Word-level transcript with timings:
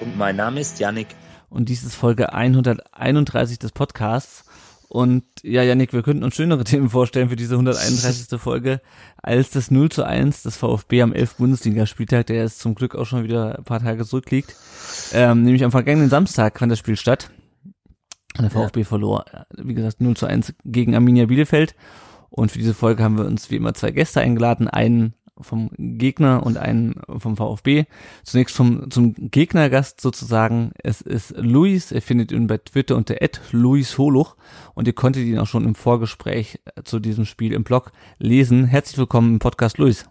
Und 0.00 0.16
mein 0.16 0.36
Name 0.36 0.60
ist 0.60 0.80
Yannick. 0.80 1.08
Und 1.50 1.68
dies 1.68 1.84
ist 1.84 1.94
Folge 1.94 2.32
131 2.32 3.58
des 3.58 3.72
Podcasts. 3.72 4.44
Und 4.88 5.24
ja, 5.42 5.62
Yannick, 5.62 5.92
wir 5.92 6.02
könnten 6.02 6.24
uns 6.24 6.34
schönere 6.34 6.64
Themen 6.64 6.88
vorstellen 6.88 7.28
für 7.28 7.36
diese 7.36 7.54
131. 7.54 8.40
Folge 8.40 8.80
als 9.22 9.50
das 9.50 9.70
0 9.70 9.90
zu 9.90 10.04
1 10.04 10.42
des 10.42 10.56
VfB 10.56 11.02
am 11.02 11.12
11. 11.12 11.36
Bundesligaspieltag, 11.36 12.26
der 12.26 12.36
jetzt 12.36 12.60
zum 12.60 12.74
Glück 12.74 12.96
auch 12.96 13.04
schon 13.04 13.24
wieder 13.24 13.58
ein 13.58 13.64
paar 13.64 13.80
Tage 13.80 14.04
zurückliegt. 14.04 14.56
Ähm, 15.12 15.42
nämlich 15.42 15.64
am 15.64 15.70
vergangenen 15.70 16.08
Samstag 16.08 16.58
fand 16.58 16.72
das 16.72 16.78
Spiel 16.78 16.96
statt. 16.96 17.30
Und 18.36 18.42
der 18.42 18.50
VfB 18.50 18.80
ja. 18.80 18.86
verlor, 18.86 19.24
wie 19.56 19.74
gesagt, 19.74 20.00
0 20.00 20.16
zu 20.16 20.26
1 20.26 20.54
gegen 20.64 20.94
Arminia 20.94 21.26
Bielefeld. 21.26 21.74
Und 22.30 22.52
für 22.52 22.58
diese 22.58 22.74
Folge 22.74 23.02
haben 23.02 23.18
wir 23.18 23.26
uns 23.26 23.50
wie 23.50 23.56
immer 23.56 23.74
zwei 23.74 23.90
Gäste 23.90 24.20
eingeladen. 24.20 24.68
Einen 24.68 25.14
vom 25.42 25.70
Gegner 25.76 26.44
und 26.44 26.56
einen 26.56 27.00
vom 27.18 27.36
VfB. 27.36 27.84
Zunächst 28.24 28.56
vom, 28.56 28.90
zum 28.90 29.14
Gegnergast 29.14 30.00
sozusagen. 30.00 30.72
Es 30.82 31.00
ist 31.00 31.34
Luis. 31.36 31.92
Ihr 31.92 32.02
findet 32.02 32.32
ihn 32.32 32.46
bei 32.46 32.58
Twitter 32.58 32.96
unter 32.96 33.16
Luis 33.52 33.98
Holuch 33.98 34.36
und 34.74 34.86
ihr 34.86 34.94
konntet 34.94 35.24
ihn 35.24 35.38
auch 35.38 35.46
schon 35.46 35.64
im 35.64 35.74
Vorgespräch 35.74 36.60
zu 36.84 37.00
diesem 37.00 37.24
Spiel 37.24 37.52
im 37.52 37.64
Blog 37.64 37.92
lesen. 38.18 38.64
Herzlich 38.64 38.98
willkommen 38.98 39.34
im 39.34 39.38
Podcast, 39.38 39.78
Luis. 39.78 40.08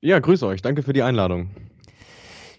Ja, 0.00 0.18
grüße 0.18 0.46
euch. 0.46 0.62
Danke 0.62 0.82
für 0.82 0.92
die 0.92 1.02
Einladung. 1.02 1.50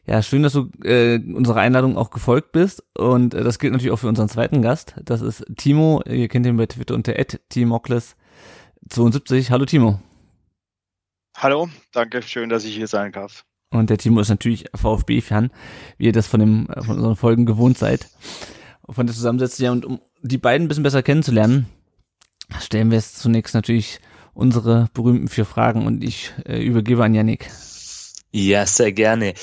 Ja, 0.05 0.21
schön, 0.23 0.43
dass 0.43 0.53
du 0.53 0.69
äh, 0.83 1.19
unserer 1.19 1.61
Einladung 1.61 1.95
auch 1.95 2.09
gefolgt 2.09 2.51
bist. 2.51 2.83
Und 2.97 3.35
äh, 3.35 3.43
das 3.43 3.59
gilt 3.59 3.73
natürlich 3.73 3.91
auch 3.91 3.99
für 3.99 4.07
unseren 4.07 4.27
zweiten 4.27 4.63
Gast. 4.63 4.95
Das 5.03 5.21
ist 5.21 5.45
Timo. 5.55 6.01
Ihr 6.07 6.27
kennt 6.27 6.47
ihn 6.47 6.57
bei 6.57 6.65
Twitter 6.65 6.95
unter 6.95 7.13
Timokles72. 7.13 9.51
Hallo 9.51 9.65
Timo. 9.65 9.99
Hallo, 11.41 11.69
danke, 11.93 12.21
schön, 12.21 12.49
dass 12.49 12.65
ich 12.65 12.75
hier 12.75 12.87
sein 12.87 13.13
darf. 13.13 13.45
Und 13.69 13.89
der 13.89 13.97
Timo 13.97 14.19
ist 14.19 14.27
natürlich 14.27 14.65
VfB-Fan, 14.75 15.51
wie 15.97 16.07
ihr 16.07 16.11
das 16.11 16.27
von, 16.27 16.41
dem, 16.41 16.67
von 16.67 16.97
unseren 16.97 17.15
Folgen 17.15 17.45
gewohnt 17.45 17.77
seid. 17.77 18.09
Von 18.89 19.07
der 19.07 19.15
Zusammensetzung, 19.15 19.63
ja, 19.63 19.71
und 19.71 19.85
um 19.85 20.01
die 20.21 20.37
beiden 20.37 20.65
ein 20.65 20.67
bisschen 20.67 20.83
besser 20.83 21.01
kennenzulernen, 21.01 21.67
stellen 22.59 22.91
wir 22.91 22.97
jetzt 22.97 23.19
zunächst 23.19 23.55
natürlich 23.55 24.01
unsere 24.33 24.89
berühmten 24.93 25.29
vier 25.29 25.45
Fragen 25.45 25.87
und 25.87 26.03
ich 26.03 26.33
äh, 26.45 26.61
übergebe 26.61 27.05
an 27.05 27.13
Yannick. 27.13 27.49
Ja, 28.33 28.65
sehr 28.65 28.91
gerne. 28.91 29.33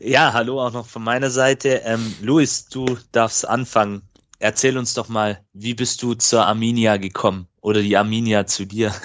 Ja, 0.00 0.32
hallo 0.32 0.62
auch 0.62 0.72
noch 0.72 0.86
von 0.86 1.04
meiner 1.04 1.28
Seite. 1.28 1.82
Ähm, 1.84 2.14
Luis, 2.22 2.70
du 2.70 2.96
darfst 3.12 3.46
anfangen. 3.46 4.08
Erzähl 4.38 4.78
uns 4.78 4.94
doch 4.94 5.10
mal, 5.10 5.44
wie 5.52 5.74
bist 5.74 6.02
du 6.02 6.14
zur 6.14 6.46
Arminia 6.46 6.96
gekommen 6.96 7.46
oder 7.60 7.82
die 7.82 7.98
Arminia 7.98 8.46
zu 8.46 8.64
dir? 8.64 8.94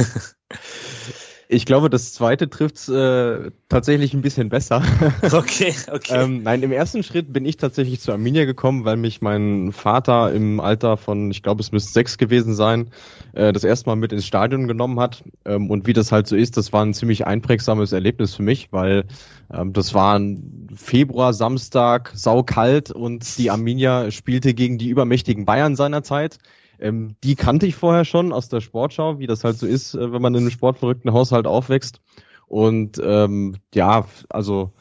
Ich 1.53 1.65
glaube, 1.65 1.89
das 1.89 2.13
zweite 2.13 2.49
trifft 2.49 2.87
äh, 2.87 3.51
tatsächlich 3.67 4.13
ein 4.13 4.21
bisschen 4.21 4.47
besser. 4.47 4.81
Okay, 5.33 5.73
okay. 5.91 6.23
ähm, 6.23 6.43
nein, 6.43 6.63
im 6.63 6.71
ersten 6.71 7.03
Schritt 7.03 7.33
bin 7.33 7.45
ich 7.45 7.57
tatsächlich 7.57 7.99
zu 7.99 8.13
Arminia 8.13 8.45
gekommen, 8.45 8.85
weil 8.85 8.95
mich 8.95 9.21
mein 9.21 9.73
Vater 9.73 10.31
im 10.31 10.61
Alter 10.61 10.95
von, 10.95 11.29
ich 11.29 11.43
glaube, 11.43 11.61
es 11.61 11.73
müsste 11.73 11.91
sechs 11.91 12.17
gewesen 12.17 12.53
sein, 12.53 12.89
äh, 13.33 13.51
das 13.51 13.65
erste 13.65 13.89
Mal 13.89 13.97
mit 13.97 14.13
ins 14.13 14.25
Stadion 14.25 14.67
genommen 14.67 14.99
hat. 14.99 15.23
Ähm, 15.43 15.69
und 15.69 15.87
wie 15.87 15.93
das 15.93 16.13
halt 16.13 16.27
so 16.27 16.37
ist, 16.37 16.55
das 16.55 16.71
war 16.71 16.85
ein 16.85 16.93
ziemlich 16.93 17.27
einprägsames 17.27 17.91
Erlebnis 17.91 18.33
für 18.35 18.43
mich, 18.43 18.71
weil 18.71 19.03
ähm, 19.53 19.73
das 19.73 19.93
war 19.93 20.17
ein 20.17 20.69
Februar, 20.73 21.33
Samstag, 21.33 22.11
saukalt 22.15 22.91
und 22.91 23.37
die 23.37 23.51
Arminia 23.51 24.09
spielte 24.11 24.53
gegen 24.53 24.77
die 24.77 24.87
übermächtigen 24.87 25.43
Bayern 25.45 25.75
seinerzeit. 25.75 26.37
Ähm, 26.81 27.15
die 27.23 27.35
kannte 27.35 27.65
ich 27.67 27.75
vorher 27.75 28.05
schon 28.05 28.33
aus 28.33 28.49
der 28.49 28.59
Sportschau, 28.59 29.19
wie 29.19 29.27
das 29.27 29.43
halt 29.43 29.57
so 29.57 29.67
ist, 29.67 29.93
äh, 29.93 30.11
wenn 30.11 30.21
man 30.21 30.33
in 30.33 30.41
einem 30.41 30.51
sportverrückten 30.51 31.13
Haushalt 31.13 31.47
aufwächst. 31.47 32.01
Und 32.47 33.01
ähm, 33.03 33.55
ja, 33.73 34.05
also 34.29 34.73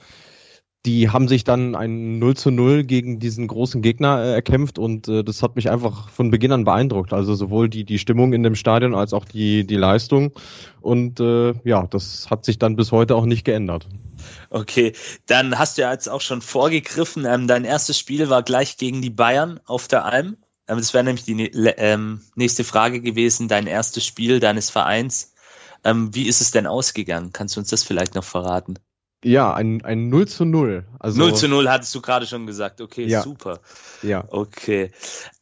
die 0.87 1.11
haben 1.11 1.29
sich 1.29 1.45
dann 1.45 1.75
ein 1.75 2.19
0 2.19 2.37
zu 2.37 2.51
0 2.51 2.85
gegen 2.85 3.19
diesen 3.19 3.47
großen 3.47 3.83
Gegner 3.83 4.23
äh, 4.23 4.33
erkämpft 4.33 4.79
und 4.79 5.09
äh, 5.09 5.23
das 5.23 5.43
hat 5.43 5.57
mich 5.57 5.71
einfach 5.71 6.09
von 6.09 6.31
Beginn 6.31 6.53
an 6.53 6.65
beeindruckt. 6.65 7.13
Also 7.13 7.35
sowohl 7.35 7.69
die, 7.69 7.85
die 7.85 7.99
Stimmung 7.99 8.33
in 8.33 8.43
dem 8.43 8.55
Stadion 8.55 8.95
als 8.95 9.13
auch 9.13 9.27
die, 9.27 9.67
die 9.67 9.77
Leistung. 9.77 10.33
Und 10.81 11.21
äh, 11.21 11.53
ja, 11.65 11.87
das 11.87 12.31
hat 12.31 12.47
sich 12.47 12.59
dann 12.59 12.77
bis 12.77 12.93
heute 12.93 13.15
auch 13.15 13.27
nicht 13.27 13.45
geändert. 13.45 13.87
Okay, 14.49 14.95
dann 15.27 15.59
hast 15.59 15.77
du 15.77 15.83
ja 15.83 15.93
jetzt 15.93 16.09
auch 16.09 16.23
schon 16.23 16.41
vorgegriffen. 16.41 17.27
Ähm, 17.27 17.47
dein 17.47 17.65
erstes 17.65 17.99
Spiel 17.99 18.31
war 18.31 18.43
gleich 18.43 18.79
gegen 18.79 19.03
die 19.03 19.11
Bayern 19.11 19.61
auf 19.67 19.87
der 19.87 20.07
Alm. 20.07 20.39
Das 20.77 20.95
wäre 20.95 21.05
nämlich 21.05 21.25
die 21.25 21.47
ähm, 21.47 22.23
nächste 22.35 22.65
Frage 22.65 23.01
gewesen, 23.01 23.49
dein 23.49 23.67
erstes 23.67 24.05
Spiel 24.05 24.41
deines 24.41 24.71
Vereins. 24.71 25.35
Ähm, 25.85 26.15
wie 26.15 26.29
ist 26.29 26.41
es 26.41 26.51
denn 26.51 26.67
ausgegangen? 26.67 27.33
Kannst 27.33 27.57
du 27.57 27.61
uns 27.61 27.71
das 27.71 27.83
vielleicht 27.83 28.15
noch 28.15 28.25
verraten? 28.25 28.79
Ja, 29.23 29.53
ein, 29.53 29.85
ein 29.85 30.09
0 30.09 30.29
zu 30.29 30.45
0. 30.45 30.87
Also, 30.99 31.19
0 31.19 31.35
zu 31.35 31.49
0 31.49 31.69
hattest 31.69 31.95
du 31.95 32.01
gerade 32.01 32.27
schon 32.27 32.47
gesagt. 32.47 32.81
Okay, 32.81 33.07
ja. 33.07 33.23
super. 33.23 33.61
Ja. 34.03 34.25
Okay. 34.29 34.93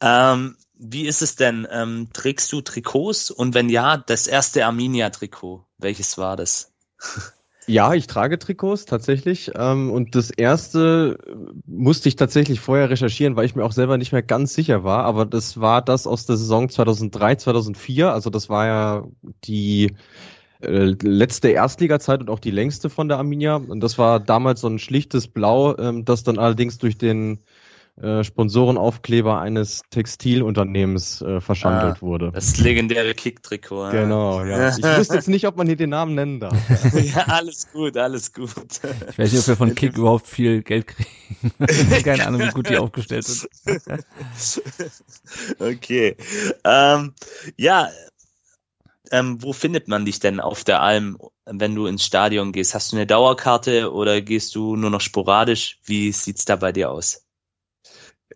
Ähm, 0.01 0.57
wie 0.77 1.07
ist 1.07 1.21
es 1.21 1.35
denn? 1.35 1.67
Ähm, 1.69 2.09
trägst 2.11 2.51
du 2.51 2.61
Trikots? 2.61 3.31
Und 3.31 3.53
wenn 3.53 3.69
ja, 3.69 3.97
das 3.97 4.27
erste 4.27 4.65
Arminia-Trikot, 4.65 5.65
welches 5.77 6.17
war 6.17 6.35
das? 6.35 6.71
Ja, 7.69 7.93
ich 7.93 8.07
trage 8.07 8.39
Trikots 8.39 8.85
tatsächlich. 8.85 9.51
Ähm, 9.55 9.91
und 9.91 10.15
das 10.15 10.31
erste 10.31 11.19
musste 11.67 12.09
ich 12.09 12.15
tatsächlich 12.15 12.59
vorher 12.59 12.89
recherchieren, 12.89 13.35
weil 13.35 13.45
ich 13.45 13.53
mir 13.55 13.63
auch 13.63 13.73
selber 13.73 13.99
nicht 13.99 14.11
mehr 14.11 14.23
ganz 14.23 14.55
sicher 14.55 14.83
war. 14.83 15.03
Aber 15.05 15.23
das 15.27 15.61
war 15.61 15.83
das 15.83 16.07
aus 16.07 16.25
der 16.25 16.37
Saison 16.37 16.67
2003, 16.69 17.35
2004. 17.35 18.11
Also 18.11 18.31
das 18.31 18.49
war 18.49 18.65
ja 18.65 19.07
die 19.43 19.95
äh, 20.61 20.95
letzte 20.99 21.49
Erstliga-Zeit 21.49 22.21
und 22.21 22.31
auch 22.31 22.39
die 22.39 22.49
längste 22.49 22.89
von 22.89 23.07
der 23.07 23.19
Arminia. 23.19 23.57
Und 23.57 23.81
das 23.81 23.99
war 23.99 24.19
damals 24.19 24.61
so 24.61 24.67
ein 24.67 24.79
schlichtes 24.79 25.27
Blau, 25.27 25.77
ähm, 25.77 26.05
das 26.05 26.23
dann 26.23 26.39
allerdings 26.39 26.79
durch 26.79 26.97
den 26.97 27.37
äh, 28.01 28.23
Sponsorenaufkleber 28.23 29.41
eines 29.41 29.81
Textilunternehmens 29.89 31.21
äh, 31.21 31.41
verschandelt 31.41 31.97
ah, 31.97 32.01
wurde. 32.01 32.31
Das 32.33 32.57
legendäre 32.57 33.13
Kick-Trikot. 33.13 33.91
Genau, 33.91 34.43
ja. 34.45 34.69
Ich 34.69 34.83
wüsste 34.83 35.15
jetzt 35.15 35.27
nicht, 35.27 35.45
ob 35.45 35.57
man 35.57 35.67
hier 35.67 35.75
den 35.75 35.89
Namen 35.89 36.15
nennen 36.15 36.39
darf. 36.39 36.55
ja, 36.93 37.23
alles 37.27 37.71
gut, 37.71 37.97
alles 37.97 38.33
gut. 38.33 38.49
Ich 39.09 39.19
weiß 39.19 39.31
nicht, 39.31 39.41
ob 39.41 39.47
wir 39.47 39.55
von 39.57 39.75
Kick 39.75 39.97
überhaupt 39.97 40.27
viel 40.27 40.63
Geld 40.63 40.87
kriegen. 40.87 41.51
Keine 42.03 42.25
Ahnung, 42.25 42.41
wie 42.41 42.51
gut 42.51 42.69
die 42.69 42.77
aufgestellt 42.77 43.25
sind. 43.25 43.49
okay. 45.59 46.15
Ähm, 46.63 47.13
ja, 47.57 47.89
ähm, 49.11 49.41
wo 49.41 49.53
findet 49.53 49.87
man 49.87 50.05
dich 50.05 50.19
denn 50.19 50.39
auf 50.39 50.63
der 50.63 50.81
Alm, 50.81 51.17
wenn 51.45 51.75
du 51.75 51.85
ins 51.85 52.05
Stadion 52.05 52.51
gehst? 52.51 52.75
Hast 52.75 52.91
du 52.91 52.95
eine 52.95 53.07
Dauerkarte 53.07 53.91
oder 53.91 54.21
gehst 54.21 54.55
du 54.55 54.75
nur 54.75 54.89
noch 54.89 55.01
sporadisch? 55.01 55.79
Wie 55.83 56.11
sieht's 56.11 56.45
da 56.45 56.55
bei 56.55 56.71
dir 56.71 56.91
aus? 56.91 57.25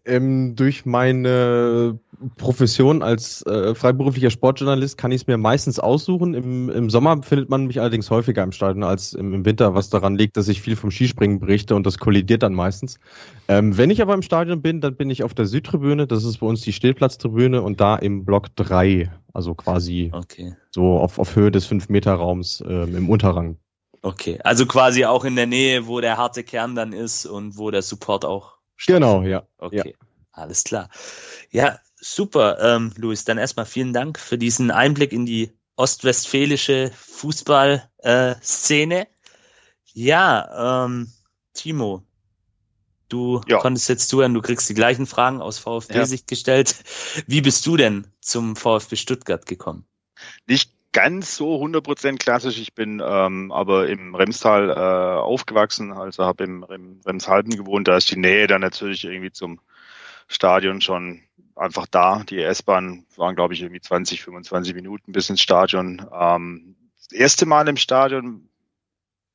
Ähm, 0.06 0.56
durch 0.56 0.86
meine 0.86 2.00
Profession 2.38 3.04
als 3.04 3.46
äh, 3.46 3.76
freiberuflicher 3.76 4.30
Sportjournalist 4.30 4.98
kann 4.98 5.12
ich 5.12 5.22
es 5.22 5.28
mir 5.28 5.38
meistens 5.38 5.80
aussuchen. 5.80 6.34
Im, 6.34 6.70
Im 6.70 6.90
Sommer 6.90 7.22
findet 7.22 7.50
man 7.50 7.68
mich 7.68 7.80
allerdings 7.80 8.09
häufiger 8.09 8.44
im 8.44 8.52
Stadion 8.52 8.84
als 8.84 9.14
im, 9.14 9.34
im, 9.34 9.46
Winter, 9.46 9.76
was 9.76 9.90
daran 9.90 10.16
liegt, 10.16 10.38
dass 10.38 10.48
ich 10.48 10.62
viel 10.62 10.76
vom 10.76 10.92
Skispringen 10.92 11.40
berichte 11.40 11.76
und 11.76 11.86
das 11.86 11.98
kollidiert 11.98 12.44
dann 12.44 12.54
meistens. 12.54 13.00
Ähm, 13.48 13.78
wenn 13.78 13.90
ich 13.90 14.01
aber 14.01 14.13
im 14.13 14.22
Stadion 14.22 14.62
bin, 14.62 14.81
dann 14.81 14.95
bin 14.95 15.10
ich 15.10 15.24
auf 15.24 15.34
der 15.34 15.45
Südtribüne, 15.45 16.07
das 16.07 16.24
ist 16.24 16.40
bei 16.40 16.48
uns 16.48 16.62
die 16.62 16.74
Stillplatztribüne 16.74 17.62
und 17.62 17.81
da 17.81 17.95
im 17.95 18.25
Block 18.25 18.56
3, 18.56 19.12
also 19.34 19.54
quasi 19.56 20.12
okay. 20.13 20.56
so 20.72 20.98
auf, 20.98 21.19
auf 21.19 21.36
Höhe 21.36 21.51
des 21.51 21.69
5-Meter-Raums 21.69 22.63
ähm, 22.68 22.95
im 22.95 23.10
Unterrang. 23.10 23.57
Okay, 24.01 24.38
also 24.44 24.66
quasi 24.66 25.06
auch 25.06 25.24
in 25.24 25.38
der 25.38 25.48
Nähe, 25.48 25.88
wo 25.88 26.01
der 26.01 26.18
harte 26.18 26.44
Kern 26.44 26.75
dann 26.75 26.92
ist 26.92 27.25
und 27.25 27.57
wo 27.57 27.72
der 27.72 27.81
Support 27.81 28.25
auch 28.25 28.53
Genau, 28.86 29.24
ja. 29.24 29.48
Okay, 29.58 29.90
ja. 29.90 29.94
alles 30.31 30.64
klar. 30.64 30.90
Ja, 31.52 31.80
super, 31.96 32.60
ähm, 32.60 32.94
Luis. 32.98 33.25
Dann 33.25 33.38
erstmal 33.38 33.66
vielen 33.66 33.94
Dank 33.94 34.20
für 34.20 34.38
diesen 34.38 34.72
Einblick 34.72 35.14
in 35.14 35.25
die 35.25 35.52
ostwestfälische 35.75 36.92
Fußballszene. 36.96 39.02
Äh, 39.02 39.06
ja, 39.94 40.86
ähm, 40.86 41.12
Timo, 41.54 42.04
du 43.10 43.42
ja. 43.48 43.60
konntest 43.60 43.90
jetzt 43.90 44.10
zuhören, 44.10 44.34
du 44.34 44.42
kriegst 44.42 44.70
die 44.70 44.74
gleichen 44.74 45.06
Fragen 45.06 45.42
aus 45.42 45.60
VfB-Sicht 45.60 46.24
ja. 46.24 46.36
gestellt. 46.36 46.76
Wie 47.28 47.42
bist 47.42 47.66
du 47.66 47.78
denn 47.78 48.08
zum 48.22 48.56
VfB 48.56 48.96
Stuttgart 48.96 49.46
gekommen? 49.46 49.86
Nicht 50.48 50.72
ganz 50.94 51.36
so 51.36 51.62
100% 51.62 52.18
klassisch. 52.18 52.60
Ich 52.60 52.74
bin 52.74 53.01
ähm, 53.06 53.51
aber 53.51 53.90
im 53.90 54.16
Remstal 54.16 54.69
äh, 54.69 55.19
aufgewachsen, 55.19 55.92
also 55.92 56.24
habe 56.24 56.45
im 56.45 56.63
Rem, 56.63 57.01
Remshalben 57.06 57.56
gewohnt. 57.56 57.88
Da 57.88 57.98
ist 57.98 58.10
die 58.12 58.19
Nähe 58.19 58.48
dann 58.48 58.62
natürlich 58.62 59.04
irgendwie 59.04 59.31
zum 59.31 59.60
Stadion 60.28 60.80
schon 60.80 61.22
einfach 61.56 61.88
da. 61.88 62.24
Die 62.24 62.42
S-Bahn 62.42 63.06
waren, 63.18 63.36
glaube 63.36 63.54
ich, 63.54 63.62
irgendwie 63.62 63.81
20, 63.81 64.24
25 64.24 64.74
Minuten 64.74 65.12
bis 65.12 65.30
ins 65.30 65.42
Stadion. 65.42 66.06
Ähm, 66.13 66.75
das 66.98 67.12
erste 67.12 67.45
Mal 67.45 67.68
im 67.68 67.78
Stadion 67.78 68.48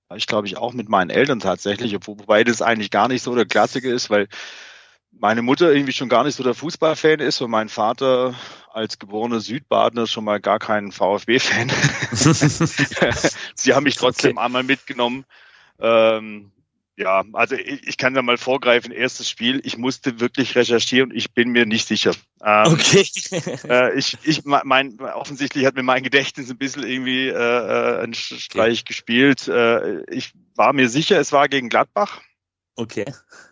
war 0.08 0.16
ich, 0.16 0.26
glaube 0.26 0.46
ich, 0.46 0.56
auch 0.56 0.72
mit 0.72 0.88
meinen 0.88 1.10
Eltern 1.10 1.40
tatsächlich, 1.40 1.94
wobei 2.06 2.44
das 2.44 2.62
eigentlich 2.62 2.90
gar 2.90 3.08
nicht 3.08 3.22
so 3.22 3.34
der 3.34 3.46
Klassiker 3.46 3.90
ist, 3.90 4.08
weil 4.08 4.28
meine 5.20 5.42
Mutter 5.42 5.72
irgendwie 5.72 5.92
schon 5.92 6.08
gar 6.08 6.24
nicht 6.24 6.36
so 6.36 6.42
der 6.42 6.54
Fußballfan 6.54 7.20
ist 7.20 7.40
und 7.40 7.50
mein 7.50 7.68
Vater 7.68 8.34
als 8.72 8.98
geborener 8.98 9.40
Südbadener 9.40 10.06
schon 10.06 10.24
mal 10.24 10.40
gar 10.40 10.58
kein 10.58 10.92
VfB-Fan. 10.92 11.70
Sie 13.54 13.74
haben 13.74 13.84
mich 13.84 13.96
trotzdem 13.96 14.36
okay. 14.36 14.44
einmal 14.44 14.62
mitgenommen. 14.62 15.24
Ähm, 15.80 16.52
ja, 16.96 17.22
also 17.32 17.54
ich, 17.54 17.86
ich, 17.86 17.96
kann 17.96 18.14
da 18.14 18.22
mal 18.22 18.38
vorgreifen, 18.38 18.90
erstes 18.90 19.30
Spiel, 19.30 19.60
ich 19.62 19.78
musste 19.78 20.18
wirklich 20.18 20.56
recherchieren, 20.56 21.12
ich 21.14 21.32
bin 21.32 21.50
mir 21.50 21.64
nicht 21.64 21.86
sicher. 21.86 22.12
Ähm, 22.44 22.72
okay. 22.72 23.06
äh, 23.68 23.96
ich, 23.96 24.18
ich, 24.24 24.44
mein, 24.44 25.00
offensichtlich 25.00 25.64
hat 25.64 25.76
mir 25.76 25.84
mein 25.84 26.02
Gedächtnis 26.02 26.50
ein 26.50 26.58
bisschen 26.58 26.82
irgendwie 26.82 27.28
äh, 27.28 27.32
äh 27.32 28.02
einen 28.02 28.14
Streich 28.14 28.80
okay. 28.80 28.88
gespielt. 28.88 29.46
Äh, 29.46 30.02
ich 30.12 30.32
war 30.56 30.72
mir 30.72 30.88
sicher, 30.88 31.20
es 31.20 31.30
war 31.30 31.48
gegen 31.48 31.68
Gladbach. 31.68 32.20
Okay. 32.74 33.04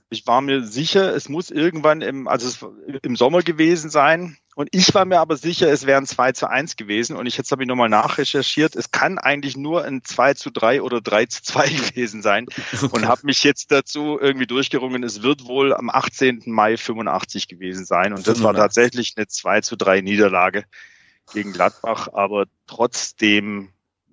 Ich 0.08 0.26
war 0.26 0.40
mir 0.40 0.62
sicher, 0.64 1.14
es 1.14 1.28
muss 1.28 1.50
irgendwann 1.50 2.00
im, 2.00 2.28
also 2.28 2.72
im 3.02 3.16
Sommer 3.16 3.42
gewesen 3.42 3.90
sein. 3.90 4.36
Und 4.54 4.68
ich 4.72 4.94
war 4.94 5.04
mir 5.04 5.18
aber 5.18 5.36
sicher, 5.36 5.70
es 5.70 5.84
wären 5.84 6.06
2 6.06 6.32
zu 6.32 6.48
1 6.48 6.76
gewesen. 6.76 7.16
Und 7.16 7.26
ich 7.26 7.36
jetzt 7.36 7.50
habe 7.50 7.62
ich 7.62 7.68
nochmal 7.68 7.88
nachrecherchiert. 7.88 8.76
Es 8.76 8.90
kann 8.90 9.18
eigentlich 9.18 9.56
nur 9.56 9.84
ein 9.84 10.02
2 10.04 10.34
zu 10.34 10.50
3 10.50 10.80
oder 10.80 11.00
3 11.00 11.26
zu 11.26 11.42
2 11.42 11.68
gewesen 11.90 12.22
sein. 12.22 12.46
Und 12.92 13.06
habe 13.06 13.22
mich 13.24 13.42
jetzt 13.42 13.72
dazu 13.72 14.18
irgendwie 14.20 14.46
durchgerungen. 14.46 15.02
Es 15.02 15.22
wird 15.22 15.44
wohl 15.46 15.74
am 15.74 15.90
18. 15.90 16.44
Mai 16.46 16.76
85 16.76 17.48
gewesen 17.48 17.84
sein. 17.84 18.14
Und 18.14 18.26
das 18.26 18.42
war 18.42 18.54
tatsächlich 18.54 19.14
eine 19.16 19.26
2 19.26 19.60
zu 19.60 19.76
3 19.76 20.00
Niederlage 20.00 20.64
gegen 21.34 21.52
Gladbach. 21.52 22.08
Aber 22.12 22.46
trotzdem 22.66 23.70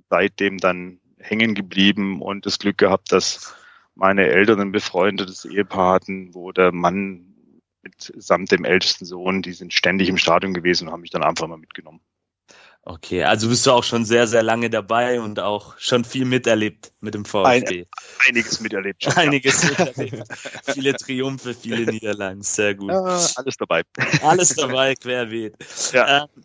seitdem 0.10 0.58
dann 0.58 1.00
hängen 1.20 1.56
geblieben 1.56 2.22
und 2.22 2.46
das 2.46 2.60
Glück 2.60 2.78
gehabt, 2.78 3.12
dass 3.12 3.56
meine 3.96 4.28
Eltern 4.28 4.60
ein 4.60 4.72
befreundetes 4.72 5.46
Ehepaar 5.46 5.94
hatten, 5.96 6.34
wo 6.34 6.52
der 6.52 6.72
Mann 6.72 7.34
mit 7.82 8.14
samt 8.18 8.52
dem 8.52 8.66
ältesten 8.66 9.06
Sohn, 9.06 9.42
die 9.42 9.54
sind 9.54 9.74
ständig 9.74 10.10
im 10.10 10.18
Stadion 10.18 10.54
gewesen 10.54 10.88
und 10.88 10.94
haben 10.94 11.02
mich 11.02 11.12
dann 11.12 11.24
einfach 11.24 11.48
mal 11.48 11.58
mitgenommen. 11.58 12.00
Okay, 12.86 13.24
also 13.24 13.48
bist 13.48 13.66
du 13.66 13.72
auch 13.72 13.84
schon 13.84 14.04
sehr, 14.04 14.28
sehr 14.28 14.44
lange 14.44 14.70
dabei 14.70 15.22
und 15.22 15.40
auch 15.40 15.78
schon 15.78 16.04
viel 16.04 16.26
miterlebt 16.26 16.92
mit 17.00 17.14
dem 17.14 17.24
VfB. 17.24 17.46
Ein, 17.46 17.86
einiges 18.28 18.60
miterlebt. 18.60 19.04
Schon, 19.04 19.14
einiges 19.14 19.64
ja. 19.64 19.70
miterlebt. 19.86 20.28
viele 20.66 20.94
Triumphe, 20.94 21.54
viele 21.54 21.90
Niederlagen, 21.90 22.42
sehr 22.42 22.76
gut. 22.76 22.92
Ja, 22.92 23.26
alles 23.36 23.56
dabei. 23.58 23.84
Alles 24.22 24.56
dabei, 24.56 24.96
querbeet. 24.96 25.56
Ja. 25.94 26.24
Ähm, 26.24 26.44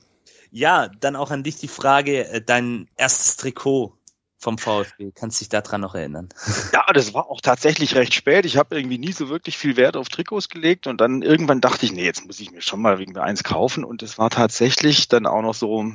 ja, 0.53 0.89
dann 1.01 1.17
auch 1.17 1.33
an 1.33 1.43
dich 1.43 1.57
die 1.57 1.69
Frage, 1.69 2.29
äh, 2.29 2.41
dein 2.41 2.89
erstes 2.97 3.37
Trikot, 3.37 3.98
vom 4.39 4.57
VfB. 4.57 5.11
Kannst 5.15 5.41
dich 5.41 5.49
daran 5.49 5.81
noch 5.81 5.95
erinnern? 5.95 6.29
Ja, 6.73 6.93
das 6.93 7.13
war 7.13 7.29
auch 7.29 7.41
tatsächlich 7.41 7.95
recht 7.95 8.15
spät. 8.15 8.47
Ich 8.47 8.57
habe 8.57 8.77
irgendwie 8.77 8.99
nie 8.99 9.13
so 9.13 9.29
wirklich 9.29 9.59
viel 9.59 9.77
Wert 9.77 9.97
auf 9.97 10.09
Trikots 10.09 10.49
gelegt 10.49 10.87
und 10.87 11.01
dann 11.01 11.23
irgendwann 11.23 11.61
dachte 11.61 11.85
ich, 11.87 11.93
nee, 11.93 12.05
jetzt 12.05 12.25
muss 12.27 12.41
ich 12.41 12.51
mir 12.51 12.63
schon 12.63 12.81
mal 12.81 12.99
wegen 12.99 13.17
eins 13.19 13.43
kaufen 13.43 13.85
und 13.85 14.03
es 14.03 14.19
war 14.19 14.31
tatsächlich 14.31 15.09
dann 15.09 15.27
auch 15.27 15.43
noch 15.43 15.55
so 15.55 15.93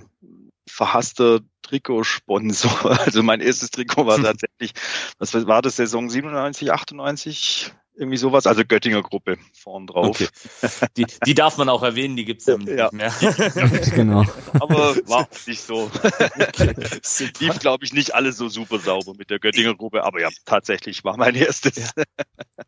verhasster 0.67 1.39
Trikotsponsor. 1.61 2.99
Also 3.05 3.23
mein 3.23 3.41
erstes 3.41 3.71
Trikot 3.71 4.05
war 4.05 4.17
tatsächlich, 4.21 4.73
was 5.19 5.33
war 5.47 5.61
das, 5.61 5.77
Saison 5.77 6.09
97, 6.09 6.71
98? 6.71 7.73
Irgendwie 7.95 8.17
sowas, 8.17 8.47
also 8.47 8.63
Göttinger 8.65 9.03
Gruppe 9.03 9.37
vorn 9.53 9.85
drauf. 9.85 10.19
Okay. 10.19 10.27
Die, 10.97 11.05
die 11.25 11.35
darf 11.35 11.57
man 11.57 11.69
auch 11.69 11.83
erwähnen, 11.83 12.15
die 12.15 12.25
gibt's 12.25 12.47
ja, 12.47 12.57
ja. 12.57 12.89
nicht 12.91 12.93
mehr. 12.93 13.13
genau. 13.95 14.25
Aber 14.53 14.95
war 15.07 15.19
auch 15.19 15.47
nicht 15.47 15.61
so. 15.61 15.91
Okay, 15.93 16.73
Lief, 17.39 17.59
glaube 17.59 17.85
ich, 17.85 17.93
nicht 17.93 18.15
alles 18.15 18.37
so 18.37 18.49
super 18.49 18.79
sauber 18.79 19.13
mit 19.15 19.29
der 19.29 19.37
Göttinger 19.37 19.75
Gruppe, 19.75 20.03
aber 20.03 20.21
ja, 20.21 20.29
tatsächlich 20.45 21.03
war 21.03 21.17
mein 21.17 21.35
erstes. 21.35 21.93
Ja. 21.95 22.03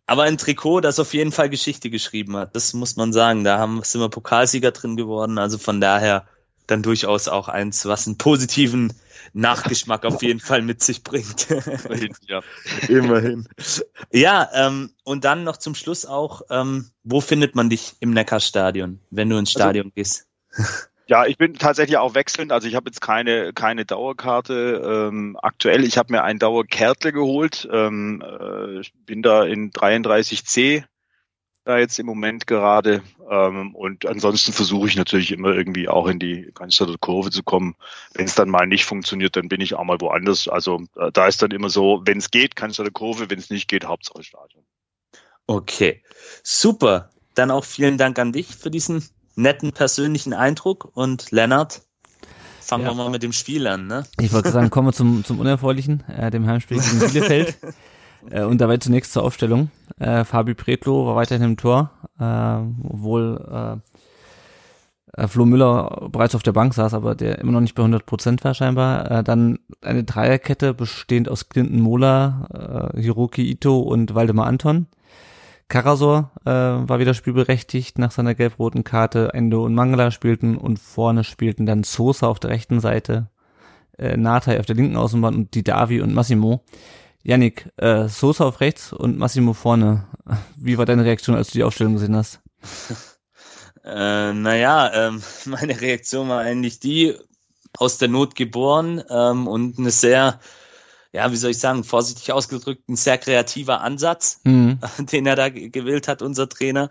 Aber 0.05 0.23
ein 0.23 0.37
Trikot, 0.37 0.81
das 0.81 0.99
auf 0.99 1.13
jeden 1.15 1.31
Fall 1.31 1.49
Geschichte 1.49 1.89
geschrieben 1.89 2.37
hat, 2.37 2.55
das 2.55 2.73
muss 2.73 2.95
man 2.95 3.11
sagen. 3.11 3.43
Da 3.43 3.57
haben, 3.57 3.81
sind 3.83 4.01
wir 4.01 4.09
Pokalsieger 4.09 4.71
drin 4.71 4.95
geworden, 4.95 5.39
also 5.39 5.57
von 5.57 5.81
daher 5.81 6.27
dann 6.67 6.83
durchaus 6.83 7.27
auch 7.27 7.47
eins, 7.47 7.85
was 7.85 8.07
einen 8.07 8.17
positiven 8.17 8.93
Nachgeschmack 9.35 10.05
auf 10.05 10.23
jeden 10.23 10.39
Fall 10.39 10.61
mit 10.61 10.81
sich 10.81 11.03
bringt. 11.03 11.51
Immerhin, 11.51 12.15
ja. 12.21 12.41
Immerhin. 12.87 13.47
Ja, 14.11 14.49
ähm, 14.53 14.91
und 15.03 15.25
dann 15.25 15.43
noch 15.43 15.57
zum 15.57 15.75
Schluss 15.75 16.05
auch, 16.05 16.43
ähm, 16.49 16.89
wo 17.03 17.19
findet 17.19 17.53
man 17.53 17.69
dich 17.69 17.95
im 17.99 18.11
Neckarstadion, 18.11 19.01
wenn 19.11 19.29
du 19.29 19.37
ins 19.37 19.49
also 19.49 19.59
Stadion 19.59 19.85
also, 19.87 19.93
gehst? 19.95 20.27
Ja, 21.07 21.25
ich 21.25 21.37
bin 21.37 21.53
tatsächlich 21.53 21.97
auch 21.97 22.15
wechselnd. 22.15 22.51
Also 22.51 22.67
ich 22.67 22.75
habe 22.75 22.89
jetzt 22.89 22.99
keine 22.99 23.53
keine 23.53 23.85
Dauerkarte 23.85 25.09
ähm, 25.11 25.37
aktuell. 25.39 25.83
Ich 25.83 25.99
habe 25.99 26.11
mir 26.11 26.23
ein 26.23 26.39
Dauerkärtle 26.39 27.13
geholt. 27.13 27.67
Ähm, 27.71 28.23
äh, 28.23 28.81
bin 29.05 29.21
da 29.21 29.43
in 29.43 29.71
33C 29.71 30.83
da 31.65 31.79
jetzt 31.79 31.99
im 31.99 32.05
Moment 32.05 32.47
gerade. 32.47 33.03
Ähm, 33.29 33.75
und 33.75 34.05
ansonsten 34.05 34.53
versuche 34.53 34.87
ich 34.87 34.95
natürlich 34.95 35.31
immer 35.31 35.49
irgendwie 35.49 35.89
auch 35.89 36.07
in 36.07 36.19
die 36.19 36.51
Cannstatter 36.53 36.95
Kurve 36.99 37.31
zu 37.31 37.43
kommen. 37.43 37.75
Wenn 38.13 38.25
es 38.25 38.35
dann 38.35 38.49
mal 38.49 38.67
nicht 38.67 38.85
funktioniert, 38.85 39.35
dann 39.35 39.49
bin 39.49 39.61
ich 39.61 39.73
auch 39.73 39.83
mal 39.83 39.99
woanders. 39.99 40.47
Also 40.47 40.83
äh, 40.95 41.11
da 41.11 41.27
ist 41.27 41.41
dann 41.41 41.51
immer 41.51 41.69
so, 41.69 42.01
wenn 42.05 42.19
es 42.19 42.31
geht, 42.31 42.55
Cannstatter 42.55 42.91
Kurve, 42.91 43.29
wenn 43.29 43.39
es 43.39 43.49
nicht 43.49 43.67
geht, 43.67 43.85
Hauptsache 43.85 44.23
Stadion. 44.23 44.63
Okay, 45.47 46.01
super. 46.43 47.09
Dann 47.33 47.51
auch 47.51 47.65
vielen 47.65 47.97
Dank 47.97 48.17
an 48.19 48.31
dich 48.31 48.55
für 48.55 48.71
diesen 48.71 49.03
netten 49.35 49.73
persönlichen 49.73 50.33
Eindruck 50.33 50.89
und 50.93 51.31
Lennart. 51.31 51.81
Fangen 52.61 52.85
ja. 52.85 52.91
wir 52.91 52.95
mal 52.95 53.09
mit 53.09 53.21
dem 53.21 53.33
Spiel 53.33 53.67
an, 53.67 53.87
ne? 53.87 54.05
Ich 54.19 54.31
wollte 54.33 54.49
sagen, 54.49 54.69
kommen 54.69 54.87
wir 54.87 54.93
zum, 54.93 55.23
zum 55.23 55.39
Unerfreulichen, 55.39 56.03
äh, 56.09 56.31
dem 56.31 56.47
Heimspiel 56.47 56.79
gegen 56.79 56.99
Bielefeld. 56.99 57.57
Äh, 58.29 58.43
und 58.43 58.59
dabei 58.61 58.77
zunächst 58.77 59.13
zur 59.13 59.23
Aufstellung. 59.23 59.71
Äh, 59.99 60.23
Fabi 60.23 60.53
Pretlo 60.53 61.07
war 61.07 61.15
weiterhin 61.15 61.43
im 61.43 61.57
Tor, 61.57 61.91
äh, 62.19 62.57
obwohl 62.89 63.81
äh, 65.15 65.21
äh, 65.21 65.27
Flo 65.27 65.45
Müller 65.45 66.09
bereits 66.11 66.35
auf 66.35 66.43
der 66.43 66.51
Bank 66.51 66.73
saß, 66.73 66.93
aber 66.93 67.15
der 67.15 67.39
immer 67.39 67.53
noch 67.53 67.61
nicht 67.61 67.75
bei 67.75 67.81
100 67.81 68.05
Prozent 68.05 68.43
war 68.43 68.53
scheinbar. 68.53 69.09
Äh, 69.09 69.23
dann 69.23 69.59
eine 69.81 70.03
Dreierkette 70.03 70.73
bestehend 70.73 71.29
aus 71.29 71.49
Clinton 71.49 71.79
Mola, 71.79 72.91
äh, 72.93 73.01
Hiroki 73.01 73.49
Ito 73.49 73.79
und 73.79 74.15
Waldemar 74.15 74.47
Anton. 74.47 74.87
Karasor 75.67 76.31
äh, 76.45 76.51
war 76.51 76.99
wieder 76.99 77.15
spielberechtigt 77.15 77.97
nach 77.97 78.11
seiner 78.11 78.35
gelb-roten 78.35 78.83
Karte. 78.83 79.31
Endo 79.33 79.65
und 79.65 79.73
Mangala 79.73 80.11
spielten 80.11 80.57
und 80.57 80.77
vorne 80.77 81.23
spielten 81.23 81.65
dann 81.65 81.83
Sosa 81.83 82.27
auf 82.27 82.39
der 82.39 82.51
rechten 82.51 82.79
Seite, 82.79 83.29
äh, 83.97 84.15
Natai 84.15 84.59
auf 84.59 84.67
der 84.67 84.75
linken 84.75 84.97
Außenbahn 84.97 85.33
und 85.33 85.55
Didavi 85.55 86.01
und 86.01 86.13
Massimo. 86.13 86.63
Yannick, 87.25 87.69
äh, 87.77 88.07
Sosa 88.07 88.45
auf 88.45 88.61
rechts 88.61 88.93
und 88.93 89.17
Massimo 89.17 89.53
vorne. 89.53 90.07
Wie 90.55 90.77
war 90.77 90.85
deine 90.85 91.03
Reaktion, 91.03 91.35
als 91.35 91.47
du 91.47 91.53
die 91.53 91.63
Aufstellung 91.63 91.93
gesehen 91.93 92.15
hast? 92.15 92.39
äh, 93.83 94.31
naja, 94.31 94.93
ähm, 94.93 95.23
meine 95.45 95.81
Reaktion 95.81 96.29
war 96.29 96.39
eigentlich 96.39 96.79
die, 96.79 97.15
aus 97.77 97.97
der 97.97 98.09
Not 98.09 98.35
geboren 98.35 99.03
ähm, 99.09 99.47
und 99.47 99.79
eine 99.79 99.89
sehr, 99.89 100.39
ja, 101.13 101.31
wie 101.31 101.35
soll 101.35 101.51
ich 101.51 101.59
sagen, 101.59 101.83
vorsichtig 101.83 102.31
ausgedrückt, 102.31 102.87
ein 102.87 102.95
sehr 102.95 103.17
kreativer 103.17 103.81
Ansatz, 103.81 104.39
mhm. 104.43 104.79
den 104.99 105.25
er 105.25 105.35
da 105.35 105.49
gewählt 105.49 106.07
hat, 106.07 106.21
unser 106.21 106.47
Trainer. 106.47 106.89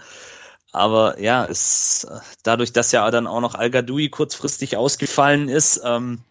Aber 0.72 1.20
ja, 1.20 1.44
es, 1.44 2.08
dadurch, 2.42 2.72
dass 2.72 2.90
ja 2.90 3.08
dann 3.12 3.28
auch 3.28 3.40
noch 3.40 3.54
Al-Gadoui 3.54 4.08
kurzfristig 4.08 4.76
ausgefallen 4.76 5.48
ist, 5.48 5.80
ähm, 5.84 6.22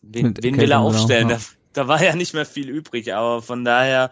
wen, 0.00 0.34
wen 0.40 0.56
will 0.56 0.72
er 0.72 0.80
aufstellen? 0.80 1.28
Genau 1.28 1.40
da 1.76 1.88
war 1.88 2.02
ja 2.02 2.14
nicht 2.16 2.34
mehr 2.34 2.46
viel 2.46 2.70
übrig, 2.70 3.14
aber 3.14 3.42
von 3.42 3.64
daher 3.64 4.10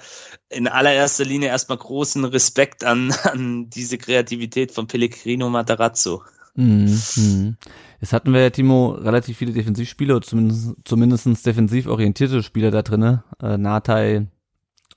in 0.51 0.69
allererster 0.69 1.25
Linie 1.25 1.49
erstmal 1.49 1.79
großen 1.79 2.25
Respekt 2.25 2.85
an, 2.85 3.13
an 3.25 3.71
diese 3.71 3.99
Kreativität 3.99 4.73
von 4.73 4.87
Pellegrino 4.87 5.49
Matarazzo. 5.49 6.23
Mhm. 6.55 7.01
mhm. 7.17 7.57
Jetzt 8.01 8.13
hatten 8.13 8.35
wir 8.35 8.43
ja, 8.43 8.51
Timo, 8.51 8.91
relativ 8.91 9.39
viele 9.39 9.53
Defensivspieler, 9.53 10.21
zumindest, 10.21 10.75
zumindest 10.85 11.47
defensiv 11.47 11.87
orientierte 11.87 12.43
Spieler 12.43 12.71
da 12.71 12.83
drinne. 12.83 13.25
Äh, 13.43 13.57
Natai, 13.57 14.27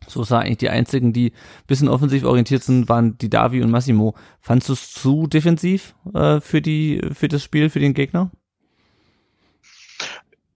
Sosa 0.07 0.39
eigentlich 0.39 0.57
die 0.57 0.69
einzigen, 0.69 1.13
die 1.13 1.31
bisschen 1.67 1.87
offensiv 1.87 2.25
orientiert 2.25 2.63
sind, 2.63 2.89
waren 2.89 3.17
die 3.17 3.29
Davi 3.29 3.61
und 3.61 3.71
Massimo. 3.71 4.13
Fandst 4.41 4.67
du 4.67 4.73
es 4.73 4.91
zu 4.91 5.27
defensiv 5.27 5.95
äh, 6.13 6.41
für 6.41 6.61
die 6.61 7.01
für 7.13 7.29
das 7.29 7.43
Spiel, 7.43 7.69
für 7.69 7.79
den 7.79 7.93
Gegner? 7.93 8.29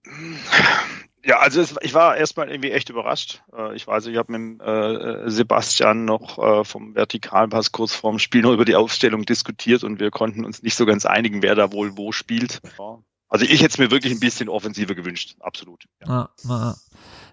Ja, 1.24 1.38
also 1.38 1.60
es, 1.60 1.74
ich 1.82 1.94
war 1.94 2.16
erstmal 2.16 2.50
irgendwie 2.50 2.72
echt 2.72 2.90
überrascht. 2.90 3.42
Äh, 3.56 3.76
ich 3.76 3.86
weiß, 3.86 4.06
ich 4.06 4.16
habe 4.16 4.36
mit 4.36 4.60
äh, 4.60 5.30
Sebastian 5.30 6.04
noch 6.04 6.38
äh, 6.38 6.64
vom 6.64 6.94
Vertikalpass 6.94 7.70
kurz 7.70 7.94
vorm 7.94 8.18
Spiel 8.18 8.42
noch 8.42 8.52
über 8.52 8.64
die 8.64 8.74
Aufstellung 8.74 9.24
diskutiert 9.24 9.84
und 9.84 10.00
wir 10.00 10.10
konnten 10.10 10.44
uns 10.44 10.62
nicht 10.62 10.74
so 10.74 10.84
ganz 10.84 11.06
einigen, 11.06 11.42
wer 11.42 11.54
da 11.54 11.72
wohl 11.72 11.96
wo 11.96 12.10
spielt. 12.10 12.60
Also 13.28 13.44
ich 13.44 13.62
hätte 13.62 13.72
es 13.72 13.78
mir 13.78 13.90
wirklich 13.90 14.12
ein 14.12 14.20
bisschen 14.20 14.48
offensiver 14.48 14.94
gewünscht, 14.94 15.36
absolut. 15.40 15.84
Ja, 16.04 16.28
ja, 16.44 16.74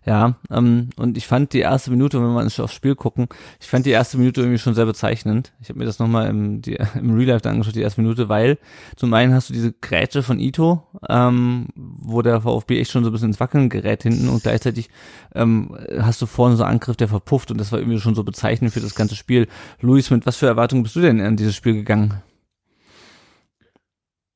ja 0.05 0.35
ähm, 0.49 0.89
und 0.95 1.17
ich 1.17 1.27
fand 1.27 1.53
die 1.53 1.59
erste 1.59 1.91
Minute, 1.91 2.21
wenn 2.21 2.33
wir 2.33 2.63
aufs 2.63 2.73
Spiel 2.73 2.95
gucken, 2.95 3.27
ich 3.59 3.67
fand 3.67 3.85
die 3.85 3.91
erste 3.91 4.17
Minute 4.17 4.41
irgendwie 4.41 4.57
schon 4.57 4.73
sehr 4.73 4.85
bezeichnend. 4.85 5.53
Ich 5.61 5.69
habe 5.69 5.79
mir 5.79 5.85
das 5.85 5.99
nochmal 5.99 6.29
im, 6.29 6.61
im 6.95 7.15
Real 7.15 7.29
Life 7.29 7.49
angeschaut, 7.49 7.75
die 7.75 7.81
erste 7.81 8.01
Minute, 8.01 8.29
weil 8.29 8.57
zum 8.95 9.13
einen 9.13 9.33
hast 9.33 9.49
du 9.49 9.53
diese 9.53 9.73
Grätsche 9.73 10.23
von 10.23 10.39
Ito, 10.39 10.83
ähm, 11.07 11.67
wo 11.75 12.21
der 12.21 12.41
VfB 12.41 12.79
echt 12.79 12.91
schon 12.91 13.03
so 13.03 13.09
ein 13.09 13.13
bisschen 13.13 13.29
ins 13.29 13.39
Wackeln 13.39 13.69
gerät 13.69 14.03
hinten 14.03 14.29
und 14.29 14.43
gleichzeitig 14.43 14.89
ähm, 15.35 15.77
hast 15.99 16.21
du 16.21 16.25
vorne 16.25 16.55
so 16.55 16.63
einen 16.63 16.73
Angriff, 16.73 16.97
der 16.97 17.07
verpufft 17.07 17.51
und 17.51 17.57
das 17.59 17.71
war 17.71 17.79
irgendwie 17.79 17.99
schon 17.99 18.15
so 18.15 18.23
bezeichnend 18.23 18.73
für 18.73 18.81
das 18.81 18.95
ganze 18.95 19.15
Spiel. 19.15 19.47
Luis, 19.81 20.09
mit 20.09 20.25
was 20.25 20.37
für 20.37 20.47
Erwartungen 20.47 20.83
bist 20.83 20.95
du 20.95 21.01
denn 21.01 21.19
in 21.19 21.35
dieses 21.35 21.55
Spiel 21.55 21.73
gegangen? 21.73 22.21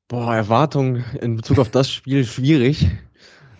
Boah, 0.08 0.36
Erwartungen 0.36 1.04
in 1.20 1.36
Bezug 1.36 1.58
auf 1.58 1.70
das 1.70 1.90
Spiel 1.90 2.24
schwierig. 2.24 2.88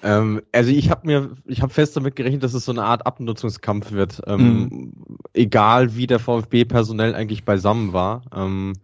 Ähm, 0.04 0.42
also 0.52 0.70
ich 0.70 0.90
habe 0.90 1.06
mir, 1.06 1.30
ich 1.46 1.62
habe 1.62 1.72
fest 1.72 1.96
damit 1.96 2.14
gerechnet, 2.14 2.42
dass 2.42 2.52
es 2.52 2.66
so 2.66 2.72
eine 2.72 2.84
Art 2.84 3.06
Abnutzungskampf 3.06 3.90
wird. 3.90 4.20
Ähm, 4.26 4.68
mhm. 4.70 4.92
Egal 5.32 5.96
wie 5.96 6.06
der 6.06 6.18
VfB 6.18 6.66
personell 6.66 7.14
eigentlich 7.14 7.44
beisammen 7.44 7.94
war. 7.94 8.22
Ähm, 8.32 8.74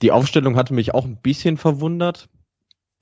die 0.00 0.12
Aufstellung 0.12 0.56
hatte 0.56 0.72
mich 0.72 0.94
auch 0.94 1.04
ein 1.04 1.16
bisschen 1.16 1.56
verwundert. 1.56 2.28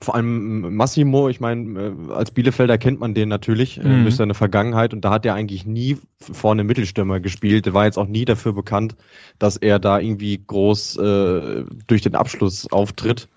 Vor 0.01 0.15
allem 0.15 0.75
Massimo, 0.75 1.29
ich 1.29 1.41
meine, 1.41 1.79
äh, 1.79 2.13
als 2.13 2.31
Bielefelder 2.31 2.79
kennt 2.79 2.99
man 2.99 3.13
den 3.13 3.29
natürlich 3.29 3.77
äh, 3.77 3.87
mhm. 3.87 4.03
durch 4.03 4.15
seine 4.15 4.33
Vergangenheit 4.33 4.93
und 4.93 5.05
da 5.05 5.11
hat 5.11 5.25
er 5.27 5.35
eigentlich 5.35 5.67
nie 5.67 5.97
vorne 6.19 6.63
Mittelstürmer 6.63 7.19
gespielt. 7.19 7.67
Der 7.67 7.75
war 7.75 7.85
jetzt 7.85 7.99
auch 7.99 8.07
nie 8.07 8.25
dafür 8.25 8.53
bekannt, 8.53 8.95
dass 9.37 9.57
er 9.57 9.77
da 9.77 9.99
irgendwie 9.99 10.41
groß 10.45 10.97
äh, 10.97 11.63
durch 11.85 12.01
den 12.01 12.15
Abschluss 12.15 12.71
auftritt. 12.71 13.27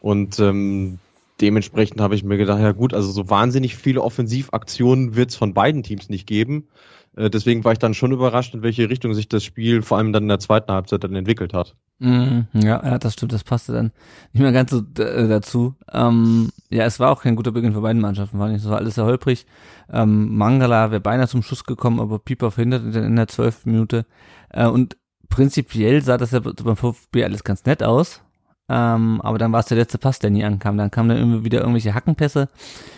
Und 0.00 0.38
ähm, 0.38 0.98
dementsprechend 1.40 2.00
habe 2.00 2.14
ich 2.14 2.24
mir 2.24 2.36
gedacht, 2.36 2.60
ja 2.60 2.72
gut, 2.72 2.94
also 2.94 3.10
so 3.10 3.28
wahnsinnig 3.30 3.76
viele 3.76 4.02
Offensivaktionen 4.02 5.16
wird 5.16 5.30
es 5.30 5.36
von 5.36 5.54
beiden 5.54 5.82
Teams 5.82 6.08
nicht 6.08 6.26
geben. 6.26 6.68
Äh, 7.16 7.30
deswegen 7.30 7.64
war 7.64 7.72
ich 7.72 7.78
dann 7.78 7.94
schon 7.94 8.12
überrascht, 8.12 8.54
in 8.54 8.62
welche 8.62 8.88
Richtung 8.88 9.14
sich 9.14 9.28
das 9.28 9.44
Spiel 9.44 9.82
vor 9.82 9.98
allem 9.98 10.12
dann 10.12 10.24
in 10.24 10.28
der 10.28 10.38
zweiten 10.38 10.72
Halbzeit 10.72 11.04
dann 11.04 11.14
entwickelt 11.14 11.52
hat. 11.52 11.76
Mm, 12.00 12.40
ja, 12.54 12.84
ja, 12.84 12.98
das 12.98 13.12
stimmt, 13.12 13.32
das 13.32 13.44
passte 13.44 13.72
dann 13.72 13.92
nicht 14.32 14.42
mehr 14.42 14.52
ganz 14.52 14.70
so 14.70 14.78
äh, 15.00 15.28
dazu. 15.28 15.74
Ähm, 15.92 16.50
ja, 16.70 16.84
es 16.84 16.98
war 16.98 17.10
auch 17.10 17.22
kein 17.22 17.36
guter 17.36 17.52
Beginn 17.52 17.72
für 17.72 17.82
beiden 17.82 18.02
Mannschaften, 18.02 18.38
war 18.38 18.48
nicht 18.48 18.62
so 18.62 18.74
alles 18.74 18.96
sehr 18.96 19.04
holprig. 19.04 19.46
Ähm, 19.92 20.34
Mangala 20.36 20.90
wäre 20.90 21.00
beinahe 21.00 21.28
zum 21.28 21.42
Schuss 21.42 21.64
gekommen, 21.64 22.00
aber 22.00 22.18
Pieper 22.18 22.50
verhindert 22.50 22.94
in 22.94 23.16
der 23.16 23.28
zwölften 23.28 23.70
Minute. 23.70 24.06
Äh, 24.50 24.66
und 24.66 24.96
prinzipiell 25.28 26.02
sah 26.02 26.16
das 26.16 26.32
ja 26.32 26.40
beim 26.40 26.76
VfB 26.76 27.24
alles 27.24 27.44
ganz 27.44 27.64
nett 27.64 27.82
aus. 27.82 28.23
Ähm, 28.68 29.20
aber 29.20 29.38
dann 29.38 29.52
war 29.52 29.60
es 29.60 29.66
der 29.66 29.76
letzte 29.76 29.98
Pass, 29.98 30.18
der 30.18 30.30
nie 30.30 30.44
ankam. 30.44 30.76
Dann 30.78 30.90
kamen 30.90 31.10
dann 31.10 31.18
irgendwie 31.18 31.44
wieder 31.44 31.60
irgendwelche 31.60 31.94
Hackenpässe 31.94 32.48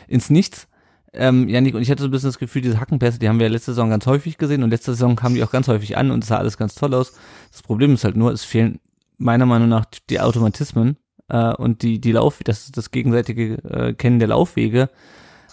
ins 0.08 0.30
Nichts. 0.30 0.68
Ähm, 1.12 1.48
Janik, 1.48 1.74
und 1.74 1.82
ich 1.82 1.90
hatte 1.90 2.02
so 2.02 2.08
ein 2.08 2.10
bisschen 2.10 2.28
das 2.28 2.38
Gefühl, 2.38 2.62
diese 2.62 2.78
Hackenpässe, 2.78 3.18
die 3.18 3.28
haben 3.28 3.40
wir 3.40 3.48
letzte 3.48 3.72
Saison 3.72 3.88
ganz 3.88 4.06
häufig 4.06 4.36
gesehen 4.36 4.62
und 4.62 4.70
letzte 4.70 4.92
Saison 4.92 5.16
kamen 5.16 5.34
die 5.34 5.42
auch 5.42 5.50
ganz 5.50 5.66
häufig 5.66 5.96
an 5.96 6.10
und 6.10 6.22
es 6.22 6.28
sah 6.28 6.36
alles 6.36 6.58
ganz 6.58 6.74
toll 6.74 6.92
aus. 6.94 7.14
Das 7.50 7.62
Problem 7.62 7.94
ist 7.94 8.04
halt 8.04 8.16
nur, 8.16 8.32
es 8.32 8.44
fehlen 8.44 8.80
meiner 9.16 9.46
Meinung 9.46 9.68
nach 9.68 9.86
die 10.10 10.20
Automatismen 10.20 10.98
äh, 11.28 11.54
und 11.54 11.82
die, 11.82 12.00
die 12.00 12.12
Lauf, 12.12 12.40
das, 12.44 12.70
das 12.70 12.90
gegenseitige 12.90 13.54
äh, 13.64 13.94
Kennen 13.94 14.18
der 14.18 14.28
Laufwege, 14.28 14.90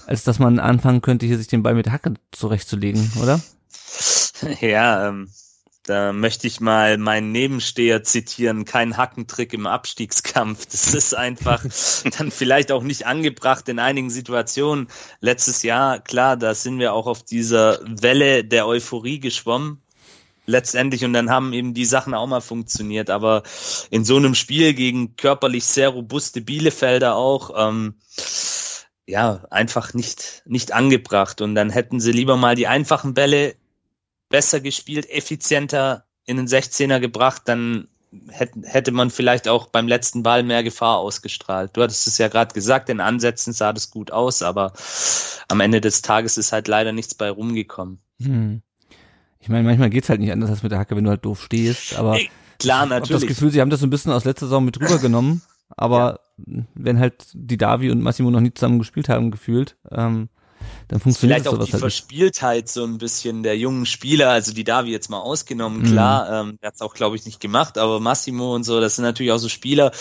als 0.06 0.24
dass 0.24 0.38
man 0.38 0.60
anfangen 0.60 1.02
könnte, 1.02 1.26
hier 1.26 1.38
sich 1.38 1.48
den 1.48 1.64
Ball 1.64 1.76
mit 1.76 1.90
Hacke 1.92 2.16
zurechtzulegen, 2.32 3.12
oder? 3.22 3.40
Ja, 4.60 5.08
ähm, 5.08 5.30
da 5.84 6.14
möchte 6.14 6.48
ich 6.48 6.62
mal 6.62 6.98
meinen 6.98 7.34
Nebensteher 7.34 8.04
zitieren, 8.04 8.64
kein 8.64 8.96
Hackentrick 8.96 9.54
im 9.54 9.68
Abstiegskampf. 9.68 10.66
Das 10.74 10.94
ist 10.94 11.14
einfach 11.14 11.64
dann 12.18 12.32
vielleicht 12.32 12.72
auch 12.72 12.84
nicht 12.84 13.06
angebracht 13.06 13.68
in 13.70 13.80
einigen 13.80 14.10
Situationen. 14.10 14.88
Letztes 15.20 15.62
Jahr, 15.62 16.00
klar, 16.00 16.38
da 16.38 16.56
sind 16.56 16.80
wir 16.80 16.94
auch 16.94 17.06
auf 17.06 17.24
dieser 17.24 17.80
Welle 17.84 18.44
der 18.46 18.66
Euphorie 18.66 19.20
geschwommen. 19.20 19.82
Letztendlich 20.46 21.06
und 21.06 21.14
dann 21.14 21.30
haben 21.30 21.54
eben 21.54 21.74
die 21.74 21.86
Sachen 21.86 22.14
auch 22.14 22.28
mal 22.28 22.42
funktioniert. 22.42 23.10
Aber 23.10 23.44
in 23.90 24.06
so 24.06 24.16
einem 24.16 24.36
Spiel 24.36 24.74
gegen 24.74 25.16
körperlich 25.16 25.66
sehr 25.66 25.90
robuste 25.90 26.42
Bielefelder 26.42 27.16
auch, 27.16 27.52
ähm, 27.58 27.96
ja, 29.06 29.44
einfach 29.50 29.94
nicht, 29.94 30.44
nicht 30.46 30.72
angebracht. 30.72 31.42
Und 31.42 31.56
dann 31.56 31.70
hätten 31.70 32.00
sie 32.00 32.14
lieber 32.14 32.38
mal 32.38 32.56
die 32.56 32.68
einfachen 32.68 33.14
Bälle 33.14 33.56
besser 34.34 34.62
gespielt, 34.62 35.08
effizienter 35.12 36.06
in 36.26 36.38
den 36.38 36.48
16er 36.48 37.00
gebracht, 37.00 37.44
dann 37.46 37.88
hätte, 38.30 38.62
hätte 38.64 38.92
man 38.92 39.12
vielleicht 39.12 39.48
auch 39.48 39.68
beim 39.68 39.88
letzten 39.88 40.24
Ball 40.24 40.42
mehr 40.42 40.64
Gefahr 40.64 40.98
ausgestrahlt. 40.98 41.78
Du 41.78 41.84
hattest 41.84 42.08
es 42.08 42.18
ja 42.18 42.30
gerade 42.30 42.52
gesagt, 42.52 42.90
in 42.90 43.00
Ansätzen 43.00 43.54
sah 43.54 43.74
das 43.74 43.92
gut 43.92 44.10
aus, 44.10 44.42
aber 44.42 44.74
am 45.50 45.60
Ende 45.60 45.82
des 45.82 46.02
Tages 46.02 46.40
ist 46.40 46.52
halt 46.52 46.68
leider 46.68 46.94
nichts 46.94 47.14
bei 47.14 47.30
rumgekommen. 47.30 48.00
Hm. 48.24 48.64
Ich 49.40 49.50
meine, 49.50 49.68
manchmal 49.68 49.92
geht's 49.92 50.10
halt 50.10 50.20
nicht 50.20 50.32
anders 50.32 50.50
als 50.50 50.64
mit 50.64 50.72
der 50.72 50.80
Hacke, 50.80 50.96
wenn 50.96 51.04
du 51.04 51.12
halt 51.12 51.24
doof 51.24 51.44
stehst, 51.44 51.96
aber 51.96 52.16
Ey, 52.16 52.32
klar, 52.58 52.88
natürlich. 52.88 53.10
Ich 53.10 53.14
habe 53.14 53.28
das 53.28 53.36
Gefühl, 53.36 53.52
sie 53.52 53.62
haben 53.62 53.70
das 53.70 53.82
so 53.82 53.86
ein 53.86 53.92
bisschen 53.92 54.14
aus 54.14 54.26
letzter 54.26 54.48
Saison 54.48 54.66
mit 54.66 54.82
rübergenommen, 54.82 55.44
aber 55.78 56.22
ja. 56.48 56.64
wenn 56.74 56.98
halt 56.98 57.28
die 57.34 57.58
Davi 57.58 57.92
und 57.92 58.02
Massimo 58.02 58.32
noch 58.32 58.42
nie 58.42 58.52
zusammen 58.52 58.80
gespielt 58.80 59.10
haben, 59.10 59.30
gefühlt, 59.30 59.78
ähm, 59.92 60.30
dann 60.88 61.00
funktioniert 61.00 61.42
Vielleicht 61.42 61.56
auch 61.56 61.66
die 61.66 61.72
halt 61.72 61.80
Verspieltheit 61.80 62.70
so 62.70 62.84
ein 62.84 62.98
bisschen 62.98 63.44
der 63.44 63.58
jungen 63.58 63.86
Spieler, 63.86 64.30
also 64.30 64.54
die 64.54 64.64
Davi 64.64 64.92
jetzt 64.92 65.10
mal 65.10 65.20
ausgenommen, 65.20 65.80
mhm. 65.80 65.92
klar, 65.92 66.42
ähm, 66.42 66.58
der 66.62 66.68
hat 66.68 66.76
es 66.76 66.82
auch, 66.82 66.94
glaube 66.94 67.16
ich, 67.16 67.26
nicht 67.26 67.40
gemacht, 67.40 67.78
aber 67.78 68.00
Massimo 68.00 68.54
und 68.56 68.64
so, 68.64 68.80
das 68.80 68.96
sind 68.96 69.06
natürlich 69.06 69.32
auch 69.32 69.38
so 69.38 69.50
Spieler, 69.50 69.92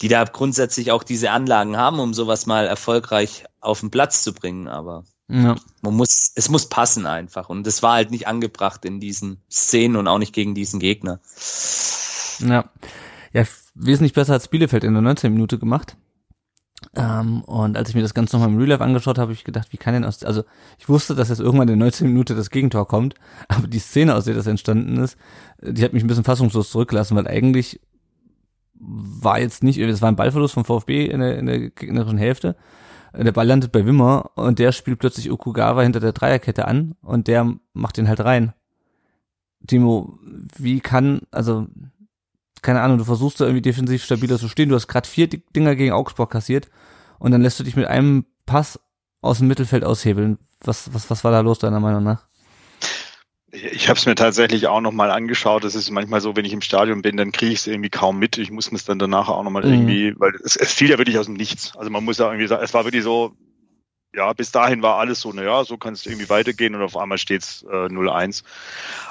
die 0.00 0.08
da 0.08 0.24
grundsätzlich 0.24 0.92
auch 0.92 1.02
diese 1.02 1.30
Anlagen 1.30 1.76
haben, 1.76 1.98
um 2.00 2.14
sowas 2.14 2.46
mal 2.46 2.66
erfolgreich 2.66 3.44
auf 3.60 3.80
den 3.80 3.90
Platz 3.90 4.22
zu 4.22 4.32
bringen, 4.32 4.68
aber 4.68 5.04
ja. 5.28 5.56
man 5.82 5.94
muss, 5.94 6.32
es 6.34 6.48
muss 6.48 6.68
passen 6.68 7.06
einfach 7.06 7.48
und 7.48 7.66
das 7.66 7.82
war 7.82 7.94
halt 7.94 8.10
nicht 8.10 8.28
angebracht 8.28 8.84
in 8.84 9.00
diesen 9.00 9.42
Szenen 9.50 9.96
und 9.96 10.08
auch 10.08 10.18
nicht 10.18 10.32
gegen 10.32 10.54
diesen 10.54 10.80
Gegner. 10.80 11.20
Ja, 12.40 12.70
ja, 13.32 13.44
wesentlich 13.74 14.12
besser 14.12 14.34
als 14.34 14.48
Bielefeld 14.48 14.84
in 14.84 14.92
der 14.92 15.02
19 15.02 15.32
Minute 15.32 15.58
gemacht. 15.58 15.96
Ähm, 16.96 17.42
und 17.42 17.76
als 17.76 17.90
ich 17.90 17.94
mir 17.94 18.00
das 18.00 18.14
Ganze 18.14 18.36
nochmal 18.36 18.48
im 18.48 18.56
Real 18.56 18.70
Life 18.70 18.82
angeschaut 18.82 19.18
habe, 19.18 19.26
habe 19.26 19.32
ich 19.34 19.44
gedacht, 19.44 19.68
wie 19.70 19.76
kann 19.76 19.92
denn 19.92 20.04
aus, 20.04 20.24
also 20.24 20.44
ich 20.78 20.88
wusste, 20.88 21.14
dass 21.14 21.28
jetzt 21.28 21.40
irgendwann 21.40 21.68
in 21.68 21.78
der 21.78 21.86
19 21.86 22.08
Minute 22.08 22.34
das 22.34 22.50
Gegentor 22.50 22.88
kommt, 22.88 23.14
aber 23.48 23.66
die 23.66 23.78
Szene, 23.78 24.14
aus 24.14 24.24
der 24.24 24.34
das 24.34 24.46
entstanden 24.46 24.96
ist, 24.96 25.18
die 25.60 25.84
hat 25.84 25.92
mich 25.92 26.02
ein 26.02 26.06
bisschen 26.06 26.24
fassungslos 26.24 26.70
zurückgelassen, 26.70 27.16
weil 27.16 27.28
eigentlich 27.28 27.80
war 28.78 29.38
jetzt 29.38 29.62
nicht, 29.62 29.78
es 29.78 30.02
war 30.02 30.10
ein 30.10 30.16
Ballverlust 30.16 30.54
vom 30.54 30.64
VfB 30.64 31.06
in 31.06 31.20
der, 31.20 31.38
in 31.38 31.46
der 31.46 31.70
gegnerischen 31.70 32.18
Hälfte. 32.18 32.56
Der 33.14 33.32
Ball 33.32 33.46
landet 33.46 33.72
bei 33.72 33.86
Wimmer 33.86 34.30
und 34.34 34.58
der 34.58 34.72
spielt 34.72 34.98
plötzlich 34.98 35.30
Okugawa 35.30 35.82
hinter 35.82 36.00
der 36.00 36.12
Dreierkette 36.12 36.66
an 36.68 36.94
und 37.00 37.28
der 37.28 37.54
macht 37.72 37.96
den 37.96 38.08
halt 38.08 38.20
rein. 38.20 38.52
Timo, 39.66 40.18
wie 40.56 40.80
kann, 40.80 41.22
also 41.30 41.66
keine 42.66 42.82
Ahnung, 42.82 42.98
du 42.98 43.04
versuchst 43.04 43.40
da 43.40 43.44
irgendwie 43.44 43.62
defensiv 43.62 44.02
stabiler 44.02 44.38
zu 44.38 44.48
stehen. 44.48 44.68
Du 44.68 44.74
hast 44.74 44.88
gerade 44.88 45.08
vier 45.08 45.28
Dinger 45.28 45.76
gegen 45.76 45.92
Augsburg 45.92 46.32
kassiert 46.32 46.68
und 47.20 47.30
dann 47.30 47.40
lässt 47.40 47.60
du 47.60 47.64
dich 47.64 47.76
mit 47.76 47.86
einem 47.86 48.26
Pass 48.44 48.80
aus 49.22 49.38
dem 49.38 49.46
Mittelfeld 49.46 49.84
aushebeln. 49.84 50.38
Was, 50.64 50.92
was, 50.92 51.08
was 51.08 51.22
war 51.22 51.30
da 51.30 51.40
los, 51.40 51.60
deiner 51.60 51.78
Meinung 51.78 52.02
nach? 52.02 52.26
Ich 53.52 53.88
habe 53.88 53.96
es 53.96 54.04
mir 54.04 54.16
tatsächlich 54.16 54.66
auch 54.66 54.80
nochmal 54.80 55.12
angeschaut. 55.12 55.62
Das 55.62 55.76
ist 55.76 55.90
manchmal 55.90 56.20
so, 56.20 56.34
wenn 56.34 56.44
ich 56.44 56.52
im 56.52 56.60
Stadion 56.60 57.02
bin, 57.02 57.16
dann 57.16 57.30
kriege 57.30 57.52
ich 57.52 57.60
es 57.60 57.68
irgendwie 57.68 57.88
kaum 57.88 58.18
mit. 58.18 58.36
Ich 58.36 58.50
muss 58.50 58.72
es 58.72 58.84
dann 58.84 58.98
danach 58.98 59.28
auch 59.28 59.44
nochmal 59.44 59.64
mhm. 59.64 59.72
irgendwie, 59.72 60.14
weil 60.18 60.32
es, 60.44 60.56
es 60.56 60.72
fiel 60.72 60.90
ja 60.90 60.98
wirklich 60.98 61.20
aus 61.20 61.26
dem 61.26 61.36
Nichts. 61.36 61.76
Also 61.76 61.88
man 61.90 62.04
muss 62.04 62.18
ja 62.18 62.26
irgendwie 62.26 62.48
sagen, 62.48 62.64
es 62.64 62.74
war 62.74 62.84
wirklich 62.84 63.04
so, 63.04 63.36
ja, 64.12 64.32
bis 64.32 64.50
dahin 64.50 64.82
war 64.82 64.96
alles 64.96 65.20
so, 65.20 65.32
naja, 65.32 65.64
so 65.64 65.76
kann 65.76 65.94
es 65.94 66.04
irgendwie 66.04 66.28
weitergehen 66.28 66.74
und 66.74 66.82
auf 66.82 66.96
einmal 66.96 67.18
steht's 67.18 67.64
äh, 67.70 67.86
0-1. 67.86 68.42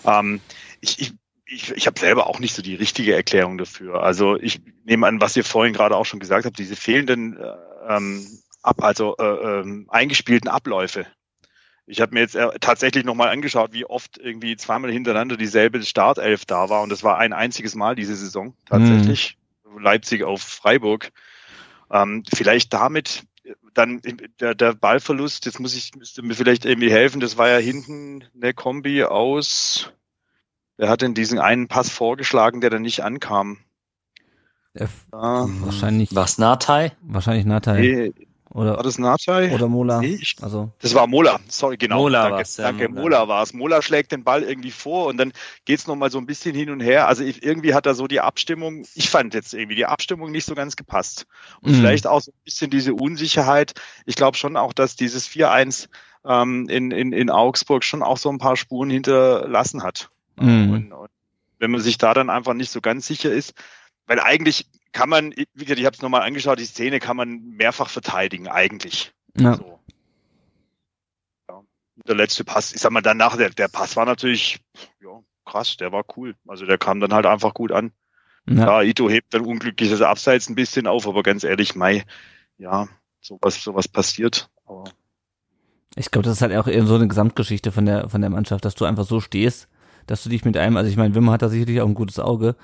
Ähm, 0.03 0.41
ich, 0.81 0.99
ich 0.99 1.13
ich, 1.55 1.71
ich 1.71 1.87
habe 1.87 1.99
selber 1.99 2.27
auch 2.27 2.39
nicht 2.39 2.53
so 2.53 2.61
die 2.61 2.75
richtige 2.75 3.15
Erklärung 3.15 3.57
dafür. 3.57 4.03
Also 4.03 4.37
ich 4.37 4.61
nehme 4.83 5.07
an, 5.07 5.21
was 5.21 5.35
ihr 5.35 5.43
vorhin 5.43 5.73
gerade 5.73 5.95
auch 5.95 6.05
schon 6.05 6.19
gesagt 6.19 6.45
habt, 6.45 6.59
diese 6.59 6.75
fehlenden 6.75 7.37
äh, 7.37 7.55
ähm, 7.87 8.27
ab, 8.61 8.83
also 8.83 9.15
äh, 9.17 9.23
ähm, 9.23 9.87
eingespielten 9.89 10.49
Abläufe. 10.49 11.05
Ich 11.87 12.01
habe 12.01 12.13
mir 12.13 12.21
jetzt 12.21 12.35
äh, 12.35 12.47
tatsächlich 12.59 13.05
nochmal 13.05 13.29
angeschaut, 13.29 13.73
wie 13.73 13.85
oft 13.85 14.17
irgendwie 14.17 14.57
zweimal 14.57 14.91
hintereinander 14.91 15.37
dieselbe 15.37 15.81
Startelf 15.83 16.45
da 16.45 16.69
war 16.69 16.81
und 16.81 16.89
das 16.89 17.03
war 17.03 17.17
ein 17.17 17.33
einziges 17.33 17.75
Mal 17.75 17.95
diese 17.95 18.15
Saison 18.15 18.55
tatsächlich. 18.65 19.37
Mhm. 19.63 19.79
Leipzig 19.81 20.23
auf 20.23 20.41
Freiburg. 20.41 21.11
Ähm, 21.91 22.23
vielleicht 22.33 22.73
damit 22.73 23.23
dann 23.73 24.01
der, 24.39 24.55
der 24.55 24.73
Ballverlust, 24.73 25.45
jetzt 25.45 25.59
muss 25.59 25.75
ich 25.75 25.93
müsste 25.95 26.23
mir 26.23 26.33
vielleicht 26.33 26.65
irgendwie 26.65 26.91
helfen, 26.91 27.19
das 27.19 27.37
war 27.37 27.49
ja 27.49 27.57
hinten 27.57 28.23
eine 28.33 28.53
Kombi 28.53 29.03
aus 29.03 29.91
Wer 30.77 30.89
hat 30.89 31.01
denn 31.01 31.13
diesen 31.13 31.39
einen 31.39 31.67
Pass 31.67 31.89
vorgeschlagen, 31.89 32.61
der 32.61 32.69
dann 32.69 32.81
nicht 32.81 33.03
ankam? 33.03 33.57
F 34.73 35.05
ah, 35.13 35.45
wahrscheinlich. 35.61 36.13
Was 36.13 36.37
Natai? 36.37 36.91
Wahrscheinlich 37.01 37.45
Natai. 37.45 37.79
Nee, 37.79 38.13
Oder, 38.49 38.77
War 38.77 38.83
das 38.83 38.97
Nachai? 38.97 39.51
oder 39.53 39.67
Mola. 39.67 39.99
Nee, 39.99 40.17
ich- 40.21 40.35
Also, 40.41 40.71
Das 40.79 40.93
war 40.95 41.07
Mola, 41.07 41.39
sorry, 41.49 41.75
genau. 41.77 41.97
Mola 42.03 42.21
danke, 42.23 42.37
war's, 42.37 42.55
ja, 42.57 42.63
danke, 42.65 42.87
Mola. 42.89 43.01
Mola 43.01 43.27
war 43.27 43.43
es. 43.43 43.53
Mola 43.53 43.81
schlägt 43.81 44.13
den 44.13 44.23
Ball 44.23 44.43
irgendwie 44.43 44.71
vor 44.71 45.07
und 45.07 45.17
dann 45.17 45.33
geht's 45.65 45.87
noch 45.87 45.95
mal 45.97 46.09
so 46.09 46.17
ein 46.19 46.25
bisschen 46.25 46.55
hin 46.55 46.69
und 46.69 46.79
her. 46.79 47.07
Also 47.09 47.23
ich, 47.25 47.43
irgendwie 47.43 47.73
hat 47.73 47.85
da 47.85 47.93
so 47.93 48.07
die 48.07 48.21
Abstimmung, 48.21 48.85
ich 48.95 49.09
fand 49.09 49.33
jetzt 49.33 49.53
irgendwie 49.53 49.75
die 49.75 49.85
Abstimmung 49.85 50.31
nicht 50.31 50.45
so 50.45 50.55
ganz 50.55 50.75
gepasst. 50.77 51.25
Und 51.61 51.71
Mhm. 51.73 51.75
vielleicht 51.75 52.07
auch 52.07 52.21
so 52.21 52.31
ein 52.31 52.39
bisschen 52.45 52.69
diese 52.69 52.93
Unsicherheit. 52.93 53.73
Ich 54.05 54.15
glaube 54.15 54.37
schon 54.37 54.55
auch, 54.55 54.71
dass 54.71 54.95
dieses 54.95 55.27
4-1 55.27 55.89
ähm, 56.25 56.67
in, 56.69 56.91
in, 56.91 57.11
in 57.11 57.29
Augsburg 57.29 57.83
schon 57.83 58.03
auch 58.03 58.17
so 58.17 58.29
ein 58.29 58.37
paar 58.39 58.55
Spuren 58.55 58.89
hinterlassen 58.89 59.83
hat. 59.83 60.09
Mhm. 60.39 60.71
Und, 60.71 60.91
und 60.91 61.09
wenn 61.59 61.71
man 61.71 61.81
sich 61.81 61.97
da 61.97 62.13
dann 62.13 62.29
einfach 62.29 62.53
nicht 62.53 62.71
so 62.71 62.81
ganz 62.81 63.07
sicher 63.07 63.31
ist, 63.31 63.53
weil 64.07 64.19
eigentlich 64.19 64.67
kann 64.91 65.09
man, 65.09 65.31
wie 65.31 65.45
gesagt, 65.65 65.79
ich 65.79 65.85
habe 65.85 65.95
es 65.95 66.01
nochmal 66.01 66.21
angeschaut, 66.21 66.59
die 66.59 66.65
Szene 66.65 66.99
kann 66.99 67.17
man 67.17 67.41
mehrfach 67.57 67.89
verteidigen, 67.89 68.47
eigentlich. 68.47 69.13
ja. 69.37 69.55
So. 69.55 69.79
Ja. 71.49 71.61
Der 72.07 72.15
letzte 72.15 72.43
Pass, 72.43 72.73
ich 72.73 72.81
sag 72.81 72.91
mal 72.91 73.01
danach, 73.01 73.35
der, 73.35 73.49
der 73.49 73.67
Pass 73.67 73.95
war 73.95 74.05
natürlich, 74.05 74.59
ja, 75.01 75.19
krass, 75.45 75.77
der 75.77 75.91
war 75.91 76.03
cool. 76.15 76.35
Also 76.47 76.65
der 76.65 76.77
kam 76.77 76.99
dann 76.99 77.13
halt 77.13 77.25
einfach 77.25 77.53
gut 77.53 77.71
an. 77.71 77.91
ja. 78.47 78.81
Ja, 78.81 78.81
Ito 78.83 79.09
hebt 79.09 79.33
dann 79.33 79.41
unglückliches 79.45 80.01
Abseits 80.01 80.49
ein 80.49 80.55
bisschen 80.55 80.87
auf, 80.87 81.07
aber 81.07 81.23
ganz 81.23 81.43
ehrlich, 81.43 81.75
Mai, 81.75 82.05
ja, 82.57 82.87
sowas, 83.21 83.61
sowas 83.61 83.87
passiert. 83.87 84.49
Aber 84.65 84.85
Ich 85.95 86.11
glaube, 86.11 86.25
das 86.25 86.37
ist 86.37 86.41
halt 86.41 86.55
auch 86.55 86.67
eher 86.67 86.85
so 86.85 86.95
eine 86.95 87.07
Gesamtgeschichte 87.07 87.71
von 87.71 87.85
der, 87.85 88.09
von 88.09 88.21
der 88.21 88.29
Mannschaft, 88.29 88.63
dass 88.65 88.75
du 88.75 88.85
einfach 88.85 89.05
so 89.05 89.19
stehst, 89.19 89.67
dass 90.07 90.23
du 90.23 90.29
dich 90.29 90.45
mit 90.45 90.57
einem, 90.57 90.77
also 90.77 90.89
ich 90.89 90.97
meine, 90.97 91.15
Wimmer 91.15 91.31
hat 91.31 91.41
da 91.41 91.49
sicherlich 91.49 91.81
auch 91.81 91.87
ein 91.87 91.93
gutes 91.93 92.19
Auge. 92.19 92.55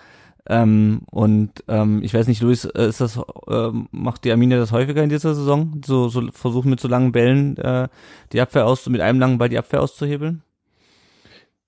Ähm, 0.47 1.01
und 1.11 1.51
ähm, 1.67 2.01
ich 2.03 2.13
weiß 2.13 2.27
nicht, 2.27 2.41
Luis, 2.41 2.65
äh, 2.65 2.87
ist 2.87 3.01
das, 3.01 3.19
ähm, 3.47 3.87
macht 3.91 4.23
die 4.23 4.31
Arminia 4.31 4.57
das 4.57 4.71
häufiger 4.71 5.03
in 5.03 5.09
dieser 5.09 5.35
Saison? 5.35 5.81
So, 5.85 6.09
so 6.09 6.31
versuchen 6.31 6.69
mit 6.69 6.79
so 6.79 6.87
langen 6.87 7.11
Bällen 7.11 7.57
äh, 7.57 7.89
die 8.33 8.41
Abwehr 8.41 8.65
aus, 8.65 8.87
mit 8.89 9.01
einem 9.01 9.19
langen 9.19 9.37
Ball 9.37 9.49
die 9.49 9.59
Abwehr 9.59 9.81
auszuhebeln? 9.81 10.41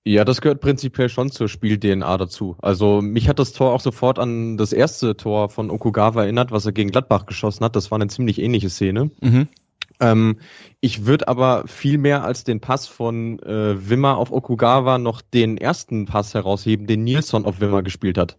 Ja, 0.06 0.24
das 0.24 0.42
gehört 0.42 0.60
prinzipiell 0.60 1.08
schon 1.08 1.30
zur 1.30 1.48
Spiel-DNA 1.48 2.18
dazu. 2.18 2.56
Also 2.60 3.00
mich 3.00 3.26
hat 3.28 3.38
das 3.38 3.52
Tor 3.52 3.72
auch 3.72 3.80
sofort 3.80 4.18
an 4.18 4.58
das 4.58 4.74
erste 4.74 5.16
Tor 5.16 5.48
von 5.48 5.70
Okugawa 5.70 6.24
erinnert, 6.24 6.52
was 6.52 6.66
er 6.66 6.72
gegen 6.72 6.90
Gladbach 6.90 7.24
geschossen 7.24 7.64
hat. 7.64 7.74
Das 7.74 7.90
war 7.90 7.96
eine 7.96 8.08
ziemlich 8.08 8.38
ähnliche 8.38 8.68
Szene. 8.68 9.10
Mhm. 9.22 9.48
Ähm, 10.04 10.36
ich 10.80 11.06
würde 11.06 11.28
aber 11.28 11.64
viel 11.66 11.98
mehr 11.98 12.24
als 12.24 12.44
den 12.44 12.60
Pass 12.60 12.86
von 12.86 13.38
äh, 13.40 13.88
Wimmer 13.88 14.18
auf 14.18 14.32
Okugawa 14.32 14.98
noch 14.98 15.22
den 15.22 15.56
ersten 15.56 16.04
Pass 16.04 16.34
herausheben, 16.34 16.86
den 16.86 17.04
Nilsson 17.04 17.44
auf 17.46 17.60
Wimmer 17.60 17.82
gespielt 17.82 18.18
hat. 18.18 18.36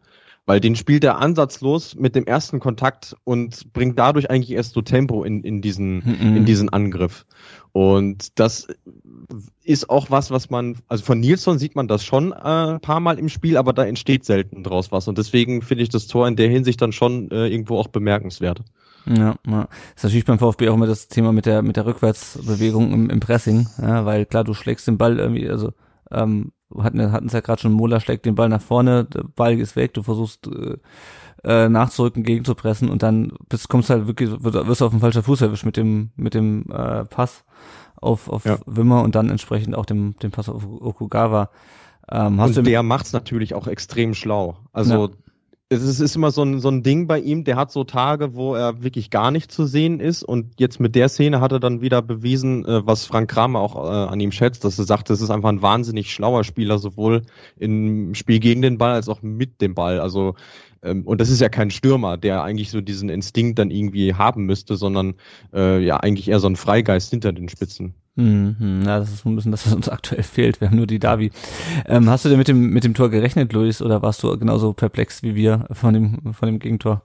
Weil 0.48 0.60
den 0.60 0.76
spielt 0.76 1.04
er 1.04 1.18
ansatzlos 1.18 1.96
mit 1.96 2.16
dem 2.16 2.26
ersten 2.26 2.60
Kontakt 2.60 3.16
und 3.24 3.74
bringt 3.74 3.98
dadurch 3.98 4.30
eigentlich 4.30 4.52
erst 4.52 4.74
so 4.74 4.84
Tempo 4.84 5.24
in, 5.24 5.44
in, 5.44 5.62
diesen, 5.62 6.04
Mhm. 6.06 6.38
in 6.38 6.46
diesen 6.46 6.70
Angriff. 6.70 7.26
Und 7.72 8.38
das 8.40 8.68
ist 9.64 9.90
auch 9.90 10.12
was, 10.12 10.30
was 10.30 10.52
man, 10.52 10.78
also 10.88 11.04
von 11.04 11.20
Nilsson 11.20 11.58
sieht 11.58 11.76
man 11.76 11.88
das 11.88 12.06
schon 12.06 12.32
äh, 12.32 12.36
ein 12.36 12.80
paar 12.80 13.00
Mal 13.00 13.18
im 13.18 13.28
Spiel, 13.28 13.58
aber 13.58 13.74
da 13.74 13.86
entsteht 13.86 14.24
selten 14.24 14.64
draus 14.64 14.92
was. 14.92 15.08
Und 15.08 15.18
deswegen 15.18 15.64
finde 15.64 15.84
ich 15.84 15.90
das 15.90 16.06
Tor 16.06 16.28
in 16.28 16.36
der 16.36 16.48
Hinsicht 16.48 16.80
dann 16.80 16.92
schon 16.92 17.32
äh, 17.32 17.48
irgendwo 17.48 17.80
auch 17.80 17.88
bemerkenswert. 17.88 18.62
Ja, 19.08 19.36
ja. 19.48 19.68
ist 19.96 20.04
natürlich 20.04 20.26
beim 20.26 20.40
VfB 20.40 20.70
auch 20.70 20.74
immer 20.74 20.88
das 20.88 21.08
Thema 21.08 21.32
mit 21.32 21.46
der 21.46 21.62
mit 21.62 21.76
der 21.76 21.86
Rückwärtsbewegung 21.86 22.92
im, 22.92 23.10
im 23.10 23.20
Pressing, 23.20 23.68
ja, 23.82 24.06
weil 24.06 24.26
klar, 24.26 24.44
du 24.44 24.54
schlägst 24.54 24.88
den 24.88 24.98
Ball 24.98 25.20
irgendwie, 25.20 25.50
also 25.50 25.74
ähm, 26.12 26.52
hatten 26.78 27.12
hatten 27.12 27.28
es 27.28 27.34
ja 27.34 27.42
gerade 27.42 27.62
schon, 27.62 27.72
Mola 27.72 28.00
schlägt 28.00 28.26
den 28.26 28.36
Ball 28.36 28.50
nach 28.50 28.62
vorne, 28.62 29.06
der 29.06 29.24
Ball 29.24 29.60
ist 29.60 29.76
weg, 29.76 29.94
du 29.94 30.04
versuchst 30.04 30.48
äh, 30.48 30.78
äh, 31.44 31.70
nachzurücken, 31.70 32.24
gegenzupressen 32.24 32.90
und 32.90 33.04
dann 33.04 33.34
bist, 33.50 33.70
kommst 33.70 33.90
halt 33.90 34.08
wirklich, 34.08 34.32
wirst, 34.44 34.68
wirst 34.68 34.82
auf 34.82 34.92
den 34.92 35.00
falschen 35.00 35.24
Fuß 35.24 35.42
erwischt 35.42 35.66
mit 35.66 35.78
dem 35.78 36.10
mit 36.16 36.34
dem 36.34 36.66
äh, 36.72 37.06
Pass 37.06 37.46
auf 37.96 38.30
auf 38.30 38.46
Ja. 38.46 38.58
Wimmer 38.66 39.04
und 39.04 39.16
dann 39.16 39.30
entsprechend 39.30 39.76
auch 39.76 39.86
dem 39.86 40.16
dem 40.20 40.32
Pass 40.32 40.50
auf 40.50 40.66
Okugawa. 40.66 41.50
Ähm, 42.10 42.40
hast 42.40 42.50
und 42.50 42.58
du 42.58 42.64
der 42.64 42.84
macht's 42.84 43.14
natürlich 43.14 43.54
auch 43.54 43.68
extrem 43.68 44.14
schlau. 44.14 44.58
Also 44.74 45.12
es 45.70 46.00
ist, 46.00 46.16
immer 46.16 46.30
so 46.30 46.44
ein, 46.44 46.60
so 46.60 46.70
ein 46.70 46.84
Ding 46.84 47.08
bei 47.08 47.20
ihm, 47.20 47.44
der 47.44 47.56
hat 47.56 47.72
so 47.72 47.84
Tage, 47.84 48.36
wo 48.36 48.54
er 48.54 48.84
wirklich 48.84 49.10
gar 49.10 49.32
nicht 49.32 49.52
zu 49.52 49.66
sehen 49.66 50.00
ist 50.00 50.24
und 50.24 50.60
jetzt 50.60 50.80
mit 50.80 50.94
der 50.94 51.10
Szene 51.10 51.42
hat 51.42 51.52
er 51.52 51.60
dann 51.60 51.82
wieder 51.82 52.04
bewiesen, 52.04 52.64
äh, 52.66 52.86
was 52.86 53.06
Frank 53.06 53.32
Kramer 53.32 53.60
auch 53.60 53.76
äh, 53.76 54.12
an 54.12 54.20
ihm 54.20 54.32
schätzt, 54.32 54.64
dass 54.64 54.78
er 54.78 54.86
sagt, 54.86 55.10
es 55.10 55.22
ist 55.22 55.32
einfach 55.32 55.50
ein 55.50 55.64
wahnsinnig 55.64 56.12
schlauer 56.12 56.44
Spieler, 56.44 56.78
sowohl 56.78 57.24
im 57.58 58.14
Spiel 58.14 58.40
gegen 58.40 58.62
den 58.62 58.78
Ball 58.78 58.94
als 58.94 59.10
auch 59.10 59.24
mit 59.24 59.60
dem 59.62 59.74
Ball. 59.74 60.00
Also 60.00 60.36
ähm, 60.84 61.04
und 61.04 61.20
das 61.20 61.30
ist 61.32 61.42
ja 61.42 61.50
kein 61.50 61.72
Stürmer, 61.72 62.18
der 62.18 62.44
eigentlich 62.44 62.70
so 62.70 62.82
diesen 62.82 63.10
Instinkt 63.10 63.58
dann 63.58 63.72
irgendwie 63.72 64.14
haben 64.14 64.46
müsste, 64.46 64.76
sondern 64.76 65.16
äh, 65.52 65.84
ja 65.84 65.98
eigentlich 65.98 66.28
eher 66.28 66.40
so 66.40 66.48
ein 66.48 66.58
Freigeist 66.58 67.10
hinter 67.10 67.34
den 67.34 67.50
Spitzen. 67.50 67.96
Mhm, 68.16 68.84
ja, 68.86 69.00
das 69.00 69.12
ist 69.12 69.24
so 69.24 69.30
ein 69.30 69.36
bisschen 69.36 69.52
das, 69.52 69.66
was 69.66 69.74
uns 69.74 69.90
aktuell 69.90 70.24
fehlt. 70.24 70.62
Wir 70.62 70.70
haben 70.70 70.78
nur 70.78 70.88
die 70.88 71.00
Davi. 71.00 71.32
Ähm, 71.86 72.10
hast 72.10 72.24
du 72.24 72.30
denn 72.30 72.38
mit 72.38 72.48
dem, 72.48 72.70
mit 72.70 72.86
dem 72.86 72.94
Tor 72.94 73.10
gerechnet, 73.10 73.52
Luis, 73.52 73.82
oder 73.82 74.02
warst 74.02 74.24
du 74.24 74.38
genauso 74.38 74.72
perplex 74.74 75.22
wie 75.22 75.36
wir 75.36 75.68
von 75.72 75.94
dem, 75.94 76.34
von 76.34 76.48
dem 76.48 76.60
Gegentor? 76.60 77.04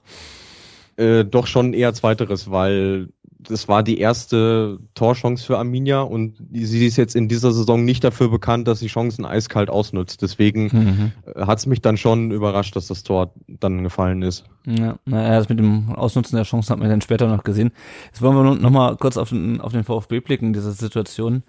Äh, 0.95 1.25
doch 1.25 1.47
schon 1.47 1.73
eher 1.73 1.93
zweiteres, 1.93 2.49
weil 2.49 3.09
das 3.47 3.67
war 3.67 3.83
die 3.83 3.97
erste 3.99 4.79
Torchance 4.93 5.45
für 5.45 5.57
Arminia 5.57 6.01
und 6.01 6.35
sie 6.51 6.85
ist 6.85 6.97
jetzt 6.97 7.15
in 7.15 7.27
dieser 7.27 7.51
Saison 7.51 7.83
nicht 7.85 8.03
dafür 8.03 8.29
bekannt, 8.29 8.67
dass 8.67 8.79
sie 8.79 8.87
Chancen 8.87 9.25
eiskalt 9.25 9.69
ausnutzt. 9.69 10.21
Deswegen 10.21 10.63
Mhm. 10.71 11.11
hat 11.45 11.57
es 11.59 11.65
mich 11.65 11.81
dann 11.81 11.97
schon 11.97 12.31
überrascht, 12.31 12.75
dass 12.75 12.87
das 12.87 13.03
Tor 13.03 13.33
dann 13.47 13.83
gefallen 13.83 14.21
ist. 14.21 14.45
Ja, 14.65 14.97
naja, 15.05 15.37
das 15.39 15.49
mit 15.49 15.59
dem 15.59 15.91
Ausnutzen 15.95 16.35
der 16.35 16.45
Chancen 16.45 16.71
hat 16.71 16.79
man 16.79 16.89
dann 16.89 17.01
später 17.01 17.27
noch 17.27 17.43
gesehen. 17.43 17.71
Jetzt 18.07 18.21
wollen 18.21 18.35
wir 18.35 18.43
nun 18.43 18.61
noch 18.61 18.69
mal 18.69 18.95
kurz 18.97 19.17
auf 19.17 19.29
den, 19.29 19.59
auf 19.59 19.71
den 19.71 19.83
VfB 19.83 20.19
blicken 20.19 20.47
in 20.47 20.53
dieser 20.53 20.71
Situation. 20.71 21.43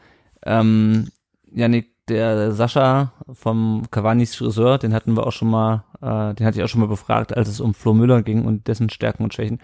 Ähm, 0.44 1.08
Janik, 1.54 1.90
der 2.08 2.52
Sascha 2.52 3.12
vom 3.32 3.82
Cavani's 3.90 4.34
Friseur, 4.34 4.78
den 4.78 4.92
hatten 4.94 5.16
wir 5.16 5.26
auch 5.26 5.32
schon 5.32 5.50
mal, 5.50 5.84
äh, 6.02 6.34
den 6.34 6.46
hatte 6.46 6.58
ich 6.58 6.64
auch 6.64 6.68
schon 6.68 6.80
mal 6.80 6.88
befragt, 6.88 7.36
als 7.36 7.48
es 7.48 7.60
um 7.60 7.74
Flo 7.74 7.94
Müller 7.94 8.22
ging 8.22 8.44
und 8.44 8.66
dessen 8.66 8.90
Stärken 8.90 9.22
und 9.22 9.32
Schwächen. 9.32 9.60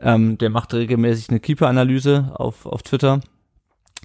Ähm, 0.00 0.38
der 0.38 0.50
macht 0.50 0.72
regelmäßig 0.72 1.30
eine 1.30 1.40
Keeper-Analyse 1.40 2.32
auf, 2.34 2.64
auf 2.64 2.82
Twitter. 2.82 3.20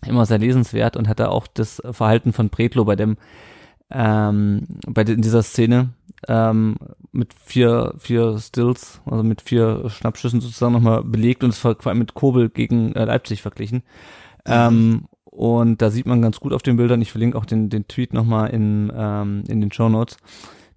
Immer 0.05 0.25
sehr 0.25 0.39
lesenswert 0.39 0.97
und 0.97 1.07
hat 1.07 1.19
da 1.19 1.29
auch 1.29 1.47
das 1.47 1.81
Verhalten 1.91 2.33
von 2.33 2.49
Pretlo 2.49 2.85
bei 2.85 2.95
dem, 2.95 3.17
ähm, 3.91 4.67
bei 4.87 5.03
in 5.03 5.21
dieser 5.21 5.43
Szene 5.43 5.89
ähm, 6.27 6.75
mit 7.11 7.33
vier, 7.33 7.93
vier 7.97 8.37
Stills, 8.39 9.01
also 9.05 9.23
mit 9.23 9.41
vier 9.41 9.89
Schnappschüssen 9.89 10.41
sozusagen 10.41 10.73
nochmal 10.73 11.03
belegt 11.03 11.43
und 11.43 11.51
es 11.51 11.59
vor 11.59 11.77
allem 11.85 11.99
mit 11.99 12.13
Kobel 12.13 12.49
gegen 12.49 12.93
äh, 12.93 13.05
Leipzig 13.05 13.41
verglichen. 13.41 13.83
Ähm, 14.45 15.05
und 15.23 15.81
da 15.81 15.89
sieht 15.89 16.05
man 16.05 16.21
ganz 16.21 16.39
gut 16.39 16.53
auf 16.53 16.61
den 16.61 16.77
Bildern, 16.77 17.01
ich 17.01 17.11
verlinke 17.11 17.37
auch 17.37 17.45
den, 17.45 17.69
den 17.69 17.87
Tweet 17.87 18.13
nochmal 18.13 18.49
in, 18.51 18.91
ähm, 18.95 19.43
in 19.47 19.59
den 19.59 19.71
Show 19.71 19.89
Notes, 19.89 20.17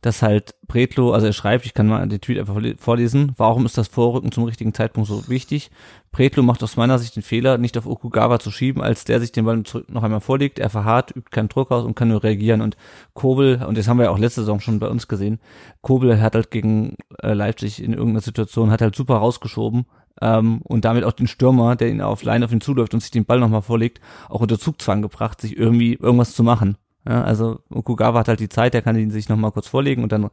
dass 0.00 0.22
halt 0.22 0.54
Bretlo, 0.66 1.12
also 1.12 1.26
er 1.26 1.32
schreibt, 1.32 1.66
ich 1.66 1.74
kann 1.74 1.88
mal 1.88 2.06
den 2.06 2.20
Tweet 2.20 2.38
einfach 2.38 2.54
vorle- 2.54 2.76
vorlesen, 2.78 3.32
warum 3.36 3.66
ist 3.66 3.76
das 3.76 3.88
Vorrücken 3.88 4.30
zum 4.30 4.44
richtigen 4.44 4.72
Zeitpunkt 4.72 5.08
so 5.08 5.28
wichtig? 5.28 5.70
Bretlo 6.12 6.42
macht 6.42 6.62
aus 6.62 6.76
meiner 6.76 6.98
Sicht 6.98 7.16
den 7.16 7.22
Fehler, 7.22 7.58
nicht 7.58 7.76
auf 7.76 7.86
Okugawa 7.86 8.38
zu 8.38 8.50
schieben, 8.50 8.80
als 8.82 9.04
der 9.04 9.20
sich 9.20 9.32
den 9.32 9.44
Ball 9.44 9.62
noch 9.88 10.02
einmal 10.02 10.20
vorlegt, 10.20 10.58
er 10.58 10.70
verharrt, 10.70 11.10
übt 11.16 11.30
keinen 11.30 11.48
Druck 11.48 11.72
aus 11.72 11.84
und 11.84 11.96
kann 11.96 12.08
nur 12.08 12.22
reagieren 12.22 12.60
und 12.60 12.76
Kobel, 13.14 13.64
und 13.66 13.76
das 13.76 13.88
haben 13.88 13.98
wir 13.98 14.04
ja 14.04 14.10
auch 14.10 14.18
letzte 14.18 14.42
Saison 14.42 14.60
schon 14.60 14.78
bei 14.78 14.88
uns 14.88 15.08
gesehen, 15.08 15.40
Kobel 15.80 16.20
hat 16.20 16.34
halt 16.34 16.50
gegen 16.50 16.96
äh, 17.22 17.32
Leipzig 17.32 17.82
in 17.82 17.92
irgendeiner 17.92 18.20
Situation, 18.20 18.70
hat 18.70 18.82
halt 18.82 18.94
super 18.94 19.16
rausgeschoben 19.16 19.86
ähm, 20.20 20.60
und 20.62 20.84
damit 20.84 21.04
auch 21.04 21.12
den 21.12 21.26
Stürmer, 21.26 21.74
der 21.74 21.88
ihn 21.88 22.02
auf 22.02 22.22
Line 22.22 22.44
auf 22.44 22.52
ihn 22.52 22.60
zuläuft 22.60 22.94
und 22.94 23.00
sich 23.00 23.10
den 23.10 23.24
Ball 23.24 23.40
nochmal 23.40 23.62
vorlegt, 23.62 24.00
auch 24.28 24.40
unter 24.40 24.58
Zugzwang 24.58 25.02
gebracht, 25.02 25.40
sich 25.40 25.56
irgendwie 25.56 25.94
irgendwas 25.94 26.34
zu 26.34 26.44
machen. 26.44 26.76
Ja, 27.08 27.24
also 27.24 27.60
Okugawa 27.70 28.18
hat 28.20 28.28
halt 28.28 28.40
die 28.40 28.50
Zeit, 28.50 28.74
der 28.74 28.82
kann 28.82 28.98
ihn 28.98 29.10
sich 29.10 29.30
nochmal 29.30 29.50
kurz 29.50 29.66
vorlegen 29.66 30.02
und 30.02 30.12
dann 30.12 30.28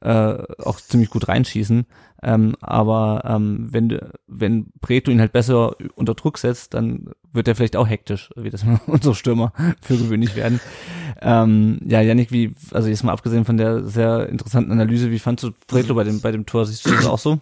äh, 0.00 0.38
auch 0.62 0.80
ziemlich 0.80 1.10
gut 1.10 1.26
reinschießen. 1.26 1.84
Ähm, 2.22 2.54
aber 2.60 3.22
ähm, 3.24 3.66
wenn, 3.70 3.98
wenn 4.28 4.66
Preto 4.80 5.10
ihn 5.10 5.18
halt 5.18 5.32
besser 5.32 5.74
unter 5.96 6.14
Druck 6.14 6.38
setzt, 6.38 6.74
dann 6.74 7.10
wird 7.32 7.48
er 7.48 7.56
vielleicht 7.56 7.74
auch 7.74 7.88
hektisch, 7.88 8.30
wie 8.36 8.50
das 8.50 8.64
unsere 8.86 9.16
Stürmer 9.16 9.52
für 9.80 9.96
gewöhnlich 9.96 10.36
werden. 10.36 10.60
Ähm, 11.20 11.80
ja, 11.84 12.00
Janik, 12.00 12.30
wie, 12.30 12.54
also 12.70 12.88
jetzt 12.88 13.02
mal 13.02 13.12
abgesehen 13.12 13.44
von 13.44 13.56
der 13.56 13.82
sehr 13.82 14.28
interessanten 14.28 14.70
Analyse, 14.70 15.10
wie 15.10 15.18
fandst 15.18 15.42
du 15.42 15.50
Preto 15.66 15.94
bei 15.94 16.04
dem, 16.04 16.20
bei 16.20 16.30
dem 16.30 16.46
Tor? 16.46 16.66
Siehst 16.66 16.86
du 16.86 16.90
das 16.92 17.06
auch 17.06 17.18
so? 17.18 17.40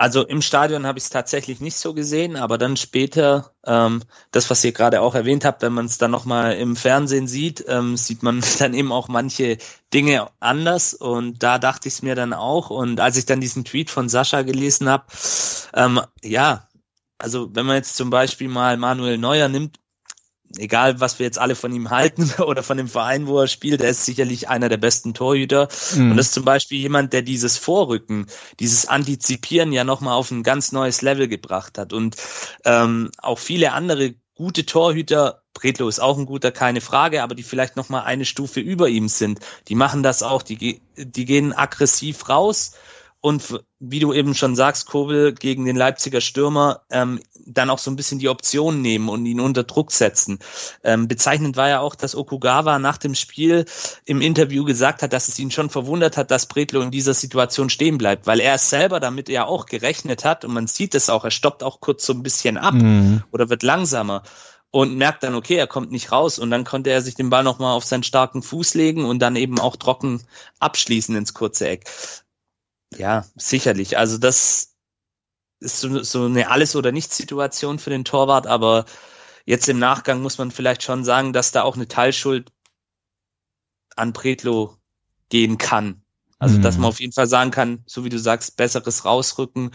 Also 0.00 0.26
im 0.26 0.40
Stadion 0.40 0.86
habe 0.86 0.98
ich 0.98 1.04
es 1.04 1.10
tatsächlich 1.10 1.60
nicht 1.60 1.76
so 1.76 1.92
gesehen, 1.92 2.36
aber 2.36 2.56
dann 2.56 2.78
später, 2.78 3.52
ähm, 3.66 4.02
das, 4.30 4.48
was 4.48 4.64
ihr 4.64 4.72
gerade 4.72 5.02
auch 5.02 5.14
erwähnt 5.14 5.44
habt, 5.44 5.60
wenn 5.60 5.74
man 5.74 5.84
es 5.84 5.98
dann 5.98 6.10
nochmal 6.10 6.54
im 6.54 6.74
Fernsehen 6.74 7.28
sieht, 7.28 7.62
ähm, 7.68 7.98
sieht 7.98 8.22
man 8.22 8.40
dann 8.58 8.72
eben 8.72 8.92
auch 8.92 9.08
manche 9.08 9.58
Dinge 9.92 10.28
anders. 10.40 10.94
Und 10.94 11.42
da 11.42 11.58
dachte 11.58 11.88
ich 11.88 11.94
es 11.96 12.02
mir 12.02 12.14
dann 12.14 12.32
auch. 12.32 12.70
Und 12.70 12.98
als 12.98 13.18
ich 13.18 13.26
dann 13.26 13.42
diesen 13.42 13.66
Tweet 13.66 13.90
von 13.90 14.08
Sascha 14.08 14.40
gelesen 14.40 14.88
habe, 14.88 15.04
ähm, 15.74 16.00
ja, 16.22 16.66
also 17.18 17.54
wenn 17.54 17.66
man 17.66 17.76
jetzt 17.76 17.96
zum 17.96 18.08
Beispiel 18.08 18.48
mal 18.48 18.78
Manuel 18.78 19.18
Neuer 19.18 19.48
nimmt, 19.50 19.80
egal 20.58 21.00
was 21.00 21.18
wir 21.18 21.26
jetzt 21.26 21.38
alle 21.38 21.54
von 21.54 21.72
ihm 21.72 21.90
halten 21.90 22.30
oder 22.42 22.62
von 22.62 22.76
dem 22.76 22.88
Verein, 22.88 23.26
wo 23.26 23.40
er 23.40 23.46
spielt, 23.46 23.80
er 23.80 23.90
ist 23.90 24.04
sicherlich 24.04 24.48
einer 24.48 24.68
der 24.68 24.76
besten 24.76 25.14
Torhüter. 25.14 25.68
Mhm. 25.94 26.12
Und 26.12 26.16
das 26.16 26.26
ist 26.26 26.34
zum 26.34 26.44
Beispiel 26.44 26.78
jemand, 26.78 27.12
der 27.12 27.22
dieses 27.22 27.56
Vorrücken, 27.56 28.26
dieses 28.58 28.86
Antizipieren 28.86 29.72
ja 29.72 29.84
nochmal 29.84 30.14
auf 30.14 30.30
ein 30.30 30.42
ganz 30.42 30.72
neues 30.72 31.02
Level 31.02 31.28
gebracht 31.28 31.78
hat. 31.78 31.92
Und 31.92 32.16
ähm, 32.64 33.10
auch 33.18 33.38
viele 33.38 33.72
andere 33.72 34.14
gute 34.34 34.64
Torhüter, 34.64 35.42
Bredlo 35.52 35.88
ist 35.88 36.00
auch 36.00 36.16
ein 36.16 36.26
guter, 36.26 36.50
keine 36.50 36.80
Frage, 36.80 37.22
aber 37.22 37.34
die 37.34 37.42
vielleicht 37.42 37.76
nochmal 37.76 38.04
eine 38.04 38.24
Stufe 38.24 38.60
über 38.60 38.88
ihm 38.88 39.08
sind. 39.08 39.40
Die 39.68 39.74
machen 39.74 40.02
das 40.02 40.22
auch, 40.22 40.42
die, 40.42 40.80
die 40.96 41.24
gehen 41.26 41.52
aggressiv 41.52 42.28
raus 42.28 42.72
und 43.20 43.60
wie 43.78 44.00
du 44.00 44.12
eben 44.14 44.34
schon 44.34 44.56
sagst, 44.56 44.86
Kobel 44.86 45.34
gegen 45.34 45.66
den 45.66 45.76
Leipziger 45.76 46.20
Stürmer 46.20 46.82
ähm, 46.90 47.20
dann 47.46 47.68
auch 47.68 47.78
so 47.78 47.90
ein 47.90 47.96
bisschen 47.96 48.18
die 48.18 48.28
Option 48.28 48.80
nehmen 48.80 49.08
und 49.08 49.26
ihn 49.26 49.40
unter 49.40 49.64
Druck 49.64 49.92
setzen. 49.92 50.38
Ähm, 50.84 51.06
bezeichnend 51.06 51.56
war 51.56 51.68
ja 51.68 51.80
auch, 51.80 51.94
dass 51.94 52.16
Okugawa 52.16 52.78
nach 52.78 52.96
dem 52.96 53.14
Spiel 53.14 53.66
im 54.06 54.20
Interview 54.20 54.64
gesagt 54.64 55.02
hat, 55.02 55.12
dass 55.12 55.28
es 55.28 55.38
ihn 55.38 55.50
schon 55.50 55.68
verwundert 55.68 56.16
hat, 56.16 56.30
dass 56.30 56.46
Bretlo 56.46 56.80
in 56.80 56.90
dieser 56.90 57.14
Situation 57.14 57.68
stehen 57.68 57.98
bleibt, 57.98 58.26
weil 58.26 58.40
er 58.40 58.54
es 58.54 58.70
selber 58.70 59.00
damit 59.00 59.28
ja 59.28 59.44
auch 59.44 59.66
gerechnet 59.66 60.24
hat 60.24 60.44
und 60.44 60.54
man 60.54 60.66
sieht 60.66 60.94
es 60.94 61.10
auch, 61.10 61.24
er 61.24 61.30
stoppt 61.30 61.62
auch 61.62 61.80
kurz 61.80 62.06
so 62.06 62.14
ein 62.14 62.22
bisschen 62.22 62.56
ab 62.56 62.74
mhm. 62.74 63.22
oder 63.32 63.50
wird 63.50 63.62
langsamer 63.62 64.22
und 64.70 64.96
merkt 64.96 65.24
dann, 65.24 65.34
okay, 65.34 65.56
er 65.56 65.66
kommt 65.66 65.90
nicht 65.90 66.12
raus 66.12 66.38
und 66.38 66.50
dann 66.50 66.64
konnte 66.64 66.90
er 66.90 67.02
sich 67.02 67.16
den 67.16 67.30
Ball 67.30 67.42
nochmal 67.42 67.74
auf 67.74 67.84
seinen 67.84 68.04
starken 68.04 68.42
Fuß 68.42 68.74
legen 68.74 69.04
und 69.04 69.18
dann 69.18 69.36
eben 69.36 69.58
auch 69.58 69.76
trocken 69.76 70.22
abschließen 70.60 71.14
ins 71.16 71.34
kurze 71.34 71.68
Eck. 71.68 71.90
Ja, 72.96 73.24
sicherlich. 73.36 73.98
Also 73.98 74.18
das 74.18 74.74
ist 75.60 75.80
so, 75.80 76.02
so 76.02 76.24
eine 76.24 76.50
Alles- 76.50 76.76
oder 76.76 76.92
Nichts-Situation 76.92 77.78
für 77.78 77.90
den 77.90 78.04
Torwart, 78.04 78.46
aber 78.46 78.86
jetzt 79.44 79.68
im 79.68 79.78
Nachgang 79.78 80.22
muss 80.22 80.38
man 80.38 80.50
vielleicht 80.50 80.82
schon 80.82 81.04
sagen, 81.04 81.32
dass 81.32 81.52
da 81.52 81.62
auch 81.62 81.76
eine 81.76 81.88
Teilschuld 81.88 82.50
an 83.96 84.12
Pretlo 84.12 84.76
gehen 85.28 85.58
kann. 85.58 86.02
Also, 86.38 86.56
mhm. 86.56 86.62
dass 86.62 86.78
man 86.78 86.86
auf 86.86 87.00
jeden 87.00 87.12
Fall 87.12 87.26
sagen 87.26 87.50
kann, 87.50 87.82
so 87.86 88.04
wie 88.04 88.08
du 88.08 88.18
sagst, 88.18 88.56
besseres 88.56 89.04
Rausrücken, 89.04 89.72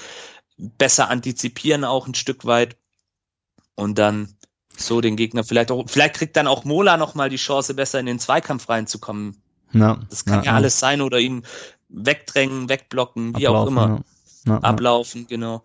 besser 0.57 1.09
antizipieren 1.09 1.83
auch 1.83 2.07
ein 2.07 2.15
Stück 2.15 2.45
weit 2.45 2.77
und 3.75 3.99
dann 3.99 4.35
so 4.75 4.99
den 4.99 5.15
Gegner 5.15 5.43
vielleicht 5.43 5.71
auch, 5.71 5.87
vielleicht 5.87 6.15
kriegt 6.15 6.35
dann 6.35 6.47
auch 6.47 6.65
Mola 6.65 6.97
nochmal 6.97 7.29
die 7.29 7.35
Chance, 7.37 7.75
besser 7.75 7.99
in 7.99 8.07
den 8.07 8.19
Zweikampf 8.19 8.67
reinzukommen. 8.67 9.41
Ja, 9.73 9.99
das 10.09 10.25
kann 10.25 10.39
ja, 10.39 10.51
ja 10.51 10.55
alles 10.55 10.79
sein 10.79 11.01
oder 11.01 11.19
ihn 11.19 11.45
wegdrängen, 11.95 12.69
wegblocken, 12.69 13.37
wie 13.37 13.47
Ablaufen, 13.47 13.55
auch 13.55 13.67
immer. 13.67 13.95
Ja. 13.95 14.03
Ja, 14.47 14.59
Ablaufen, 14.59 15.25
genau. 15.25 15.63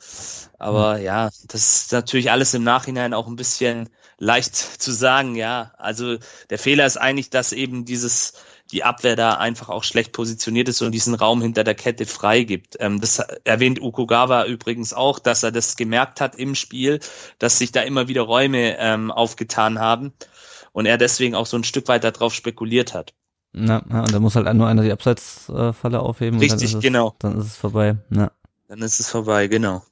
Aber 0.58 0.98
ja. 0.98 1.26
ja, 1.26 1.30
das 1.48 1.82
ist 1.82 1.92
natürlich 1.92 2.30
alles 2.30 2.54
im 2.54 2.64
Nachhinein 2.64 3.12
auch 3.12 3.26
ein 3.26 3.36
bisschen 3.36 3.90
leicht 4.16 4.54
zu 4.56 4.92
sagen, 4.92 5.34
ja. 5.34 5.72
Also 5.76 6.16
der 6.48 6.58
Fehler 6.58 6.86
ist 6.86 6.96
eigentlich, 6.96 7.28
dass 7.28 7.52
eben 7.52 7.84
dieses, 7.84 8.34
die 8.70 8.82
Abwehr 8.82 9.16
da 9.16 9.34
einfach 9.34 9.68
auch 9.68 9.84
schlecht 9.84 10.12
positioniert 10.12 10.68
ist 10.68 10.80
und 10.80 10.92
diesen 10.92 11.14
Raum 11.14 11.42
hinter 11.42 11.62
der 11.62 11.74
Kette 11.74 12.06
freigibt. 12.06 12.76
Ähm, 12.80 13.00
das 13.00 13.18
erwähnt 13.44 13.82
Ukugawa 13.82 14.46
übrigens 14.46 14.94
auch, 14.94 15.18
dass 15.18 15.42
er 15.42 15.52
das 15.52 15.76
gemerkt 15.76 16.22
hat 16.22 16.36
im 16.36 16.54
Spiel, 16.54 17.00
dass 17.38 17.58
sich 17.58 17.72
da 17.72 17.82
immer 17.82 18.08
wieder 18.08 18.22
Räume 18.22 18.78
ähm, 18.78 19.10
aufgetan 19.10 19.78
haben 19.78 20.14
und 20.72 20.86
er 20.86 20.96
deswegen 20.96 21.34
auch 21.34 21.46
so 21.46 21.58
ein 21.58 21.64
Stück 21.64 21.88
weit 21.88 22.04
darauf 22.04 22.32
spekuliert 22.32 22.94
hat. 22.94 23.12
Ja, 23.52 23.82
ja, 23.90 24.00
und 24.00 24.14
da 24.14 24.20
muss 24.20 24.36
halt 24.36 24.52
nur 24.54 24.68
einer 24.68 24.82
die 24.82 24.92
Abseitsfalle 24.92 26.00
aufheben. 26.00 26.38
Richtig, 26.38 26.70
dann 26.70 26.78
es, 26.78 26.84
genau. 26.84 27.14
Dann 27.18 27.38
ist 27.38 27.46
es 27.46 27.56
vorbei. 27.56 27.96
Ja. 28.10 28.30
Dann 28.68 28.82
ist 28.82 29.00
es 29.00 29.08
vorbei, 29.08 29.48
genau. 29.48 29.82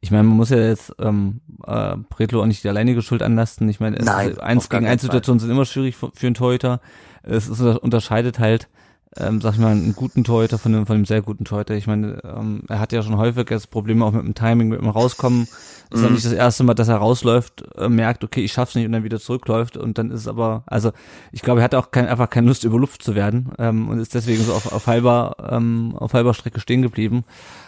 Ich 0.00 0.10
meine, 0.10 0.24
man 0.24 0.36
muss 0.36 0.50
ja 0.50 0.58
jetzt 0.58 0.92
ähm, 0.98 1.40
äh, 1.64 1.96
Pretlo 2.08 2.42
auch 2.42 2.46
nicht 2.46 2.64
die 2.64 2.68
alleinige 2.68 3.02
Schuld 3.02 3.22
anlasten. 3.22 3.68
Ich 3.68 3.78
meine, 3.78 3.98
eins 4.42 4.68
gegen 4.68 4.86
eins 4.86 5.02
Situationen 5.02 5.38
sind 5.38 5.50
immer 5.50 5.64
schwierig 5.64 5.96
für, 5.96 6.10
für 6.12 6.26
einen 6.26 6.34
Torhüter. 6.34 6.80
Es 7.22 7.48
ist, 7.48 7.60
unterscheidet 7.60 8.40
halt 8.40 8.68
ähm, 9.16 9.40
sag 9.40 9.54
ich 9.54 9.58
mal, 9.58 9.72
einen 9.72 9.94
guten 9.94 10.24
Torhüter 10.24 10.58
von 10.58 10.74
einem, 10.74 10.86
von 10.86 10.96
einem 10.96 11.04
sehr 11.04 11.20
guten 11.20 11.44
Torhüter. 11.44 11.74
Ich 11.74 11.86
meine, 11.86 12.22
ähm, 12.24 12.62
er 12.68 12.80
hat 12.80 12.92
ja 12.92 13.02
schon 13.02 13.18
häufig 13.18 13.46
das 13.46 13.66
Problem 13.66 14.02
auch 14.02 14.12
mit 14.12 14.24
dem 14.24 14.34
Timing, 14.34 14.68
mit 14.68 14.80
dem 14.80 14.88
Rauskommen. 14.88 15.48
Das 15.90 16.00
ist 16.00 16.04
mhm. 16.04 16.04
ja 16.04 16.10
nicht 16.12 16.24
das 16.24 16.32
erste 16.32 16.64
Mal, 16.64 16.74
dass 16.74 16.88
er 16.88 16.96
rausläuft, 16.96 17.64
äh, 17.76 17.88
merkt, 17.88 18.24
okay, 18.24 18.42
ich 18.42 18.52
schaff's 18.52 18.74
nicht 18.74 18.86
und 18.86 18.92
dann 18.92 19.04
wieder 19.04 19.20
zurückläuft 19.20 19.76
und 19.76 19.98
dann 19.98 20.10
ist 20.10 20.20
es 20.20 20.28
aber, 20.28 20.62
also 20.66 20.92
ich 21.30 21.42
glaube, 21.42 21.60
er 21.60 21.64
hat 21.64 21.74
auch 21.74 21.90
kein, 21.90 22.06
einfach 22.06 22.30
keine 22.30 22.46
Lust, 22.46 22.64
über 22.64 22.78
Luft 22.78 23.02
zu 23.02 23.14
werden 23.14 23.50
ähm, 23.58 23.88
und 23.88 23.98
ist 23.98 24.14
deswegen 24.14 24.42
so 24.42 24.54
auf, 24.54 24.72
auf 24.72 24.86
halber, 24.86 25.36
ähm, 25.50 25.94
auf 25.96 26.14
halber 26.14 26.32
Strecke 26.32 26.60
stehen 26.60 26.80
geblieben. 26.80 27.24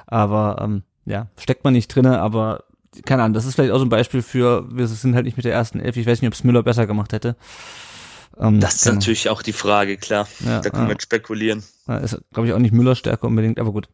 Aber 0.06 0.58
ähm, 0.62 0.82
ja, 1.04 1.26
steckt 1.38 1.64
man 1.64 1.74
nicht 1.74 1.88
drinne, 1.88 2.20
aber 2.20 2.64
keine 3.04 3.22
Ahnung, 3.22 3.34
das 3.34 3.44
ist 3.44 3.56
vielleicht 3.56 3.72
auch 3.72 3.78
so 3.78 3.84
ein 3.84 3.90
Beispiel 3.90 4.22
für, 4.22 4.66
wir 4.74 4.86
sind 4.86 5.14
halt 5.14 5.26
nicht 5.26 5.36
mit 5.36 5.44
der 5.44 5.52
ersten 5.52 5.80
Elf, 5.80 5.96
ich 5.96 6.06
weiß 6.06 6.22
nicht, 6.22 6.28
ob 6.28 6.34
es 6.34 6.44
Müller 6.44 6.62
besser 6.62 6.86
gemacht 6.86 7.12
hätte. 7.12 7.36
Ähm, 8.38 8.60
das 8.60 8.76
ist 8.76 8.84
genau. 8.84 8.94
natürlich 8.96 9.28
auch 9.28 9.42
die 9.42 9.52
Frage, 9.52 9.96
klar. 9.96 10.28
Ja, 10.44 10.60
da 10.60 10.70
können 10.70 10.88
wir 10.88 10.96
spekulieren. 11.00 11.62
Ja, 11.86 11.98
ist, 11.98 12.20
glaube 12.32 12.48
ich, 12.48 12.54
auch 12.54 12.58
nicht 12.58 12.72
Müllers 12.72 12.98
Stärke 12.98 13.26
unbedingt, 13.26 13.58
aber 13.58 13.72
gut. 13.72 13.88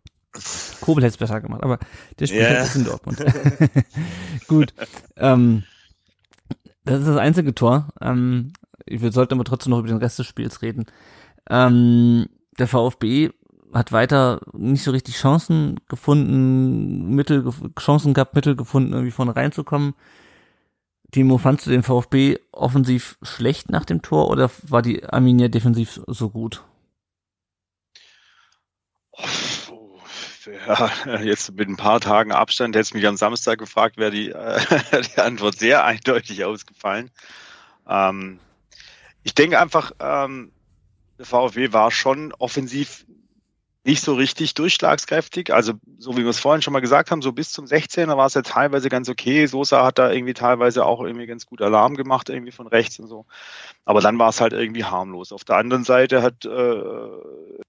Kobel 0.81 1.03
hätte 1.03 1.15
es 1.15 1.17
besser 1.17 1.41
gemacht, 1.41 1.63
aber 1.63 1.79
der 2.19 2.27
spielt 2.27 2.43
yeah. 2.43 2.61
halt 2.61 2.75
in 2.77 2.85
Dortmund. 2.85 3.25
gut. 4.49 4.73
Ähm, 5.17 5.65
das 6.85 7.01
ist 7.01 7.09
das 7.09 7.17
einzige 7.17 7.55
Tor. 7.55 7.89
Ähm, 8.01 8.53
wir 8.87 9.13
sollten 9.13 9.35
aber 9.35 9.45
trotzdem 9.45 9.71
noch 9.71 9.81
über 9.81 9.89
den 9.89 9.99
Rest 9.99 10.19
des 10.19 10.27
Spiels 10.27 10.63
reden. 10.63 10.87
Ähm, 11.49 12.27
der 12.59 12.69
VfB 12.69 13.31
hat 13.73 13.93
weiter 13.93 14.41
nicht 14.53 14.83
so 14.83 14.91
richtig 14.91 15.17
Chancen 15.17 15.81
gefunden, 15.89 17.15
Mittel, 17.15 17.51
Chancen 17.79 18.15
gehabt, 18.15 18.35
Mittel 18.35 18.57
gefunden, 18.57 18.93
irgendwie 18.93 19.13
vorne 19.13 19.37
reinzukommen. 19.37 19.95
Timo, 21.11 21.39
fandst 21.39 21.67
du 21.67 21.71
den 21.71 21.83
VfB 21.83 22.39
offensiv 22.53 23.19
schlecht 23.23 23.71
nach 23.71 23.85
dem 23.85 24.03
Tor 24.03 24.29
oder 24.29 24.51
war 24.63 24.83
die 24.83 25.05
Arminia 25.05 25.49
defensiv 25.49 26.01
so 26.07 26.31
gut? 26.31 26.63
Ja, 30.67 31.21
jetzt 31.21 31.53
mit 31.55 31.69
ein 31.69 31.77
paar 31.77 32.01
Tagen 32.01 32.33
Abstand 32.33 32.75
hättest 32.75 32.93
du 32.93 32.99
mich 32.99 33.07
am 33.07 33.17
Samstag 33.17 33.59
gefragt, 33.59 33.99
wäre 33.99 34.11
die, 34.11 34.31
äh, 34.31 34.61
die 35.15 35.21
Antwort 35.21 35.59
sehr 35.59 35.85
eindeutig 35.85 36.45
ausgefallen. 36.45 37.11
Ähm, 37.89 38.39
ich 39.23 39.35
denke 39.35 39.61
einfach, 39.61 39.93
ähm, 40.01 40.53
der 41.19 41.27
VfB 41.27 41.73
war 41.73 41.91
schon 41.91 42.33
offensiv 42.39 43.05
nicht 43.85 44.03
so 44.03 44.15
richtig 44.15 44.55
durchschlagskräftig. 44.55 45.53
Also, 45.55 45.75
so 45.99 46.13
wie 46.17 46.23
wir 46.23 46.29
es 46.29 46.39
vorhin 46.39 46.61
schon 46.61 46.73
mal 46.73 46.81
gesagt 46.81 47.11
haben, 47.11 47.23
so 47.23 47.33
bis 47.33 47.51
zum 47.51 47.65
16er 47.65 48.17
war 48.17 48.27
es 48.27 48.35
ja 48.35 48.43
teilweise 48.43 48.89
ganz 48.91 49.09
okay. 49.09 49.47
Sosa 49.47 49.85
hat 49.85 49.99
da 49.99 50.11
irgendwie 50.11 50.35
teilweise 50.35 50.85
auch 50.85 51.01
irgendwie 51.03 51.27
ganz 51.27 51.47
gut 51.47 51.63
Alarm 51.63 51.95
gemacht, 51.95 52.29
irgendwie 52.29 52.53
von 52.53 52.67
rechts 52.67 52.99
und 52.99 53.07
so. 53.07 53.27
Aber 53.87 54.01
dann 54.01 54.19
war 54.19 54.29
es 54.29 54.41
halt 54.41 54.53
irgendwie 54.53 54.85
harmlos. 54.85 55.33
Auf 55.33 55.45
der 55.45 55.57
anderen 55.57 55.85
Seite 55.85 56.23
hat 56.23 56.45
äh, 56.45 56.81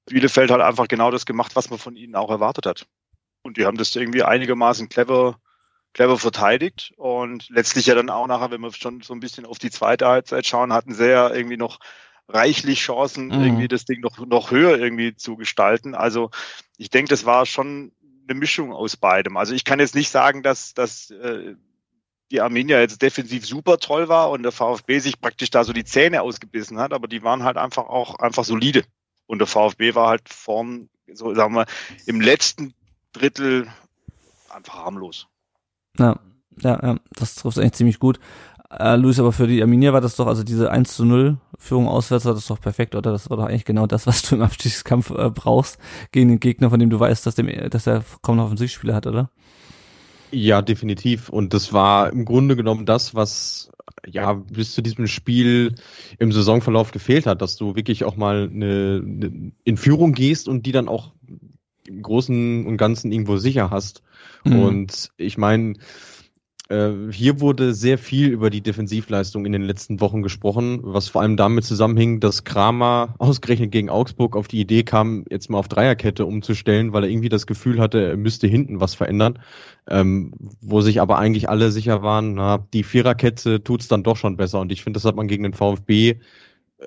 Bielefeld 0.06 0.52
halt 0.52 0.62
einfach 0.62 0.88
genau 0.89 1.12
das 1.12 1.26
gemacht, 1.26 1.56
was 1.56 1.69
man 1.69 1.80
von 1.80 1.95
ihnen 1.95 2.15
auch 2.15 2.30
erwartet 2.30 2.65
hat. 2.65 2.86
Und 3.43 3.58
die 3.58 3.65
haben 3.65 3.78
das 3.78 3.95
irgendwie 3.95 4.24
einigermaßen 4.24 4.89
clever, 4.89 5.39
clever 5.93 6.17
verteidigt 6.17 6.93
und 6.97 7.50
letztlich 7.50 7.86
ja 7.86 7.95
dann 7.95 8.10
auch 8.10 8.28
nachher, 8.28 8.52
wenn 8.52 8.62
wir 8.62 8.74
schon 8.74 9.02
so 9.02 9.13
ein 9.13 9.19
bisschen 9.21 9.45
auf 9.45 9.60
die 9.60 9.71
zweite 9.71 10.08
Halbzeit 10.08 10.45
schauen, 10.45 10.74
hatten 10.74 10.93
sie 10.93 11.10
ja 11.10 11.34
irgendwie 11.34 11.58
noch 11.58 11.80
reichlich 12.33 12.79
Chancen, 12.79 13.27
mhm. 13.27 13.43
irgendwie 13.43 13.67
das 13.67 13.85
Ding 13.85 14.01
noch, 14.01 14.17
noch 14.25 14.51
höher 14.51 14.77
irgendwie 14.77 15.15
zu 15.15 15.35
gestalten. 15.35 15.95
Also 15.95 16.29
ich 16.77 16.89
denke, 16.89 17.09
das 17.09 17.25
war 17.25 17.45
schon 17.45 17.91
eine 18.27 18.39
Mischung 18.39 18.73
aus 18.73 18.97
beidem. 18.97 19.37
Also 19.37 19.53
ich 19.53 19.65
kann 19.65 19.79
jetzt 19.79 19.95
nicht 19.95 20.09
sagen, 20.09 20.43
dass, 20.43 20.73
dass 20.73 21.11
äh, 21.11 21.55
die 22.31 22.41
Arminia 22.41 22.79
jetzt 22.79 23.01
defensiv 23.01 23.45
super 23.45 23.77
toll 23.77 24.07
war 24.07 24.31
und 24.31 24.43
der 24.43 24.51
VfB 24.51 24.99
sich 24.99 25.19
praktisch 25.19 25.49
da 25.49 25.63
so 25.63 25.73
die 25.73 25.83
Zähne 25.83 26.21
ausgebissen 26.21 26.79
hat, 26.79 26.93
aber 26.93 27.07
die 27.07 27.23
waren 27.23 27.43
halt 27.43 27.57
einfach 27.57 27.83
auch 27.83 28.15
einfach 28.19 28.45
solide. 28.45 28.83
Und 29.27 29.39
der 29.39 29.47
VfB 29.47 29.95
war 29.95 30.09
halt 30.09 30.27
vorn, 30.27 30.89
so 31.13 31.33
sagen 31.35 31.53
wir, 31.53 31.65
im 32.05 32.21
letzten 32.21 32.73
Drittel 33.13 33.67
einfach 34.49 34.75
harmlos. 34.75 35.27
Ja, 35.97 36.19
ja, 36.61 36.79
ja, 36.81 36.95
das 37.11 37.35
trifft 37.35 37.59
eigentlich 37.59 37.73
ziemlich 37.73 37.99
gut. 37.99 38.19
Äh, 38.69 38.95
Luis, 38.95 39.19
aber 39.19 39.33
für 39.33 39.47
die 39.47 39.61
Arminia 39.61 39.91
war 39.93 40.01
das 40.01 40.15
doch, 40.15 40.27
also 40.27 40.43
diese 40.43 40.71
1 40.71 40.95
zu 40.95 41.05
0 41.05 41.37
Führung 41.62 41.88
auswärts 41.88 42.26
war 42.26 42.34
das 42.34 42.47
doch 42.47 42.60
perfekt, 42.60 42.95
oder? 42.95 43.12
Das 43.12 43.30
war 43.30 43.38
doch 43.38 43.45
eigentlich 43.45 43.65
genau 43.65 43.86
das, 43.86 44.08
was 44.08 44.24
du 44.24 44.36
im 44.36 44.41
Abstiegskampf 44.41 45.12
äh, 45.12 45.30
brauchst 45.30 45.78
gegen 46.12 46.30
den 46.30 46.39
Gegner, 46.39 46.71
von 46.71 46.80
dem 46.80 46.89
du 46.89 47.00
weißt, 47.00 47.26
dass, 47.26 47.36
dem, 47.36 47.47
dass 47.69 47.88
er 47.88 48.04
kaum 48.21 48.38
noch 48.38 48.45
Offensivspieler 48.45 48.95
hat, 48.95 49.06
oder? 49.06 49.30
Ja, 50.32 50.62
definitiv. 50.62 51.30
Und 51.30 51.54
das 51.54 51.71
war 51.71 52.12
im 52.12 52.26
Grunde 52.26 52.56
genommen 52.56 52.86
das, 52.86 53.13
was 53.13 53.69
ja 54.08 54.34
bis 54.34 54.74
zu 54.74 54.82
diesem 54.82 55.06
Spiel 55.06 55.76
im 56.17 56.32
Saisonverlauf 56.32 56.91
gefehlt 56.91 57.28
hat, 57.28 57.41
dass 57.41 57.58
du 57.58 57.76
wirklich 57.76 58.06
auch 58.06 58.15
mal 58.15 58.50
eine, 58.52 59.04
eine 59.06 59.52
in 59.63 59.78
Führung 59.78 60.13
gehst 60.13 60.47
und 60.47 60.65
die 60.65 60.71
dann 60.71 60.88
auch 60.88 61.12
im 61.86 62.02
Großen 62.02 62.65
und 62.65 62.78
Ganzen 62.78 63.12
irgendwo 63.12 63.38
sicher 63.38 63.69
hast. 63.69 64.02
Mhm. 64.45 64.60
Und 64.60 65.12
ich 65.17 65.38
meine, 65.38 65.76
hier 67.12 67.41
wurde 67.41 67.73
sehr 67.73 67.97
viel 67.97 68.29
über 68.29 68.49
die 68.49 68.62
Defensivleistung 68.62 69.45
in 69.45 69.51
den 69.51 69.62
letzten 69.62 69.99
Wochen 69.99 70.21
gesprochen, 70.21 70.79
was 70.84 71.10
vor 71.10 71.21
allem 71.21 71.36
damit 71.36 71.65
zusammenhing, 71.65 72.19
dass 72.21 72.45
Kramer 72.45 73.15
ausgerechnet 73.17 73.71
gegen 73.71 73.89
Augsburg 73.89 74.38
auf 74.38 74.47
die 74.47 74.62
Idee 74.62 74.84
kam, 74.84 75.25
jetzt 75.29 75.49
mal 75.49 75.57
auf 75.57 75.67
Dreierkette 75.67 76.25
umzustellen, 76.25 76.93
weil 76.93 77.03
er 77.03 77.10
irgendwie 77.10 77.29
das 77.29 77.45
Gefühl 77.45 77.79
hatte, 77.79 78.01
er 78.12 78.17
müsste 78.17 78.47
hinten 78.47 78.79
was 78.79 78.95
verändern, 78.95 79.39
ähm, 79.89 80.34
wo 80.62 80.79
sich 80.81 81.01
aber 81.01 81.17
eigentlich 81.17 81.49
alle 81.49 81.71
sicher 81.71 82.03
waren, 82.03 82.36
na, 82.36 82.65
die 82.73 82.84
Viererkette 82.84 83.63
tut's 83.63 83.89
dann 83.89 84.03
doch 84.03 84.15
schon 84.15 84.38
besser. 84.38 84.62
Und 84.62 84.71
ich 84.71 84.84
finde, 84.84 84.97
das 84.97 85.05
hat 85.05 85.15
man 85.15 85.27
gegen 85.27 85.43
den 85.43 85.53
VfB 85.53 86.10
äh, 86.10 86.15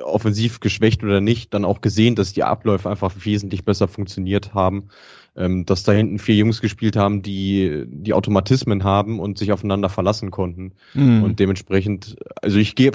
offensiv 0.02 0.61
geschwächt 0.61 1.04
oder 1.04 1.20
nicht, 1.20 1.54
dann 1.54 1.64
auch 1.64 1.80
gesehen, 1.80 2.14
dass 2.14 2.33
die 2.33 2.42
Abläufe 2.42 2.90
einfach 2.90 3.12
wesentlich 3.24 3.64
besser 3.64 3.88
funktioniert 3.88 4.54
haben 4.54 4.88
ähm, 5.37 5.66
dass 5.66 5.83
da 5.83 5.92
hinten 5.92 6.18
vier 6.18 6.37
Jungs 6.37 6.61
gespielt 6.61 6.96
haben, 6.96 7.22
die 7.22 7.85
die 7.87 8.14
Automatismen 8.14 8.85
haben 8.85 9.18
und 9.18 9.38
sich 9.38 9.52
aufeinander 9.52 9.88
verlassen 9.88 10.30
konnten. 10.30 10.72
Mhm. 10.94 11.22
Und 11.22 11.40
dementsprechend, 11.40 12.16
also 12.40 12.59
ich 12.59 12.74
gehe 12.74 12.92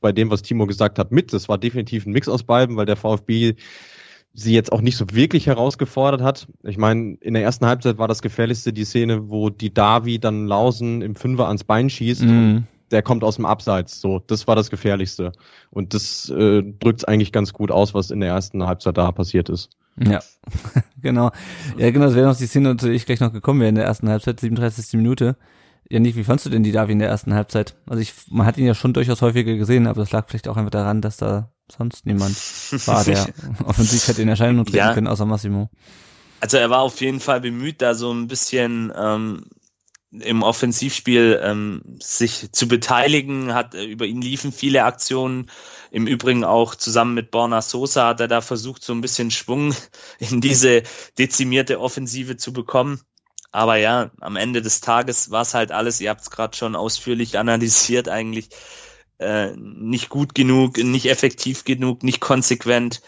bei 0.00 0.12
dem, 0.12 0.30
was 0.30 0.42
Timo 0.42 0.66
gesagt 0.66 0.98
hat, 0.98 1.12
mit. 1.12 1.32
Das 1.32 1.48
war 1.48 1.58
definitiv 1.58 2.06
ein 2.06 2.12
Mix 2.12 2.28
aus 2.28 2.42
beiden, 2.42 2.76
weil 2.76 2.86
der 2.86 2.96
VfB 2.96 3.54
sie 4.34 4.54
jetzt 4.54 4.72
auch 4.72 4.80
nicht 4.80 4.96
so 4.96 5.06
wirklich 5.12 5.46
herausgefordert 5.46 6.22
hat. 6.22 6.48
Ich 6.62 6.78
meine, 6.78 7.16
in 7.20 7.34
der 7.34 7.42
ersten 7.42 7.66
Halbzeit 7.66 7.98
war 7.98 8.08
das 8.08 8.22
gefährlichste 8.22 8.72
die 8.72 8.84
Szene, 8.84 9.28
wo 9.28 9.50
die 9.50 9.72
Davi 9.72 10.18
dann 10.18 10.46
Lausen 10.46 11.02
im 11.02 11.14
Fünfer 11.14 11.48
ans 11.48 11.64
Bein 11.64 11.90
schießt. 11.90 12.24
Mhm. 12.24 12.64
Der 12.92 13.02
kommt 13.02 13.24
aus 13.24 13.36
dem 13.36 13.46
Abseits. 13.46 14.00
So, 14.00 14.22
das 14.26 14.46
war 14.46 14.54
das 14.54 14.70
Gefährlichste. 14.70 15.32
Und 15.70 15.94
das 15.94 16.28
äh, 16.28 16.62
drückt 16.62 17.08
eigentlich 17.08 17.32
ganz 17.32 17.52
gut 17.52 17.70
aus, 17.70 17.94
was 17.94 18.10
in 18.10 18.20
der 18.20 18.28
ersten 18.28 18.64
Halbzeit 18.64 18.96
da 18.96 19.10
passiert 19.10 19.48
ist. 19.48 19.70
Ja, 19.98 20.20
genau. 21.02 21.30
Ja, 21.76 21.90
genau, 21.90 22.06
das 22.06 22.14
wäre 22.14 22.26
noch 22.26 22.36
die 22.36 22.46
Szene, 22.46 22.76
zu 22.76 22.86
der 22.86 22.94
ich 22.94 23.06
gleich 23.06 23.20
noch 23.20 23.32
gekommen 23.32 23.60
wäre 23.60 23.70
in 23.70 23.74
der 23.74 23.84
ersten 23.84 24.08
Halbzeit, 24.08 24.40
37. 24.40 24.92
Minute. 24.94 25.36
Ja, 25.88 25.98
nicht, 25.98 26.16
wie 26.16 26.24
fandst 26.24 26.46
du 26.46 26.50
denn 26.50 26.62
die 26.62 26.72
Davi 26.72 26.92
in 26.92 27.00
der 27.00 27.08
ersten 27.08 27.34
Halbzeit? 27.34 27.74
Also 27.86 28.00
ich, 28.00 28.14
man 28.30 28.46
hat 28.46 28.56
ihn 28.56 28.66
ja 28.66 28.74
schon 28.74 28.92
durchaus 28.92 29.20
häufiger 29.20 29.54
gesehen, 29.56 29.86
aber 29.86 30.00
das 30.00 30.12
lag 30.12 30.26
vielleicht 30.28 30.48
auch 30.48 30.56
einfach 30.56 30.70
daran, 30.70 31.00
dass 31.02 31.16
da 31.16 31.50
sonst 31.70 32.06
niemand 32.06 32.34
war, 32.86 33.04
der 33.04 33.26
offensiv 33.66 34.06
hätte 34.06 34.22
in 34.22 34.28
Erscheinung 34.28 34.64
treten 34.64 34.78
ja. 34.78 34.94
können, 34.94 35.06
außer 35.06 35.26
Massimo. 35.26 35.68
Also 36.40 36.56
er 36.56 36.70
war 36.70 36.80
auf 36.80 37.00
jeden 37.00 37.20
Fall 37.20 37.40
bemüht, 37.40 37.82
da 37.82 37.94
so 37.94 38.12
ein 38.12 38.26
bisschen 38.26 38.92
ähm, 38.96 39.44
im 40.12 40.42
Offensivspiel 40.42 41.40
ähm, 41.42 41.82
sich 42.00 42.52
zu 42.52 42.68
beteiligen, 42.68 43.54
hat 43.54 43.74
äh, 43.74 43.84
über 43.84 44.04
ihn 44.04 44.20
liefen 44.20 44.52
viele 44.52 44.84
Aktionen. 44.84 45.50
Im 45.90 46.06
Übrigen 46.06 46.44
auch 46.44 46.74
zusammen 46.74 47.14
mit 47.14 47.30
Borna 47.30 47.62
Sosa 47.62 48.08
hat 48.08 48.20
er 48.20 48.28
da 48.28 48.40
versucht, 48.40 48.84
so 48.84 48.92
ein 48.92 49.00
bisschen 49.00 49.30
Schwung 49.30 49.74
in 50.18 50.40
diese 50.40 50.82
dezimierte 51.18 51.80
Offensive 51.80 52.36
zu 52.36 52.52
bekommen. 52.52 53.00
Aber 53.52 53.76
ja, 53.76 54.10
am 54.20 54.36
Ende 54.36 54.62
des 54.62 54.80
Tages 54.80 55.30
war 55.30 55.42
es 55.42 55.54
halt 55.54 55.72
alles, 55.72 56.00
ihr 56.00 56.10
habt 56.10 56.22
es 56.22 56.30
gerade 56.30 56.56
schon 56.56 56.74
ausführlich 56.76 57.38
analysiert, 57.38 58.08
eigentlich 58.08 58.48
äh, 59.18 59.52
nicht 59.56 60.08
gut 60.08 60.34
genug, 60.34 60.78
nicht 60.78 61.06
effektiv 61.06 61.64
genug, 61.64 62.02
nicht 62.02 62.20
konsequent 62.20 63.02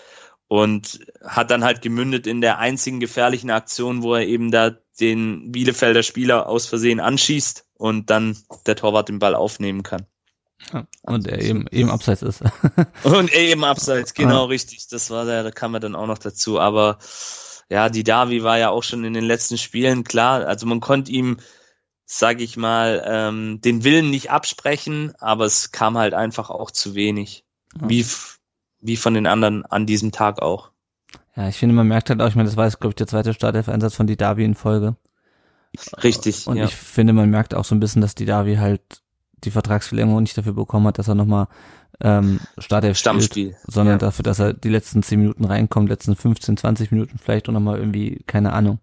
und 0.49 1.01
hat 1.23 1.51
dann 1.51 1.65
halt 1.65 1.83
gemündet 1.83 2.27
in 2.27 2.41
der 2.41 2.59
einzigen 2.59 3.01
gefährlichen 3.01 3.51
Aktion, 3.51 4.03
wo 4.03 4.15
er 4.15 4.27
eben 4.27 4.51
da 4.51 4.77
den 5.01 5.53
Bielefelder 5.53 6.03
Spieler 6.03 6.49
aus 6.49 6.67
Versehen 6.67 7.01
anschießt 7.01 7.67
und 7.75 8.11
dann 8.11 8.37
der 8.67 8.77
Torwart 8.77 9.09
den 9.09 9.19
Ball 9.19 9.35
aufnehmen 9.35 9.83
kann. 9.83 10.07
Ja, 10.73 10.87
und 11.03 11.27
er 11.27 11.43
eben, 11.43 11.67
eben 11.71 11.91
abseits 11.91 12.23
ist. 12.23 12.43
und 13.03 13.33
er 13.33 13.41
eben 13.41 13.65
abseits, 13.65 14.15
genau 14.15 14.43
ja. 14.43 14.45
richtig. 14.45 14.89
Das 14.89 15.11
war 15.11 15.25
der, 15.25 15.43
da 15.43 15.51
kam 15.51 15.75
er 15.75 15.81
dann 15.81 15.97
auch 15.97 16.07
noch 16.07 16.19
dazu. 16.19 16.59
Aber 16.59 16.99
ja, 17.69 17.89
die 17.89 18.05
Davi 18.05 18.43
war 18.43 18.59
ja 18.59 18.71
auch 18.71 18.83
schon 18.83 19.05
in 19.05 19.15
den 19.15 19.25
letzten 19.25 19.59
Spielen 19.59 20.05
klar. 20.05 20.47
Also 20.47 20.67
man 20.67 20.81
konnte 20.81 21.11
ihm, 21.11 21.39
sag 22.07 22.41
ich 22.41 22.57
mal, 22.57 23.03
ähm, 23.07 23.61
den 23.61 23.85
Willen 23.85 24.11
nicht 24.11 24.31
absprechen, 24.31 25.15
aber 25.19 25.45
es 25.45 25.73
kam 25.73 25.99
halt 25.99 26.15
einfach 26.15 26.51
auch 26.51 26.71
zu 26.71 26.95
wenig. 26.95 27.45
Ja. 27.81 27.89
Wie, 27.89 28.07
wie 28.81 28.97
von 28.97 29.15
den 29.15 29.27
anderen 29.27 29.67
an 29.67 29.87
diesem 29.87 30.13
Tag 30.13 30.41
auch. 30.41 30.71
Ja, 31.37 31.49
ich 31.49 31.57
finde, 31.57 31.75
man 31.75 31.89
merkt 31.89 32.11
halt 32.11 32.21
auch, 32.21 32.29
ich 32.29 32.37
meine, 32.37 32.49
das 32.49 32.57
war 32.57 32.65
jetzt, 32.65 32.81
glaube 32.81 32.93
ich, 32.93 32.97
der 32.97 33.07
zweite 33.07 33.35
Startelf-Einsatz 33.35 33.95
von 33.95 34.07
Didavi 34.07 34.45
in 34.45 34.55
Folge. 34.55 34.97
Richtig. 36.03 36.47
Und 36.47 36.57
ja. 36.57 36.65
ich 36.65 36.75
finde, 36.75 37.13
man 37.13 37.31
merkt 37.31 37.55
auch 37.55 37.65
so 37.65 37.75
ein 37.75 37.81
bisschen, 37.81 38.01
dass 38.01 38.15
Didavi 38.15 38.57
halt 38.57 38.81
die 39.43 39.51
Vertragsverlängerung 39.51 40.23
nicht 40.23 40.39
dafür 40.39 40.55
bekommen 40.55 40.87
hat, 40.87 40.99
dass 40.99 41.09
er 41.09 41.15
nochmal 41.15 41.49
ähm, 42.01 42.41
Startelf 42.59 42.97
Stammspiel, 42.97 43.53
spielt, 43.53 43.57
sondern 43.67 43.95
ja. 43.95 43.99
dafür, 43.99 44.23
dass 44.23 44.39
er 44.39 44.53
die 44.53 44.69
letzten 44.69 45.03
10 45.03 45.19
Minuten 45.19 45.45
reinkommt, 45.45 45.89
letzten 45.89 46.17
15, 46.17 46.57
20 46.57 46.91
Minuten 46.91 47.19
vielleicht 47.19 47.49
und 47.49 47.55
nochmal 47.55 47.79
irgendwie, 47.79 48.23
keine 48.27 48.53
Ahnung, 48.53 48.79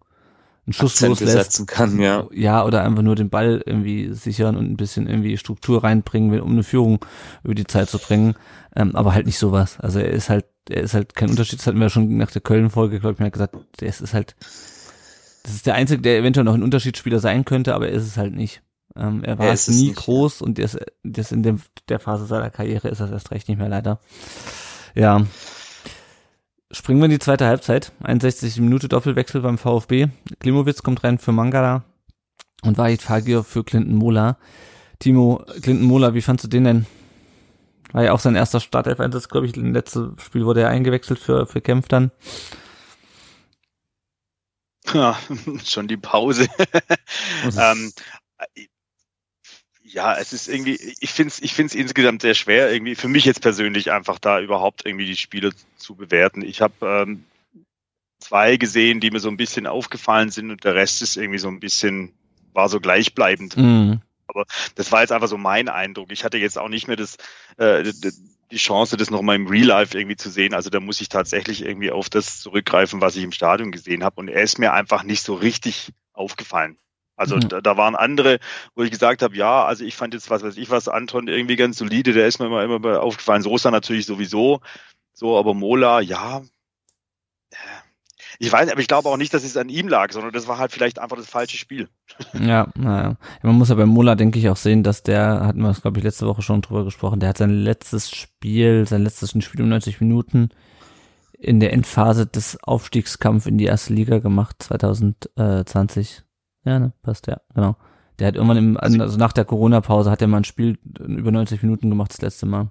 einen 0.65 0.73
Schuss 0.73 0.93
Akzente 0.93 1.25
loslässt. 1.25 1.67
kann, 1.67 1.99
ja. 1.99 2.27
Ja, 2.31 2.63
oder 2.63 2.83
einfach 2.83 3.01
nur 3.01 3.15
den 3.15 3.29
Ball 3.29 3.61
irgendwie 3.65 4.13
sichern 4.13 4.55
und 4.55 4.69
ein 4.69 4.77
bisschen 4.77 5.07
irgendwie 5.07 5.37
Struktur 5.37 5.83
reinbringen, 5.83 6.39
um 6.41 6.51
eine 6.51 6.63
Führung 6.63 7.03
über 7.43 7.55
die 7.55 7.67
Zeit 7.67 7.89
zu 7.89 7.97
bringen. 7.97 8.35
Ähm, 8.75 8.95
aber 8.95 9.13
halt 9.13 9.25
nicht 9.25 9.39
sowas. 9.39 9.79
Also 9.79 9.99
er 9.99 10.11
ist 10.11 10.29
halt, 10.29 10.45
er 10.71 10.83
ist 10.83 10.93
halt 10.93 11.15
kein 11.15 11.29
Unterschied. 11.29 11.59
Das 11.59 11.67
hatten 11.67 11.79
wir 11.79 11.89
schon 11.89 12.17
nach 12.17 12.31
der 12.31 12.41
Köln-Folge, 12.41 12.99
glaube 12.99 13.13
ich, 13.13 13.19
mir 13.19 13.31
gesagt, 13.31 13.55
der 13.79 13.87
ist 13.87 14.13
halt, 14.13 14.35
das 15.43 15.53
ist 15.53 15.65
der 15.65 15.75
Einzige, 15.75 16.01
der 16.01 16.17
eventuell 16.17 16.43
noch 16.43 16.53
ein 16.53 16.63
Unterschiedsspieler 16.63 17.19
sein 17.19 17.45
könnte, 17.45 17.75
aber 17.75 17.89
er 17.89 17.93
ist 17.93 18.07
es 18.07 18.17
halt 18.17 18.35
nicht. 18.35 18.61
Ähm, 18.95 19.23
er 19.23 19.39
war 19.39 19.47
er 19.47 19.53
es 19.53 19.67
nie 19.67 19.89
nicht, 19.89 19.97
groß 19.97 20.41
und 20.41 20.57
das, 20.57 20.77
das 21.03 21.31
in 21.31 21.43
dem, 21.43 21.61
der 21.87 21.99
Phase 21.99 22.25
seiner 22.25 22.49
Karriere 22.49 22.89
ist 22.89 22.99
das 22.99 23.11
erst 23.11 23.31
recht 23.31 23.47
nicht 23.47 23.57
mehr 23.57 23.69
leider. 23.69 23.99
Ja. 24.95 25.25
Springen 26.71 26.99
wir 26.99 27.05
in 27.05 27.11
die 27.11 27.19
zweite 27.19 27.45
Halbzeit. 27.45 27.91
61 28.03 28.59
Minute 28.59 28.87
Doppelwechsel 28.87 29.41
beim 29.41 29.57
VfB. 29.57 30.07
Klimowitz 30.39 30.83
kommt 30.83 31.03
rein 31.03 31.17
für 31.17 31.31
Mangala 31.31 31.83
und 32.63 32.77
Wahid 32.77 33.01
Fagir 33.01 33.43
für 33.43 33.63
Clinton 33.63 33.95
Mola. 33.95 34.37
Timo, 34.99 35.43
Clinton 35.61 35.87
Mola, 35.87 36.13
wie 36.13 36.21
fandst 36.21 36.45
du 36.45 36.49
den 36.49 36.63
denn? 36.63 36.85
War 37.91 38.03
ja 38.03 38.13
auch 38.13 38.19
sein 38.19 38.35
erster 38.35 38.59
Startelf-Einsatz, 38.59 39.29
glaube 39.29 39.47
ich. 39.47 39.57
Im 39.57 39.73
letzten 39.73 40.17
Spiel 40.19 40.45
wurde 40.45 40.61
er 40.61 40.69
eingewechselt 40.69 41.19
für, 41.19 41.45
für 41.45 41.61
Kempf 41.61 41.87
dann. 41.87 42.11
Ja, 44.93 45.17
schon 45.65 45.87
die 45.87 45.97
Pause. 45.97 46.47
ähm, 47.57 47.91
ja, 49.83 50.15
es 50.17 50.31
ist 50.33 50.47
irgendwie, 50.47 50.79
ich 50.99 51.11
finde 51.11 51.33
es 51.33 51.41
ich 51.41 51.53
find's 51.53 51.75
insgesamt 51.75 52.21
sehr 52.21 52.33
schwer, 52.33 52.71
irgendwie 52.71 52.95
für 52.95 53.09
mich 53.09 53.25
jetzt 53.25 53.41
persönlich 53.41 53.91
einfach 53.91 54.19
da 54.19 54.39
überhaupt 54.39 54.85
irgendwie 54.85 55.05
die 55.05 55.17
Spiele 55.17 55.51
zu 55.75 55.95
bewerten. 55.95 56.41
Ich 56.43 56.61
habe 56.61 56.73
ähm, 56.81 57.25
zwei 58.19 58.57
gesehen, 58.57 59.01
die 59.01 59.11
mir 59.11 59.19
so 59.19 59.29
ein 59.29 59.37
bisschen 59.37 59.67
aufgefallen 59.67 60.29
sind 60.29 60.51
und 60.51 60.63
der 60.63 60.75
Rest 60.75 61.01
ist 61.01 61.17
irgendwie 61.17 61.39
so 61.39 61.49
ein 61.49 61.59
bisschen, 61.59 62.13
war 62.53 62.69
so 62.69 62.79
gleichbleibend. 62.79 63.57
Mhm. 63.57 64.01
Aber 64.33 64.45
das 64.75 64.91
war 64.91 65.01
jetzt 65.01 65.11
einfach 65.11 65.27
so 65.27 65.37
mein 65.37 65.69
Eindruck. 65.69 66.11
Ich 66.11 66.23
hatte 66.23 66.37
jetzt 66.37 66.57
auch 66.57 66.69
nicht 66.69 66.87
mehr 66.87 66.97
das, 66.97 67.17
äh, 67.57 67.91
die 68.51 68.57
Chance, 68.57 68.97
das 68.97 69.09
nochmal 69.09 69.35
im 69.35 69.47
Real 69.47 69.65
Life 69.65 69.97
irgendwie 69.97 70.17
zu 70.17 70.29
sehen. 70.29 70.53
Also 70.53 70.69
da 70.69 70.79
muss 70.79 71.01
ich 71.01 71.09
tatsächlich 71.09 71.63
irgendwie 71.63 71.91
auf 71.91 72.09
das 72.09 72.39
zurückgreifen, 72.41 73.01
was 73.01 73.15
ich 73.15 73.23
im 73.23 73.31
Stadion 73.31 73.71
gesehen 73.71 74.03
habe. 74.03 74.19
Und 74.19 74.27
er 74.27 74.43
ist 74.43 74.59
mir 74.59 74.73
einfach 74.73 75.03
nicht 75.03 75.23
so 75.23 75.33
richtig 75.33 75.91
aufgefallen. 76.13 76.77
Also 77.15 77.35
mhm. 77.35 77.49
da, 77.49 77.61
da, 77.61 77.77
waren 77.77 77.95
andere, 77.95 78.39
wo 78.75 78.83
ich 78.83 78.91
gesagt 78.91 79.21
habe, 79.21 79.35
ja, 79.35 79.65
also 79.65 79.85
ich 79.85 79.95
fand 79.95 80.13
jetzt, 80.13 80.29
was 80.29 80.43
weiß 80.43 80.57
ich 80.57 80.69
was, 80.69 80.87
Anton 80.87 81.27
irgendwie 81.27 81.55
ganz 81.55 81.77
solide, 81.77 82.13
der 82.13 82.27
ist 82.27 82.39
mir 82.39 82.47
immer, 82.47 82.63
immer 82.63 83.01
aufgefallen. 83.01 83.43
Sosa 83.43 83.69
natürlich 83.69 84.05
sowieso. 84.05 84.61
So, 85.13 85.37
aber 85.37 85.53
Mola, 85.53 86.01
ja, 86.01 86.41
ich 88.39 88.51
weiß, 88.51 88.71
aber 88.71 88.81
ich 88.81 88.87
glaube 88.87 89.09
auch 89.09 89.17
nicht, 89.17 89.33
dass 89.33 89.43
es 89.43 89.57
an 89.57 89.69
ihm 89.69 89.87
lag, 89.87 90.11
sondern 90.11 90.31
das 90.31 90.47
war 90.47 90.57
halt 90.57 90.71
vielleicht 90.71 90.99
einfach 90.99 91.17
das 91.17 91.27
falsche 91.27 91.57
Spiel. 91.57 91.89
Ja, 92.33 92.67
naja. 92.75 93.17
Man 93.41 93.55
muss 93.55 93.69
ja 93.69 93.75
bei 93.75 93.85
Mola, 93.85 94.15
denke 94.15 94.39
ich, 94.39 94.49
auch 94.49 94.57
sehen, 94.57 94.83
dass 94.83 95.03
der, 95.03 95.45
hatten 95.45 95.61
wir 95.61 95.69
es, 95.69 95.81
glaube 95.81 95.97
ich, 95.99 96.03
letzte 96.03 96.27
Woche 96.27 96.41
schon 96.41 96.61
drüber 96.61 96.83
gesprochen, 96.83 97.19
der 97.19 97.29
hat 97.29 97.37
sein 97.37 97.51
letztes 97.51 98.11
Spiel, 98.11 98.85
sein 98.87 99.03
letztes 99.03 99.31
Spiel 99.43 99.61
um 99.61 99.69
90 99.69 100.01
Minuten 100.01 100.49
in 101.39 101.59
der 101.59 101.73
Endphase 101.73 102.27
des 102.27 102.61
Aufstiegskampfs 102.63 103.47
in 103.47 103.57
die 103.57 103.65
erste 103.65 103.93
Liga 103.93 104.19
gemacht, 104.19 104.57
2020. 104.59 106.23
Ja, 106.63 106.79
ne, 106.79 106.93
passt, 107.01 107.27
ja, 107.27 107.41
genau. 107.53 107.75
Der 108.19 108.27
hat 108.27 108.35
irgendwann 108.35 108.57
im, 108.57 108.77
also 108.77 109.17
nach 109.17 109.33
der 109.33 109.45
Corona-Pause 109.45 110.11
hat 110.11 110.21
er 110.21 110.27
mal 110.27 110.37
ein 110.37 110.43
Spiel 110.43 110.77
über 110.83 111.31
90 111.31 111.63
Minuten 111.63 111.89
gemacht, 111.89 112.11
das 112.11 112.21
letzte 112.21 112.45
Mal. 112.45 112.69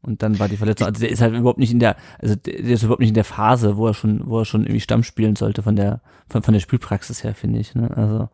Und 0.00 0.22
dann 0.22 0.38
war 0.38 0.48
die 0.48 0.56
Verletzung, 0.56 0.86
also 0.86 1.00
der 1.00 1.10
ist 1.10 1.20
halt 1.20 1.34
überhaupt 1.34 1.58
nicht 1.58 1.72
in 1.72 1.80
der, 1.80 1.96
also 2.18 2.36
der 2.36 2.54
ist 2.54 2.82
überhaupt 2.82 3.00
nicht 3.00 3.10
in 3.10 3.14
der 3.14 3.24
Phase, 3.24 3.76
wo 3.76 3.88
er 3.88 3.94
schon, 3.94 4.22
wo 4.26 4.38
er 4.38 4.44
schon 4.44 4.62
irgendwie 4.62 4.80
Stamm 4.80 5.02
spielen 5.02 5.34
sollte 5.34 5.62
von 5.62 5.74
der, 5.74 6.00
von, 6.28 6.42
von 6.42 6.54
der 6.54 6.60
Spielpraxis 6.60 7.24
her, 7.24 7.34
finde 7.34 7.58
ich. 7.58 7.74
Ne? 7.74 7.90
Also, 7.96 8.28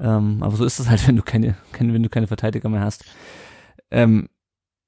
ähm, 0.00 0.42
aber 0.42 0.56
so 0.56 0.64
ist 0.64 0.80
es 0.80 0.88
halt, 0.88 1.06
wenn 1.06 1.16
du 1.16 1.22
keine, 1.22 1.56
keine, 1.72 1.92
wenn 1.92 2.02
du 2.02 2.08
keine 2.08 2.26
Verteidiger 2.26 2.68
mehr 2.68 2.80
hast. 2.80 3.04
Ähm, 3.90 4.28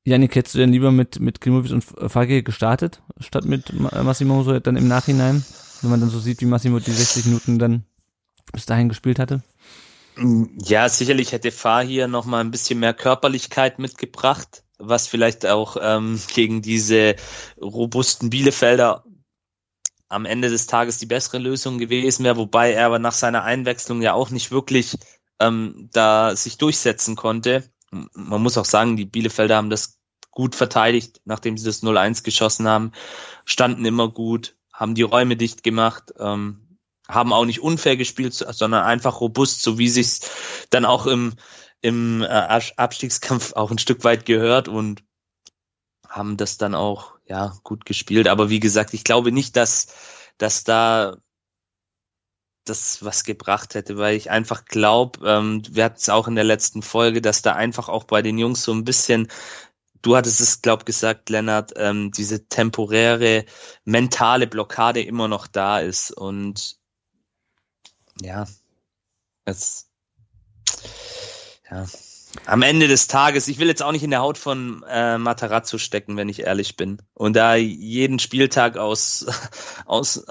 Janik, 0.04 0.34
hättest 0.34 0.54
du 0.54 0.58
denn 0.58 0.72
lieber 0.72 0.90
mit, 0.90 1.20
mit 1.20 1.40
Klimovic 1.40 1.70
und 1.70 1.84
Fagir 1.84 2.42
gestartet, 2.42 3.02
statt 3.20 3.44
mit 3.44 3.72
Massimo 3.72 4.42
so 4.42 4.58
dann 4.58 4.76
im 4.76 4.88
Nachhinein, 4.88 5.44
wenn 5.80 5.90
man 5.90 6.00
dann 6.00 6.10
so 6.10 6.18
sieht, 6.18 6.40
wie 6.40 6.46
Massimo 6.46 6.80
die 6.80 6.90
60 6.90 7.26
Minuten 7.26 7.58
dann 7.60 7.84
bis 8.52 8.66
dahin 8.66 8.88
gespielt 8.88 9.20
hatte? 9.20 9.42
Ja, 10.64 10.88
sicherlich 10.88 11.32
hätte 11.32 11.52
Fahir 11.52 12.08
noch 12.08 12.26
mal 12.26 12.40
ein 12.40 12.50
bisschen 12.50 12.80
mehr 12.80 12.94
Körperlichkeit 12.94 13.78
mitgebracht 13.78 14.61
was 14.82 15.06
vielleicht 15.06 15.46
auch 15.46 15.76
ähm, 15.80 16.20
gegen 16.34 16.62
diese 16.62 17.16
robusten 17.60 18.30
Bielefelder 18.30 19.04
am 20.08 20.26
Ende 20.26 20.50
des 20.50 20.66
Tages 20.66 20.98
die 20.98 21.06
bessere 21.06 21.38
Lösung 21.38 21.78
gewesen 21.78 22.24
wäre, 22.24 22.36
wobei 22.36 22.72
er 22.72 22.86
aber 22.86 22.98
nach 22.98 23.12
seiner 23.14 23.44
Einwechslung 23.44 24.02
ja 24.02 24.12
auch 24.12 24.30
nicht 24.30 24.50
wirklich 24.50 24.96
ähm, 25.40 25.88
da 25.92 26.36
sich 26.36 26.58
durchsetzen 26.58 27.16
konnte. 27.16 27.70
Man 27.90 28.42
muss 28.42 28.58
auch 28.58 28.64
sagen, 28.64 28.96
die 28.96 29.06
Bielefelder 29.06 29.56
haben 29.56 29.70
das 29.70 29.98
gut 30.30 30.54
verteidigt, 30.54 31.20
nachdem 31.24 31.56
sie 31.56 31.64
das 31.64 31.82
0-1 31.82 32.24
geschossen 32.24 32.68
haben, 32.68 32.92
standen 33.44 33.84
immer 33.84 34.08
gut, 34.08 34.56
haben 34.72 34.94
die 34.94 35.02
Räume 35.02 35.36
dicht 35.36 35.62
gemacht, 35.62 36.12
ähm, 36.18 36.78
haben 37.08 37.32
auch 37.32 37.44
nicht 37.44 37.60
unfair 37.60 37.96
gespielt, 37.96 38.34
sondern 38.34 38.84
einfach 38.84 39.20
robust, 39.20 39.62
so 39.62 39.78
wie 39.78 39.88
sich's 39.88 40.30
dann 40.70 40.84
auch 40.84 41.06
im, 41.06 41.34
im 41.82 42.22
äh, 42.22 42.60
Abstiegskampf 42.76 43.52
auch 43.54 43.70
ein 43.70 43.78
Stück 43.78 44.04
weit 44.04 44.24
gehört 44.24 44.68
und 44.68 45.04
haben 46.08 46.36
das 46.36 46.56
dann 46.56 46.74
auch 46.74 47.14
ja 47.26 47.54
gut 47.64 47.84
gespielt. 47.84 48.28
Aber 48.28 48.48
wie 48.48 48.60
gesagt, 48.60 48.94
ich 48.94 49.04
glaube 49.04 49.32
nicht, 49.32 49.56
dass 49.56 49.88
dass 50.38 50.64
da 50.64 51.16
das 52.64 53.04
was 53.04 53.24
gebracht 53.24 53.74
hätte, 53.74 53.98
weil 53.98 54.16
ich 54.16 54.30
einfach 54.30 54.64
glaube, 54.64 55.28
ähm, 55.28 55.62
wir 55.70 55.84
hatten 55.84 55.96
es 55.98 56.08
auch 56.08 56.28
in 56.28 56.36
der 56.36 56.44
letzten 56.44 56.82
Folge, 56.82 57.20
dass 57.20 57.42
da 57.42 57.54
einfach 57.54 57.88
auch 57.88 58.04
bei 58.04 58.22
den 58.22 58.38
Jungs 58.38 58.62
so 58.62 58.72
ein 58.72 58.84
bisschen, 58.84 59.28
du 60.02 60.16
hattest 60.16 60.40
es, 60.40 60.62
glaub 60.62 60.86
gesagt, 60.86 61.28
Lennart, 61.28 61.72
ähm, 61.76 62.12
diese 62.12 62.46
temporäre 62.46 63.46
mentale 63.84 64.46
Blockade 64.46 65.02
immer 65.02 65.28
noch 65.28 65.48
da 65.48 65.80
ist 65.80 66.12
und 66.12 66.78
ja, 68.20 68.46
es 69.44 69.88
ja, 71.72 71.86
am 72.46 72.62
Ende 72.62 72.88
des 72.88 73.08
Tages, 73.08 73.48
ich 73.48 73.58
will 73.58 73.68
jetzt 73.68 73.82
auch 73.82 73.92
nicht 73.92 74.04
in 74.04 74.10
der 74.10 74.20
Haut 74.20 74.38
von 74.38 74.84
äh, 74.88 75.18
Matarazzo 75.18 75.78
stecken, 75.78 76.16
wenn 76.16 76.28
ich 76.28 76.40
ehrlich 76.40 76.76
bin. 76.76 76.98
Und 77.14 77.36
da 77.36 77.54
jeden 77.56 78.18
Spieltag 78.18 78.76
aus, 78.76 79.26
aus 79.86 80.24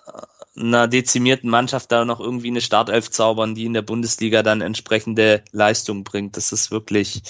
einer 0.56 0.88
dezimierten 0.88 1.50
Mannschaft 1.50 1.92
da 1.92 2.06
noch 2.06 2.20
irgendwie 2.20 2.50
eine 2.50 2.62
Startelf 2.62 3.10
zaubern, 3.12 3.56
die 3.56 3.66
in 3.66 3.74
der 3.74 3.84
Bundesliga 3.84 4.44
dann 4.44 4.62
entsprechende 4.62 5.44
Leistung 5.52 6.04
bringt, 6.04 6.38
das 6.38 6.52
ist 6.52 6.72
wirklich, 6.72 7.22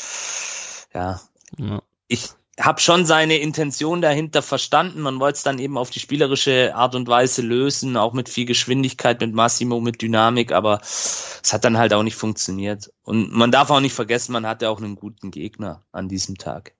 ja. 0.94 1.20
ja. 1.58 1.82
Ich, 2.08 2.30
habe 2.60 2.82
schon 2.82 3.06
seine 3.06 3.38
Intention 3.38 4.02
dahinter 4.02 4.42
verstanden. 4.42 5.02
Man 5.02 5.20
wollte 5.20 5.38
es 5.38 5.44
dann 5.44 5.60
eben 5.60 5.78
auf 5.78 5.90
die 5.90 6.00
spielerische 6.00 6.76
Art 6.76 6.96
und 6.96 7.08
Weise 7.08 7.42
lösen, 7.42 7.96
auch 7.98 8.14
mit 8.14 8.30
viel 8.30 8.46
Geschwindigkeit, 8.46 9.22
mit 9.22 9.34
Massimo, 9.34 9.80
mit 9.80 10.02
Dynamik, 10.02 10.52
aber 10.52 10.82
es 10.82 11.52
hat 11.52 11.64
dann 11.64 11.78
halt 11.78 11.94
auch 11.94 12.04
nicht 12.04 12.16
funktioniert. 12.16 12.92
Und 13.04 13.32
man 13.32 13.52
darf 13.52 13.70
auch 13.70 13.80
nicht 13.80 13.96
vergessen, 13.96 14.34
man 14.34 14.46
hatte 14.46 14.70
auch 14.70 14.80
einen 14.80 14.96
guten 14.96 15.32
Gegner 15.32 15.84
an 15.92 16.10
diesem 16.10 16.38
Tag. 16.38 16.74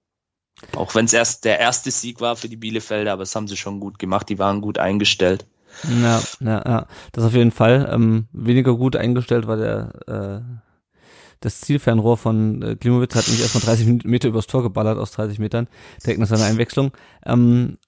Auch 0.76 0.94
wenn 0.94 1.06
es 1.06 1.12
erst 1.12 1.44
der 1.44 1.58
erste 1.58 1.90
Sieg 1.90 2.20
war 2.20 2.36
für 2.36 2.48
die 2.48 2.56
Bielefelder, 2.56 3.12
aber 3.12 3.22
es 3.22 3.34
haben 3.34 3.48
sie 3.48 3.56
schon 3.56 3.80
gut 3.80 3.98
gemacht, 3.98 4.28
die 4.28 4.38
waren 4.38 4.60
gut 4.60 4.78
eingestellt. 4.78 5.46
Ja, 6.02 6.20
ja, 6.40 6.62
ja. 6.64 6.86
Das 7.12 7.24
auf 7.24 7.34
jeden 7.34 7.50
Fall. 7.50 7.88
Ähm, 7.90 8.28
weniger 8.32 8.76
gut 8.76 8.94
eingestellt 8.94 9.46
war 9.46 9.56
der 9.56 10.42
äh, 10.44 10.71
das 11.42 11.60
Zielfernrohr 11.60 12.16
von 12.16 12.62
äh, 12.62 12.76
Klimowitz 12.76 13.14
hat 13.14 13.26
nämlich 13.26 13.42
erstmal 13.42 13.62
30 13.62 14.04
Meter 14.04 14.28
übers 14.28 14.46
Tor 14.46 14.62
geballert 14.62 14.98
aus 14.98 15.10
30 15.12 15.38
Metern, 15.38 15.68
direkt 16.02 16.20
nach 16.20 16.28
seiner 16.28 16.44
Einwechslung. 16.44 16.92
Ähm, 17.26 17.78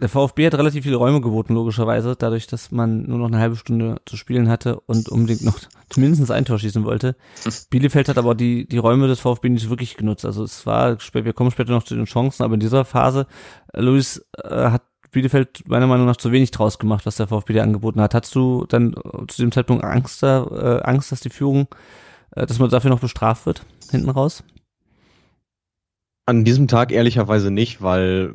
der 0.00 0.08
VfB 0.08 0.46
hat 0.46 0.54
relativ 0.54 0.84
viele 0.84 0.96
Räume 0.96 1.20
geboten, 1.20 1.54
logischerweise, 1.54 2.16
dadurch, 2.16 2.46
dass 2.46 2.72
man 2.72 3.04
nur 3.04 3.18
noch 3.18 3.26
eine 3.26 3.38
halbe 3.38 3.56
Stunde 3.56 4.00
zu 4.06 4.16
spielen 4.16 4.48
hatte 4.48 4.80
und 4.80 5.08
unbedingt 5.08 5.44
noch 5.44 5.58
zumindest 5.88 6.30
ein 6.30 6.44
Tor 6.44 6.58
schießen 6.58 6.84
wollte. 6.84 7.16
Bielefeld 7.70 8.08
hat 8.08 8.18
aber 8.18 8.34
die, 8.34 8.66
die 8.66 8.78
Räume 8.78 9.06
des 9.06 9.20
VfB 9.20 9.50
nicht 9.50 9.70
wirklich 9.70 9.96
genutzt. 9.96 10.24
Also 10.24 10.42
es 10.42 10.66
war, 10.66 10.98
wir 11.12 11.32
kommen 11.32 11.50
später 11.50 11.72
noch 11.72 11.84
zu 11.84 11.94
den 11.94 12.06
Chancen, 12.06 12.42
aber 12.42 12.54
in 12.54 12.60
dieser 12.60 12.84
Phase, 12.84 13.26
äh, 13.72 13.80
Luis, 13.80 14.24
äh, 14.42 14.70
hat 14.70 14.82
Bielefeld 15.12 15.68
meiner 15.68 15.86
Meinung 15.86 16.06
nach 16.06 16.16
zu 16.16 16.32
wenig 16.32 16.50
draus 16.50 16.78
gemacht, 16.78 17.06
was 17.06 17.16
der 17.16 17.28
VfB 17.28 17.52
dir 17.52 17.62
angeboten 17.62 18.00
hat. 18.00 18.14
Hattest 18.14 18.34
du 18.34 18.66
dann 18.68 18.94
zu 19.28 19.42
dem 19.42 19.52
Zeitpunkt 19.52 19.84
Angst, 19.84 20.24
da, 20.24 20.44
äh, 20.44 20.82
Angst, 20.82 21.12
dass 21.12 21.20
die 21.20 21.30
Führung 21.30 21.68
äh, 21.70 21.76
dass 22.30 22.58
man 22.58 22.70
dafür 22.70 22.90
noch 22.90 23.00
bestraft 23.00 23.46
wird, 23.46 23.64
hinten 23.90 24.10
raus? 24.10 24.44
An 26.26 26.44
diesem 26.44 26.68
Tag 26.68 26.90
ehrlicherweise 26.90 27.50
nicht, 27.50 27.82
weil 27.82 28.34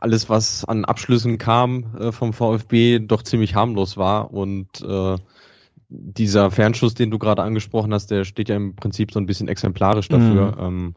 alles, 0.00 0.28
was 0.28 0.64
an 0.64 0.84
Abschlüssen 0.84 1.38
kam 1.38 1.96
äh, 1.98 2.12
vom 2.12 2.32
VfB, 2.32 2.98
doch 3.00 3.22
ziemlich 3.22 3.54
harmlos 3.54 3.96
war 3.96 4.32
und 4.32 4.80
äh, 4.80 5.16
dieser 5.90 6.50
Fernschuss, 6.50 6.94
den 6.94 7.10
du 7.10 7.18
gerade 7.18 7.42
angesprochen 7.42 7.92
hast, 7.92 8.10
der 8.10 8.24
steht 8.24 8.48
ja 8.48 8.56
im 8.56 8.76
Prinzip 8.76 9.12
so 9.12 9.18
ein 9.18 9.26
bisschen 9.26 9.48
exemplarisch 9.48 10.08
dafür. 10.08 10.52
Mhm. 10.52 10.60
Ähm, 10.60 10.94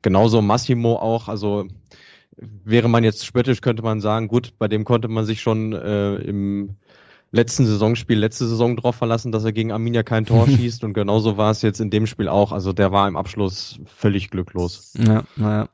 genauso 0.00 0.40
Massimo 0.40 0.96
auch, 0.96 1.28
also 1.28 1.66
wäre 2.36 2.88
man 2.88 3.04
jetzt 3.04 3.26
spöttisch, 3.26 3.60
könnte 3.60 3.82
man 3.82 4.00
sagen, 4.00 4.28
gut, 4.28 4.54
bei 4.58 4.68
dem 4.68 4.84
konnte 4.84 5.08
man 5.08 5.24
sich 5.24 5.40
schon 5.40 5.72
äh, 5.72 6.16
im 6.16 6.76
letzten 7.30 7.66
Saisonspiel, 7.66 8.18
letzte 8.18 8.46
Saison 8.46 8.76
drauf 8.76 8.96
verlassen, 8.96 9.32
dass 9.32 9.44
er 9.44 9.52
gegen 9.52 9.72
Arminia 9.72 10.02
kein 10.02 10.26
Tor 10.26 10.46
schießt 10.48 10.84
und 10.84 10.94
genauso 10.94 11.36
war 11.36 11.50
es 11.50 11.62
jetzt 11.62 11.80
in 11.80 11.90
dem 11.90 12.06
Spiel 12.06 12.28
auch. 12.28 12.52
Also 12.52 12.72
der 12.72 12.92
war 12.92 13.08
im 13.08 13.16
Abschluss 13.16 13.80
völlig 13.86 14.30
glücklos. 14.30 14.94
Ja, 14.96 15.24
naja. 15.36 15.68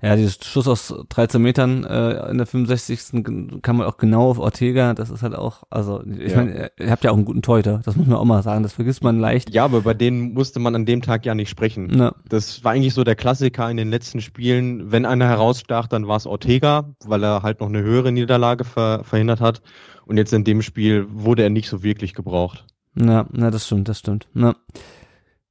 Ja, 0.00 0.16
dieses 0.16 0.38
Schuss 0.42 0.68
aus 0.68 0.94
13 1.08 1.40
Metern 1.40 1.84
äh, 1.84 2.30
in 2.30 2.38
der 2.38 2.46
65. 2.46 3.22
kann 3.62 3.76
man 3.76 3.86
auch 3.86 3.96
genau 3.96 4.30
auf 4.30 4.38
Ortega, 4.38 4.94
das 4.94 5.10
ist 5.10 5.22
halt 5.22 5.34
auch, 5.34 5.64
also 5.70 6.02
ich 6.06 6.32
ja. 6.32 6.36
meine, 6.36 6.70
ihr 6.78 6.90
habt 6.90 7.04
ja 7.04 7.10
auch 7.10 7.16
einen 7.16 7.24
guten 7.24 7.42
Torhüter, 7.42 7.80
das 7.84 7.96
muss 7.96 8.06
man 8.06 8.16
auch 8.16 8.24
mal 8.24 8.42
sagen, 8.42 8.62
das 8.62 8.72
vergisst 8.72 9.02
man 9.02 9.18
leicht. 9.18 9.52
Ja, 9.52 9.64
aber 9.64 9.82
bei 9.82 9.94
denen 9.94 10.32
musste 10.32 10.60
man 10.60 10.74
an 10.74 10.86
dem 10.86 11.02
Tag 11.02 11.26
ja 11.26 11.34
nicht 11.34 11.50
sprechen. 11.50 11.98
Ja. 11.98 12.14
Das 12.28 12.64
war 12.64 12.72
eigentlich 12.72 12.94
so 12.94 13.04
der 13.04 13.16
Klassiker 13.16 13.70
in 13.70 13.76
den 13.76 13.90
letzten 13.90 14.20
Spielen, 14.20 14.90
wenn 14.90 15.06
einer 15.06 15.26
herausstach, 15.26 15.86
dann 15.86 16.08
war 16.08 16.16
es 16.16 16.26
Ortega, 16.26 16.94
weil 17.04 17.22
er 17.22 17.42
halt 17.42 17.60
noch 17.60 17.68
eine 17.68 17.82
höhere 17.82 18.12
Niederlage 18.12 18.64
ver 18.64 19.02
verhindert 19.04 19.40
hat 19.40 19.60
und 20.06 20.16
jetzt 20.16 20.32
in 20.32 20.44
dem 20.44 20.62
Spiel 20.62 21.06
wurde 21.10 21.42
er 21.42 21.50
nicht 21.50 21.68
so 21.68 21.82
wirklich 21.82 22.14
gebraucht. 22.14 22.64
Na, 22.94 23.26
na, 23.32 23.50
das 23.50 23.66
stimmt, 23.66 23.88
das 23.88 23.98
stimmt. 23.98 24.28
Na. 24.32 24.54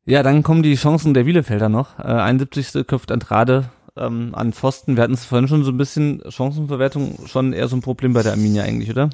Ja, 0.05 0.23
dann 0.23 0.43
kommen 0.43 0.63
die 0.63 0.75
Chancen 0.75 1.13
der 1.13 1.23
Bielefelder 1.23 1.69
noch. 1.69 1.97
Äh, 1.99 2.03
71. 2.03 2.85
köpft 2.87 3.11
Andrade 3.11 3.69
ähm, 3.97 4.33
an 4.33 4.53
Pfosten. 4.53 4.95
Wir 4.95 5.03
hatten 5.03 5.13
es 5.13 5.25
vorhin 5.25 5.47
schon 5.47 5.63
so 5.63 5.71
ein 5.71 5.77
bisschen 5.77 6.21
Chancenverwertung, 6.29 7.27
schon 7.27 7.53
eher 7.53 7.67
so 7.67 7.75
ein 7.75 7.81
Problem 7.81 8.13
bei 8.13 8.23
der 8.23 8.33
Arminia 8.33 8.63
eigentlich, 8.63 8.89
oder? 8.89 9.09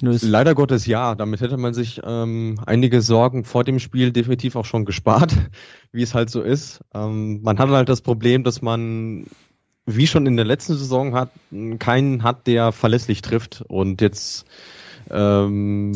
Luis. 0.00 0.22
Leider 0.22 0.54
Gottes 0.54 0.86
ja. 0.86 1.14
Damit 1.14 1.40
hätte 1.40 1.56
man 1.56 1.74
sich 1.74 2.00
ähm, 2.04 2.60
einige 2.66 3.00
Sorgen 3.02 3.44
vor 3.44 3.64
dem 3.64 3.78
Spiel 3.78 4.12
definitiv 4.12 4.56
auch 4.56 4.64
schon 4.64 4.84
gespart, 4.84 5.34
wie 5.92 6.02
es 6.02 6.14
halt 6.14 6.30
so 6.30 6.42
ist. 6.42 6.80
Ähm, 6.94 7.42
man 7.42 7.58
hat 7.58 7.68
halt 7.70 7.88
das 7.88 8.00
Problem, 8.00 8.44
dass 8.44 8.62
man 8.62 9.26
wie 9.86 10.06
schon 10.06 10.26
in 10.26 10.36
der 10.36 10.44
letzten 10.44 10.74
Saison 10.74 11.14
hat, 11.14 11.30
keinen 11.78 12.22
hat, 12.22 12.46
der 12.46 12.72
verlässlich 12.72 13.22
trifft. 13.22 13.64
Und 13.66 14.02
jetzt 14.02 14.44
ähm, 15.10 15.92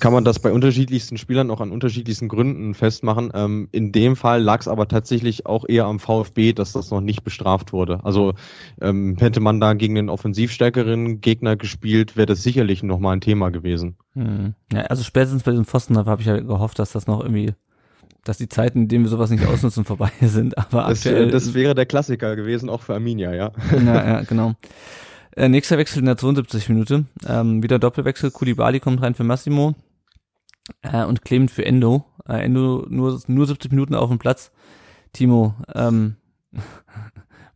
kann 0.00 0.12
man 0.12 0.24
das 0.24 0.38
bei 0.38 0.52
unterschiedlichsten 0.52 1.18
Spielern 1.18 1.50
auch 1.50 1.60
an 1.60 1.70
unterschiedlichsten 1.70 2.28
Gründen 2.28 2.74
festmachen. 2.74 3.30
Ähm, 3.34 3.68
in 3.72 3.92
dem 3.92 4.16
Fall 4.16 4.42
lag 4.42 4.60
es 4.60 4.68
aber 4.68 4.88
tatsächlich 4.88 5.46
auch 5.46 5.64
eher 5.68 5.86
am 5.86 5.98
VfB, 5.98 6.52
dass 6.52 6.72
das 6.72 6.90
noch 6.90 7.00
nicht 7.00 7.24
bestraft 7.24 7.72
wurde. 7.72 8.00
Also 8.04 8.34
ähm, 8.80 9.16
hätte 9.18 9.40
man 9.40 9.60
da 9.60 9.74
gegen 9.74 9.94
den 9.94 10.08
offensiv 10.08 10.52
stärkeren 10.52 11.20
Gegner 11.20 11.56
gespielt, 11.56 12.16
wäre 12.16 12.26
das 12.26 12.42
sicherlich 12.42 12.82
nochmal 12.82 13.16
ein 13.16 13.20
Thema 13.20 13.50
gewesen. 13.50 13.96
Hm. 14.14 14.54
Ja, 14.72 14.82
also 14.82 15.02
spätestens 15.02 15.42
bei 15.42 15.52
den 15.52 15.64
Pfosten 15.64 15.96
habe 15.96 16.20
ich 16.20 16.26
ja 16.26 16.38
gehofft, 16.38 16.78
dass 16.78 16.92
das 16.92 17.06
noch 17.06 17.20
irgendwie 17.20 17.54
dass 18.24 18.36
die 18.36 18.48
Zeiten, 18.48 18.82
in 18.82 18.88
denen 18.88 19.04
wir 19.04 19.08
sowas 19.08 19.30
nicht 19.30 19.46
ausnutzen, 19.46 19.84
vorbei 19.84 20.10
sind. 20.20 20.58
Aber 20.58 20.88
das, 20.88 21.06
aktuell, 21.06 21.30
das 21.30 21.54
wäre 21.54 21.74
der 21.74 21.86
Klassiker 21.86 22.36
gewesen, 22.36 22.68
auch 22.68 22.82
für 22.82 22.94
Arminia, 22.94 23.32
ja. 23.32 23.52
Ja, 23.72 24.06
ja 24.06 24.20
genau. 24.22 24.54
Äh, 25.36 25.48
nächster 25.48 25.78
Wechsel 25.78 26.00
in 26.00 26.06
der 26.06 26.16
72 26.16 26.68
Minute. 26.68 27.04
Ähm, 27.26 27.62
wieder 27.62 27.78
Doppelwechsel. 27.78 28.30
Kulibali 28.30 28.80
kommt 28.80 29.02
rein 29.02 29.14
für 29.14 29.24
Massimo 29.24 29.74
äh, 30.82 31.04
und 31.04 31.24
Clement 31.24 31.50
für 31.50 31.64
Endo. 31.64 32.04
Äh, 32.28 32.44
Endo 32.44 32.86
nur, 32.88 33.20
nur 33.26 33.46
70 33.46 33.70
Minuten 33.70 33.94
auf 33.94 34.08
dem 34.08 34.18
Platz. 34.18 34.50
Timo, 35.12 35.54
ähm, 35.74 36.16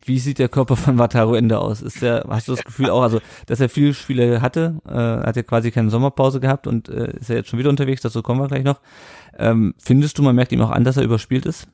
wie 0.05 0.19
sieht 0.19 0.39
der 0.39 0.49
Körper 0.49 0.77
von 0.77 0.99
Wataru 0.99 1.35
Ende 1.35 1.59
aus? 1.59 1.83
Ist 1.83 2.03
der, 2.03 2.25
hast 2.29 2.49
du 2.49 2.55
das 2.55 2.65
Gefühl 2.65 2.91
auch, 2.91 3.03
also, 3.03 3.21
dass 3.47 3.61
er 3.61 3.69
viele 3.69 3.95
Spiele 3.95 4.41
hatte, 4.41 4.81
äh, 4.87 5.27
hat 5.27 5.37
er 5.37 5.45
quasi 5.45 5.71
keine 5.71 5.91
Sommerpause 5.91 6.41
gehabt 6.41 6.67
und 6.67 6.89
äh, 6.89 7.17
ist 7.19 7.31
er 7.31 7.37
jetzt 7.37 7.49
schon 7.49 7.59
wieder 7.59 7.71
unterwegs, 7.71 8.03
dazu 8.03 8.23
kommen 8.23 8.41
wir 8.41 8.49
gleich 8.49 8.65
noch. 8.65 8.81
Ähm, 9.39 9.75
findest 9.79 10.19
du, 10.19 10.23
man 10.23 10.35
merkt 10.35 10.53
ihm 10.53 10.61
auch 10.61 10.71
an, 10.71 10.85
dass 10.85 10.97
er 10.97 11.05
überspielt 11.05 11.47
ist? 11.47 11.69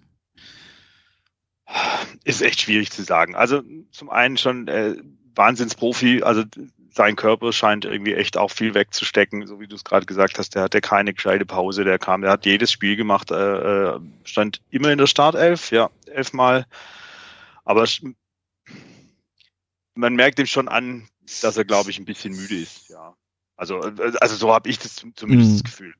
Ist 2.24 2.42
echt 2.42 2.60
schwierig 2.60 2.90
zu 2.90 3.02
sagen. 3.02 3.34
Also 3.34 3.62
zum 3.90 4.10
einen 4.10 4.36
schon 4.36 4.68
äh, 4.68 4.96
Wahnsinnsprofi, 5.38 6.22
also 6.22 6.42
sein 6.90 7.16
Körper 7.16 7.52
scheint 7.52 7.84
irgendwie 7.84 8.14
echt 8.14 8.36
auch 8.36 8.50
viel 8.50 8.74
wegzustecken, 8.74 9.46
so 9.46 9.60
wie 9.60 9.68
du 9.68 9.76
es 9.76 9.84
gerade 9.84 10.04
gesagt 10.04 10.38
hast. 10.38 10.54
Der 10.56 10.62
hatte 10.62 10.80
keine 10.80 11.14
gescheite 11.14 11.46
Pause, 11.46 11.84
der 11.84 11.98
kam, 11.98 12.22
der 12.22 12.32
hat 12.32 12.44
jedes 12.44 12.72
Spiel 12.72 12.96
gemacht, 12.96 13.30
äh, 13.30 13.94
äh 13.94 14.00
stand 14.24 14.60
immer 14.70 14.90
in 14.90 14.98
der 14.98 15.06
Startelf, 15.06 15.70
ja, 15.70 15.90
elfmal. 16.06 16.66
Aber 17.64 17.86
man 19.94 20.16
merkt 20.16 20.38
ihm 20.38 20.46
schon 20.46 20.68
an, 20.68 21.08
dass 21.42 21.56
er, 21.56 21.64
glaube 21.64 21.90
ich, 21.90 21.98
ein 21.98 22.04
bisschen 22.04 22.34
müde 22.34 22.56
ist, 22.56 22.88
ja. 22.88 23.14
Also, 23.56 23.80
äh, 23.82 24.12
also 24.20 24.36
so 24.36 24.52
habe 24.52 24.68
ich 24.68 24.78
das 24.78 24.96
zumindest 24.96 25.50
mhm. 25.50 25.54
das 25.54 25.64
Gefühl. 25.64 25.94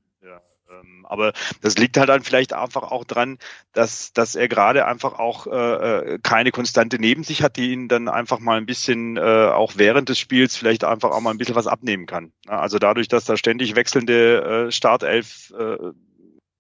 Ähm, 0.71 1.07
aber 1.09 1.33
das 1.61 1.77
liegt 1.77 1.97
halt 1.97 2.09
dann 2.09 2.23
vielleicht 2.23 2.53
einfach 2.53 2.83
auch 2.83 3.05
dran, 3.05 3.39
dass, 3.73 4.13
dass 4.13 4.35
er 4.35 4.49
gerade 4.49 4.87
einfach 4.87 5.19
auch 5.19 5.47
äh, 5.47 6.15
äh, 6.15 6.19
keine 6.23 6.51
Konstante 6.51 6.99
neben 6.99 7.25
sich 7.25 7.43
hat, 7.43 7.57
die 7.57 7.73
ihn 7.73 7.89
dann 7.89 8.09
einfach 8.09 8.39
mal 8.39 8.59
ein 8.59 8.67
bisschen 8.67 9.17
äh, 9.17 9.21
auch 9.21 9.73
während 9.77 10.09
des 10.09 10.19
Spiels 10.19 10.57
vielleicht 10.57 10.85
einfach 10.85 11.11
auch 11.11 11.21
mal 11.21 11.31
ein 11.31 11.39
bisschen 11.39 11.55
was 11.55 11.67
abnehmen 11.67 12.07
kann. 12.07 12.33
Also 12.47 12.79
dadurch, 12.79 13.09
dass 13.09 13.25
da 13.25 13.37
ständig 13.37 13.77
wechselnde 13.77 14.67
äh, 14.69 14.73
Startelf 14.73 15.53
äh, 15.59 15.77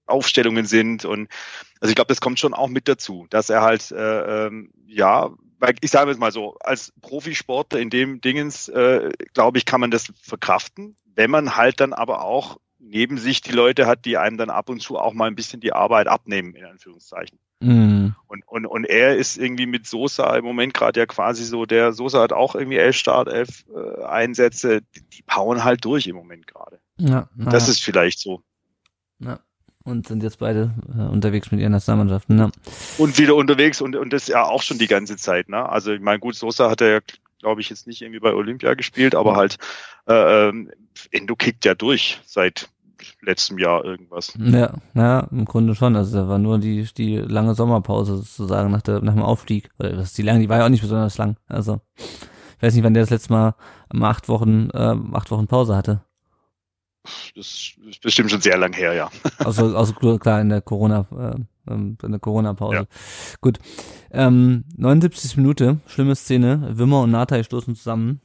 Aufstellungen 0.06 0.64
sind 0.64 1.04
und 1.04 1.28
also 1.80 1.90
ich 1.90 1.94
glaube, 1.94 2.08
das 2.08 2.20
kommt 2.20 2.38
schon 2.38 2.54
auch 2.54 2.68
mit 2.68 2.88
dazu, 2.88 3.26
dass 3.30 3.50
er 3.50 3.62
halt 3.62 3.90
äh, 3.90 4.46
ähm, 4.46 4.72
ja, 4.86 5.30
weil 5.58 5.74
ich 5.80 5.90
sage 5.90 6.10
es 6.10 6.18
mal 6.18 6.32
so, 6.32 6.56
als 6.60 6.92
Profisportler 7.02 7.80
in 7.80 7.90
dem 7.90 8.20
Dingens, 8.20 8.68
äh, 8.68 9.10
glaube 9.34 9.58
ich, 9.58 9.64
kann 9.64 9.80
man 9.80 9.90
das 9.90 10.12
verkraften, 10.22 10.96
wenn 11.14 11.30
man 11.30 11.56
halt 11.56 11.80
dann 11.80 11.92
aber 11.92 12.24
auch 12.24 12.58
neben 12.78 13.18
sich 13.18 13.40
die 13.40 13.52
Leute 13.52 13.86
hat, 13.86 14.04
die 14.04 14.18
einem 14.18 14.36
dann 14.36 14.50
ab 14.50 14.68
und 14.68 14.80
zu 14.80 14.98
auch 14.98 15.12
mal 15.12 15.26
ein 15.26 15.34
bisschen 15.34 15.60
die 15.60 15.72
Arbeit 15.72 16.06
abnehmen, 16.06 16.54
in 16.54 16.64
Anführungszeichen. 16.64 17.38
Mhm. 17.60 18.14
Und, 18.28 18.46
und, 18.46 18.66
und 18.66 18.84
er 18.84 19.16
ist 19.16 19.36
irgendwie 19.36 19.66
mit 19.66 19.86
Sosa 19.86 20.36
im 20.36 20.44
Moment 20.44 20.74
gerade 20.74 21.00
ja 21.00 21.06
quasi 21.06 21.44
so, 21.44 21.66
der 21.66 21.92
Sosa 21.92 22.22
hat 22.22 22.32
auch 22.32 22.54
irgendwie 22.54 22.76
elf 22.76 22.96
Start, 22.96 23.28
elf 23.28 23.64
äh, 23.74 24.04
Einsätze, 24.04 24.82
die, 24.94 25.02
die 25.02 25.22
bauen 25.22 25.64
halt 25.64 25.84
durch 25.84 26.06
im 26.06 26.16
Moment 26.16 26.46
gerade. 26.46 26.78
Ja, 26.98 27.28
Das 27.36 27.68
ist 27.68 27.82
vielleicht 27.82 28.18
so. 28.20 28.42
Ja. 29.18 29.40
Und 29.84 30.06
sind 30.06 30.22
jetzt 30.22 30.38
beide 30.38 30.74
äh, 30.94 31.02
unterwegs 31.02 31.50
mit 31.50 31.60
ihren 31.60 31.72
Nationalmannschaften. 31.72 32.38
Ja. 32.38 32.50
Und 32.98 33.18
wieder 33.18 33.34
unterwegs 33.34 33.80
und, 33.80 33.96
und 33.96 34.12
das 34.12 34.28
ja 34.28 34.44
auch 34.44 34.62
schon 34.62 34.78
die 34.78 34.86
ganze 34.86 35.16
Zeit. 35.16 35.48
Ne? 35.48 35.66
Also 35.68 35.92
ich 35.92 36.00
meine, 36.00 36.18
gut, 36.18 36.34
Sosa 36.34 36.70
hat 36.70 36.80
er 36.80 36.88
ja, 36.88 37.00
glaube 37.38 37.60
ich, 37.60 37.70
jetzt 37.70 37.86
nicht 37.86 38.02
irgendwie 38.02 38.20
bei 38.20 38.34
Olympia 38.34 38.74
gespielt, 38.74 39.14
aber 39.14 39.36
halt 39.36 39.58
äh, 40.06 40.48
ähm, 40.48 40.70
Endo 41.10 41.36
kickt 41.36 41.64
ja 41.64 41.74
durch 41.74 42.20
seit 42.24 42.68
letztem 43.20 43.58
Jahr 43.58 43.84
irgendwas. 43.84 44.36
Ja, 44.38 44.74
ja, 44.94 45.20
im 45.30 45.44
Grunde 45.44 45.74
schon. 45.74 45.96
Also 45.96 46.18
da 46.18 46.28
war 46.28 46.38
nur 46.38 46.58
die, 46.58 46.86
die 46.96 47.16
lange 47.16 47.54
Sommerpause 47.54 48.16
sozusagen 48.16 48.70
nach, 48.70 48.82
der, 48.82 49.00
nach 49.00 49.14
dem 49.14 49.22
Aufstieg. 49.22 49.70
Oder 49.78 49.92
das 49.92 50.14
die 50.14 50.22
lange, 50.22 50.40
die 50.40 50.48
war 50.48 50.58
ja 50.58 50.64
auch 50.64 50.70
nicht 50.70 50.82
besonders 50.82 51.18
lang. 51.18 51.36
Also 51.46 51.80
ich 51.96 52.62
weiß 52.62 52.74
nicht, 52.74 52.84
wann 52.84 52.94
der 52.94 53.04
das 53.04 53.10
letzte 53.10 53.32
Mal 53.32 53.54
acht 54.00 54.28
Wochen, 54.28 54.70
äh, 54.70 54.96
acht 55.12 55.30
Wochen 55.30 55.46
Pause 55.46 55.76
hatte. 55.76 56.02
Das 57.34 57.74
ist 57.88 58.02
bestimmt 58.02 58.30
schon 58.30 58.40
sehr 58.40 58.58
lang 58.58 58.72
her, 58.74 58.92
ja. 58.92 59.10
Also, 59.38 59.76
also 59.76 59.94
klar 59.94 60.40
in 60.40 60.48
der 60.48 60.60
Corona, 60.60 61.06
äh, 61.12 61.40
ähm, 61.68 61.98
in 62.02 62.10
der 62.10 62.20
Corona-Pause. 62.20 62.76
Ja. 62.76 62.84
Gut. 63.40 63.58
Ähm, 64.10 64.64
79. 64.76 65.36
Minute, 65.36 65.78
schlimme 65.86 66.16
Szene. 66.16 66.70
Wimmer 66.72 67.02
und 67.02 67.10
Natai 67.10 67.42
stoßen 67.42 67.74
zusammen. 67.74 68.20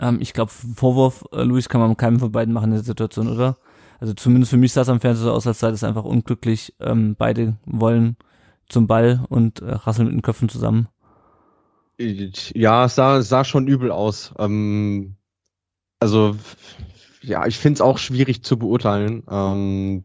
Ähm, 0.00 0.18
ich 0.20 0.32
glaube, 0.32 0.50
Vorwurf, 0.50 1.24
äh, 1.32 1.42
Luis, 1.42 1.68
kann 1.68 1.80
man 1.80 1.96
keinem 1.96 2.18
von 2.18 2.32
beiden 2.32 2.54
machen 2.54 2.70
in 2.70 2.74
der 2.76 2.82
Situation, 2.82 3.28
oder? 3.28 3.56
Also 4.00 4.14
zumindest 4.14 4.50
für 4.50 4.56
mich 4.56 4.72
sah 4.72 4.82
es 4.82 4.88
am 4.88 5.00
Fernseher 5.00 5.24
so 5.24 5.32
aus, 5.32 5.46
als 5.46 5.60
sei 5.60 5.70
das 5.70 5.84
einfach 5.84 6.04
unglücklich. 6.04 6.74
Ähm, 6.80 7.16
beide 7.16 7.56
wollen 7.64 8.16
zum 8.68 8.86
Ball 8.86 9.24
und 9.28 9.60
äh, 9.60 9.72
rasseln 9.72 10.06
mit 10.06 10.14
den 10.14 10.22
Köpfen 10.22 10.48
zusammen. 10.48 10.88
Ja, 11.98 12.86
es 12.86 12.96
sah, 12.96 13.18
es 13.18 13.28
sah 13.28 13.44
schon 13.44 13.68
übel 13.68 13.90
aus. 13.90 14.34
Ähm, 14.38 15.16
also, 16.00 16.36
ja, 17.22 17.46
ich 17.46 17.56
find's 17.56 17.80
auch 17.80 17.98
schwierig 17.98 18.42
zu 18.42 18.58
beurteilen. 18.58 19.22
Ähm, 19.30 20.04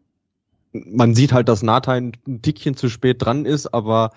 man 0.72 1.16
sieht 1.16 1.34
halt, 1.34 1.50
dass 1.50 1.64
Nathan 1.64 2.12
ein 2.28 2.42
Tickchen 2.42 2.76
zu 2.76 2.90
spät 2.90 3.24
dran 3.24 3.46
ist, 3.46 3.74
aber 3.74 4.12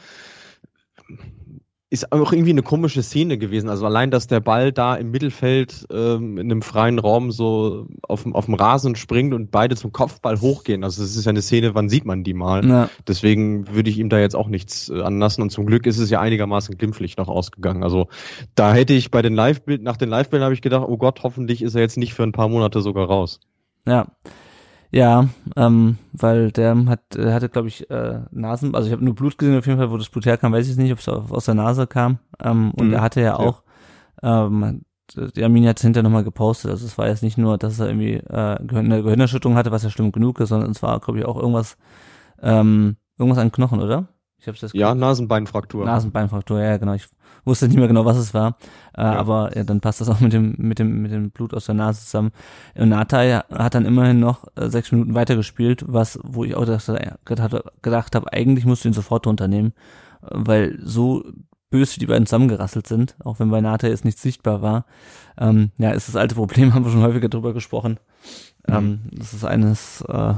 ist 1.90 2.10
auch 2.10 2.32
irgendwie 2.32 2.52
eine 2.52 2.62
komische 2.62 3.02
Szene 3.02 3.36
gewesen. 3.36 3.68
Also 3.68 3.84
allein, 3.84 4.10
dass 4.10 4.26
der 4.26 4.40
Ball 4.40 4.72
da 4.72 4.94
im 4.94 5.10
Mittelfeld 5.10 5.86
ähm, 5.92 6.38
in 6.38 6.50
einem 6.50 6.62
freien 6.62 6.98
Raum 6.98 7.30
so 7.32 7.86
auf, 8.00 8.22
dem- 8.22 8.34
auf 8.34 8.46
dem 8.46 8.54
Rasen 8.54 8.96
springt 8.96 9.34
und 9.34 9.50
beide 9.50 9.76
zum 9.76 9.92
Kopfball 9.92 10.40
hochgehen. 10.40 10.84
Also 10.84 11.02
das 11.02 11.14
ist 11.16 11.26
ja 11.26 11.28
eine 11.30 11.42
Szene, 11.42 11.74
wann 11.74 11.90
sieht 11.90 12.06
man 12.06 12.24
die 12.24 12.32
mal? 12.32 12.66
Ja, 12.66 12.88
Deswegen 13.06 13.68
würde 13.74 13.90
ich 13.90 13.98
ihm 13.98 14.08
da 14.08 14.18
jetzt 14.18 14.34
auch 14.34 14.48
nichts 14.48 14.88
äh, 14.88 15.02
anlassen. 15.02 15.42
Und 15.42 15.50
zum 15.50 15.66
Glück 15.66 15.84
ist 15.84 15.98
es 15.98 16.08
ja 16.08 16.18
einigermaßen 16.18 16.78
glimpflich 16.78 17.18
noch 17.18 17.28
ausgegangen. 17.28 17.82
Also 17.82 18.08
da 18.54 18.72
hätte 18.72 18.94
ich 18.94 19.10
bei 19.10 19.20
den 19.20 19.34
Live-Bild, 19.34 19.82
nach 19.82 19.98
den 19.98 20.08
Live-Bildern 20.08 20.44
habe 20.46 20.54
ich 20.54 20.62
gedacht, 20.62 20.86
oh 20.88 20.96
Gott, 20.96 21.22
hoffentlich 21.22 21.60
ist 21.60 21.74
er 21.74 21.82
jetzt 21.82 21.98
nicht 21.98 22.14
für 22.14 22.22
ein 22.22 22.32
paar 22.32 22.48
Monate 22.48 22.80
sogar 22.80 23.06
raus. 23.06 23.38
ja. 23.86 24.06
Ja, 24.92 25.28
ähm, 25.56 25.96
weil 26.12 26.52
der 26.52 26.76
hat, 26.86 27.16
er 27.16 27.32
hatte, 27.32 27.48
glaube 27.48 27.68
ich, 27.68 27.88
äh, 27.90 28.20
Nasen, 28.30 28.74
also 28.74 28.88
ich 28.88 28.92
habe 28.92 29.04
nur 29.04 29.14
Blut 29.14 29.38
gesehen 29.38 29.58
auf 29.58 29.66
jeden 29.66 29.78
Fall, 29.78 29.90
wo 29.90 29.96
das 29.96 30.10
Blut 30.10 30.26
herkam, 30.26 30.52
weiß 30.52 30.68
ich 30.68 30.76
nicht, 30.76 30.92
ob 30.92 30.98
es 30.98 31.08
aus 31.08 31.46
der 31.46 31.54
Nase 31.54 31.86
kam. 31.86 32.18
Ähm, 32.40 32.72
und 32.72 32.88
Mhm, 32.88 32.92
er 32.92 33.00
hatte 33.00 33.22
ja 33.22 33.36
ja. 33.38 33.38
auch, 33.38 33.62
ähm, 34.22 34.84
die 35.16 35.44
Arminia 35.44 35.70
hat 35.70 35.78
es 35.78 35.82
hinterher 35.82 36.04
nochmal 36.04 36.24
gepostet. 36.24 36.70
Also 36.72 36.86
es 36.86 36.98
war 36.98 37.08
jetzt 37.08 37.22
nicht 37.22 37.38
nur, 37.38 37.58
dass 37.58 37.80
er 37.80 37.88
irgendwie 37.88 38.14
äh, 38.14 38.58
eine 38.76 39.02
Gehirnerschütterung 39.02 39.56
hatte, 39.56 39.72
was 39.72 39.82
ja 39.84 39.90
schlimm 39.90 40.12
genug 40.12 40.40
ist, 40.40 40.50
sondern 40.50 40.70
es 40.72 40.82
war, 40.82 41.00
glaube 41.00 41.20
ich, 41.20 41.26
auch 41.26 41.36
irgendwas, 41.38 41.76
ähm, 42.42 42.96
irgendwas 43.18 43.38
an 43.40 43.52
Knochen, 43.52 43.80
oder? 43.82 44.08
Ich 44.38 44.48
habe 44.48 44.58
das 44.58 44.72
Ja, 44.74 44.94
Nasenbeinfraktur. 44.94 45.86
Nasenbeinfraktur, 45.86 46.60
ja 46.60 46.76
genau. 46.78 46.94
Ich 46.94 47.06
wusste 47.44 47.66
nicht 47.66 47.76
mehr 47.76 47.88
genau, 47.88 48.04
was 48.04 48.16
es 48.16 48.34
war, 48.34 48.56
äh, 48.96 49.02
aber 49.02 49.56
ja, 49.56 49.64
dann 49.64 49.80
passt 49.80 50.00
das 50.00 50.08
auch 50.08 50.20
mit 50.20 50.32
dem 50.32 50.54
mit 50.58 50.78
dem 50.78 51.02
mit 51.02 51.12
dem 51.12 51.30
Blut 51.30 51.54
aus 51.54 51.66
der 51.66 51.74
Nase 51.74 52.04
zusammen. 52.04 52.32
Und 52.74 52.90
Natai 52.90 53.40
hat 53.50 53.74
dann 53.74 53.84
immerhin 53.84 54.20
noch 54.20 54.46
äh, 54.56 54.68
sechs 54.68 54.92
Minuten 54.92 55.14
weitergespielt, 55.14 55.84
was 55.86 56.18
wo 56.22 56.44
ich 56.44 56.54
auch 56.54 56.64
dachte, 56.64 57.16
gedacht, 57.24 57.56
gedacht 57.82 58.14
habe, 58.14 58.32
eigentlich 58.32 58.64
musst 58.64 58.84
du 58.84 58.88
ihn 58.88 58.94
sofort 58.94 59.26
unternehmen, 59.26 59.72
äh, 60.22 60.28
weil 60.30 60.78
so 60.82 61.24
böse 61.70 61.98
die 61.98 62.06
beiden 62.06 62.26
zusammengerasselt 62.26 62.86
sind, 62.86 63.16
auch 63.24 63.40
wenn 63.40 63.50
bei 63.50 63.60
Natai 63.60 63.88
jetzt 63.88 64.04
nicht 64.04 64.18
sichtbar 64.18 64.62
war. 64.62 64.84
Ähm, 65.38 65.70
ja, 65.78 65.90
ist 65.90 66.08
das 66.08 66.16
alte 66.16 66.34
Problem, 66.34 66.74
haben 66.74 66.84
wir 66.84 66.92
schon 66.92 67.02
häufiger 67.02 67.28
drüber 67.28 67.52
gesprochen. 67.52 67.98
Ähm, 68.68 69.00
das 69.10 69.32
ist 69.32 69.44
eines 69.44 70.02
äh, 70.02 70.34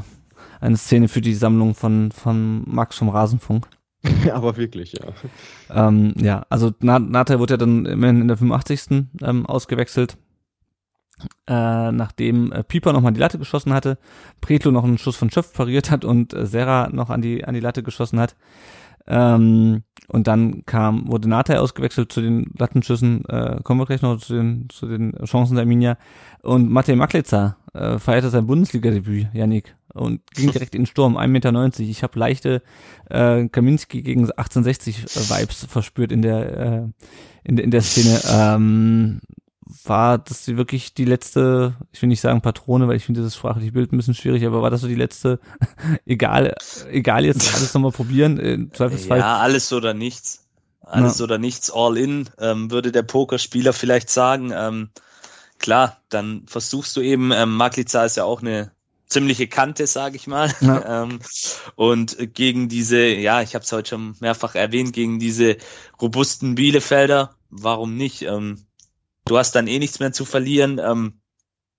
eine 0.61 0.77
Szene 0.79 1.09
für 1.09 1.21
die 1.21 1.35
Sammlung 1.35 1.75
von 1.75 2.11
von 2.13 2.63
Max 2.67 2.97
vom 2.97 3.11
Rasenfunk. 3.11 3.69
Aber 4.33 4.57
wirklich, 4.57 4.93
ja. 4.93 5.07
Ähm, 5.71 6.15
ja, 6.17 6.45
also 6.51 6.73
Na- 6.81 6.99
Natai 6.99 7.39
wurde 7.39 7.55
ja 7.55 7.59
dann 7.59 7.87
immerhin 7.87 8.21
in 8.21 8.29
der 8.29 8.37
85. 8.37 9.07
Ähm, 9.23 9.47
ausgewechselt, 9.47 10.17
äh, 11.47 11.93
nachdem 11.93 12.53
äh, 12.53 12.63
Pieper 12.65 12.93
nochmal 12.93 13.13
die 13.13 13.21
Latte 13.21 13.39
geschossen 13.39 13.73
hatte, 13.73 13.99
Pretlo 14.41 14.71
noch 14.71 14.85
einen 14.85 14.99
Schuss 14.99 15.17
von 15.17 15.31
Schöpf 15.31 15.53
pariert 15.55 15.91
hat 15.91 16.05
und 16.05 16.35
äh, 16.35 16.47
Serra 16.47 16.89
noch 16.93 17.11
an 17.11 17.23
die, 17.23 17.45
an 17.45 17.55
die 17.55 17.61
Latte 17.61 17.83
geschossen 17.83 18.21
hat. 18.21 18.37
Ähm, 19.07 19.83
und 20.09 20.27
dann 20.27 20.65
kam, 20.67 21.09
wurde 21.09 21.29
Natai 21.29 21.59
ausgewechselt 21.59 22.13
zu 22.13 22.21
den 22.21 22.53
Lattenschüssen, 22.59 23.25
äh, 23.27 23.61
kommen 23.63 23.81
wir 23.81 23.87
gleich 23.87 24.03
noch 24.03 24.19
zu 24.19 24.35
den, 24.35 24.69
zu 24.71 24.87
den 24.87 25.13
Chancen 25.25 25.55
der 25.57 25.63
Arminia. 25.63 25.97
Und 26.43 26.71
Matej 26.71 26.97
Maklica 26.97 27.57
äh, 27.75 27.99
feierte 27.99 28.31
sein 28.31 28.47
Bundesliga-Debüt, 28.47 29.29
Yannick, 29.35 29.77
und 29.93 30.21
ging 30.35 30.51
direkt 30.53 30.75
in 30.75 30.83
den 30.83 30.87
Sturm, 30.87 31.17
1,90 31.17 31.27
Meter. 31.29 31.81
Ich 31.81 32.03
habe 32.03 32.19
leichte 32.19 32.63
äh, 33.11 33.47
Kaminski 33.49 34.03
gegen 34.03 34.23
1860 34.31 35.05
äh, 35.05 35.07
Vibes 35.41 35.67
verspürt 35.69 36.13
in 36.13 36.23
der, 36.23 36.57
äh, 36.59 36.83
in, 37.45 37.57
der- 37.57 37.65
in 37.65 37.71
der 37.71 37.83
Szene. 37.83 38.21
Ähm, 38.31 39.21
war 39.85 40.19
das 40.19 40.47
wirklich 40.47 40.95
die 40.95 41.05
letzte, 41.07 41.75
ich 41.91 42.01
will 42.03 42.09
nicht 42.09 42.21
sagen 42.21 42.43
Patrone, 42.43 42.87
weil 42.87 42.97
ich 42.97 43.05
finde 43.07 43.21
dieses 43.21 43.35
sprachliche 43.37 43.73
Bild 43.73 43.93
ein 43.93 43.97
bisschen 43.97 44.15
schwierig, 44.15 44.45
aber 44.47 44.63
war 44.63 44.71
das 44.71 44.83
so 44.83 44.89
die 44.89 44.95
letzte, 44.95 45.41
egal, 46.07 46.55
egal 46.91 47.25
jetzt 47.25 47.55
alles 47.55 47.73
nochmal 47.75 47.91
probieren, 47.93 48.39
im 48.39 48.73
Zweifelsfall. 48.73 49.19
Ja, 49.19 49.39
alles 49.39 49.73
oder 49.73 49.95
nichts. 49.95 50.41
Alles 50.87 51.23
oder 51.23 51.39
nichts, 51.39 51.71
all 51.75 51.97
in, 51.97 52.29
ähm, 52.39 52.71
würde 52.71 52.93
der 52.93 53.03
Pokerspieler 53.05 53.73
vielleicht 53.73 54.11
sagen. 54.11 54.53
Ähm, 54.55 54.91
klar, 55.65 56.03
dann 56.11 56.47
versuchst 56.47 56.95
du 56.95 57.01
eben, 57.01 57.33
ähm, 57.33 57.57
Maglica 57.57 58.05
ist 58.05 58.19
ja 58.19 58.25
auch 58.25 58.43
eine 58.43 58.73
ziemliche 59.07 59.49
Kante, 59.49 59.87
sage 59.87 60.17
ich 60.17 60.27
mal. 60.27 60.55
Ja. 60.61 61.03
ähm, 61.05 61.21
und 61.75 62.35
gegen 62.35 62.69
diese, 62.69 63.07
ja, 63.07 63.41
ich 63.41 63.55
habe 63.55 63.65
es 63.65 63.73
heute 63.73 63.89
schon 63.89 64.15
mehrfach 64.21 64.57
erwähnt, 64.57 64.93
gegen 64.93 65.19
diese 65.19 65.57
robusten 66.03 66.55
Bielefelder, 66.55 67.35
warum 67.49 67.97
nicht? 67.97 68.21
Ähm, 68.21 68.67
du 69.25 69.39
hast 69.39 69.55
dann 69.55 69.67
eh 69.67 69.79
nichts 69.79 70.01
mehr 70.01 70.13
zu 70.13 70.27
verlieren. 70.27 70.79
Ähm, 70.85 71.23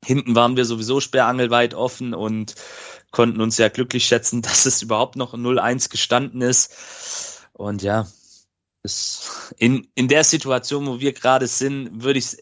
hinten 0.04 0.34
waren 0.34 0.58
wir 0.58 0.66
sowieso 0.66 1.00
sperrangelweit 1.00 1.76
offen 1.76 2.16
und 2.16 2.56
konnten 3.12 3.40
uns 3.40 3.60
ja 3.60 3.70
glücklich 3.70 4.08
schätzen, 4.08 4.42
dass 4.42 4.66
es 4.66 4.82
überhaupt 4.82 5.16
noch 5.16 5.36
0-1 5.36 5.92
gestanden 5.92 6.42
ist. 6.42 7.46
Und 7.54 7.84
ja, 7.84 8.08
in, 9.58 9.88
in 9.94 10.08
der 10.08 10.24
Situation, 10.24 10.88
wo 10.88 11.00
wir 11.00 11.14
gerade 11.14 11.46
sind, 11.46 12.04
würde 12.04 12.18
ich 12.18 12.26
es 12.26 12.38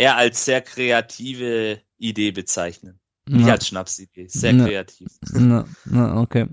eher 0.00 0.16
als 0.16 0.44
sehr 0.46 0.62
kreative 0.62 1.80
Idee 1.98 2.32
bezeichnen. 2.32 2.98
Nicht 3.28 3.46
Ja. 3.46 3.52
als 3.52 3.68
Schnapsidee, 3.68 4.26
sehr 4.28 4.54
Ja. 4.54 4.64
kreativ. 4.64 5.08
Na, 5.32 5.66
na, 5.84 6.20
okay. 6.20 6.46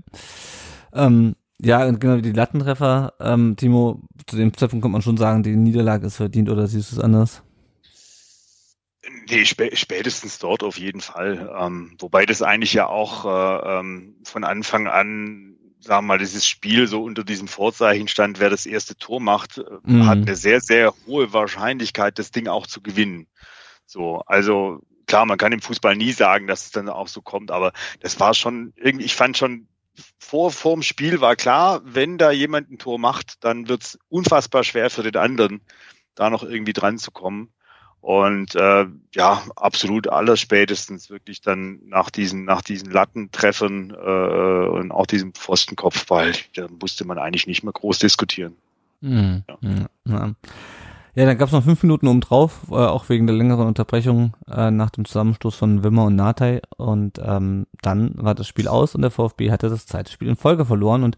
Ähm, 0.92 1.34
ja, 1.60 1.86
und 1.86 1.98
genau 1.98 2.18
die 2.18 2.32
Lattentreffer. 2.32 3.14
Ähm, 3.20 3.56
Timo, 3.56 4.02
zu 4.26 4.36
dem 4.36 4.54
Zeitpunkt 4.54 4.82
kann 4.84 4.92
man 4.92 5.02
schon 5.02 5.16
sagen, 5.16 5.42
die 5.42 5.56
Niederlage 5.56 6.06
ist 6.06 6.16
verdient 6.16 6.50
oder 6.50 6.66
siehst 6.66 6.92
du 6.92 6.96
es 6.96 7.02
anders? 7.02 7.42
Nee, 9.30 9.44
spä 9.46 9.74
spätestens 9.74 10.38
dort 10.38 10.62
auf 10.62 10.78
jeden 10.78 11.00
Fall. 11.00 11.50
Ähm, 11.58 11.96
wobei 11.98 12.26
das 12.26 12.42
eigentlich 12.42 12.74
ja 12.74 12.86
auch 12.86 13.24
äh, 13.24 13.78
ähm, 13.80 14.16
von 14.24 14.44
Anfang 14.44 14.86
an, 14.86 15.56
sagen 15.88 16.04
wir 16.04 16.14
mal, 16.14 16.18
dieses 16.18 16.46
Spiel 16.46 16.86
so 16.86 17.02
unter 17.02 17.24
diesem 17.24 17.48
Vorzeichen 17.48 18.08
stand, 18.08 18.38
wer 18.38 18.50
das 18.50 18.66
erste 18.66 18.94
Tor 18.96 19.20
macht, 19.20 19.58
äh, 19.58 19.64
Mhm. 19.82 20.06
hat 20.06 20.18
eine 20.18 20.36
sehr, 20.36 20.60
sehr 20.60 20.94
hohe 21.06 21.32
Wahrscheinlichkeit, 21.32 22.18
das 22.18 22.30
Ding 22.30 22.46
auch 22.46 22.66
zu 22.66 22.82
gewinnen. 22.82 23.26
So, 23.86 24.22
also 24.26 24.80
klar, 25.06 25.24
man 25.24 25.38
kann 25.38 25.52
im 25.52 25.62
Fußball 25.62 25.96
nie 25.96 26.12
sagen, 26.12 26.46
dass 26.46 26.66
es 26.66 26.70
dann 26.70 26.88
auch 26.90 27.08
so 27.08 27.22
kommt, 27.22 27.50
aber 27.50 27.72
das 28.00 28.20
war 28.20 28.34
schon 28.34 28.74
irgendwie, 28.76 29.06
ich 29.06 29.16
fand 29.16 29.38
schon 29.38 29.66
vor 30.18 30.52
vorm 30.52 30.82
Spiel 30.82 31.20
war 31.20 31.34
klar, 31.34 31.80
wenn 31.84 32.18
da 32.18 32.30
jemand 32.30 32.70
ein 32.70 32.78
Tor 32.78 32.98
macht, 32.98 33.42
dann 33.42 33.68
wird's 33.68 33.98
unfassbar 34.08 34.62
schwer 34.62 34.90
für 34.90 35.02
den 35.02 35.16
anderen, 35.16 35.62
da 36.14 36.30
noch 36.30 36.44
irgendwie 36.44 36.74
dran 36.74 36.98
zu 36.98 37.10
kommen. 37.10 37.52
Und 38.00 38.54
äh, 38.54 38.86
ja, 39.14 39.42
absolut 39.56 40.08
alles 40.08 40.40
spätestens 40.40 41.10
wirklich 41.10 41.40
dann 41.40 41.80
nach 41.86 42.10
diesen, 42.10 42.44
nach 42.44 42.62
diesen 42.62 42.90
Lattentreffern 42.90 43.90
äh, 43.90 44.68
und 44.68 44.92
auch 44.92 45.06
diesem 45.06 45.34
Pfostenkopfball, 45.34 46.32
da 46.54 46.66
musste 46.80 47.04
man 47.04 47.18
eigentlich 47.18 47.46
nicht 47.46 47.64
mehr 47.64 47.72
groß 47.72 47.98
diskutieren. 47.98 48.54
Mhm. 49.00 49.42
Ja. 49.60 49.88
Ja. 50.06 50.32
ja, 51.14 51.26
dann 51.26 51.38
gab 51.38 51.48
es 51.48 51.52
noch 51.52 51.64
fünf 51.64 51.82
Minuten 51.82 52.06
oben 52.06 52.20
drauf, 52.20 52.60
äh, 52.70 52.74
auch 52.74 53.08
wegen 53.08 53.26
der 53.26 53.36
längeren 53.36 53.66
Unterbrechung 53.66 54.34
äh, 54.48 54.70
nach 54.70 54.90
dem 54.90 55.04
Zusammenstoß 55.04 55.56
von 55.56 55.82
Wimmer 55.82 56.04
und 56.04 56.16
Natei. 56.16 56.62
Und 56.76 57.20
ähm, 57.22 57.66
dann 57.82 58.14
war 58.16 58.34
das 58.34 58.46
Spiel 58.46 58.68
aus 58.68 58.94
und 58.94 59.02
der 59.02 59.10
VfB 59.10 59.50
hatte 59.50 59.68
das 59.68 59.86
zweite 59.86 60.12
Spiel 60.12 60.28
in 60.28 60.36
Folge 60.36 60.64
verloren. 60.64 61.02
Und 61.02 61.16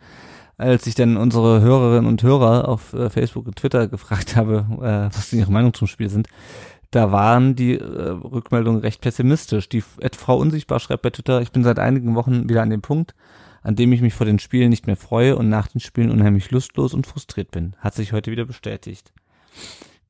als 0.61 0.87
ich 0.87 0.95
dann 0.95 1.17
unsere 1.17 1.61
Hörerinnen 1.63 2.07
und 2.07 2.23
Hörer 2.23 2.69
auf 2.69 2.93
äh, 2.93 3.09
Facebook 3.09 3.47
und 3.47 3.57
Twitter 3.57 3.89
gefragt 3.89 4.37
habe, 4.37 4.67
äh, 4.81 5.17
was 5.17 5.33
ihre 5.33 5.51
Meinung 5.51 5.73
zum 5.75 5.87
Spiel 5.87 6.11
sind, 6.11 6.29
da 6.91 7.13
waren 7.13 7.57
die 7.57 7.79
äh, 7.79 8.11
Rückmeldungen 8.11 8.81
recht 8.81 9.01
pessimistisch. 9.01 9.69
Die 9.69 9.81
Frau 9.81 10.37
Unsichtbar 10.37 10.81
schreibt 10.81 11.03
bei 11.03 11.11
Twitter, 11.11 11.41
ich 11.41 11.53
bin 11.53 11.65
seit 11.65 11.79
einigen 11.79 12.15
Wochen 12.15 12.49
wieder 12.49 12.63
an 12.63 12.71
dem 12.71 12.83
Punkt, 12.83 13.15
an 13.63 13.77
dem 13.77 13.93
ich 13.93 14.03
mich 14.03 14.13
vor 14.13 14.27
den 14.27 14.39
Spielen 14.39 14.71
nicht 14.71 14.87
mehr 14.87 14.97
freue 14.97 15.37
und 15.37 15.49
nach 15.49 15.69
den 15.69 15.81
Spielen 15.81 16.11
unheimlich 16.11 16.51
lustlos 16.51 16.93
und 16.93 17.07
frustriert 17.07 17.51
bin. 17.51 17.75
Hat 17.79 17.95
sich 17.95 18.13
heute 18.13 18.31
wieder 18.31 18.45
bestätigt. 18.45 19.13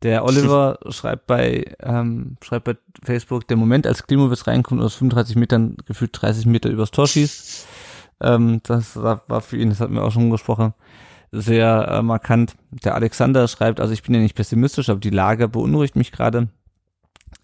Der 0.03 0.25
Oliver 0.25 0.79
schreibt 0.89 1.27
bei, 1.27 1.77
ähm, 1.81 2.37
schreibt 2.43 2.65
bei 2.65 2.77
Facebook, 3.03 3.47
der 3.47 3.57
Moment, 3.57 3.87
als 3.87 4.07
Klimowitz 4.07 4.47
reinkommt 4.47 4.81
und 4.81 4.87
aus 4.87 4.95
35 4.95 5.37
Metern 5.37 5.77
gefühlt 5.87 6.11
30 6.13 6.47
Meter 6.47 6.71
übers 6.71 6.91
Tor 6.91 7.07
schießt, 7.07 7.67
ähm, 8.21 8.61
das 8.62 8.97
war, 8.97 9.23
für 9.41 9.57
ihn, 9.57 9.71
das 9.71 9.81
hatten 9.81 9.95
wir 9.95 10.05
auch 10.05 10.12
schon 10.12 10.31
gesprochen, 10.31 10.75
sehr 11.33 11.89
äh, 11.89 12.03
markant. 12.03 12.57
Der 12.71 12.95
Alexander 12.95 13.47
schreibt, 13.49 13.81
also 13.81 13.93
ich 13.93 14.03
bin 14.03 14.14
ja 14.14 14.21
nicht 14.21 14.35
pessimistisch, 14.35 14.89
aber 14.89 15.01
die 15.01 15.11
Lage 15.11 15.49
beunruhigt 15.49 15.97
mich 15.97 16.12
gerade. 16.12 16.49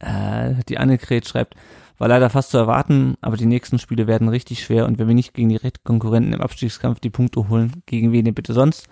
Äh, 0.01 0.55
die 0.69 0.79
Annegret 0.79 1.29
schreibt, 1.29 1.55
war 1.99 2.09
leider 2.09 2.29
fast 2.29 2.51
zu 2.51 2.59
erwarten, 2.59 3.17
aber 3.21 3.37
die 3.37 3.47
nächsten 3.47 3.79
Spiele 3.79 4.07
werden 4.07 4.29
richtig 4.29 4.63
schwer 4.63 4.87
und 4.87 4.99
wenn 4.99 5.09
wir 5.09 5.15
nicht 5.15 5.35
gegen 5.35 5.49
die 5.49 5.59
Konkurrenten 5.85 6.35
im 6.35 6.43
Abstiegskampf 6.43 7.01
die 7.01 7.11
Punkte 7.11 7.49
holen, 7.49 7.83
gegen 7.87 8.13
wen 8.13 8.25
denn 8.25 8.35
bitte 8.35 8.53
sonst? 8.53 8.89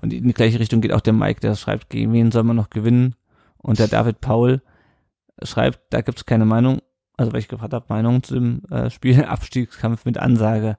Und 0.00 0.12
in 0.12 0.26
die 0.26 0.34
gleiche 0.34 0.58
Richtung 0.58 0.80
geht 0.80 0.92
auch 0.92 1.00
der 1.00 1.12
Mike, 1.12 1.40
der 1.40 1.54
schreibt, 1.54 1.90
gegen 1.90 2.12
wen 2.12 2.32
soll 2.32 2.44
man 2.44 2.56
noch 2.56 2.70
gewinnen? 2.70 3.14
Und 3.58 3.78
der 3.78 3.88
David 3.88 4.20
Paul 4.20 4.62
schreibt, 5.42 5.80
da 5.90 6.00
gibt's 6.00 6.26
keine 6.26 6.44
Meinung, 6.44 6.80
also 7.16 7.32
weil 7.32 7.40
ich 7.40 7.48
gefragt 7.48 7.74
habe, 7.74 7.86
Meinung 7.88 8.22
zu 8.22 8.34
dem 8.34 8.62
äh, 8.70 8.90
Spiel 8.90 9.24
Abstiegskampf 9.24 10.04
mit 10.04 10.18
Ansage. 10.18 10.78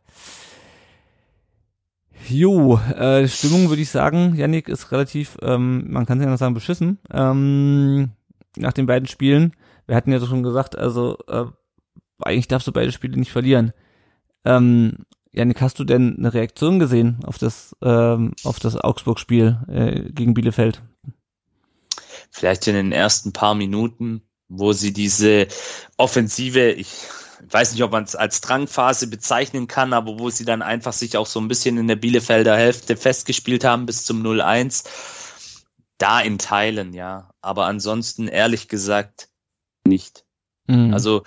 Jo, 2.28 2.78
äh, 2.78 3.28
Stimmung 3.28 3.70
würde 3.70 3.82
ich 3.82 3.90
sagen, 3.90 4.36
Yannick 4.36 4.68
ist 4.68 4.92
relativ, 4.92 5.38
ähm, 5.42 5.92
man 5.92 6.06
kann 6.06 6.20
es 6.20 6.26
ja 6.26 6.30
noch 6.30 6.38
sagen, 6.38 6.54
beschissen. 6.54 7.00
Ähm, 7.12 8.12
nach 8.58 8.74
den 8.74 8.86
beiden 8.86 9.08
Spielen. 9.08 9.56
Wir 9.88 9.96
hatten 9.96 10.12
ja 10.12 10.20
schon 10.20 10.44
gesagt, 10.44 10.78
also 10.78 11.18
äh, 11.28 11.46
eigentlich 12.22 12.48
darfst 12.48 12.68
du 12.68 12.72
beide 12.72 12.92
Spiele 12.92 13.18
nicht 13.18 13.32
verlieren. 13.32 13.74
Ähm, 14.46 15.06
Janik, 15.32 15.62
hast 15.62 15.80
du 15.80 15.84
denn 15.84 16.18
eine 16.18 16.34
Reaktion 16.34 16.80
gesehen 16.80 17.20
auf 17.24 17.38
das, 17.38 17.76
ähm, 17.82 18.34
auf 18.44 18.60
das 18.60 18.76
Augsburg-Spiel 18.76 19.60
äh, 19.68 20.12
gegen 20.12 20.34
Bielefeld? 20.34 20.82
Vielleicht 22.32 22.68
in 22.68 22.76
den 22.76 22.92
ersten 22.92 23.34
paar 23.34 23.56
Minuten, 23.56 24.22
wo 24.48 24.74
sie 24.74 24.94
diese 24.94 25.48
Offensive, 25.98 26.72
ich 26.72 27.04
weiß 27.54 27.74
nicht, 27.74 27.84
ob 27.84 27.92
man 27.92 28.04
es 28.04 28.16
als 28.16 28.42
Drangphase 28.42 29.08
bezeichnen 29.08 29.68
kann, 29.68 29.94
aber 29.94 30.20
wo 30.20 30.30
sie 30.30 30.46
dann 30.46 30.62
einfach 30.62 30.94
sich 30.94 31.18
auch 31.18 31.26
so 31.26 31.40
ein 31.40 31.48
bisschen 31.48 31.78
in 31.78 31.88
der 31.88 31.96
Bielefelder 31.96 32.56
Hälfte 32.56 32.96
festgespielt 32.96 33.64
haben 33.64 33.86
bis 33.86 34.06
zum 34.06 34.24
0-1. 34.24 34.86
Da 35.98 36.22
in 36.22 36.38
Teilen, 36.38 36.94
ja. 36.94 37.32
Aber 37.42 37.66
ansonsten, 37.66 38.28
ehrlich 38.28 38.68
gesagt, 38.68 39.30
nicht. 39.86 40.26
Mhm. 40.68 40.94
Also 40.94 41.24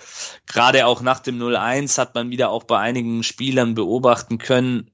gerade 0.47 0.85
auch 0.87 1.01
nach 1.01 1.19
dem 1.19 1.37
0-1 1.39 1.97
hat 1.97 2.15
man 2.15 2.29
wieder 2.29 2.49
auch 2.49 2.63
bei 2.63 2.79
einigen 2.79 3.23
Spielern 3.23 3.75
beobachten 3.75 4.37
können, 4.37 4.89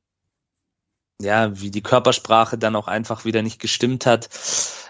ja, 1.22 1.60
wie 1.60 1.72
die 1.72 1.84
Körpersprache 1.84 2.58
dann 2.58 2.76
auch 2.76 2.88
einfach 2.88 3.26
wieder 3.26 3.42
nicht 3.42 3.60
gestimmt 3.60 4.06
hat. 4.06 4.30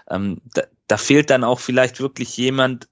Ähm, 0.08 0.40
da, 0.54 0.62
da 0.86 0.96
fehlt 0.96 1.30
dann 1.30 1.44
auch 1.44 1.60
vielleicht 1.60 2.00
wirklich 2.00 2.36
jemand, 2.36 2.88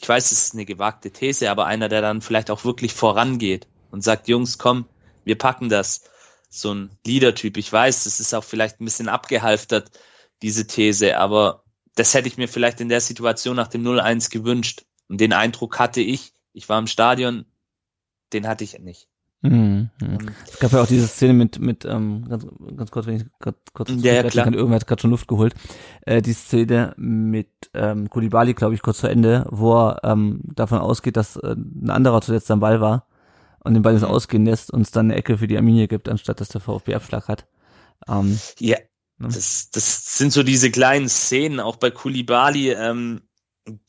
ich 0.00 0.08
weiß, 0.08 0.32
es 0.32 0.42
ist 0.42 0.54
eine 0.54 0.64
gewagte 0.64 1.10
These, 1.10 1.50
aber 1.50 1.66
einer, 1.66 1.88
der 1.88 2.00
dann 2.00 2.22
vielleicht 2.22 2.50
auch 2.50 2.64
wirklich 2.64 2.94
vorangeht 2.94 3.66
und 3.90 4.02
sagt, 4.02 4.28
Jungs, 4.28 4.58
komm, 4.58 4.86
wir 5.24 5.36
packen 5.36 5.68
das. 5.68 6.04
So 6.48 6.74
ein 6.74 6.90
Leader-Typ. 7.06 7.56
Ich 7.56 7.72
weiß, 7.72 8.04
das 8.04 8.18
ist 8.18 8.34
auch 8.34 8.44
vielleicht 8.44 8.80
ein 8.80 8.84
bisschen 8.84 9.08
abgehalftert, 9.08 9.90
diese 10.42 10.66
These, 10.66 11.18
aber 11.18 11.64
das 11.94 12.14
hätte 12.14 12.28
ich 12.28 12.38
mir 12.38 12.48
vielleicht 12.48 12.80
in 12.80 12.88
der 12.88 13.00
Situation 13.00 13.56
nach 13.56 13.68
dem 13.68 13.84
0-1 13.84 14.30
gewünscht. 14.30 14.84
Und 15.08 15.20
den 15.20 15.32
Eindruck 15.32 15.78
hatte 15.78 16.00
ich, 16.00 16.32
ich 16.52 16.68
war 16.68 16.78
im 16.78 16.86
Stadion, 16.86 17.44
den 18.32 18.48
hatte 18.48 18.64
ich 18.64 18.78
nicht. 18.78 19.08
Mhm. 19.42 19.88
Es 20.46 20.58
gab 20.58 20.72
ja 20.72 20.82
auch 20.82 20.86
diese 20.86 21.06
Szene 21.06 21.32
mit, 21.32 21.58
mit 21.58 21.86
ähm, 21.86 22.26
ganz, 22.28 22.46
ganz 22.76 22.90
kurz, 22.90 23.06
wenn 23.06 23.16
ich 23.16 23.24
grad, 23.38 23.54
kurz 23.72 23.90
ja, 23.96 24.12
ja, 24.12 24.22
klar. 24.24 24.44
kann, 24.44 24.54
irgendwer 24.54 24.76
hat 24.76 24.86
gerade 24.86 25.00
schon 25.00 25.10
Luft 25.10 25.28
geholt. 25.28 25.54
Äh, 26.02 26.20
die 26.20 26.34
Szene 26.34 26.92
mit 26.98 27.48
ähm, 27.72 28.10
Kulibali, 28.10 28.52
glaube 28.52 28.74
ich, 28.74 28.82
kurz 28.82 28.98
zu 28.98 29.06
Ende, 29.06 29.46
wo 29.50 29.74
er 29.74 30.00
ähm, 30.04 30.42
davon 30.44 30.78
ausgeht, 30.78 31.16
dass 31.16 31.36
äh, 31.36 31.54
ein 31.54 31.88
anderer 31.88 32.20
zuletzt 32.20 32.50
am 32.50 32.60
Ball 32.60 32.82
war 32.82 33.06
und 33.64 33.72
den 33.72 33.82
Ball 33.82 33.94
jetzt 33.94 34.02
mhm. 34.02 34.08
ausgehen 34.08 34.44
lässt 34.44 34.70
und 34.70 34.82
es 34.82 34.90
dann 34.90 35.06
eine 35.06 35.16
Ecke 35.16 35.38
für 35.38 35.46
die 35.46 35.56
Arminie 35.56 35.88
gibt, 35.88 36.10
anstatt 36.10 36.40
dass 36.40 36.48
der 36.48 36.60
VfB 36.60 36.94
Abschlag 36.94 37.28
hat. 37.28 37.46
Ähm, 38.08 38.38
ja, 38.58 38.76
ne? 39.18 39.28
das, 39.28 39.70
das 39.70 40.18
sind 40.18 40.34
so 40.34 40.42
diese 40.42 40.70
kleinen 40.70 41.08
Szenen, 41.08 41.60
auch 41.60 41.76
bei 41.76 41.90
Kulibali, 41.90 42.72
ähm, 42.72 43.22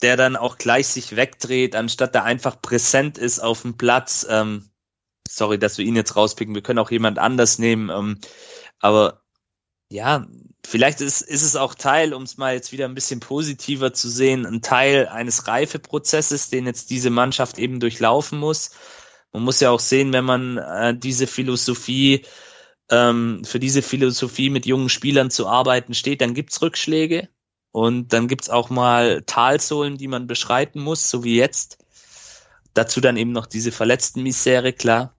der 0.01 0.15
dann 0.15 0.37
auch 0.37 0.57
gleich 0.57 0.87
sich 0.87 1.15
wegdreht, 1.17 1.75
anstatt 1.75 2.15
da 2.15 2.23
einfach 2.23 2.61
präsent 2.61 3.17
ist 3.17 3.39
auf 3.39 3.63
dem 3.63 3.75
Platz. 3.75 4.25
Ähm, 4.29 4.70
sorry, 5.27 5.59
dass 5.59 5.77
wir 5.77 5.85
ihn 5.85 5.95
jetzt 5.95 6.15
rauspicken. 6.15 6.55
Wir 6.55 6.61
können 6.61 6.79
auch 6.79 6.91
jemand 6.91 7.19
anders 7.19 7.59
nehmen. 7.59 7.89
Ähm, 7.89 8.19
aber 8.79 9.21
ja, 9.89 10.25
vielleicht 10.65 11.01
ist, 11.01 11.21
ist 11.21 11.43
es 11.43 11.55
auch 11.55 11.75
Teil, 11.75 12.13
um 12.13 12.23
es 12.23 12.37
mal 12.37 12.53
jetzt 12.53 12.71
wieder 12.71 12.85
ein 12.85 12.95
bisschen 12.95 13.19
positiver 13.19 13.93
zu 13.93 14.09
sehen, 14.09 14.45
ein 14.45 14.61
Teil 14.61 15.07
eines 15.07 15.47
Reifeprozesses, 15.47 16.49
den 16.49 16.65
jetzt 16.65 16.89
diese 16.89 17.09
Mannschaft 17.09 17.59
eben 17.59 17.79
durchlaufen 17.79 18.39
muss. 18.39 18.71
Man 19.33 19.43
muss 19.43 19.59
ja 19.59 19.69
auch 19.69 19.79
sehen, 19.79 20.13
wenn 20.13 20.25
man 20.25 20.57
äh, 20.57 20.97
diese 20.97 21.27
Philosophie, 21.27 22.25
ähm, 22.89 23.43
für 23.45 23.59
diese 23.59 23.81
Philosophie 23.81 24.49
mit 24.49 24.65
jungen 24.65 24.89
Spielern 24.89 25.31
zu 25.31 25.47
arbeiten 25.47 25.93
steht, 25.93 26.21
dann 26.21 26.33
gibt's 26.33 26.61
Rückschläge 26.61 27.29
und 27.71 28.13
dann 28.13 28.27
gibt's 28.27 28.49
auch 28.49 28.69
mal 28.69 29.23
Talsohlen, 29.23 29.97
die 29.97 30.07
man 30.07 30.27
beschreiten 30.27 30.81
muss, 30.81 31.09
so 31.09 31.23
wie 31.23 31.37
jetzt. 31.37 31.77
Dazu 32.73 33.01
dann 33.01 33.17
eben 33.17 33.31
noch 33.31 33.45
diese 33.45 33.71
verletzten 33.71 34.23
Misere, 34.23 34.73
klar. 34.73 35.13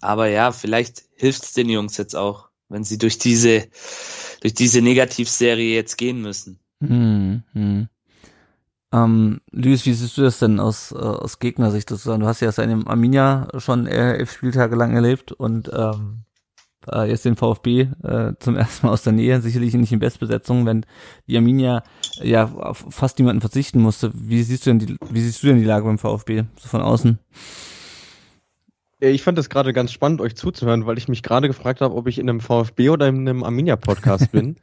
Aber 0.00 0.28
ja, 0.28 0.52
vielleicht 0.52 1.04
hilft 1.14 1.44
es 1.44 1.52
den 1.52 1.68
Jungs 1.68 1.96
jetzt 1.96 2.14
auch, 2.14 2.48
wenn 2.68 2.84
sie 2.84 2.98
durch 2.98 3.18
diese, 3.18 3.68
durch 4.40 4.54
diese 4.54 4.82
Negativserie 4.82 5.74
jetzt 5.74 5.96
gehen 5.96 6.20
müssen. 6.20 6.58
Hm, 6.80 7.42
hm. 7.52 7.88
Ähm, 8.90 9.40
Luis, 9.50 9.84
wie 9.84 9.92
siehst 9.92 10.16
du 10.16 10.22
das 10.22 10.38
denn 10.38 10.60
aus, 10.60 10.92
äh, 10.92 10.96
aus 10.96 11.38
Gegnersicht 11.40 11.88
sozusagen? 11.90 12.20
Du 12.20 12.26
hast 12.26 12.40
ja 12.40 12.50
seine 12.52 12.86
Arminia 12.86 13.48
schon 13.58 13.86
äh, 13.86 14.14
elf 14.14 14.32
Spieltage 14.32 14.76
lang 14.76 14.94
erlebt 14.94 15.32
und 15.32 15.70
ähm, 15.74 16.24
äh, 16.92 17.08
jetzt 17.08 17.24
den 17.24 17.36
VfB 17.36 17.88
äh, 18.02 18.32
zum 18.38 18.56
ersten 18.56 18.86
Mal 18.86 18.92
aus 18.92 19.02
der 19.02 19.12
Nähe, 19.12 19.40
sicherlich 19.40 19.74
nicht 19.74 19.92
in 19.92 19.98
Bestbesetzung, 19.98 20.66
wenn 20.66 20.84
die 21.26 21.36
Arminia 21.36 21.82
äh, 22.20 22.28
ja 22.28 22.44
auf 22.52 22.84
fast 22.90 23.18
niemanden 23.18 23.40
verzichten 23.40 23.80
musste. 23.80 24.10
Wie 24.14 24.42
siehst 24.42 24.66
du 24.66 24.70
denn 24.70 24.78
die, 24.78 24.96
wie 25.10 25.20
siehst 25.20 25.42
du 25.42 25.48
denn 25.48 25.58
die 25.58 25.64
Lage 25.64 25.84
beim 25.84 25.98
VfB 25.98 26.44
so 26.56 26.68
von 26.68 26.82
außen? 26.82 27.18
Ich 29.00 29.22
fand 29.22 29.38
es 29.38 29.48
gerade 29.48 29.72
ganz 29.72 29.92
spannend, 29.92 30.20
euch 30.20 30.34
zuzuhören, 30.34 30.86
weil 30.86 30.98
ich 30.98 31.06
mich 31.06 31.22
gerade 31.22 31.46
gefragt 31.46 31.80
habe, 31.80 31.94
ob 31.94 32.08
ich 32.08 32.18
in 32.18 32.28
einem 32.28 32.40
VfB 32.40 32.90
oder 32.90 33.06
in 33.06 33.28
einem 33.28 33.44
Arminia-Podcast 33.44 34.32
bin. 34.32 34.56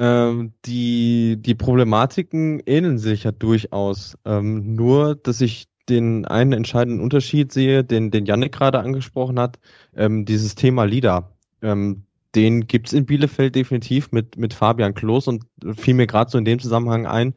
Ähm, 0.00 0.52
die, 0.64 1.36
die 1.40 1.54
Problematiken 1.54 2.60
ähneln 2.66 2.98
sich 2.98 3.24
ja 3.24 3.32
durchaus. 3.32 4.18
Ähm, 4.24 4.74
nur, 4.74 5.14
dass 5.14 5.40
ich 5.40 5.68
den 5.88 6.24
einen 6.24 6.52
entscheidenden 6.52 7.00
Unterschied 7.00 7.52
sehe, 7.52 7.84
den, 7.84 8.10
den 8.10 8.26
Janik 8.26 8.52
gerade 8.52 8.80
angesprochen 8.80 9.38
hat, 9.38 9.58
ähm, 9.96 10.24
dieses 10.24 10.54
Thema 10.54 10.84
Leader. 10.84 11.32
Ähm, 11.62 12.02
den 12.34 12.66
gibt's 12.66 12.92
in 12.92 13.06
Bielefeld 13.06 13.54
definitiv 13.54 14.12
mit, 14.12 14.36
mit 14.36 14.54
Fabian 14.54 14.94
Klos 14.94 15.28
und 15.28 15.44
fiel 15.76 15.94
mir 15.94 16.06
gerade 16.06 16.30
so 16.30 16.38
in 16.38 16.44
dem 16.44 16.58
Zusammenhang 16.58 17.06
ein. 17.06 17.34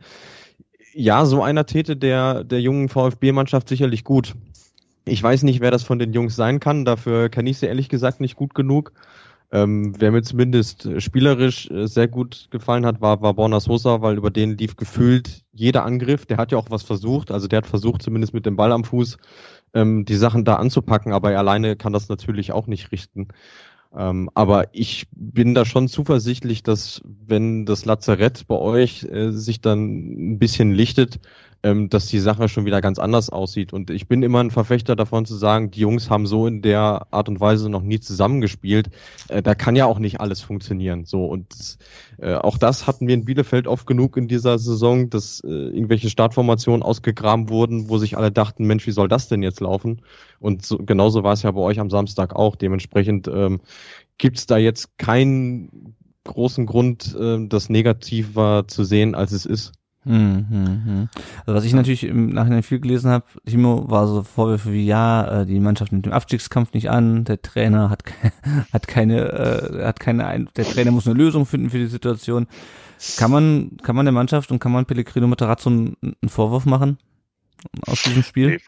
Ja, 0.93 1.25
so 1.25 1.41
einer 1.41 1.65
täte 1.65 1.95
der, 1.95 2.43
der 2.43 2.61
jungen 2.61 2.89
VfB-Mannschaft 2.89 3.69
sicherlich 3.69 4.03
gut. 4.03 4.35
Ich 5.05 5.23
weiß 5.23 5.43
nicht, 5.43 5.61
wer 5.61 5.71
das 5.71 5.83
von 5.83 5.99
den 5.99 6.13
Jungs 6.13 6.35
sein 6.35 6.59
kann. 6.59 6.85
Dafür 6.85 7.29
kenne 7.29 7.49
ich 7.49 7.57
sie 7.57 7.67
ehrlich 7.67 7.89
gesagt 7.89 8.19
nicht 8.19 8.35
gut 8.35 8.53
genug. 8.53 8.91
Ähm, 9.53 9.93
wer 9.99 10.11
mir 10.11 10.21
zumindest 10.21 10.87
spielerisch 10.99 11.69
äh, 11.69 11.85
sehr 11.85 12.07
gut 12.07 12.47
gefallen 12.51 12.85
hat, 12.85 13.01
war, 13.01 13.21
war 13.21 13.33
Borna 13.33 13.59
Sosa, 13.59 14.01
weil 14.01 14.17
über 14.17 14.29
den 14.29 14.57
lief 14.57 14.77
gefühlt 14.77 15.43
jeder 15.51 15.83
Angriff. 15.83 16.25
Der 16.25 16.37
hat 16.37 16.53
ja 16.53 16.57
auch 16.57 16.69
was 16.69 16.83
versucht. 16.83 17.31
Also 17.31 17.47
der 17.47 17.57
hat 17.57 17.67
versucht, 17.67 18.01
zumindest 18.01 18.33
mit 18.33 18.45
dem 18.45 18.55
Ball 18.55 18.71
am 18.71 18.85
Fuß, 18.85 19.17
ähm, 19.73 20.05
die 20.05 20.15
Sachen 20.15 20.45
da 20.45 20.55
anzupacken, 20.55 21.11
aber 21.11 21.33
er 21.33 21.39
alleine 21.39 21.75
kann 21.75 21.91
das 21.91 22.07
natürlich 22.07 22.53
auch 22.53 22.67
nicht 22.67 22.91
richten. 22.93 23.27
Ähm, 23.95 24.29
aber 24.33 24.69
ich 24.73 25.07
bin 25.11 25.53
da 25.53 25.65
schon 25.65 25.87
zuversichtlich, 25.87 26.63
dass 26.63 27.01
wenn 27.05 27.65
das 27.65 27.85
Lazarett 27.85 28.47
bei 28.47 28.55
euch 28.55 29.03
äh, 29.03 29.31
sich 29.31 29.59
dann 29.61 30.33
ein 30.33 30.39
bisschen 30.39 30.71
lichtet, 30.71 31.19
ähm, 31.63 31.89
dass 31.89 32.07
die 32.07 32.19
Sache 32.19 32.49
schon 32.49 32.65
wieder 32.65 32.81
ganz 32.81 32.99
anders 32.99 33.29
aussieht. 33.29 33.73
Und 33.73 33.89
ich 33.89 34.07
bin 34.07 34.23
immer 34.23 34.43
ein 34.43 34.51
Verfechter 34.51 34.95
davon 34.95 35.25
zu 35.25 35.35
sagen, 35.35 35.71
die 35.71 35.81
Jungs 35.81 36.09
haben 36.09 36.25
so 36.25 36.47
in 36.47 36.61
der 36.61 37.07
Art 37.11 37.29
und 37.29 37.39
Weise 37.39 37.69
noch 37.69 37.83
nie 37.83 37.99
zusammengespielt. 37.99 38.89
Äh, 39.27 39.41
da 39.41 39.55
kann 39.55 39.75
ja 39.75 39.85
auch 39.85 39.99
nicht 39.99 40.19
alles 40.19 40.41
funktionieren. 40.41 41.05
So 41.05 41.25
und 41.25 41.77
äh, 42.17 42.33
auch 42.33 42.57
das 42.57 42.87
hatten 42.87 43.07
wir 43.07 43.13
in 43.13 43.25
Bielefeld 43.25 43.67
oft 43.67 43.85
genug 43.85 44.17
in 44.17 44.27
dieser 44.27 44.57
Saison, 44.59 45.09
dass 45.09 45.41
äh, 45.41 45.49
irgendwelche 45.49 46.09
Startformationen 46.09 46.83
ausgegraben 46.83 47.49
wurden, 47.49 47.89
wo 47.89 47.97
sich 47.97 48.17
alle 48.17 48.31
dachten, 48.31 48.65
Mensch, 48.65 48.87
wie 48.87 48.91
soll 48.91 49.07
das 49.07 49.27
denn 49.27 49.43
jetzt 49.43 49.59
laufen? 49.59 50.01
Und 50.39 50.65
so, 50.65 50.77
genauso 50.77 51.23
war 51.23 51.33
es 51.33 51.43
ja 51.43 51.51
bei 51.51 51.61
euch 51.61 51.79
am 51.79 51.89
Samstag 51.89 52.35
auch. 52.35 52.55
Dementsprechend 52.55 53.27
ähm, 53.27 53.61
gibt 54.17 54.37
es 54.37 54.45
da 54.47 54.57
jetzt 54.57 54.97
keinen 54.97 55.95
großen 56.23 56.65
Grund, 56.65 57.15
äh, 57.19 57.47
das 57.47 57.69
negativer 57.69 58.65
zu 58.67 58.83
sehen, 58.83 59.15
als 59.15 59.31
es 59.31 59.45
ist. 59.45 59.73
Hm, 60.03 60.47
hm, 60.49 60.85
hm. 60.85 61.09
Also 61.45 61.53
was 61.57 61.63
ich 61.63 61.73
natürlich 61.73 62.05
im 62.05 62.29
Nachhinein 62.29 62.63
viel 62.63 62.79
gelesen 62.79 63.11
habe, 63.11 63.25
Timo, 63.45 63.87
war 63.87 64.07
so 64.07 64.23
Vorwürfe 64.23 64.73
wie 64.73 64.85
ja, 64.85 65.41
äh, 65.41 65.45
die 65.45 65.59
Mannschaft 65.59 65.91
nimmt 65.91 66.07
den 66.07 66.13
Abstiegskampf 66.13 66.73
nicht 66.73 66.89
an, 66.89 67.23
der 67.23 67.41
Trainer 67.41 67.91
hat 67.91 68.03
hat 68.73 68.87
keine 68.87 69.29
äh, 69.29 69.85
hat 69.85 69.99
keine 69.99 70.25
ein 70.25 70.49
der 70.55 70.65
Trainer 70.65 70.89
muss 70.89 71.05
eine 71.05 71.15
Lösung 71.15 71.45
finden 71.45 71.69
für 71.69 71.77
die 71.77 71.85
Situation. 71.85 72.47
Kann 73.17 73.29
man 73.29 73.77
kann 73.83 73.95
man 73.95 74.05
der 74.05 74.13
Mannschaft 74.13 74.51
und 74.51 74.57
kann 74.59 74.71
man 74.71 74.85
Pellegrino 74.85 75.27
Matarazzo 75.27 75.69
einen, 75.69 75.95
einen 76.01 76.29
Vorwurf 76.29 76.65
machen 76.65 76.97
aus 77.85 78.01
diesem 78.01 78.23
Spiel? 78.23 78.59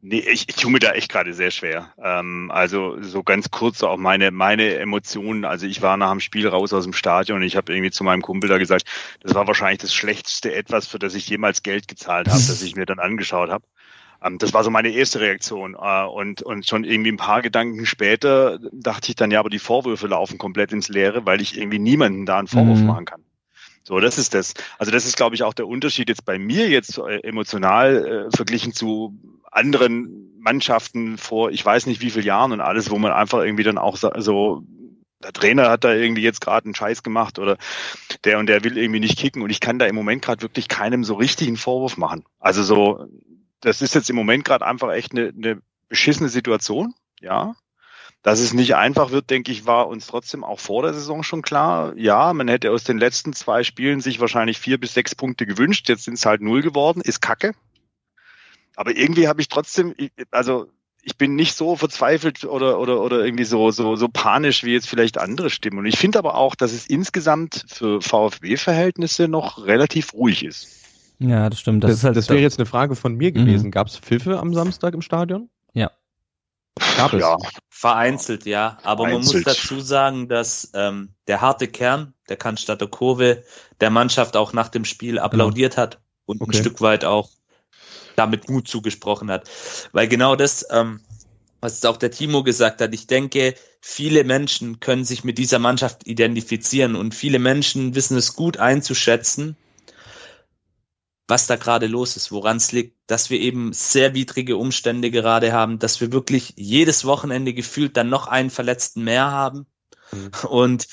Nee. 0.00 0.20
Ich, 0.20 0.48
ich 0.48 0.54
tue 0.54 0.70
mir 0.70 0.78
da 0.78 0.92
echt 0.92 1.10
gerade 1.10 1.34
sehr 1.34 1.50
schwer. 1.50 1.92
Ähm, 2.02 2.50
also 2.52 3.02
so 3.02 3.22
ganz 3.24 3.50
kurz 3.50 3.82
auch 3.82 3.96
meine, 3.96 4.30
meine 4.30 4.76
Emotionen. 4.76 5.44
Also 5.44 5.66
ich 5.66 5.82
war 5.82 5.96
nach 5.96 6.10
dem 6.10 6.20
Spiel 6.20 6.46
raus 6.46 6.72
aus 6.72 6.84
dem 6.84 6.92
Stadion 6.92 7.38
und 7.38 7.44
ich 7.44 7.56
habe 7.56 7.72
irgendwie 7.72 7.90
zu 7.90 8.04
meinem 8.04 8.22
Kumpel 8.22 8.48
da 8.48 8.58
gesagt, 8.58 8.84
das 9.20 9.34
war 9.34 9.46
wahrscheinlich 9.48 9.80
das 9.80 9.92
schlechteste 9.92 10.54
etwas, 10.54 10.86
für 10.86 11.00
das 11.00 11.14
ich 11.14 11.28
jemals 11.28 11.62
Geld 11.62 11.88
gezahlt 11.88 12.28
habe, 12.28 12.38
das 12.38 12.62
ich 12.62 12.76
mir 12.76 12.86
dann 12.86 13.00
angeschaut 13.00 13.50
habe. 13.50 13.64
Ähm, 14.22 14.38
das 14.38 14.54
war 14.54 14.62
so 14.62 14.70
meine 14.70 14.90
erste 14.90 15.20
Reaktion. 15.20 15.74
Äh, 15.74 16.04
und, 16.04 16.42
und 16.42 16.66
schon 16.66 16.84
irgendwie 16.84 17.12
ein 17.12 17.16
paar 17.16 17.42
Gedanken 17.42 17.84
später 17.84 18.60
dachte 18.72 19.10
ich 19.10 19.16
dann, 19.16 19.32
ja, 19.32 19.40
aber 19.40 19.50
die 19.50 19.58
Vorwürfe 19.58 20.06
laufen 20.06 20.38
komplett 20.38 20.72
ins 20.72 20.88
Leere, 20.88 21.26
weil 21.26 21.40
ich 21.40 21.58
irgendwie 21.58 21.80
niemanden 21.80 22.24
da 22.24 22.38
einen 22.38 22.48
Vorwurf 22.48 22.78
mhm. 22.78 22.86
machen 22.86 23.04
kann. 23.04 23.24
So, 23.82 24.00
das 24.00 24.18
ist 24.18 24.34
das. 24.34 24.52
Also 24.78 24.92
das 24.92 25.06
ist, 25.06 25.16
glaube 25.16 25.34
ich, 25.34 25.42
auch 25.42 25.54
der 25.54 25.66
Unterschied 25.66 26.10
jetzt 26.10 26.26
bei 26.26 26.38
mir 26.38 26.68
jetzt 26.68 26.98
äh, 26.98 27.20
emotional 27.20 28.28
äh, 28.28 28.36
verglichen 28.36 28.74
zu 28.74 29.18
anderen 29.50 30.36
Mannschaften 30.38 31.18
vor, 31.18 31.50
ich 31.50 31.64
weiß 31.64 31.86
nicht 31.86 32.00
wie 32.00 32.10
viel 32.10 32.24
Jahren 32.24 32.52
und 32.52 32.60
alles, 32.60 32.90
wo 32.90 32.98
man 32.98 33.12
einfach 33.12 33.40
irgendwie 33.42 33.64
dann 33.64 33.78
auch 33.78 33.96
so, 33.96 34.62
der 35.22 35.32
Trainer 35.32 35.68
hat 35.68 35.84
da 35.84 35.92
irgendwie 35.92 36.22
jetzt 36.22 36.40
gerade 36.40 36.66
einen 36.66 36.74
Scheiß 36.74 37.02
gemacht 37.02 37.38
oder 37.38 37.58
der 38.24 38.38
und 38.38 38.46
der 38.46 38.62
will 38.64 38.78
irgendwie 38.78 39.00
nicht 39.00 39.18
kicken 39.18 39.42
und 39.42 39.50
ich 39.50 39.60
kann 39.60 39.78
da 39.78 39.86
im 39.86 39.94
Moment 39.94 40.22
gerade 40.22 40.42
wirklich 40.42 40.68
keinem 40.68 41.04
so 41.04 41.14
richtigen 41.14 41.56
Vorwurf 41.56 41.96
machen. 41.96 42.24
Also 42.38 42.62
so, 42.62 43.06
das 43.60 43.82
ist 43.82 43.94
jetzt 43.94 44.10
im 44.10 44.16
Moment 44.16 44.44
gerade 44.44 44.66
einfach 44.66 44.92
echt 44.92 45.12
eine, 45.12 45.32
eine 45.36 45.60
beschissene 45.88 46.28
Situation, 46.28 46.94
ja. 47.20 47.54
Dass 48.22 48.40
es 48.40 48.52
nicht 48.52 48.74
einfach 48.74 49.12
wird, 49.12 49.30
denke 49.30 49.52
ich, 49.52 49.64
war 49.64 49.86
uns 49.86 50.08
trotzdem 50.08 50.42
auch 50.42 50.58
vor 50.58 50.82
der 50.82 50.92
Saison 50.92 51.22
schon 51.22 51.40
klar. 51.40 51.92
Ja, 51.96 52.32
man 52.32 52.48
hätte 52.48 52.72
aus 52.72 52.82
den 52.82 52.98
letzten 52.98 53.32
zwei 53.32 53.62
Spielen 53.62 54.00
sich 54.00 54.18
wahrscheinlich 54.18 54.58
vier 54.58 54.78
bis 54.78 54.92
sechs 54.92 55.14
Punkte 55.14 55.46
gewünscht. 55.46 55.88
Jetzt 55.88 56.04
sind 56.04 56.14
es 56.14 56.26
halt 56.26 56.40
null 56.40 56.60
geworden. 56.60 57.00
Ist 57.00 57.20
kacke. 57.20 57.54
Aber 58.78 58.96
irgendwie 58.96 59.26
habe 59.26 59.40
ich 59.40 59.48
trotzdem, 59.48 59.92
also 60.30 60.68
ich 61.02 61.16
bin 61.16 61.34
nicht 61.34 61.56
so 61.56 61.74
verzweifelt 61.74 62.44
oder, 62.44 62.78
oder, 62.78 63.00
oder 63.00 63.24
irgendwie 63.24 63.42
so, 63.42 63.72
so, 63.72 63.96
so 63.96 64.06
panisch 64.06 64.62
wie 64.62 64.72
jetzt 64.72 64.88
vielleicht 64.88 65.18
andere 65.18 65.50
Stimmen. 65.50 65.80
Und 65.80 65.86
ich 65.86 65.98
finde 65.98 66.16
aber 66.16 66.36
auch, 66.36 66.54
dass 66.54 66.72
es 66.72 66.86
insgesamt 66.86 67.64
für 67.66 68.00
VfB-Verhältnisse 68.00 69.26
noch 69.26 69.66
relativ 69.66 70.14
ruhig 70.14 70.44
ist. 70.44 70.68
Ja, 71.18 71.50
das 71.50 71.58
stimmt. 71.58 71.82
Das, 71.82 71.90
das, 71.90 72.04
halt 72.04 72.16
das 72.16 72.28
wäre 72.28 72.38
jetzt 72.38 72.60
eine 72.60 72.66
Frage 72.66 72.94
von 72.94 73.16
mir 73.16 73.32
gewesen. 73.32 73.66
Mhm. 73.66 73.70
Gab 73.72 73.88
es 73.88 73.96
Pfiffe 73.96 74.38
am 74.38 74.54
Samstag 74.54 74.94
im 74.94 75.02
Stadion? 75.02 75.50
Ja. 75.72 75.90
Gab 76.96 77.12
es? 77.14 77.20
Ja. 77.20 77.36
Vereinzelt, 77.68 78.46
ja. 78.46 78.78
Aber 78.84 79.06
Vereinzelt. 79.06 79.44
man 79.44 79.54
muss 79.54 79.60
dazu 79.60 79.80
sagen, 79.80 80.28
dass 80.28 80.70
ähm, 80.74 81.14
der 81.26 81.40
harte 81.40 81.66
Kern 81.66 82.14
der 82.28 82.36
Cannstatter 82.36 82.86
Kurve 82.86 83.42
der 83.80 83.90
Mannschaft 83.90 84.36
auch 84.36 84.52
nach 84.52 84.68
dem 84.68 84.84
Spiel 84.84 85.14
genau. 85.14 85.24
applaudiert 85.24 85.72
genau. 85.72 85.82
hat 85.82 86.00
und 86.26 86.40
okay. 86.40 86.50
ein 86.50 86.60
Stück 86.60 86.80
weit 86.80 87.04
auch 87.04 87.30
damit 88.18 88.50
Mut 88.50 88.68
zugesprochen 88.68 89.30
hat. 89.30 89.48
Weil 89.92 90.08
genau 90.08 90.36
das, 90.36 90.66
ähm, 90.70 91.00
was 91.60 91.84
auch 91.84 91.96
der 91.96 92.10
Timo 92.10 92.42
gesagt 92.42 92.80
hat, 92.80 92.94
ich 92.94 93.06
denke, 93.06 93.54
viele 93.80 94.24
Menschen 94.24 94.80
können 94.80 95.04
sich 95.04 95.24
mit 95.24 95.38
dieser 95.38 95.58
Mannschaft 95.58 96.06
identifizieren 96.06 96.96
und 96.96 97.14
viele 97.14 97.38
Menschen 97.38 97.94
wissen 97.94 98.16
es 98.16 98.34
gut 98.34 98.58
einzuschätzen, 98.58 99.56
was 101.28 101.46
da 101.46 101.56
gerade 101.56 101.86
los 101.86 102.16
ist, 102.16 102.32
woran 102.32 102.56
es 102.56 102.72
liegt, 102.72 102.96
dass 103.06 103.28
wir 103.28 103.38
eben 103.38 103.72
sehr 103.72 104.14
widrige 104.14 104.56
Umstände 104.56 105.10
gerade 105.10 105.52
haben, 105.52 105.78
dass 105.78 106.00
wir 106.00 106.10
wirklich 106.10 106.54
jedes 106.56 107.04
Wochenende 107.04 107.52
gefühlt 107.52 107.96
dann 107.96 108.08
noch 108.08 108.28
einen 108.28 108.50
Verletzten 108.50 109.04
mehr 109.04 109.30
haben. 109.30 109.66
Mhm. 110.10 110.30
Und 110.48 110.88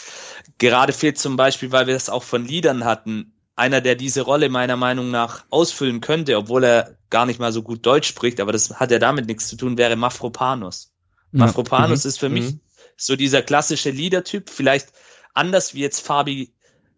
gerade 0.57 0.91
fehlt 0.91 1.17
zum 1.17 1.37
Beispiel, 1.37 1.71
weil 1.71 1.87
wir 1.87 1.95
es 1.95 2.09
auch 2.09 2.23
von 2.23 2.45
Liedern 2.45 2.83
hatten, 2.83 3.33
einer, 3.55 3.79
der 3.79 3.95
diese 3.95 4.21
Rolle 4.21 4.49
meiner 4.49 4.75
Meinung 4.75 5.09
nach 5.09 5.45
ausfüllen 5.49 6.01
könnte, 6.01 6.37
obwohl 6.37 6.65
er 6.65 6.97
gar 7.15 7.25
nicht 7.25 7.39
mal 7.39 7.53
so 7.53 7.63
gut 7.63 7.85
Deutsch 7.85 8.09
spricht, 8.09 8.41
aber 8.41 8.51
das 8.51 8.71
hat 8.71 8.91
ja 8.91 8.99
damit 8.99 9.27
nichts 9.27 9.47
zu 9.47 9.55
tun, 9.55 9.77
wäre 9.77 9.95
Mafropanus. 9.95 10.91
Ja. 11.31 11.45
Mafropanus 11.45 12.03
mhm. 12.03 12.09
ist 12.09 12.19
für 12.19 12.27
mich 12.27 12.51
mhm. 12.51 12.59
so 12.97 13.15
dieser 13.15 13.41
klassische 13.41 13.89
Leader-Typ, 13.89 14.49
vielleicht 14.49 14.89
anders 15.33 15.73
wie 15.73 15.79
jetzt 15.79 16.01
Fabi 16.01 16.53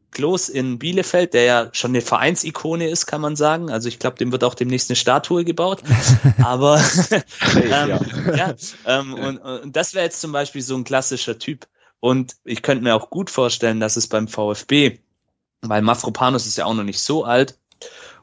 Klos 0.09 0.49
in 0.49 0.79
Bielefeld, 0.79 1.35
der 1.35 1.43
ja 1.43 1.69
schon 1.73 1.91
eine 1.91 2.01
Vereinsikone 2.01 2.89
ist, 2.89 3.05
kann 3.05 3.21
man 3.21 3.35
sagen. 3.35 3.69
Also 3.69 3.89
ich 3.89 3.99
glaube, 3.99 4.17
dem 4.17 4.31
wird 4.31 4.43
auch 4.43 4.55
demnächst 4.55 4.89
eine 4.89 4.95
Statue 4.95 5.45
gebaut. 5.45 5.83
Aber 6.43 6.81
ähm, 7.55 7.99
ja, 8.35 8.55
ähm, 8.87 9.13
und, 9.13 9.37
und 9.37 9.75
das 9.75 9.93
wäre 9.93 10.05
jetzt 10.05 10.19
zum 10.19 10.31
Beispiel 10.31 10.63
so 10.63 10.75
ein 10.75 10.83
klassischer 10.83 11.37
Typ. 11.37 11.67
Und 11.99 12.37
ich 12.43 12.63
könnte 12.63 12.83
mir 12.83 12.95
auch 12.95 13.11
gut 13.11 13.29
vorstellen, 13.29 13.79
dass 13.79 13.97
es 13.97 14.07
beim 14.07 14.27
VfB, 14.27 14.97
weil 15.61 15.83
Mafropanus 15.83 16.47
ist 16.47 16.57
ja 16.57 16.65
auch 16.65 16.73
noch 16.73 16.83
nicht 16.83 17.01
so 17.01 17.23
alt 17.23 17.59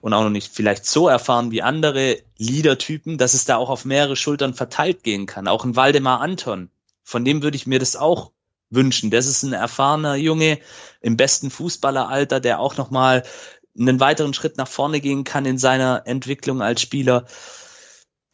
und 0.04 0.12
auch 0.12 0.22
noch 0.22 0.28
nicht 0.28 0.52
vielleicht 0.52 0.84
so 0.84 1.08
erfahren 1.08 1.50
wie 1.50 1.62
andere 1.62 2.18
Leader-Typen, 2.36 3.16
dass 3.16 3.32
es 3.32 3.46
da 3.46 3.56
auch 3.56 3.70
auf 3.70 3.86
mehrere 3.86 4.16
Schultern 4.16 4.52
verteilt 4.52 5.02
gehen 5.02 5.24
kann. 5.24 5.48
Auch 5.48 5.64
ein 5.64 5.76
Waldemar 5.76 6.20
Anton, 6.20 6.68
von 7.04 7.24
dem 7.24 7.42
würde 7.42 7.56
ich 7.56 7.66
mir 7.66 7.78
das 7.78 7.96
auch 7.96 8.30
wünschen. 8.68 9.10
Das 9.10 9.24
ist 9.24 9.44
ein 9.44 9.54
erfahrener 9.54 10.16
Junge 10.16 10.58
im 11.00 11.16
besten 11.16 11.50
Fußballeralter, 11.50 12.40
der 12.40 12.60
auch 12.60 12.76
nochmal 12.76 13.22
einen 13.78 13.98
weiteren 13.98 14.34
Schritt 14.34 14.58
nach 14.58 14.68
vorne 14.68 15.00
gehen 15.00 15.24
kann 15.24 15.46
in 15.46 15.56
seiner 15.56 16.02
Entwicklung 16.04 16.60
als 16.60 16.82
Spieler 16.82 17.24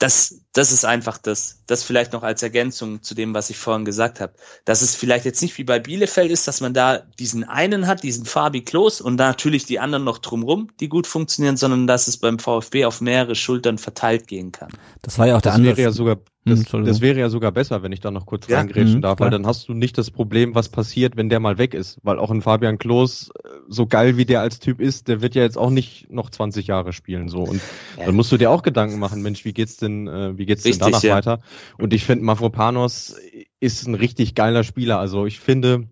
das, 0.01 0.41
das 0.53 0.73
ist 0.73 0.85
einfach 0.85 1.19
das, 1.19 1.63
das 1.67 1.85
vielleicht 1.85 2.13
noch 2.13 2.25
als 2.25 2.43
Ergänzung 2.43 3.03
zu 3.03 3.15
dem, 3.15 3.35
was 3.35 3.51
ich 3.51 3.57
vorhin 3.57 3.85
gesagt 3.85 4.21
habe. 4.21 4.33
Dass 4.65 4.83
es 4.83 4.97
vielleicht 4.97 5.25
jetzt 5.25 5.43
nicht 5.43 5.57
wie 5.59 5.65
bei 5.65 5.79
Bielefeld 5.79 6.31
ist, 6.31 6.49
dass 6.49 6.61
man 6.61 6.75
da 6.75 7.03
diesen 7.19 7.45
einen 7.45 7.87
hat, 7.87 8.03
diesen 8.03 8.25
Fabi 8.25 8.63
Klos 8.63 9.01
und 9.01 9.17
natürlich 9.17 9.65
die 9.65 9.79
anderen 9.79 10.05
noch 10.05 10.19
drumrum, 10.19 10.69
die 10.81 10.89
gut 10.89 11.07
funktionieren, 11.07 11.57
sondern 11.57 11.87
dass 11.87 12.09
es 12.09 12.17
beim 12.17 12.41
VfB 12.41 12.85
auf 12.85 13.01
mehrere 13.01 13.37
Schultern 13.37 13.79
verteilt 13.79 14.27
gehen 14.27 14.51
kann. 14.51 14.71
Das 15.03 15.19
war 15.19 15.29
ja 15.29 15.37
auch 15.37 15.43
der 15.43 15.53
andere. 15.53 15.77
Wäre 15.77 15.89
ja 15.89 15.93
sogar, 15.93 16.17
hm, 16.47 16.57
das, 16.57 16.85
das, 16.85 17.01
wäre 17.03 17.21
ja 17.21 17.29
sogar 17.29 17.53
besser, 17.53 17.83
wenn 17.83 17.93
ich 17.93 18.01
da 18.01 18.11
noch 18.11 18.25
kurz 18.25 18.49
ja, 18.49 18.59
reingrätschen 18.59 18.95
hm, 18.95 19.03
darf, 19.03 19.19
klar. 19.19 19.27
weil 19.27 19.31
dann 19.31 19.47
hast 19.47 19.69
du 19.69 19.75
nicht 19.75 19.99
das 19.99 20.11
Problem, 20.11 20.55
was 20.55 20.71
passiert, 20.71 21.17
wenn 21.17 21.29
der 21.29 21.39
mal 21.39 21.59
weg 21.59 21.75
ist. 21.75 21.99
Weil 22.03 22.19
auch 22.19 22.31
ein 22.31 22.41
Fabian 22.41 22.79
Klos, 22.79 23.31
äh, 23.45 23.49
so 23.69 23.87
geil 23.87 24.17
wie 24.17 24.25
der 24.25 24.41
als 24.41 24.59
Typ 24.59 24.81
ist, 24.81 25.09
der 25.09 25.21
wird 25.21 25.35
ja 25.35 25.43
jetzt 25.43 25.59
auch 25.59 25.71
nicht 25.71 26.11
noch 26.11 26.31
20 26.31 26.67
Jahre 26.67 26.93
spielen, 26.93 27.29
so. 27.29 27.43
Und 27.43 27.61
ja. 27.99 28.07
dann 28.07 28.15
musst 28.15 28.33
du 28.33 28.39
dir 28.39 28.51
auch 28.51 28.63
Gedanken 28.63 28.99
machen, 28.99 29.21
Mensch, 29.21 29.45
wie 29.45 29.53
geht's 29.53 29.77
denn, 29.77 30.09
äh, 30.09 30.39
wie 30.41 30.47
geht's 30.47 30.65
Richtig, 30.65 30.83
denn 30.83 30.91
danach 30.91 31.03
ja. 31.03 31.15
weiter? 31.15 31.41
Und 31.79 31.93
ich 31.93 32.05
finde, 32.05 32.25
Mavropanos 32.25 33.15
ist 33.61 33.87
ein 33.87 33.95
richtig 33.95 34.35
geiler 34.35 34.65
Spieler. 34.65 34.99
Also 34.99 35.27
ich 35.27 35.39
finde, 35.39 35.87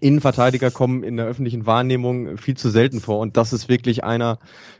Innenverteidiger 0.00 0.70
kommen 0.70 1.04
in 1.04 1.18
der 1.18 1.26
öffentlichen 1.26 1.66
Wahrnehmung 1.66 2.38
viel 2.38 2.56
zu 2.56 2.70
selten 2.70 3.00
vor 3.00 3.20
und 3.20 3.36
das 3.36 3.52
ist 3.52 3.68
wirklich 3.68 4.02
einer, 4.02 4.38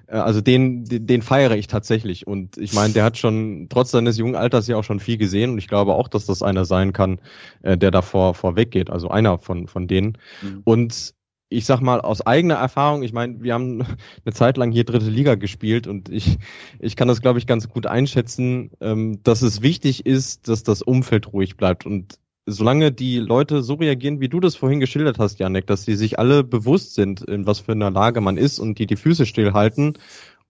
äh, 0.08 0.16
also 0.16 0.40
den, 0.40 0.84
den, 0.86 1.06
den 1.06 1.22
feiere 1.22 1.56
ich 1.56 1.68
tatsächlich 1.68 2.26
und 2.26 2.56
ich 2.56 2.72
meine, 2.72 2.94
der 2.94 3.04
hat 3.04 3.16
schon 3.18 3.68
trotz 3.68 3.92
seines 3.92 4.18
jungen 4.18 4.34
Alters 4.34 4.66
ja 4.66 4.76
auch 4.76 4.82
schon 4.82 5.00
viel 5.00 5.18
gesehen 5.18 5.52
und 5.52 5.58
ich 5.58 5.68
glaube 5.68 5.94
auch, 5.94 6.08
dass 6.08 6.26
das 6.26 6.42
einer 6.42 6.64
sein 6.64 6.92
kann, 6.92 7.20
äh, 7.62 7.78
der 7.78 7.92
davor 7.92 8.34
vorweg 8.34 8.70
geht, 8.72 8.90
also 8.90 9.08
einer 9.08 9.38
von 9.38 9.68
von 9.68 9.86
denen 9.86 10.18
mhm. 10.42 10.62
und 10.64 11.14
ich 11.54 11.66
sag 11.66 11.80
mal 11.80 12.00
aus 12.00 12.26
eigener 12.26 12.56
Erfahrung, 12.56 13.02
ich 13.02 13.12
meine, 13.12 13.42
wir 13.42 13.54
haben 13.54 13.80
eine 14.24 14.34
Zeit 14.34 14.56
lang 14.56 14.72
hier 14.72 14.84
dritte 14.84 15.08
Liga 15.08 15.36
gespielt 15.36 15.86
und 15.86 16.08
ich, 16.08 16.38
ich 16.80 16.96
kann 16.96 17.08
das, 17.08 17.20
glaube 17.20 17.38
ich, 17.38 17.46
ganz 17.46 17.68
gut 17.68 17.86
einschätzen, 17.86 18.70
ähm, 18.80 19.20
dass 19.22 19.42
es 19.42 19.62
wichtig 19.62 20.06
ist, 20.06 20.48
dass 20.48 20.62
das 20.62 20.82
Umfeld 20.82 21.32
ruhig 21.32 21.56
bleibt. 21.56 21.86
Und 21.86 22.18
solange 22.46 22.92
die 22.92 23.18
Leute 23.18 23.62
so 23.62 23.74
reagieren, 23.74 24.20
wie 24.20 24.28
du 24.28 24.40
das 24.40 24.56
vorhin 24.56 24.80
geschildert 24.80 25.18
hast, 25.18 25.38
Janek, 25.38 25.66
dass 25.66 25.84
sie 25.84 25.94
sich 25.94 26.18
alle 26.18 26.44
bewusst 26.44 26.94
sind, 26.94 27.22
in 27.22 27.46
was 27.46 27.60
für 27.60 27.72
einer 27.72 27.90
Lage 27.90 28.20
man 28.20 28.36
ist 28.36 28.58
und 28.58 28.78
die 28.78 28.86
die 28.86 28.96
Füße 28.96 29.26
stillhalten 29.26 29.98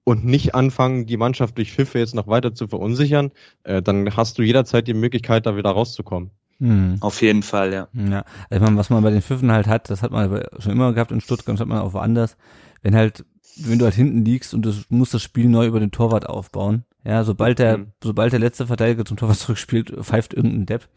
und 0.04 0.24
nicht 0.24 0.54
anfangen, 0.54 1.06
die 1.06 1.16
Mannschaft 1.16 1.56
durch 1.58 1.72
Pfiffe 1.72 1.98
jetzt 1.98 2.14
noch 2.14 2.26
weiter 2.26 2.54
zu 2.54 2.68
verunsichern, 2.68 3.30
äh, 3.64 3.82
dann 3.82 4.16
hast 4.16 4.38
du 4.38 4.42
jederzeit 4.42 4.86
die 4.88 4.94
Möglichkeit, 4.94 5.46
da 5.46 5.56
wieder 5.56 5.70
rauszukommen. 5.70 6.30
Hm. 6.64 6.96
Auf 7.00 7.20
jeden 7.20 7.42
Fall, 7.42 7.74
ja. 7.74 7.88
Ja, 7.92 8.24
also 8.48 8.64
man, 8.64 8.78
was 8.78 8.88
man 8.88 9.02
bei 9.02 9.10
den 9.10 9.20
Pfiffen 9.20 9.52
halt 9.52 9.66
hat, 9.66 9.90
das 9.90 10.00
hat 10.00 10.12
man 10.12 10.42
schon 10.58 10.72
immer 10.72 10.94
gehabt 10.94 11.12
in 11.12 11.20
Stuttgart, 11.20 11.52
das 11.52 11.60
hat 11.60 11.68
man 11.68 11.80
auch 11.80 11.92
woanders. 11.92 12.38
Wenn 12.80 12.96
halt, 12.96 13.26
wenn 13.58 13.78
du 13.78 13.84
halt 13.84 13.94
hinten 13.94 14.24
liegst 14.24 14.54
und 14.54 14.62
du 14.62 14.72
musst 14.88 15.12
das 15.12 15.22
Spiel 15.22 15.46
neu 15.46 15.66
über 15.66 15.78
den 15.78 15.90
Torwart 15.90 16.26
aufbauen, 16.26 16.84
ja, 17.04 17.22
sobald 17.22 17.58
der, 17.58 17.78
mhm. 17.78 17.86
sobald 18.02 18.32
der 18.32 18.40
letzte 18.40 18.66
Verteidiger 18.66 19.04
zum 19.04 19.18
Torwart 19.18 19.36
zurückspielt, 19.40 19.94
pfeift 20.00 20.32
irgendein 20.32 20.64
Depp. 20.64 20.88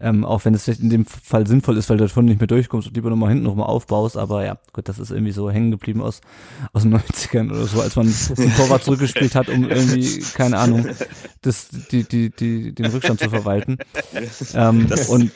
Ähm, 0.00 0.24
auch 0.24 0.44
wenn 0.44 0.54
es 0.54 0.64
vielleicht 0.64 0.80
in 0.80 0.90
dem 0.90 1.06
Fall 1.06 1.46
sinnvoll 1.46 1.76
ist, 1.76 1.90
weil 1.90 1.96
du 1.96 2.04
davon 2.04 2.24
nicht 2.24 2.40
mehr 2.40 2.46
durchkommst 2.46 2.86
und 2.86 2.94
lieber 2.94 3.10
nochmal 3.10 3.30
hinten 3.30 3.44
nochmal 3.44 3.66
aufbaust. 3.66 4.16
Aber 4.16 4.44
ja, 4.44 4.58
gut, 4.72 4.88
das 4.88 5.00
ist 5.00 5.10
irgendwie 5.10 5.32
so 5.32 5.50
hängen 5.50 5.72
geblieben 5.72 6.02
aus, 6.02 6.20
aus 6.72 6.82
den 6.82 6.94
90ern 6.98 7.50
oder 7.50 7.66
so, 7.66 7.80
als 7.80 7.96
man 7.96 8.08
zum 8.08 8.54
Torwart 8.54 8.84
zurückgespielt 8.84 9.34
hat, 9.34 9.48
um 9.48 9.68
irgendwie, 9.68 10.20
keine 10.34 10.58
Ahnung, 10.58 10.86
das, 11.42 11.68
die, 11.90 12.04
die, 12.04 12.30
die, 12.30 12.74
den 12.74 12.86
Rückstand 12.86 13.20
zu 13.20 13.30
verwalten. 13.30 13.78
Ähm, 14.54 14.86
und, 15.08 15.32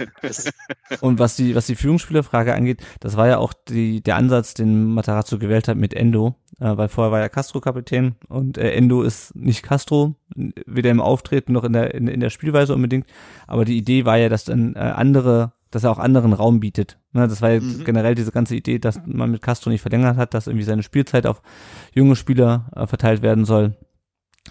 und 1.01 1.19
was 1.19 1.37
die, 1.37 1.55
was 1.55 1.67
die 1.67 1.75
Führungsspielerfrage 1.75 2.55
angeht, 2.55 2.83
das 3.01 3.17
war 3.17 3.27
ja 3.27 3.39
auch 3.39 3.53
die, 3.53 4.01
der 4.01 4.17
Ansatz, 4.17 4.55
den 4.55 4.95
Matarazzo 4.95 5.39
gewählt 5.39 5.67
hat 5.67 5.77
mit 5.77 5.95
Endo, 5.95 6.37
äh, 6.61 6.77
weil 6.77 6.89
vorher 6.89 7.11
war 7.11 7.21
ja 7.21 7.29
Castro 7.29 7.61
Kapitän 7.61 8.15
und 8.29 8.59
äh, 8.59 8.71
Endo 8.73 9.03
ist 9.03 9.35
nicht 9.35 9.63
Castro, 9.63 10.15
weder 10.35 10.91
im 10.91 11.01
Auftreten 11.01 11.53
noch 11.53 11.65
in 11.65 11.73
der, 11.73 11.95
in, 11.95 12.09
in 12.09 12.21
der 12.21 12.31
Spielweise 12.31 12.75
unbedingt. 12.75 13.07
Aber 13.47 13.65
die 13.65 13.77
Idee 13.77 14.05
war 14.05 14.17
ja, 14.17 14.29
dass 14.29 14.45
dann 14.53 14.75
äh, 14.75 14.79
andere, 14.79 15.53
dass 15.71 15.85
er 15.85 15.91
auch 15.91 15.99
anderen 15.99 16.33
Raum 16.33 16.61
bietet. 16.61 16.99
Ne, 17.13 17.29
das 17.29 17.43
war 17.43 17.51
ja 17.51 17.61
mhm. 17.61 17.85
generell 17.85 18.15
diese 18.15 18.33
ganze 18.33 18.55
Idee, 18.55 18.79
dass 18.79 19.01
man 19.05 19.31
mit 19.31 19.43
Castro 19.43 19.71
nicht 19.71 19.83
verlängert 19.83 20.17
hat, 20.17 20.35
dass 20.35 20.47
irgendwie 20.47 20.65
seine 20.65 20.83
Spielzeit 20.83 21.27
auf 21.27 21.43
junge 21.95 22.17
Spieler 22.17 22.71
äh, 22.75 22.87
verteilt 22.87 23.23
werden 23.23 23.45
soll 23.45 23.75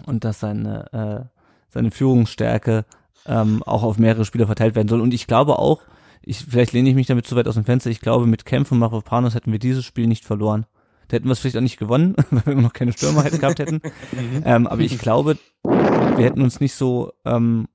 und 0.06 0.24
dass 0.24 0.40
seine, 0.40 0.94
äh, 0.94 1.38
seine 1.70 1.92
Führungsstärke 1.92 2.86
ähm, 3.26 3.64
auch 3.64 3.84
auf 3.84 4.00
mehrere 4.00 4.26
Spieler 4.26 4.48
verteilt 4.48 4.76
werden 4.76 4.88
soll. 4.88 5.02
Und 5.02 5.14
ich 5.14 5.28
glaube 5.28 5.60
auch, 5.60 5.82
ich, 6.24 6.46
vielleicht 6.46 6.74
lehne 6.74 6.90
ich 6.90 6.96
mich 6.96 7.08
damit 7.08 7.26
zu 7.26 7.36
weit 7.36 7.48
aus 7.48 7.56
dem 7.56 7.66
Fenster, 7.66 7.90
ich 7.90 8.00
glaube, 8.00 8.28
mit 8.28 8.46
Kämpfen 8.46 8.80
Mavropanos 8.80 9.36
hätten 9.36 9.52
wir 9.52 9.60
dieses 9.60 9.86
Spiel 9.86 10.08
nicht 10.08 10.26
verloren. 10.26 10.66
Da 11.08 11.16
hätten 11.16 11.28
wir 11.28 11.34
es 11.34 11.40
vielleicht 11.40 11.58
auch 11.58 11.62
nicht 11.62 11.80
gewonnen, 11.80 12.16
weil 12.32 12.56
wir 12.56 12.62
noch 12.62 12.74
keine 12.74 12.94
Stürmer 12.94 13.24
hätten 13.24 13.40
gehabt 13.40 13.60
hätten. 13.60 13.82
Mhm. 14.12 14.44
ähm, 14.46 14.68
aber 14.68 14.82
ich 14.82 14.98
glaube, 15.00 15.38
wir 15.64 16.26
hätten 16.26 16.42
uns 16.42 16.60
nicht 16.60 16.74
so 16.74 17.14
ähm, 17.26 17.68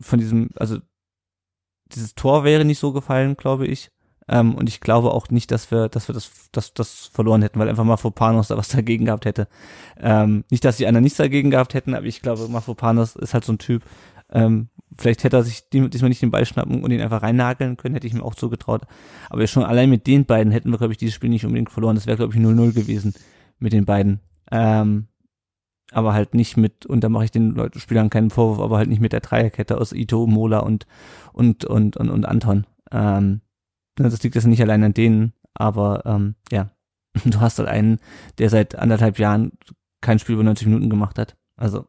von 0.00 0.18
diesem, 0.18 0.50
also 0.56 0.78
dieses 1.92 2.14
Tor 2.14 2.44
wäre 2.44 2.64
nicht 2.64 2.78
so 2.78 2.92
gefallen, 2.92 3.36
glaube 3.36 3.66
ich. 3.66 3.90
Ähm, 4.26 4.54
und 4.54 4.68
ich 4.68 4.80
glaube 4.80 5.12
auch 5.12 5.28
nicht, 5.28 5.50
dass 5.50 5.70
wir, 5.70 5.88
dass 5.88 6.08
wir 6.08 6.14
das, 6.14 6.30
das, 6.50 6.72
das 6.72 7.10
verloren 7.12 7.42
hätten, 7.42 7.58
weil 7.58 7.68
einfach 7.68 7.84
Mafropanos 7.84 8.48
da 8.48 8.56
was 8.56 8.68
dagegen 8.68 9.04
gehabt 9.04 9.26
hätte. 9.26 9.48
Ähm, 10.00 10.44
nicht, 10.50 10.64
dass 10.64 10.78
die 10.78 10.86
anderen 10.86 11.04
nichts 11.04 11.18
dagegen 11.18 11.50
gehabt 11.50 11.74
hätten, 11.74 11.94
aber 11.94 12.06
ich 12.06 12.22
glaube, 12.22 12.48
Mafropanos 12.48 13.16
ist 13.16 13.34
halt 13.34 13.44
so 13.44 13.52
ein 13.52 13.58
Typ. 13.58 13.82
Ähm, 14.32 14.68
vielleicht 14.96 15.24
hätte 15.24 15.36
er 15.36 15.42
sich 15.42 15.68
diesmal 15.68 16.08
nicht 16.08 16.22
den 16.22 16.30
Ball 16.30 16.46
schnappen 16.46 16.82
und 16.82 16.90
ihn 16.90 17.02
einfach 17.02 17.22
reinnageln 17.22 17.76
können, 17.76 17.94
hätte 17.94 18.06
ich 18.06 18.14
ihm 18.14 18.22
auch 18.22 18.34
zugetraut. 18.34 18.82
Aber 19.28 19.46
schon 19.46 19.64
allein 19.64 19.90
mit 19.90 20.06
den 20.06 20.24
beiden 20.24 20.52
hätten 20.52 20.70
wir, 20.70 20.78
glaube 20.78 20.92
ich, 20.92 20.98
dieses 20.98 21.14
Spiel 21.14 21.30
nicht 21.30 21.44
unbedingt 21.44 21.70
verloren. 21.70 21.96
Das 21.96 22.06
wäre, 22.06 22.16
glaube 22.16 22.34
ich, 22.34 22.40
0-0 22.40 22.72
gewesen 22.72 23.14
mit 23.58 23.72
den 23.72 23.84
beiden. 23.84 24.20
Ähm, 24.50 25.08
aber 25.92 26.12
halt 26.14 26.34
nicht 26.34 26.56
mit, 26.56 26.86
und 26.86 27.02
da 27.02 27.08
mache 27.08 27.24
ich 27.24 27.30
den 27.30 27.50
Leuten, 27.52 27.78
Spielern 27.78 28.10
keinen 28.10 28.30
Vorwurf, 28.30 28.60
aber 28.60 28.78
halt 28.78 28.88
nicht 28.88 29.00
mit 29.00 29.12
der 29.12 29.20
Dreierkette 29.20 29.78
aus 29.78 29.92
Ito, 29.92 30.26
Mola 30.26 30.60
und, 30.60 30.86
und, 31.32 31.64
und, 31.64 31.96
und, 31.96 32.10
und 32.10 32.24
Anton. 32.24 32.66
Ähm, 32.90 33.40
das 33.96 34.22
liegt 34.22 34.34
jetzt 34.34 34.46
nicht 34.46 34.62
allein 34.62 34.82
an 34.82 34.94
denen, 34.94 35.32
aber 35.54 36.02
ähm, 36.06 36.34
ja, 36.50 36.70
du 37.24 37.40
hast 37.40 37.58
halt 37.58 37.68
einen, 37.68 37.98
der 38.38 38.50
seit 38.50 38.74
anderthalb 38.74 39.18
Jahren 39.18 39.52
kein 40.00 40.18
Spiel 40.18 40.34
über 40.34 40.44
90 40.44 40.66
Minuten 40.66 40.90
gemacht 40.90 41.18
hat. 41.18 41.36
Also, 41.56 41.86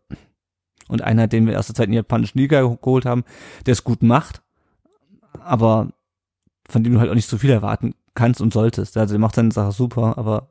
und 0.88 1.02
einer, 1.02 1.28
den 1.28 1.48
wir 1.48 1.58
aus 1.58 1.68
der 1.68 1.76
Zeit 1.76 1.88
in 1.88 1.93
der 1.93 2.02
japanischen 2.02 2.38
Liga 2.38 2.62
geholt 2.62 3.06
haben, 3.06 3.24
der 3.66 3.72
es 3.72 3.84
gut 3.84 4.04
macht, 4.04 4.43
aber 5.39 5.91
von 6.68 6.84
dem 6.84 6.93
du 6.93 7.00
halt 7.00 7.10
auch 7.10 7.16
nicht 7.16 7.30
so 7.30 7.38
viel 7.38 7.50
erwarten 7.50 7.96
kannst 8.14 8.41
und 8.41 8.54
solltest. 8.54 8.98
Also 8.98 9.14
der 9.14 9.20
macht 9.20 9.36
seine 9.36 9.52
Sache 9.52 9.72
super, 9.72 10.18
aber 10.18 10.48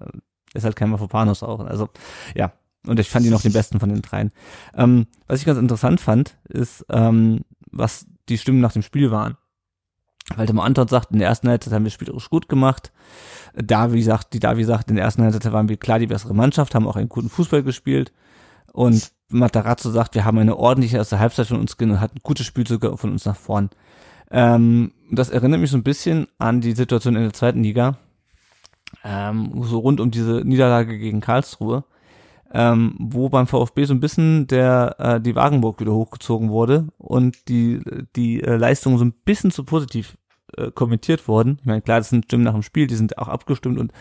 ist 0.52 0.64
halt 0.64 0.76
kein 0.76 0.90
Mafopanos 0.90 1.42
auch. 1.42 1.60
Also, 1.60 1.88
ja, 2.34 2.52
und 2.86 3.00
ich 3.00 3.08
fand 3.08 3.24
ihn 3.26 3.32
noch 3.32 3.42
den 3.42 3.52
besten 3.52 3.80
von 3.80 3.88
den 3.88 4.02
dreien. 4.02 4.32
Ähm, 4.76 5.06
was 5.26 5.40
ich 5.40 5.46
ganz 5.46 5.58
interessant 5.58 6.00
fand, 6.00 6.36
ist, 6.48 6.84
ähm, 6.90 7.42
was 7.70 8.06
die 8.28 8.38
Stimmen 8.38 8.60
nach 8.60 8.72
dem 8.72 8.82
Spiel 8.82 9.10
waren. 9.10 9.36
Weil 10.36 10.46
der 10.46 10.56
Anton 10.58 10.88
sagt, 10.88 11.12
in 11.12 11.18
der 11.18 11.28
ersten 11.28 11.48
Halbzeit 11.48 11.74
haben 11.74 11.84
wir 11.84 11.90
spielerisch 11.90 12.30
gut 12.30 12.48
gemacht. 12.48 12.92
Davi 13.54 14.02
sagt, 14.02 14.32
die 14.32 14.40
Davi 14.40 14.64
sagt, 14.64 14.88
in 14.88 14.96
der 14.96 15.04
ersten 15.04 15.22
Halbzeit 15.22 15.52
waren 15.52 15.68
wir 15.68 15.76
klar 15.76 15.98
die 15.98 16.06
bessere 16.06 16.34
Mannschaft, 16.34 16.74
haben 16.74 16.88
auch 16.88 16.96
einen 16.96 17.10
guten 17.10 17.28
Fußball 17.28 17.62
gespielt. 17.62 18.12
Und 18.72 19.12
Matarazzo 19.28 19.90
sagt, 19.90 20.14
wir 20.14 20.24
haben 20.24 20.38
eine 20.38 20.56
ordentliche 20.56 20.96
erste 20.96 21.18
Halbzeit 21.18 21.46
von 21.46 21.60
uns 21.60 21.74
und 21.74 22.00
hatten 22.00 22.18
gute 22.22 22.42
Spielzüge 22.42 22.96
von 22.96 23.12
uns 23.12 23.24
nach 23.24 23.36
vorn. 23.36 23.70
Ähm, 24.30 24.92
das 25.10 25.30
erinnert 25.30 25.60
mich 25.60 25.70
so 25.70 25.76
ein 25.76 25.84
bisschen 25.84 26.26
an 26.38 26.60
die 26.60 26.72
Situation 26.72 27.16
in 27.16 27.22
der 27.22 27.32
zweiten 27.32 27.62
Liga, 27.62 27.98
ähm, 29.04 29.62
so 29.62 29.78
rund 29.78 30.00
um 30.00 30.10
diese 30.10 30.42
Niederlage 30.44 30.98
gegen 30.98 31.20
Karlsruhe, 31.20 31.84
ähm, 32.54 32.94
wo 33.00 33.28
beim 33.28 33.48
VfB 33.48 33.84
so 33.84 33.92
ein 33.92 34.00
bisschen 34.00 34.46
der 34.46 34.94
äh, 34.98 35.20
die 35.20 35.34
Wagenburg 35.34 35.80
wieder 35.80 35.92
hochgezogen 35.92 36.50
wurde 36.50 36.86
und 36.98 37.48
die 37.48 37.80
die 38.14 38.42
äh, 38.42 38.56
Leistungen 38.56 38.96
so 38.96 39.04
ein 39.04 39.12
bisschen 39.24 39.50
zu 39.50 39.64
positiv 39.64 40.16
äh, 40.56 40.70
kommentiert 40.70 41.26
wurden. 41.26 41.58
Ich 41.60 41.66
meine, 41.66 41.82
klar, 41.82 41.98
das 41.98 42.10
sind 42.10 42.26
Stimmen 42.26 42.44
nach 42.44 42.52
dem 42.52 42.62
Spiel, 42.62 42.86
die 42.86 42.94
sind 42.94 43.18
auch 43.18 43.26
abgestimmt 43.26 43.78
und 43.78 43.92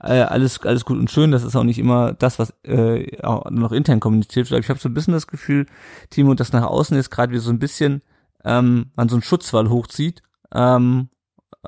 äh, 0.00 0.22
alles 0.22 0.58
alles 0.62 0.86
gut 0.86 0.98
und 0.98 1.10
schön. 1.10 1.32
Das 1.32 1.44
ist 1.44 1.54
auch 1.54 1.64
nicht 1.64 1.78
immer 1.78 2.14
das, 2.14 2.38
was 2.38 2.54
äh, 2.64 3.22
auch 3.22 3.50
noch 3.50 3.72
intern 3.72 4.00
kommuniziert 4.00 4.46
wird. 4.46 4.56
Aber 4.56 4.64
ich 4.64 4.70
habe 4.70 4.80
so 4.80 4.88
ein 4.88 4.94
bisschen 4.94 5.12
das 5.12 5.26
Gefühl, 5.26 5.66
Timo, 6.08 6.32
dass 6.32 6.52
nach 6.54 6.64
außen 6.64 6.96
jetzt 6.96 7.10
gerade 7.10 7.34
wie 7.34 7.38
so 7.38 7.50
ein 7.50 7.58
bisschen 7.58 8.00
ähm, 8.42 8.86
man 8.96 9.10
so 9.10 9.16
einen 9.16 9.22
Schutzwall 9.22 9.68
hochzieht 9.68 10.22
ähm, 10.54 11.10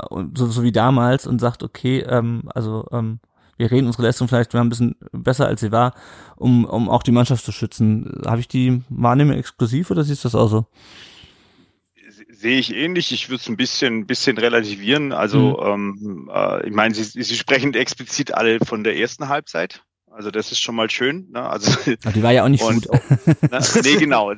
und 0.08 0.38
so, 0.38 0.46
so 0.46 0.62
wie 0.62 0.72
damals 0.72 1.26
und 1.26 1.38
sagt, 1.38 1.62
okay, 1.62 2.00
ähm, 2.00 2.44
also 2.54 2.86
ähm, 2.92 3.20
wir 3.60 3.70
reden 3.70 3.86
unsere 3.86 4.04
Leistung 4.04 4.26
vielleicht 4.26 4.54
ein 4.54 4.68
bisschen 4.70 4.96
besser, 5.12 5.46
als 5.46 5.60
sie 5.60 5.70
war, 5.70 5.94
um, 6.36 6.64
um 6.64 6.88
auch 6.88 7.02
die 7.02 7.12
Mannschaft 7.12 7.44
zu 7.44 7.52
schützen. 7.52 8.22
Habe 8.24 8.40
ich 8.40 8.48
die 8.48 8.82
Wahrnehmung 8.88 9.36
exklusiv 9.36 9.90
oder 9.90 10.02
siehst 10.02 10.24
du 10.24 10.28
das 10.28 10.34
auch 10.34 10.48
so? 10.48 10.66
Sehe 12.30 12.58
ich 12.58 12.74
ähnlich. 12.74 13.12
Ich 13.12 13.28
würde 13.28 13.42
es 13.42 13.48
ein 13.48 13.58
bisschen, 13.58 14.06
bisschen 14.06 14.38
relativieren. 14.38 15.12
Also, 15.12 15.60
mhm. 15.62 16.30
ähm, 16.30 16.30
äh, 16.34 16.68
ich 16.68 16.74
meine, 16.74 16.94
Sie, 16.94 17.22
Sie 17.22 17.36
sprechen 17.36 17.74
explizit 17.74 18.32
alle 18.32 18.60
von 18.60 18.82
der 18.82 18.96
ersten 18.96 19.28
Halbzeit. 19.28 19.82
Also 20.10 20.30
das 20.30 20.50
ist 20.50 20.60
schon 20.60 20.74
mal 20.74 20.90
schön. 20.90 21.28
Ne? 21.30 21.42
Also 21.42 21.70
Aber 22.04 22.12
die 22.12 22.22
war 22.22 22.32
ja 22.32 22.44
auch 22.44 22.48
nicht 22.48 22.64
und, 22.64 22.88
gut. 22.88 23.00
Ne? 23.50 23.60
Nee, 23.84 23.96
genau. 23.96 24.32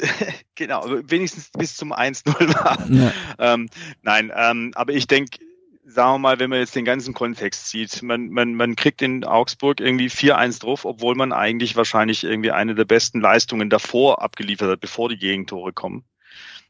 genau, 0.54 0.84
wenigstens 1.04 1.50
bis 1.56 1.74
zum 1.74 1.92
1-0 1.92 2.54
war. 2.54 2.78
Ja. 2.88 3.12
Ähm, 3.38 3.68
nein, 4.02 4.30
ähm, 4.34 4.72
aber 4.74 4.92
ich 4.92 5.06
denke, 5.06 5.38
sagen 5.88 6.14
wir 6.14 6.18
mal, 6.18 6.38
wenn 6.38 6.50
man 6.50 6.58
jetzt 6.58 6.76
den 6.76 6.84
ganzen 6.84 7.14
Kontext 7.14 7.70
sieht, 7.70 8.02
man, 8.02 8.28
man, 8.28 8.54
man 8.54 8.76
kriegt 8.76 9.00
in 9.00 9.24
Augsburg 9.24 9.80
irgendwie 9.80 10.08
4-1 10.08 10.60
drauf, 10.60 10.84
obwohl 10.84 11.14
man 11.14 11.32
eigentlich 11.32 11.76
wahrscheinlich 11.76 12.24
irgendwie 12.24 12.50
eine 12.50 12.74
der 12.74 12.84
besten 12.84 13.20
Leistungen 13.20 13.70
davor 13.70 14.22
abgeliefert 14.22 14.70
hat, 14.70 14.80
bevor 14.80 15.08
die 15.08 15.18
Gegentore 15.18 15.72
kommen. 15.72 16.04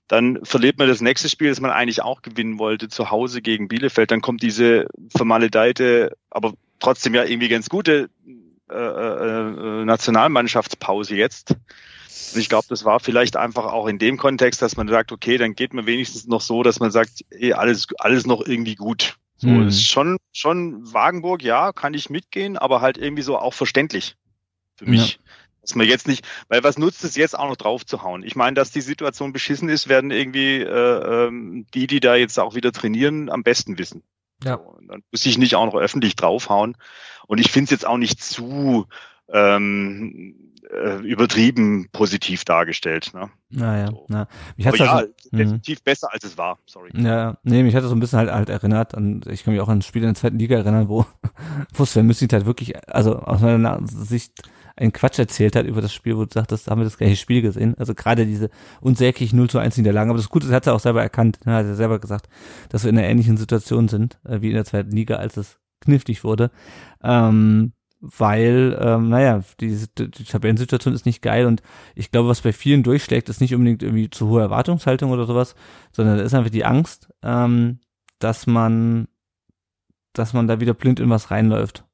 Dann 0.06 0.38
verliert 0.44 0.78
man 0.78 0.88
das 0.88 1.00
nächste 1.00 1.28
Spiel, 1.28 1.48
das 1.48 1.60
man 1.60 1.70
eigentlich 1.70 2.02
auch 2.02 2.22
gewinnen 2.22 2.58
wollte, 2.58 2.88
zu 2.88 3.10
Hause 3.10 3.42
gegen 3.42 3.68
Bielefeld. 3.68 4.10
Dann 4.10 4.22
kommt 4.22 4.42
diese 4.42 4.86
vermaledeite, 5.14 6.16
aber 6.30 6.54
trotzdem 6.78 7.14
ja 7.14 7.24
irgendwie 7.24 7.48
ganz 7.48 7.68
gute 7.68 8.08
äh, 8.70 8.74
äh, 8.74 9.84
Nationalmannschaftspause 9.84 11.16
jetzt. 11.16 11.56
Und 12.34 12.40
ich 12.40 12.48
glaube, 12.48 12.66
das 12.68 12.84
war 12.84 13.00
vielleicht 13.00 13.36
einfach 13.36 13.66
auch 13.66 13.86
in 13.86 13.98
dem 13.98 14.16
Kontext, 14.16 14.62
dass 14.62 14.76
man 14.76 14.88
sagt, 14.88 15.12
okay, 15.12 15.38
dann 15.38 15.54
geht 15.54 15.74
man 15.74 15.86
wenigstens 15.86 16.26
noch 16.26 16.40
so, 16.40 16.62
dass 16.62 16.80
man 16.80 16.90
sagt, 16.90 17.24
eh, 17.30 17.52
alles, 17.52 17.86
alles 17.98 18.26
noch 18.26 18.46
irgendwie 18.46 18.74
gut. 18.74 19.16
So 19.36 19.48
mhm. 19.48 19.68
ist 19.68 19.86
schon, 19.86 20.18
schon 20.32 20.92
Wagenburg, 20.92 21.42
ja, 21.42 21.72
kann 21.72 21.94
ich 21.94 22.10
mitgehen, 22.10 22.56
aber 22.58 22.80
halt 22.80 22.98
irgendwie 22.98 23.22
so 23.22 23.38
auch 23.38 23.54
verständlich 23.54 24.16
für 24.76 24.86
mich. 24.86 25.12
Ja. 25.12 25.18
Dass 25.62 25.74
man 25.74 25.86
jetzt 25.86 26.08
nicht, 26.08 26.26
weil 26.48 26.64
was 26.64 26.78
nutzt 26.78 27.04
es 27.04 27.14
jetzt 27.14 27.38
auch 27.38 27.48
noch 27.48 27.56
drauf 27.56 27.84
zu 27.84 28.02
hauen? 28.02 28.22
Ich 28.22 28.36
meine, 28.36 28.54
dass 28.54 28.70
die 28.70 28.80
Situation 28.80 29.32
beschissen 29.32 29.68
ist, 29.68 29.88
werden 29.88 30.10
irgendwie 30.10 30.62
äh, 30.62 31.26
ähm, 31.26 31.66
die, 31.74 31.86
die 31.86 32.00
da 32.00 32.16
jetzt 32.16 32.38
auch 32.38 32.54
wieder 32.54 32.72
trainieren, 32.72 33.28
am 33.28 33.42
besten 33.42 33.78
wissen. 33.78 34.02
Ja. 34.42 34.56
So, 34.56 34.78
dann 34.88 35.02
muss 35.10 35.26
ich 35.26 35.38
nicht 35.38 35.56
auch 35.56 35.66
noch 35.66 35.74
öffentlich 35.74 36.16
draufhauen. 36.16 36.76
Und 37.26 37.38
ich 37.38 37.50
finde 37.50 37.64
es 37.64 37.70
jetzt 37.70 37.86
auch 37.86 37.98
nicht 37.98 38.22
zu 38.22 38.86
ähm, 39.28 40.47
äh, 40.70 40.96
übertrieben 40.98 41.88
positiv 41.92 42.44
dargestellt. 42.44 43.12
Ne? 43.14 43.30
Naja, 43.50 43.88
so. 43.88 44.06
na. 44.08 44.28
Mich 44.56 44.66
hat's 44.66 44.78
ja, 44.78 44.92
also, 44.92 45.12
definitiv 45.32 45.82
besser 45.82 46.12
als 46.12 46.24
es 46.24 46.36
war, 46.36 46.58
sorry. 46.66 46.90
Ja, 46.94 47.38
nee, 47.42 47.62
mich 47.62 47.74
hat 47.74 47.82
das 47.82 47.90
so 47.90 47.96
ein 47.96 48.00
bisschen 48.00 48.18
halt, 48.18 48.30
halt 48.30 48.48
erinnert 48.48 48.94
an, 48.94 49.22
ich 49.30 49.44
kann 49.44 49.54
mich 49.54 49.60
auch 49.60 49.68
an 49.68 49.78
ein 49.78 49.82
Spiel 49.82 50.02
in 50.02 50.08
der 50.08 50.14
zweiten 50.14 50.38
Liga 50.38 50.56
erinnern, 50.56 50.88
wo, 50.88 51.06
wo 51.74 51.84
Sven 51.84 52.06
Müslit 52.06 52.32
halt 52.32 52.46
wirklich, 52.46 52.74
also 52.88 53.16
aus 53.16 53.40
meiner 53.40 53.80
Sicht 53.84 54.32
einen 54.76 54.92
Quatsch 54.92 55.18
erzählt 55.18 55.56
hat 55.56 55.66
über 55.66 55.80
das 55.80 55.92
Spiel, 55.92 56.16
wo 56.16 56.24
du 56.24 56.32
sagtest, 56.32 56.68
haben 56.68 56.80
wir 56.80 56.84
das 56.84 56.98
gleiche 56.98 57.16
Spiel 57.16 57.42
gesehen. 57.42 57.74
Also 57.78 57.94
gerade 57.94 58.26
diese 58.26 58.48
unsäglich 58.80 59.32
0 59.32 59.50
zu 59.50 59.58
1 59.58 59.76
Niederlagen. 59.76 60.10
Aber 60.10 60.18
das 60.18 60.28
Gute, 60.28 60.46
das 60.46 60.54
hat 60.54 60.66
er 60.68 60.74
auch 60.74 60.80
selber 60.80 61.02
erkannt. 61.02 61.40
Er 61.44 61.54
hat 61.54 61.66
er 61.66 61.74
selber 61.74 61.98
gesagt, 61.98 62.28
dass 62.68 62.84
wir 62.84 62.90
in 62.90 62.98
einer 62.98 63.08
ähnlichen 63.08 63.36
Situation 63.36 63.88
sind, 63.88 64.20
äh, 64.24 64.40
wie 64.40 64.48
in 64.48 64.54
der 64.54 64.64
zweiten 64.64 64.92
Liga, 64.92 65.16
als 65.16 65.36
es 65.36 65.58
knifflig 65.80 66.22
wurde. 66.22 66.50
Ähm, 67.02 67.72
weil, 68.00 68.78
ähm, 68.80 69.08
naja, 69.08 69.42
die, 69.60 69.76
die 69.98 70.24
Tabellensituation 70.24 70.94
ist 70.94 71.06
nicht 71.06 71.22
geil 71.22 71.46
und 71.46 71.62
ich 71.94 72.10
glaube, 72.10 72.28
was 72.28 72.42
bei 72.42 72.52
vielen 72.52 72.82
durchschlägt, 72.82 73.28
ist 73.28 73.40
nicht 73.40 73.54
unbedingt 73.54 73.82
irgendwie 73.82 74.10
zu 74.10 74.28
hohe 74.28 74.40
Erwartungshaltung 74.40 75.10
oder 75.10 75.26
sowas, 75.26 75.54
sondern 75.92 76.18
da 76.18 76.24
ist 76.24 76.34
einfach 76.34 76.50
die 76.50 76.64
Angst, 76.64 77.08
ähm, 77.22 77.80
dass 78.18 78.46
man, 78.46 79.08
dass 80.12 80.32
man 80.32 80.46
da 80.46 80.60
wieder 80.60 80.74
blind 80.74 81.00
in 81.00 81.10
was 81.10 81.30
reinläuft. 81.30 81.84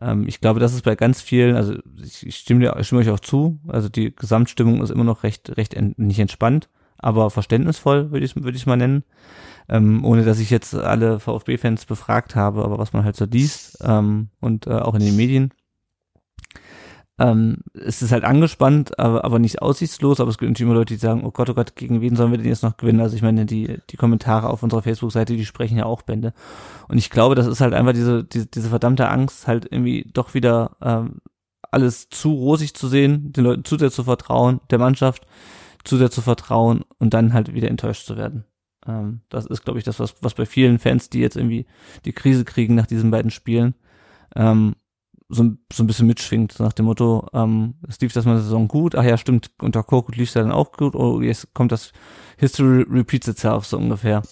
Ähm, 0.00 0.26
ich 0.28 0.40
glaube, 0.40 0.60
das 0.60 0.74
ist 0.74 0.82
bei 0.82 0.94
ganz 0.94 1.20
vielen, 1.20 1.56
also 1.56 1.74
ich, 2.02 2.26
ich 2.26 2.36
stimme 2.36 2.60
dir, 2.60 2.76
ich 2.78 2.86
stimme 2.86 3.00
euch 3.00 3.10
auch 3.10 3.20
zu, 3.20 3.60
also 3.66 3.88
die 3.88 4.14
Gesamtstimmung 4.14 4.82
ist 4.82 4.90
immer 4.90 5.04
noch 5.04 5.24
recht, 5.24 5.56
recht 5.56 5.74
en, 5.74 5.94
nicht 5.96 6.20
entspannt, 6.20 6.68
aber 6.96 7.30
verständnisvoll, 7.30 8.12
würde 8.12 8.24
ich 8.24 8.36
es 8.36 8.42
würde 8.42 8.56
ich 8.56 8.66
mal 8.66 8.76
nennen. 8.76 9.04
Ähm, 9.68 10.04
ohne 10.04 10.24
dass 10.24 10.40
ich 10.40 10.50
jetzt 10.50 10.74
alle 10.74 11.20
VfB-Fans 11.20 11.86
befragt 11.86 12.36
habe, 12.36 12.64
aber 12.64 12.78
was 12.78 12.92
man 12.92 13.04
halt 13.04 13.16
so 13.16 13.24
liest 13.24 13.78
ähm, 13.82 14.28
und 14.40 14.66
äh, 14.66 14.72
auch 14.72 14.94
in 14.94 15.00
den 15.00 15.16
Medien. 15.16 15.52
Ähm, 17.16 17.58
es 17.74 18.02
ist 18.02 18.10
halt 18.10 18.24
angespannt, 18.24 18.98
aber, 18.98 19.24
aber 19.24 19.38
nicht 19.38 19.62
aussichtslos, 19.62 20.18
aber 20.18 20.30
es 20.30 20.38
gibt 20.38 20.50
natürlich 20.50 20.68
immer 20.68 20.78
Leute, 20.78 20.94
die 20.94 21.00
sagen, 21.00 21.24
oh 21.24 21.30
Gott, 21.30 21.48
oh 21.48 21.54
Gott, 21.54 21.76
gegen 21.76 22.00
wen 22.00 22.16
sollen 22.16 22.32
wir 22.32 22.38
denn 22.38 22.48
jetzt 22.48 22.64
noch 22.64 22.76
gewinnen? 22.76 23.00
Also 23.00 23.14
ich 23.14 23.22
meine, 23.22 23.46
die, 23.46 23.78
die 23.90 23.96
Kommentare 23.96 24.50
auf 24.50 24.64
unserer 24.64 24.82
Facebook-Seite, 24.82 25.36
die 25.36 25.46
sprechen 25.46 25.78
ja 25.78 25.86
auch 25.86 26.02
Bände. 26.02 26.32
Und 26.88 26.98
ich 26.98 27.10
glaube, 27.10 27.36
das 27.36 27.46
ist 27.46 27.60
halt 27.60 27.72
einfach 27.72 27.92
diese, 27.92 28.24
diese, 28.24 28.46
diese 28.46 28.68
verdammte 28.68 29.08
Angst, 29.08 29.46
halt 29.46 29.66
irgendwie 29.70 30.10
doch 30.12 30.34
wieder 30.34 30.76
ähm, 30.82 31.20
alles 31.70 32.08
zu 32.08 32.32
rosig 32.32 32.74
zu 32.74 32.88
sehen, 32.88 33.32
den 33.32 33.44
Leuten 33.44 33.64
zu 33.64 33.78
sehr 33.78 33.92
zu 33.92 34.04
vertrauen, 34.04 34.60
der 34.70 34.78
Mannschaft 34.78 35.26
zu 35.84 35.96
sehr 35.96 36.10
zu 36.10 36.20
vertrauen 36.20 36.84
und 36.98 37.14
dann 37.14 37.32
halt 37.32 37.54
wieder 37.54 37.68
enttäuscht 37.68 38.06
zu 38.06 38.16
werden. 38.16 38.44
Ähm, 38.86 39.20
das 39.28 39.46
ist, 39.46 39.64
glaube 39.64 39.78
ich, 39.78 39.84
das, 39.84 40.00
was, 40.00 40.14
was 40.20 40.34
bei 40.34 40.46
vielen 40.46 40.78
Fans, 40.78 41.10
die 41.10 41.20
jetzt 41.20 41.36
irgendwie 41.36 41.66
die 42.04 42.12
Krise 42.12 42.44
kriegen 42.44 42.74
nach 42.74 42.86
diesen 42.86 43.10
beiden 43.10 43.30
Spielen, 43.30 43.74
ähm, 44.36 44.74
so, 45.28 45.52
so 45.72 45.82
ein 45.82 45.86
bisschen 45.86 46.06
mitschwingt, 46.06 46.60
nach 46.60 46.72
dem 46.72 46.86
Motto, 46.86 47.26
ähm, 47.32 47.74
es 47.88 48.00
lief 48.00 48.12
das 48.12 48.26
mal 48.26 48.36
Saison 48.36 48.68
gut, 48.68 48.94
ach 48.94 49.04
ja, 49.04 49.16
stimmt, 49.16 49.50
unter 49.60 49.82
Korkut 49.82 50.16
lief 50.16 50.28
es 50.28 50.34
ja 50.34 50.42
dann 50.42 50.52
auch 50.52 50.72
gut, 50.72 50.94
oh, 50.94 51.20
jetzt 51.20 51.54
kommt 51.54 51.72
das 51.72 51.92
History 52.36 52.84
repeats 52.88 53.28
itself, 53.28 53.64
so 53.64 53.78
ungefähr. 53.78 54.22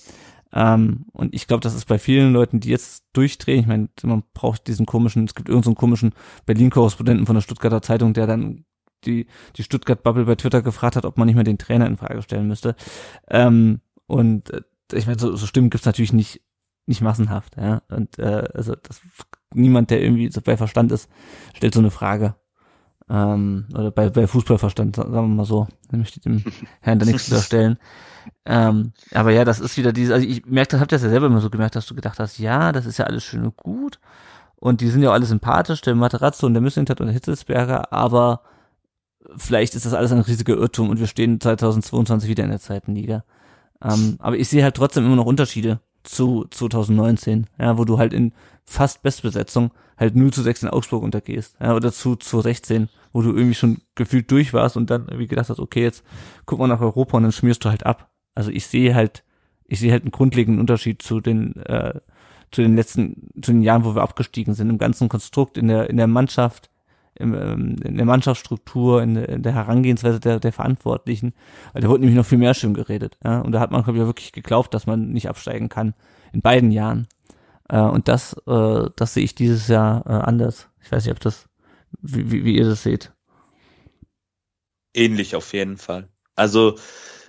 Ähm, 0.52 1.06
und 1.12 1.34
ich 1.34 1.46
glaube, 1.46 1.62
das 1.62 1.74
ist 1.74 1.86
bei 1.86 1.98
vielen 1.98 2.32
Leuten, 2.32 2.60
die 2.60 2.68
jetzt 2.68 3.04
durchdrehen, 3.14 3.60
ich 3.60 3.66
meine, 3.66 3.88
man 4.02 4.22
braucht 4.34 4.66
diesen 4.68 4.84
komischen, 4.84 5.24
es 5.24 5.34
gibt 5.34 5.48
irgendeinen 5.48 5.74
so 5.74 5.80
komischen 5.80 6.14
Berlin-Korrespondenten 6.44 7.26
von 7.26 7.36
der 7.36 7.42
Stuttgarter 7.42 7.80
Zeitung, 7.80 8.12
der 8.12 8.26
dann 8.26 8.64
die, 9.04 9.26
die 9.56 9.62
Stuttgart-Bubble 9.62 10.26
bei 10.26 10.34
Twitter 10.34 10.62
gefragt 10.62 10.96
hat, 10.96 11.06
ob 11.06 11.16
man 11.16 11.26
nicht 11.26 11.34
mehr 11.34 11.44
den 11.44 11.58
Trainer 11.58 11.86
in 11.86 11.96
Frage 11.96 12.22
stellen 12.22 12.48
müsste. 12.48 12.76
Ähm, 13.28 13.80
und 14.12 14.50
äh, 14.50 14.60
ich 14.92 15.06
meine, 15.06 15.18
so, 15.18 15.34
so 15.36 15.46
Stimmen 15.46 15.70
gibt's 15.70 15.86
natürlich 15.86 16.12
nicht, 16.12 16.42
nicht 16.84 17.00
massenhaft, 17.00 17.56
ja. 17.56 17.80
Und 17.88 18.18
äh, 18.18 18.46
also 18.52 18.74
das 18.74 19.00
niemand, 19.54 19.90
der 19.90 20.02
irgendwie 20.02 20.30
so 20.30 20.42
bei 20.42 20.58
Verstand 20.58 20.92
ist, 20.92 21.08
stellt 21.54 21.72
so 21.72 21.80
eine 21.80 21.90
Frage. 21.90 22.34
Ähm, 23.08 23.68
oder 23.72 23.90
bei, 23.90 24.10
bei 24.10 24.26
Fußballverstand, 24.26 24.96
sagen 24.96 25.12
wir 25.14 25.22
mal 25.22 25.46
so. 25.46 25.66
Ich 25.86 25.96
möchte 25.96 26.20
dem 26.20 26.44
Herrn 26.82 26.98
da 26.98 27.06
nichts 27.06 27.28
unterstellen. 27.30 27.78
Ähm, 28.44 28.92
aber 29.14 29.30
ja, 29.32 29.46
das 29.46 29.60
ist 29.60 29.78
wieder 29.78 29.94
diese, 29.94 30.12
also 30.12 30.26
ich 30.26 30.44
merke, 30.44 30.72
das 30.72 30.80
habt 30.80 30.92
ihr 30.92 30.96
das 30.96 31.04
ja 31.04 31.08
selber 31.08 31.28
immer 31.28 31.40
so 31.40 31.48
gemerkt, 31.48 31.74
dass 31.74 31.86
du 31.86 31.94
gedacht 31.94 32.18
hast, 32.18 32.38
ja, 32.38 32.70
das 32.72 32.84
ist 32.84 32.98
ja 32.98 33.06
alles 33.06 33.24
schön 33.24 33.44
und 33.44 33.56
gut. 33.56 33.98
Und 34.56 34.82
die 34.82 34.88
sind 34.88 35.02
ja 35.02 35.08
auch 35.08 35.14
alle 35.14 35.24
sympathisch, 35.24 35.80
der 35.80 35.94
Materazzo 35.94 36.46
und 36.46 36.52
der 36.52 36.60
Müslintat 36.60 37.00
und 37.00 37.06
der 37.06 37.14
Hitzelsberger, 37.14 37.94
aber 37.94 38.42
vielleicht 39.38 39.74
ist 39.74 39.86
das 39.86 39.94
alles 39.94 40.12
ein 40.12 40.20
riesiger 40.20 40.54
Irrtum 40.54 40.90
und 40.90 41.00
wir 41.00 41.06
stehen 41.06 41.40
2022 41.40 42.28
wieder 42.28 42.44
in 42.44 42.50
der 42.50 42.60
zweiten 42.60 42.94
Liga. 42.94 43.24
Ähm, 43.82 44.16
aber 44.18 44.36
ich 44.36 44.48
sehe 44.48 44.62
halt 44.62 44.76
trotzdem 44.76 45.04
immer 45.04 45.16
noch 45.16 45.26
Unterschiede 45.26 45.80
zu 46.02 46.46
2019, 46.50 47.46
ja, 47.58 47.78
wo 47.78 47.84
du 47.84 47.98
halt 47.98 48.12
in 48.12 48.32
fast 48.64 49.02
Bestbesetzung 49.02 49.72
halt 49.96 50.16
0 50.16 50.32
zu 50.32 50.42
6 50.42 50.64
in 50.64 50.68
Augsburg 50.68 51.02
untergehst, 51.02 51.56
ja, 51.60 51.74
oder 51.74 51.92
zu 51.92 52.16
16, 52.18 52.88
wo 53.12 53.22
du 53.22 53.30
irgendwie 53.30 53.54
schon 53.54 53.82
gefühlt 53.94 54.30
durch 54.30 54.52
warst 54.52 54.76
und 54.76 54.90
dann 54.90 55.02
irgendwie 55.02 55.26
gedacht 55.26 55.48
hast, 55.48 55.60
okay, 55.60 55.82
jetzt 55.82 56.04
guck 56.46 56.58
mal 56.58 56.66
nach 56.66 56.80
Europa 56.80 57.16
und 57.16 57.22
dann 57.24 57.32
schmierst 57.32 57.64
du 57.64 57.70
halt 57.70 57.86
ab. 57.86 58.10
Also 58.34 58.50
ich 58.50 58.66
sehe 58.66 58.94
halt, 58.94 59.24
ich 59.64 59.80
sehe 59.80 59.92
halt 59.92 60.02
einen 60.02 60.10
grundlegenden 60.10 60.60
Unterschied 60.60 61.02
zu 61.02 61.20
den, 61.20 61.56
äh, 61.56 62.00
zu 62.50 62.62
den 62.62 62.76
letzten, 62.76 63.30
zu 63.40 63.52
den 63.52 63.62
Jahren, 63.62 63.84
wo 63.84 63.94
wir 63.94 64.02
abgestiegen 64.02 64.54
sind, 64.54 64.70
im 64.70 64.78
ganzen 64.78 65.08
Konstrukt, 65.08 65.56
in 65.56 65.68
der, 65.68 65.88
in 65.88 65.96
der 65.96 66.06
Mannschaft, 66.06 66.70
in 67.14 67.96
der 67.96 68.06
Mannschaftsstruktur, 68.06 69.02
in 69.02 69.42
der, 69.42 69.54
Herangehensweise 69.54 70.18
der, 70.18 70.40
der 70.40 70.52
Verantwortlichen. 70.52 71.34
Da 71.74 71.88
wurde 71.88 72.00
nämlich 72.00 72.16
noch 72.16 72.26
viel 72.26 72.38
mehr 72.38 72.54
schön 72.54 72.74
geredet. 72.74 73.18
Ja? 73.22 73.40
Und 73.40 73.52
da 73.52 73.60
hat 73.60 73.70
man, 73.70 73.82
glaube 73.82 73.98
ich, 73.98 74.04
wirklich 74.06 74.32
geglaubt, 74.32 74.72
dass 74.74 74.86
man 74.86 75.10
nicht 75.10 75.28
absteigen 75.28 75.68
kann. 75.68 75.94
In 76.32 76.40
beiden 76.40 76.70
Jahren. 76.70 77.06
Äh, 77.68 77.80
und 77.80 78.08
das, 78.08 78.34
äh, 78.46 78.90
das 78.96 79.14
sehe 79.14 79.24
ich 79.24 79.34
dieses 79.34 79.68
Jahr 79.68 80.06
äh, 80.06 80.12
anders. 80.12 80.68
Ich 80.82 80.90
weiß 80.90 81.04
nicht, 81.04 81.12
ob 81.12 81.20
das, 81.20 81.48
wie, 82.00 82.30
wie, 82.30 82.44
wie 82.44 82.56
ihr 82.56 82.64
das 82.64 82.82
seht. 82.82 83.12
Ähnlich 84.94 85.36
auf 85.36 85.52
jeden 85.52 85.78
Fall. 85.78 86.08
Also, 86.34 86.78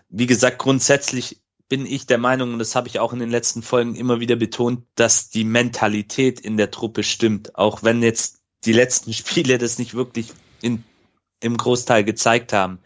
wie 0.10 0.28
gesagt, 0.28 0.60
grundsätzlich 0.60 1.42
bin 1.70 1.86
ich 1.86 2.06
der 2.06 2.18
Meinung, 2.18 2.54
und 2.54 2.60
das 2.60 2.76
habe 2.76 2.88
ich 2.88 3.00
auch 3.00 3.14
in 3.14 3.20
den 3.20 3.32
letzten 3.32 3.64
Folgen 3.64 3.96
immer 3.96 4.20
wieder 4.20 4.36
betont, 4.36 4.86
dass 4.96 5.30
die 5.30 5.46
Mentalität 5.46 6.40
in 6.40 6.58
der 6.58 6.72
Truppe 6.72 7.04
stimmt. 7.04 7.56
Auch 7.56 7.84
wenn 7.84 8.04
jetzt 8.04 8.43
die 8.66 8.74
letzten 8.74 9.14
Spiele 9.14 9.58
das 9.58 9.78
nicht 9.80 9.94
wirklich 9.94 10.34
in, 10.62 10.84
im 11.40 11.58
Großteil 11.58 12.04
gezeigt 12.04 12.54
haben. 12.54 12.80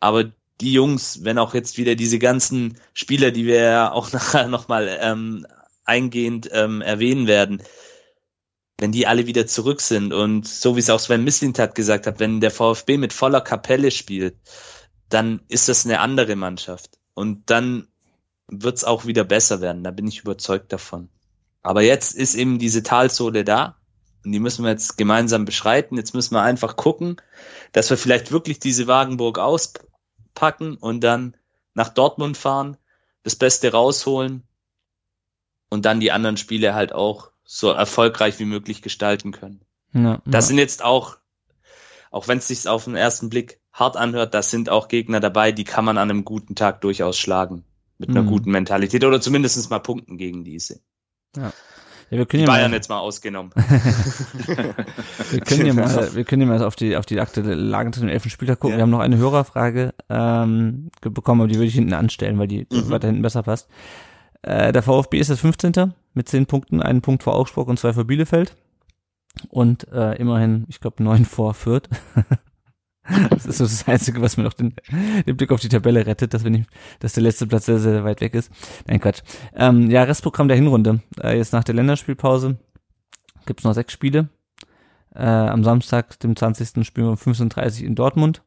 Aber 0.00 0.32
die 0.60 0.72
Jungs, 0.72 1.24
wenn 1.24 1.38
auch 1.38 1.54
jetzt 1.54 1.76
wieder 1.76 1.94
diese 1.94 2.18
ganzen 2.18 2.78
Spieler, 2.94 3.30
die 3.30 3.46
wir 3.46 3.60
ja 3.60 3.92
auch 3.92 4.12
nachher 4.12 4.48
nochmal 4.48 4.98
ähm, 5.00 5.46
eingehend 5.84 6.48
ähm, 6.52 6.80
erwähnen 6.80 7.26
werden, 7.26 7.62
wenn 8.78 8.92
die 8.92 9.06
alle 9.06 9.26
wieder 9.26 9.46
zurück 9.46 9.80
sind 9.80 10.12
und 10.12 10.46
so 10.46 10.76
wie 10.76 10.80
es 10.80 10.90
auch 10.90 11.00
Sven 11.00 11.24
Mislintat 11.24 11.74
gesagt 11.74 12.06
hat, 12.06 12.20
wenn 12.20 12.40
der 12.40 12.50
VfB 12.50 12.98
mit 12.98 13.12
voller 13.14 13.40
Kapelle 13.40 13.90
spielt, 13.90 14.36
dann 15.08 15.40
ist 15.48 15.68
das 15.68 15.86
eine 15.86 16.00
andere 16.00 16.36
Mannschaft. 16.36 16.98
Und 17.14 17.48
dann 17.48 17.88
wird 18.48 18.76
es 18.76 18.84
auch 18.84 19.06
wieder 19.06 19.24
besser 19.24 19.60
werden. 19.60 19.82
Da 19.82 19.90
bin 19.90 20.06
ich 20.06 20.20
überzeugt 20.20 20.72
davon. 20.72 21.08
Aber 21.62 21.82
jetzt 21.82 22.14
ist 22.14 22.34
eben 22.34 22.58
diese 22.58 22.82
Talsohle 22.82 23.44
da. 23.44 23.76
Und 24.26 24.32
die 24.32 24.40
müssen 24.40 24.64
wir 24.64 24.72
jetzt 24.72 24.98
gemeinsam 24.98 25.44
beschreiten. 25.44 25.96
Jetzt 25.96 26.12
müssen 26.12 26.34
wir 26.34 26.42
einfach 26.42 26.74
gucken, 26.74 27.16
dass 27.70 27.90
wir 27.90 27.96
vielleicht 27.96 28.32
wirklich 28.32 28.58
diese 28.58 28.88
Wagenburg 28.88 29.38
auspacken 29.38 30.76
und 30.76 31.00
dann 31.02 31.36
nach 31.74 31.90
Dortmund 31.90 32.36
fahren, 32.36 32.76
das 33.22 33.36
Beste 33.36 33.70
rausholen 33.70 34.42
und 35.70 35.84
dann 35.84 36.00
die 36.00 36.10
anderen 36.10 36.36
Spiele 36.36 36.74
halt 36.74 36.92
auch 36.92 37.30
so 37.44 37.70
erfolgreich 37.70 38.40
wie 38.40 38.46
möglich 38.46 38.82
gestalten 38.82 39.30
können. 39.30 39.60
Ja, 39.92 40.20
das 40.24 40.46
ja. 40.46 40.48
sind 40.48 40.58
jetzt 40.58 40.82
auch, 40.82 41.18
auch 42.10 42.26
wenn 42.26 42.38
es 42.38 42.48
sich 42.48 42.66
auf 42.66 42.84
den 42.84 42.96
ersten 42.96 43.30
Blick 43.30 43.60
hart 43.72 43.96
anhört, 43.96 44.34
das 44.34 44.50
sind 44.50 44.70
auch 44.70 44.88
Gegner 44.88 45.20
dabei, 45.20 45.52
die 45.52 45.64
kann 45.64 45.84
man 45.84 45.98
an 45.98 46.10
einem 46.10 46.24
guten 46.24 46.56
Tag 46.56 46.80
durchaus 46.80 47.16
schlagen. 47.16 47.64
Mit 47.98 48.10
einer 48.10 48.22
mhm. 48.22 48.28
guten 48.28 48.50
Mentalität 48.50 49.04
oder 49.04 49.20
zumindest 49.20 49.70
mal 49.70 49.78
punkten 49.78 50.18
gegen 50.18 50.44
diese. 50.44 50.80
Ja. 51.36 51.52
Ja, 52.10 52.18
wir 52.18 52.26
können 52.26 52.44
die 52.44 52.46
Bayern 52.46 52.70
mal, 52.70 52.76
jetzt 52.76 52.88
mal 52.88 52.98
ausgenommen. 52.98 53.50
wir 55.30 55.40
können 55.40 55.66
ja 55.66 55.72
mal, 55.74 56.14
wir 56.14 56.24
können 56.24 56.42
ja 56.42 56.48
mal 56.48 56.62
auf 56.62 56.76
die, 56.76 56.96
auf 56.96 57.04
die 57.04 57.20
aktuelle 57.20 57.54
Lage 57.54 57.90
zu 57.90 58.00
dem 58.00 58.08
elften 58.08 58.30
Spieltag 58.30 58.60
gucken. 58.60 58.74
Ja. 58.74 58.78
Wir 58.78 58.82
haben 58.82 58.90
noch 58.90 59.00
eine 59.00 59.16
Hörerfrage 59.16 59.92
ähm, 60.08 60.90
bekommen, 61.00 61.40
aber 61.40 61.48
die 61.48 61.56
würde 61.56 61.66
ich 61.66 61.74
hinten 61.74 61.94
anstellen, 61.94 62.38
weil 62.38 62.46
die 62.46 62.66
mhm. 62.70 62.90
weiter 62.90 63.08
hinten 63.08 63.22
besser 63.22 63.42
passt. 63.42 63.68
Äh, 64.42 64.72
der 64.72 64.82
VfB 64.82 65.18
ist 65.18 65.30
das 65.30 65.40
15. 65.40 65.94
mit 66.14 66.28
10 66.28 66.46
Punkten, 66.46 66.80
einen 66.80 67.02
Punkt 67.02 67.24
vor 67.24 67.34
Augsburg 67.34 67.66
und 67.68 67.78
zwei 67.78 67.92
vor 67.92 68.04
Bielefeld. 68.04 68.54
Und 69.48 69.88
äh, 69.92 70.14
immerhin, 70.14 70.64
ich 70.68 70.80
glaube, 70.80 71.02
neun 71.02 71.24
vor 71.24 71.54
Fürth. 71.54 71.88
Das 73.30 73.46
ist 73.46 73.58
so 73.58 73.64
das 73.64 73.86
Einzige, 73.86 74.20
was 74.20 74.36
mir 74.36 74.44
noch 74.44 74.52
den, 74.52 74.74
den 75.26 75.36
Blick 75.36 75.52
auf 75.52 75.60
die 75.60 75.68
Tabelle 75.68 76.06
rettet, 76.06 76.34
dass, 76.34 76.44
wir 76.44 76.50
nicht, 76.50 76.68
dass 77.00 77.12
der 77.12 77.22
letzte 77.22 77.46
Platz 77.46 77.66
sehr, 77.66 77.78
sehr 77.78 78.04
weit 78.04 78.20
weg 78.20 78.34
ist. 78.34 78.50
Nein, 78.86 79.00
Quatsch. 79.00 79.22
Ähm, 79.54 79.90
ja, 79.90 80.02
Restprogramm 80.02 80.48
der 80.48 80.56
Hinrunde. 80.56 81.00
Äh, 81.22 81.36
jetzt 81.36 81.52
nach 81.52 81.64
der 81.64 81.74
Länderspielpause 81.74 82.56
gibt's 83.46 83.64
noch 83.64 83.74
sechs 83.74 83.92
Spiele. 83.92 84.28
Äh, 85.14 85.24
am 85.24 85.64
Samstag, 85.64 86.18
dem 86.20 86.36
20. 86.36 86.84
spielen 86.84 87.06
wir 87.06 87.12
um 87.12 87.16
15.30 87.16 87.82
Uhr 87.82 87.86
in 87.86 87.94
Dortmund. 87.94 88.42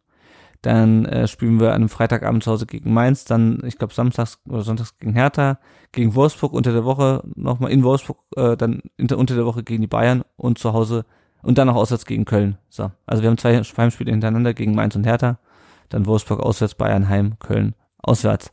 Dann 0.62 1.06
äh, 1.06 1.28
spielen 1.28 1.60
wir 1.60 1.70
an 1.70 1.76
einem 1.76 1.90
Freitagabend 1.90 2.44
zu 2.44 2.52
Hause 2.52 2.66
gegen 2.66 2.94
Mainz, 2.94 3.24
dann, 3.24 3.62
ich 3.66 3.78
glaube, 3.78 3.94
samstags 3.94 4.40
oder 4.46 4.62
sonntags 4.62 4.98
gegen 4.98 5.14
Hertha, 5.14 5.58
gegen 5.94 6.16
Wolfsburg 6.16 6.52
unter 6.52 6.74
der 6.74 6.84
Woche 6.84 7.24
nochmal 7.36 7.72
in 7.72 7.84
Wolfsburg, 7.84 8.20
äh, 8.36 8.58
dann 8.58 8.82
unter, 9.00 9.18
unter 9.18 9.36
der 9.36 9.46
Woche 9.46 9.64
gegen 9.64 9.82
die 9.82 9.88
Bayern 9.88 10.24
und 10.36 10.60
zu 10.60 10.74
Hause 10.74 11.06
und 11.42 11.58
dann 11.58 11.68
noch 11.68 11.76
auswärts 11.76 12.06
gegen 12.06 12.26
Köln. 12.26 12.58
So. 12.70 12.92
Also 13.06 13.24
wir 13.24 13.30
haben 13.30 13.38
zwei 13.38 13.62
Heimspiele 13.62 14.12
hintereinander 14.12 14.54
gegen 14.54 14.76
Mainz 14.76 14.96
und 14.96 15.06
Hertha. 15.06 15.40
Dann 15.90 16.06
Wolfsburg 16.06 16.40
auswärts, 16.40 16.76
Bayern 16.76 17.10
heim, 17.10 17.38
Köln 17.40 17.76
auswärts. 17.98 18.52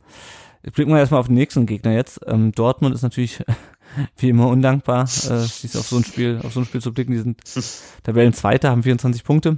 Jetzt 0.63 0.75
blicken 0.75 0.91
wir 0.91 0.99
erstmal 0.99 1.19
auf 1.19 1.27
den 1.27 1.35
nächsten 1.35 1.65
Gegner 1.65 1.93
jetzt. 1.93 2.19
Ähm, 2.27 2.51
Dortmund 2.51 2.95
ist 2.95 3.03
natürlich 3.03 3.43
wie 4.17 4.29
immer 4.29 4.47
undankbar, 4.47 5.03
äh, 5.03 5.05
sich 5.05 5.77
auf 5.77 5.87
so 5.87 5.97
ein 5.97 6.03
Spiel, 6.03 6.41
auf 6.43 6.53
so 6.53 6.61
ein 6.61 6.65
Spiel 6.65 6.81
zu 6.81 6.93
blicken. 6.93 7.11
Die 7.11 7.19
sind 7.19 7.41
Tabellenzweiter, 8.03 8.71
haben 8.71 8.83
24 8.83 9.23
Punkte. 9.23 9.57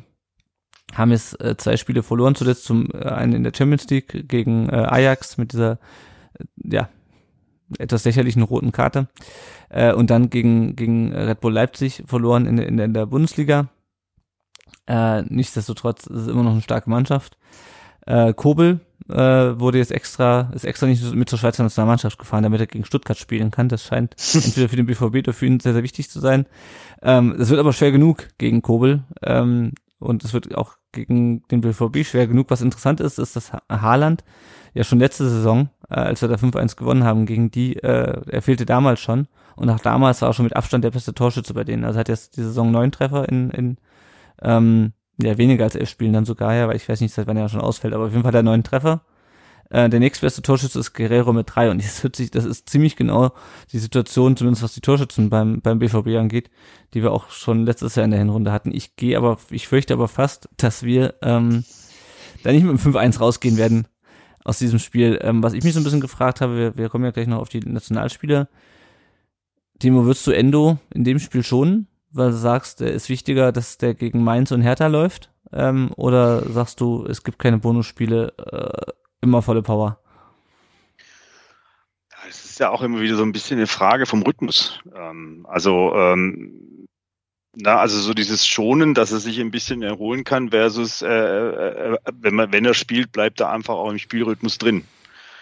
Haben 0.93 1.11
jetzt 1.11 1.39
äh, 1.39 1.55
zwei 1.55 1.77
Spiele 1.77 2.03
verloren, 2.03 2.35
zuletzt 2.35 2.65
zum 2.65 2.89
äh, 2.91 3.05
einen 3.05 3.33
in 3.33 3.43
der 3.43 3.53
Champions 3.55 3.87
League 3.89 4.27
gegen 4.27 4.69
äh, 4.69 4.75
Ajax 4.75 5.37
mit 5.37 5.53
dieser 5.53 5.73
äh, 6.33 6.45
ja, 6.63 6.89
etwas 7.77 8.05
lächerlichen 8.05 8.41
roten 8.41 8.71
Karte. 8.71 9.07
Äh, 9.69 9.93
und 9.93 10.09
dann 10.09 10.29
gegen, 10.29 10.75
gegen 10.75 11.13
Red 11.13 11.41
Bull 11.41 11.53
Leipzig 11.53 12.03
verloren 12.05 12.45
in, 12.45 12.57
in, 12.57 12.79
in 12.79 12.93
der 12.93 13.05
Bundesliga. 13.05 13.69
Äh, 14.87 15.21
nichtsdestotrotz 15.23 16.07
ist 16.07 16.21
es 16.21 16.27
immer 16.27 16.43
noch 16.43 16.51
eine 16.51 16.61
starke 16.61 16.89
Mannschaft. 16.89 17.37
Äh, 18.05 18.33
Kobel 18.33 18.79
äh, 19.07 19.15
wurde 19.59 19.77
jetzt 19.77 19.91
extra, 19.91 20.51
ist 20.53 20.65
extra 20.65 20.87
nicht 20.87 21.13
mit 21.13 21.29
zur 21.29 21.37
Schweizer 21.37 21.63
Nationalmannschaft 21.63 22.17
gefahren, 22.17 22.43
damit 22.43 22.59
er 22.59 22.67
gegen 22.67 22.85
Stuttgart 22.85 23.17
spielen 23.17 23.51
kann. 23.51 23.69
Das 23.69 23.83
scheint 23.83 24.15
entweder 24.33 24.69
für 24.69 24.75
den 24.75 24.87
BVB 24.87 25.15
oder 25.15 25.33
für 25.33 25.45
ihn 25.45 25.59
sehr, 25.59 25.73
sehr 25.73 25.83
wichtig 25.83 26.09
zu 26.09 26.19
sein. 26.19 26.47
Ähm, 27.01 27.35
wird 27.37 27.59
aber 27.59 27.73
schwer 27.73 27.91
genug 27.91 28.27
gegen 28.37 28.61
Kobel. 28.61 29.03
Ähm, 29.21 29.73
und 29.99 30.23
es 30.23 30.33
wird 30.33 30.55
auch 30.55 30.77
gegen 30.91 31.43
den 31.49 31.61
BVB 31.61 32.05
schwer 32.05 32.25
genug. 32.27 32.49
Was 32.49 32.61
interessant 32.61 32.99
ist, 32.99 33.19
ist, 33.19 33.35
dass 33.35 33.51
Haaland 33.69 34.23
ja 34.73 34.83
schon 34.83 34.99
letzte 34.99 35.29
Saison, 35.29 35.69
äh, 35.89 35.95
als 35.95 36.21
wir 36.21 36.29
da 36.29 36.35
5-1 36.35 36.77
gewonnen 36.77 37.03
haben 37.03 37.25
gegen 37.25 37.51
die, 37.51 37.75
äh, 37.75 38.21
er 38.27 38.41
fehlte 38.41 38.65
damals 38.65 38.99
schon. 38.99 39.27
Und 39.59 39.69
auch 39.69 39.79
damals 39.79 40.21
war 40.21 40.29
er 40.29 40.33
schon 40.33 40.45
mit 40.45 40.55
Abstand 40.55 40.85
der 40.85 40.91
beste 40.91 41.13
Torschütze 41.13 41.53
bei 41.53 41.65
denen. 41.65 41.83
Also 41.83 41.99
hat 41.99 42.07
jetzt 42.07 42.37
die 42.37 42.43
Saison 42.43 42.71
neun 42.71 42.93
Treffer 42.93 43.27
in, 43.27 43.49
in 43.49 43.77
ähm, 44.41 44.93
ja, 45.21 45.37
weniger 45.37 45.65
als 45.65 45.75
elf 45.75 45.89
Spielen 45.89 46.13
dann 46.13 46.23
sogar, 46.23 46.53
ja, 46.55 46.69
weil 46.69 46.77
ich 46.77 46.87
weiß 46.87 47.01
nicht, 47.01 47.13
seit 47.13 47.27
wann 47.27 47.35
er 47.35 47.49
schon 47.49 47.59
ausfällt, 47.59 47.93
aber 47.93 48.05
auf 48.05 48.11
jeden 48.11 48.23
Fall 48.23 48.31
der 48.31 48.41
neun 48.41 48.63
Treffer. 48.63 49.01
Äh, 49.69 49.89
der 49.89 49.99
nächstbeste 49.99 50.41
Torschütze 50.41 50.79
ist 50.79 50.93
Guerrero 50.93 51.33
mit 51.33 51.53
drei 51.53 51.69
und 51.69 51.83
das 51.83 52.03
hört 52.03 52.15
sich, 52.15 52.31
das 52.31 52.45
ist 52.45 52.69
ziemlich 52.69 52.95
genau 52.95 53.33
die 53.73 53.79
Situation, 53.79 54.37
zumindest 54.37 54.63
was 54.63 54.73
die 54.73 54.79
Torschützen 54.79 55.29
beim, 55.29 55.59
beim 55.59 55.79
BVB 55.79 56.15
angeht, 56.17 56.49
die 56.93 57.03
wir 57.03 57.11
auch 57.11 57.29
schon 57.29 57.65
letztes 57.65 57.95
Jahr 57.95 58.05
in 58.05 58.11
der 58.11 58.19
Hinrunde 58.21 58.53
hatten. 58.53 58.73
Ich 58.73 58.95
gehe 58.95 59.17
aber, 59.17 59.39
ich 59.49 59.67
fürchte 59.67 59.93
aber 59.93 60.07
fast, 60.07 60.47
dass 60.55 60.83
wir 60.83 61.15
ähm, 61.21 61.65
da 62.43 62.53
nicht 62.53 62.63
mit 62.63 62.81
dem 62.81 62.93
5-1 62.93 63.19
rausgehen 63.19 63.57
werden 63.57 63.89
aus 64.45 64.57
diesem 64.57 64.79
Spiel. 64.79 65.19
Ähm, 65.21 65.43
was 65.43 65.51
ich 65.51 65.65
mich 65.65 65.73
so 65.73 65.81
ein 65.81 65.83
bisschen 65.83 65.99
gefragt 65.99 66.39
habe, 66.39 66.55
wir, 66.55 66.77
wir 66.77 66.87
kommen 66.87 67.03
ja 67.03 67.11
gleich 67.11 67.27
noch 67.27 67.39
auf 67.39 67.49
die 67.49 67.59
Nationalspieler. 67.59 68.47
Timo, 69.79 70.05
würdest 70.05 70.27
du 70.27 70.31
Endo 70.31 70.77
in 70.93 71.03
dem 71.03 71.19
Spiel 71.19 71.43
schonen? 71.43 71.87
weil 72.11 72.31
du 72.31 72.37
sagst, 72.37 72.79
der 72.79 72.91
ist 72.91 73.09
wichtiger, 73.09 73.51
dass 73.51 73.77
der 73.77 73.93
gegen 73.93 74.23
Mainz 74.23 74.51
und 74.51 74.61
Hertha 74.61 74.87
läuft? 74.87 75.31
Ähm, 75.51 75.91
oder 75.95 76.41
sagst 76.49 76.79
du, 76.81 77.05
es 77.05 77.23
gibt 77.23 77.39
keine 77.39 77.57
Bonusspiele, 77.59 78.33
äh, 78.37 78.91
immer 79.21 79.41
volle 79.41 79.61
Power? 79.61 79.99
Es 82.27 82.45
ist 82.45 82.59
ja 82.59 82.69
auch 82.69 82.81
immer 82.81 83.01
wieder 83.01 83.15
so 83.15 83.23
ein 83.23 83.31
bisschen 83.31 83.57
eine 83.57 83.67
Frage 83.67 84.05
vom 84.05 84.21
Rhythmus. 84.21 84.79
Ähm, 84.95 85.45
also 85.49 85.93
ähm, 85.95 86.87
na, 87.55 87.77
also 87.77 87.97
so 87.99 88.13
dieses 88.13 88.45
Schonen, 88.45 88.93
dass 88.93 89.11
er 89.11 89.19
sich 89.19 89.39
ein 89.39 89.51
bisschen 89.51 89.81
erholen 89.81 90.23
kann, 90.23 90.49
versus 90.49 91.01
äh, 91.01 91.07
äh, 91.07 91.97
wenn 92.13 92.35
man, 92.35 92.51
wenn 92.51 92.65
er 92.65 92.75
spielt, 92.75 93.11
bleibt 93.11 93.39
er 93.39 93.49
einfach 93.49 93.73
auch 93.73 93.89
im 93.89 93.97
Spielrhythmus 93.97 94.59
drin. 94.59 94.83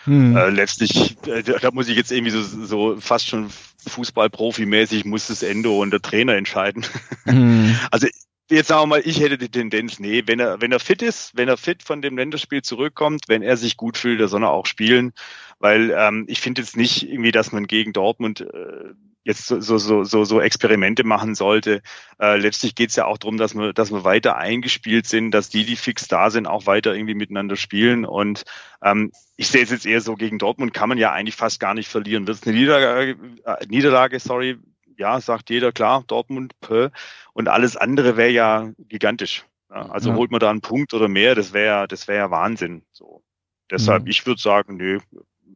Hm. 0.07 0.37
Äh, 0.37 0.49
letztlich, 0.49 1.17
äh, 1.27 1.43
da 1.43 1.69
muss 1.71 1.89
ich 1.89 1.97
jetzt 1.97 2.11
irgendwie 2.11 2.31
so, 2.31 2.41
so 2.41 2.97
fast 2.99 3.27
schon 3.27 3.49
Fußballprofi-mäßig 3.87 5.05
muss 5.05 5.27
das 5.27 5.43
Endo 5.43 5.81
und 5.81 5.91
der 5.91 6.01
Trainer 6.01 6.35
entscheiden. 6.35 6.85
Hm. 7.25 7.75
Also 7.91 8.07
jetzt 8.49 8.67
sagen 8.67 8.83
wir 8.83 8.87
mal, 8.87 9.01
ich 9.03 9.19
hätte 9.19 9.37
die 9.37 9.49
Tendenz, 9.49 9.99
nee, 9.99 10.23
wenn 10.25 10.39
er, 10.39 10.61
wenn 10.61 10.71
er 10.71 10.79
fit 10.79 11.01
ist, 11.01 11.35
wenn 11.35 11.49
er 11.49 11.57
fit 11.57 11.83
von 11.83 12.01
dem 12.01 12.17
Länderspiel 12.17 12.61
zurückkommt, 12.61 13.25
wenn 13.27 13.41
er 13.41 13.57
sich 13.57 13.75
gut 13.75 13.97
fühlt, 13.97 14.21
der 14.21 14.29
soll 14.29 14.43
er 14.43 14.51
auch 14.51 14.65
spielen. 14.65 15.11
Weil 15.59 15.93
ähm, 15.97 16.23
ich 16.27 16.39
finde 16.39 16.61
jetzt 16.61 16.77
nicht 16.77 17.09
irgendwie, 17.09 17.33
dass 17.33 17.51
man 17.51 17.67
gegen 17.67 17.91
Dortmund 17.91 18.41
äh, 18.41 18.93
jetzt 19.27 19.45
so, 19.45 19.59
so, 19.59 20.03
so, 20.05 20.23
so 20.23 20.39
Experimente 20.39 21.03
machen 21.03 21.35
sollte. 21.35 21.81
Äh, 22.19 22.37
letztlich 22.37 22.75
geht 22.75 22.91
es 22.91 22.95
ja 22.95 23.05
auch 23.05 23.17
darum, 23.17 23.37
dass 23.37 23.55
wir, 23.55 23.73
dass 23.73 23.91
wir 23.91 24.05
weiter 24.05 24.37
eingespielt 24.37 25.05
sind, 25.05 25.31
dass 25.31 25.49
die, 25.49 25.65
die 25.65 25.75
fix 25.75 26.07
da 26.07 26.29
sind, 26.29 26.47
auch 26.47 26.65
weiter 26.65 26.95
irgendwie 26.95 27.13
miteinander 27.13 27.57
spielen. 27.57 28.05
Und 28.05 28.43
ähm, 28.81 29.11
ich 29.35 29.49
sehe 29.49 29.63
es 29.63 29.69
jetzt 29.69 29.85
eher 29.85 29.99
so, 29.99 30.15
gegen 30.15 30.39
Dortmund 30.39 30.73
kann 30.73 30.87
man 30.87 30.97
ja 30.97 31.11
eigentlich 31.11 31.35
fast 31.35 31.59
gar 31.59 31.73
nicht 31.73 31.89
verlieren. 31.89 32.25
Wird 32.25 32.37
es 32.37 32.47
eine 32.47 32.57
Niederlage, 32.57 33.17
äh, 33.43 33.65
Niederlage, 33.67 34.19
sorry, 34.19 34.57
ja, 34.97 35.19
sagt 35.19 35.49
jeder, 35.49 35.73
klar, 35.73 36.05
Dortmund, 36.07 36.53
pö. 36.61 36.89
und 37.33 37.49
alles 37.49 37.75
andere 37.75 38.15
wäre 38.17 38.31
ja 38.31 38.71
gigantisch. 38.79 39.45
Ja, 39.69 39.89
also 39.89 40.11
ja. 40.11 40.15
holt 40.15 40.31
man 40.31 40.39
da 40.39 40.49
einen 40.49 40.61
Punkt 40.61 40.93
oder 40.93 41.09
mehr, 41.09 41.35
das 41.35 41.51
wäre 41.51 41.87
das 41.89 42.07
wäre 42.07 42.19
ja 42.19 42.31
Wahnsinn. 42.31 42.83
So. 42.93 43.21
Deshalb, 43.69 44.05
ja. 44.05 44.09
ich 44.09 44.25
würde 44.25 44.41
sagen, 44.41 44.77
nö, 44.77 44.99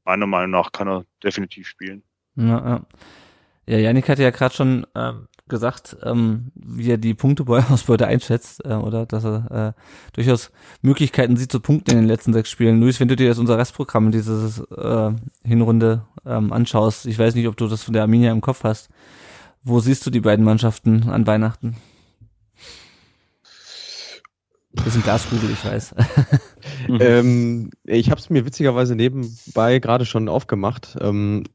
meiner 0.03 0.27
Meinung 0.27 0.51
nach 0.51 0.73
kann 0.73 0.89
er 0.89 1.05
definitiv 1.23 1.67
spielen. 1.67 2.03
Ja, 2.35 2.45
ja. 2.45 2.81
Ja, 3.71 3.77
Janik 3.77 4.09
hatte 4.09 4.21
ja 4.21 4.31
gerade 4.31 4.53
schon 4.53 4.85
ähm, 4.95 5.29
gesagt, 5.47 5.95
ähm, 6.03 6.51
wie 6.55 6.91
er 6.91 6.97
die 6.97 7.13
Punkteausbeute 7.13 8.05
einschätzt 8.15 8.65
äh, 8.65 8.73
oder 8.73 9.05
dass 9.05 9.23
er 9.23 9.75
äh, 9.77 9.81
durchaus 10.11 10.51
Möglichkeiten 10.81 11.37
sieht 11.37 11.53
zu 11.53 11.61
punkten 11.61 11.91
in 11.91 11.97
den 11.99 12.05
letzten 12.05 12.33
sechs 12.33 12.51
Spielen. 12.51 12.81
Luis, 12.81 12.99
wenn 12.99 13.07
du 13.07 13.15
dir 13.15 13.27
jetzt 13.27 13.37
unser 13.37 13.57
Restprogramm 13.57 14.11
dieses 14.11 14.59
äh, 14.59 15.11
Hinrunde 15.45 16.05
ähm, 16.25 16.51
anschaust, 16.51 17.05
ich 17.05 17.17
weiß 17.17 17.33
nicht, 17.33 17.47
ob 17.47 17.55
du 17.55 17.69
das 17.69 17.81
von 17.81 17.93
der 17.93 18.01
Arminia 18.01 18.33
im 18.33 18.41
Kopf 18.41 18.65
hast. 18.65 18.89
Wo 19.63 19.79
siehst 19.79 20.05
du 20.05 20.09
die 20.09 20.19
beiden 20.19 20.43
Mannschaften 20.43 21.07
an 21.07 21.25
Weihnachten? 21.25 21.77
Bisschen 24.73 25.03
Glaskugel, 25.03 25.49
ich 25.49 25.63
weiß. 25.63 25.95
ähm, 26.99 27.69
ich 27.85 28.11
habe 28.11 28.19
es 28.19 28.29
mir 28.29 28.45
witzigerweise 28.45 28.97
nebenbei 28.97 29.79
gerade 29.79 30.05
schon 30.05 30.27
aufgemacht. 30.27 30.97
Ähm, 30.99 31.45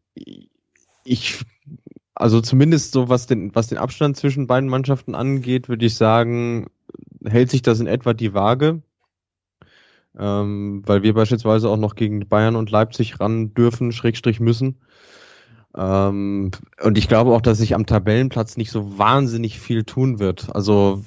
ich 1.05 1.45
also 2.17 2.41
zumindest 2.41 2.93
so, 2.93 3.11
was 3.11 3.27
den, 3.27 3.55
was 3.55 3.69
den 3.69 3.77
Abstand 3.77 4.17
zwischen 4.17 4.47
beiden 4.47 4.71
Mannschaften 4.71 5.15
angeht, 5.15 5.69
würde 5.69 5.85
ich 5.85 5.97
sagen, 5.97 6.67
hält 7.23 7.51
sich 7.51 7.61
das 7.61 7.79
in 7.79 7.87
etwa 7.87 8.15
die 8.15 8.33
Waage. 8.33 8.83
Ähm, 10.19 10.83
weil 10.87 11.03
wir 11.03 11.13
beispielsweise 11.13 11.69
auch 11.69 11.77
noch 11.77 11.95
gegen 11.95 12.27
Bayern 12.27 12.57
und 12.57 12.71
Leipzig 12.71 13.21
ran 13.21 13.53
dürfen, 13.53 13.93
Schrägstrich 13.93 14.41
müssen. 14.41 14.79
Ähm, 15.77 16.53
und 16.83 16.97
ich 16.97 17.07
glaube 17.07 17.33
auch, 17.33 17.43
dass 17.43 17.59
sich 17.59 17.75
am 17.75 17.85
Tabellenplatz 17.85 18.57
nicht 18.57 18.71
so 18.71 18.99
wahnsinnig 18.99 19.61
viel 19.61 19.85
tun 19.85 20.19
wird. 20.19 20.55
Also 20.57 21.05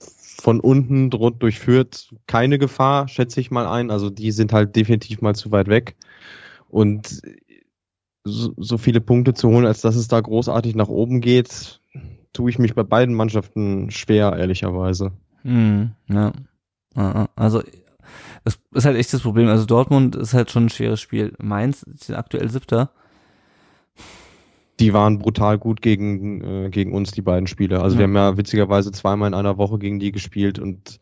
von 0.00 0.58
unten 0.58 1.10
droht 1.10 1.40
durchführt 1.40 2.12
keine 2.26 2.58
Gefahr, 2.58 3.06
schätze 3.06 3.40
ich 3.40 3.52
mal 3.52 3.68
ein. 3.68 3.92
Also 3.92 4.10
die 4.10 4.32
sind 4.32 4.52
halt 4.52 4.74
definitiv 4.74 5.20
mal 5.20 5.36
zu 5.36 5.52
weit 5.52 5.68
weg. 5.68 5.94
Und 6.68 7.22
so, 8.30 8.52
so 8.56 8.78
viele 8.78 9.00
Punkte 9.00 9.34
zu 9.34 9.48
holen, 9.48 9.66
als 9.66 9.80
dass 9.80 9.96
es 9.96 10.08
da 10.08 10.20
großartig 10.20 10.74
nach 10.74 10.88
oben 10.88 11.20
geht, 11.20 11.80
tue 12.32 12.50
ich 12.50 12.58
mich 12.58 12.74
bei 12.74 12.82
beiden 12.82 13.14
Mannschaften 13.14 13.90
schwer, 13.90 14.36
ehrlicherweise. 14.36 15.12
Hm, 15.42 15.92
ja. 16.08 16.32
Also 17.36 17.62
das 18.44 18.58
ist 18.72 18.84
halt 18.84 18.96
echt 18.96 19.12
das 19.12 19.22
Problem. 19.22 19.48
Also 19.48 19.66
Dortmund 19.66 20.16
ist 20.16 20.34
halt 20.34 20.50
schon 20.50 20.66
ein 20.66 20.70
schweres 20.70 21.00
Spiel. 21.00 21.34
Mainz 21.38 21.82
ist 21.82 22.10
aktuell 22.10 22.48
siebter. 22.50 22.90
Die 24.80 24.92
waren 24.94 25.18
brutal 25.18 25.58
gut 25.58 25.82
gegen, 25.82 26.40
äh, 26.42 26.70
gegen 26.70 26.92
uns, 26.92 27.10
die 27.10 27.22
beiden 27.22 27.46
Spiele. 27.48 27.82
Also 27.82 27.96
ja. 27.96 28.00
wir 28.00 28.04
haben 28.04 28.14
ja 28.14 28.36
witzigerweise 28.36 28.92
zweimal 28.92 29.28
in 29.28 29.34
einer 29.34 29.58
Woche 29.58 29.78
gegen 29.78 29.98
die 29.98 30.12
gespielt 30.12 30.58
und 30.58 31.00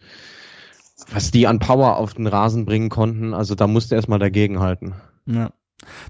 was 1.13 1.31
die 1.31 1.47
an 1.47 1.59
Power 1.59 1.99
auf 1.99 2.15
den 2.15 2.27
Rasen 2.27 2.65
bringen 2.65 2.89
konnten, 2.89 3.35
also 3.35 3.55
da 3.55 3.67
musste 3.67 3.95
erstmal 3.95 4.19
dagegen 4.19 4.61
halten. 4.61 4.95
Ja. 5.27 5.51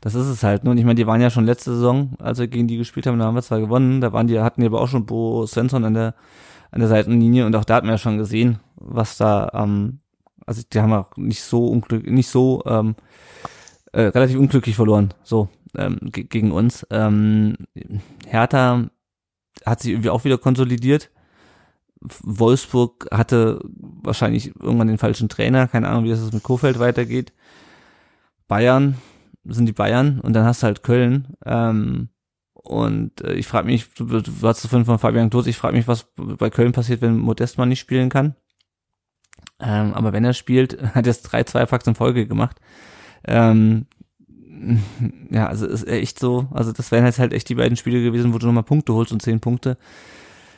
Das 0.00 0.14
ist 0.14 0.26
es 0.26 0.42
halt. 0.42 0.64
Ne? 0.64 0.70
Und 0.70 0.78
ich 0.78 0.84
meine, 0.84 0.94
die 0.94 1.06
waren 1.06 1.20
ja 1.20 1.30
schon 1.30 1.44
letzte 1.44 1.74
Saison, 1.74 2.14
als 2.18 2.38
wir 2.38 2.46
gegen 2.46 2.68
die 2.68 2.76
gespielt 2.76 3.06
haben, 3.06 3.18
da 3.18 3.26
haben 3.26 3.34
wir 3.34 3.42
zwar 3.42 3.60
gewonnen, 3.60 4.00
da 4.00 4.12
waren 4.12 4.26
die, 4.26 4.38
hatten 4.40 4.60
die 4.60 4.66
aber 4.66 4.80
auch 4.80 4.88
schon 4.88 5.06
Bo 5.06 5.46
Svensson 5.46 5.84
an 5.84 5.94
der, 5.94 6.14
an 6.70 6.80
der 6.80 6.88
Seitenlinie 6.88 7.46
und 7.46 7.54
auch 7.56 7.64
da 7.64 7.76
hat 7.76 7.84
man 7.84 7.92
ja 7.92 7.98
schon 7.98 8.18
gesehen, 8.18 8.60
was 8.76 9.16
da, 9.16 9.50
ähm, 9.54 10.00
also 10.46 10.62
die 10.72 10.80
haben 10.80 10.92
auch 10.92 11.16
nicht 11.16 11.42
so 11.42 11.66
unglücklich, 11.66 12.12
nicht 12.12 12.28
so, 12.28 12.62
ähm, 12.66 12.94
äh, 13.92 14.02
relativ 14.02 14.38
unglücklich 14.38 14.76
verloren, 14.76 15.14
so, 15.22 15.48
ähm, 15.76 15.98
gegen 16.02 16.52
uns. 16.52 16.86
Ähm, 16.90 17.56
Hertha 18.26 18.88
hat 19.64 19.80
sich 19.80 19.92
irgendwie 19.92 20.10
auch 20.10 20.24
wieder 20.24 20.38
konsolidiert. 20.38 21.10
Wolfsburg 22.00 23.08
hatte 23.10 23.60
wahrscheinlich 23.64 24.54
irgendwann 24.60 24.88
den 24.88 24.98
falschen 24.98 25.28
Trainer, 25.28 25.66
keine 25.66 25.88
Ahnung, 25.88 26.04
wie 26.04 26.10
das 26.10 26.32
mit 26.32 26.42
Kofeld 26.42 26.78
weitergeht. 26.78 27.32
Bayern 28.48 28.96
sind 29.48 29.66
die 29.66 29.72
Bayern 29.72 30.20
und 30.20 30.32
dann 30.32 30.44
hast 30.44 30.62
du 30.62 30.66
halt 30.66 30.82
Köln. 30.82 31.36
Ähm, 31.44 32.08
und 32.52 33.20
äh, 33.22 33.34
ich 33.34 33.46
frage 33.46 33.66
mich, 33.66 33.92
du, 33.94 34.04
du 34.04 34.32
hast 34.42 34.64
das 34.64 34.66
von 34.66 34.98
Fabian 34.98 35.30
Klos, 35.30 35.46
ich 35.46 35.56
frage 35.56 35.76
mich, 35.76 35.88
was 35.88 36.08
bei 36.16 36.50
Köln 36.50 36.72
passiert, 36.72 37.00
wenn 37.00 37.16
Modest 37.18 37.58
mal 37.58 37.66
nicht 37.66 37.80
spielen 37.80 38.08
kann. 38.08 38.34
Ähm, 39.60 39.94
aber 39.94 40.12
wenn 40.12 40.24
er 40.24 40.34
spielt, 40.34 40.82
hat 40.94 41.06
er 41.06 41.12
jetzt 41.12 41.22
drei 41.22 41.44
Zweifachs 41.44 41.86
in 41.86 41.94
Folge 41.94 42.26
gemacht. 42.26 42.60
Ähm, 43.26 43.86
ja, 45.30 45.46
also 45.46 45.66
ist 45.66 45.86
echt 45.86 46.18
so, 46.18 46.48
also 46.50 46.72
das 46.72 46.90
wären 46.90 47.04
jetzt 47.04 47.18
halt 47.18 47.32
echt 47.32 47.48
die 47.48 47.54
beiden 47.54 47.76
Spiele 47.76 48.02
gewesen, 48.02 48.32
wo 48.32 48.38
du 48.38 48.46
nochmal 48.46 48.62
Punkte 48.62 48.94
holst 48.94 49.12
und 49.12 49.22
zehn 49.22 49.40
Punkte 49.40 49.76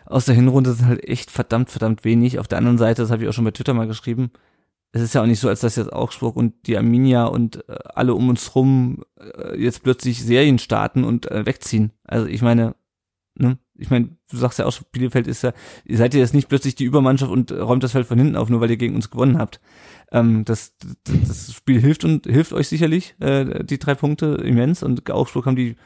aus 0.08 0.24
der 0.24 0.34
Hinrunde 0.34 0.72
sind 0.72 0.86
halt 0.86 1.04
echt 1.06 1.30
verdammt, 1.30 1.70
verdammt 1.70 2.04
wenig. 2.04 2.38
Auf 2.38 2.48
der 2.48 2.58
anderen 2.58 2.78
Seite, 2.78 3.02
das 3.02 3.10
habe 3.10 3.22
ich 3.22 3.28
auch 3.28 3.32
schon 3.32 3.44
bei 3.44 3.50
Twitter 3.50 3.74
mal 3.74 3.86
geschrieben, 3.86 4.30
es 4.92 5.02
ist 5.02 5.14
ja 5.14 5.22
auch 5.22 5.26
nicht 5.26 5.40
so, 5.40 5.48
als 5.48 5.60
dass 5.60 5.76
jetzt 5.76 5.92
Augsburg 5.92 6.36
und 6.36 6.66
die 6.66 6.76
Arminia 6.76 7.24
und 7.24 7.68
äh, 7.68 7.78
alle 7.94 8.14
um 8.14 8.28
uns 8.28 8.54
rum 8.54 9.04
äh, 9.18 9.60
jetzt 9.60 9.82
plötzlich 9.82 10.24
Serien 10.24 10.58
starten 10.58 11.04
und 11.04 11.30
äh, 11.30 11.44
wegziehen. 11.44 11.92
Also 12.04 12.26
ich 12.26 12.40
meine, 12.40 12.74
ne, 13.34 13.58
ich 13.74 13.90
meine, 13.90 14.16
du 14.30 14.36
sagst 14.36 14.58
ja 14.58 14.66
auch, 14.66 14.82
Bielefeld 14.90 15.26
ist 15.26 15.42
ja, 15.42 15.52
ihr 15.84 15.98
seid 15.98 16.14
ja 16.14 16.20
jetzt 16.20 16.34
nicht 16.34 16.48
plötzlich 16.48 16.74
die 16.74 16.84
Übermannschaft 16.84 17.30
und 17.30 17.52
räumt 17.52 17.82
das 17.82 17.92
Feld 17.92 18.06
von 18.06 18.18
hinten 18.18 18.36
auf, 18.36 18.48
nur 18.48 18.60
weil 18.60 18.70
ihr 18.70 18.76
gegen 18.76 18.94
uns 18.94 19.10
gewonnen 19.10 19.38
habt. 19.38 19.60
Ähm, 20.10 20.44
das, 20.44 20.74
das, 21.04 21.28
das 21.28 21.52
Spiel 21.52 21.80
hilft 21.80 22.04
und 22.04 22.26
hilft 22.26 22.52
euch 22.52 22.68
sicherlich, 22.68 23.14
äh, 23.20 23.64
die 23.64 23.78
drei 23.78 23.94
Punkte 23.94 24.40
immens 24.42 24.82
und 24.82 25.08
Augsburg 25.10 25.46
haben 25.46 25.56
die 25.56 25.76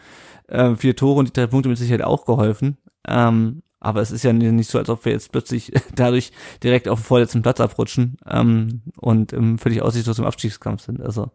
äh, 0.49 0.77
vier 0.77 0.95
Tore 0.95 1.19
und 1.19 1.29
die 1.29 1.33
drei 1.33 1.49
Punkte 1.49 1.69
mit 1.69 1.79
Sicherheit 1.79 2.03
auch 2.03 2.25
geholfen. 2.25 2.79
Ähm, 3.07 3.63
aber 3.83 4.01
es 4.01 4.13
ist 4.13 4.23
ja 4.23 4.33
nicht 4.33 4.71
so, 4.71 4.79
als 4.79 4.89
ob 4.89 5.05
wir 5.05 5.13
jetzt 5.13 5.33
plötzlich 5.33 5.73
dadurch 5.95 6.31
direkt 6.63 6.89
auf 6.89 7.01
den 7.01 7.05
vorletzten 7.05 7.43
Platz 7.43 7.61
abrutschen 7.61 8.17
ähm, 8.29 8.83
und 8.97 9.33
ähm, 9.33 9.59
völlig 9.59 9.83
aussichtslos 9.83 10.21
im 10.21 10.25
Abstiegskampf 10.25 10.83
sind. 10.85 11.03
Also 11.03 11.31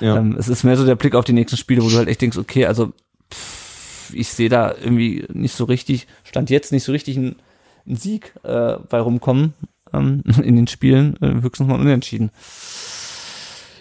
ja. 0.00 0.16
ähm, 0.16 0.34
es 0.38 0.48
ist 0.48 0.64
mehr 0.64 0.78
so 0.78 0.86
der 0.86 0.94
Blick 0.96 1.14
auf 1.14 1.26
die 1.26 1.34
nächsten 1.34 1.58
Spiele, 1.58 1.82
wo 1.82 1.90
du 1.90 1.96
halt 1.96 2.08
echt 2.08 2.22
denkst, 2.22 2.38
okay, 2.38 2.64
also 2.64 2.92
pff, 3.30 4.14
ich 4.14 4.28
sehe 4.28 4.48
da 4.48 4.74
irgendwie 4.74 5.26
nicht 5.30 5.54
so 5.54 5.64
richtig, 5.64 6.06
stand 6.24 6.48
jetzt 6.48 6.72
nicht 6.72 6.84
so 6.84 6.92
richtig 6.92 7.18
ein, 7.18 7.36
ein 7.86 7.96
Sieg 7.96 8.32
äh, 8.44 8.76
bei 8.88 9.00
rumkommen 9.00 9.52
ähm, 9.92 10.22
in 10.42 10.56
den 10.56 10.66
Spielen, 10.66 11.16
äh, 11.20 11.42
höchstens 11.42 11.68
mal 11.68 11.78
unentschieden. 11.78 12.30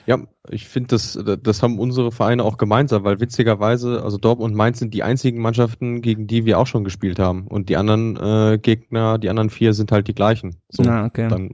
Ja, 0.05 0.19
ich 0.49 0.67
finde, 0.67 0.89
das, 0.89 1.17
das 1.41 1.63
haben 1.63 1.79
unsere 1.79 2.11
Vereine 2.11 2.43
auch 2.43 2.57
gemeinsam, 2.57 3.03
weil 3.03 3.19
witzigerweise, 3.19 4.03
also 4.03 4.17
Dortmund 4.17 4.51
und 4.51 4.57
Mainz 4.57 4.79
sind 4.79 4.93
die 4.93 5.03
einzigen 5.03 5.41
Mannschaften, 5.41 6.01
gegen 6.01 6.27
die 6.27 6.45
wir 6.45 6.59
auch 6.59 6.67
schon 6.67 6.83
gespielt 6.83 7.19
haben. 7.19 7.47
Und 7.47 7.69
die 7.69 7.77
anderen 7.77 8.17
äh, 8.17 8.57
Gegner, 8.57 9.17
die 9.17 9.29
anderen 9.29 9.49
vier 9.49 9.73
sind 9.73 9.91
halt 9.91 10.07
die 10.07 10.15
gleichen. 10.15 10.57
So, 10.69 10.83
ah, 10.83 11.05
okay. 11.05 11.29
Dann 11.29 11.51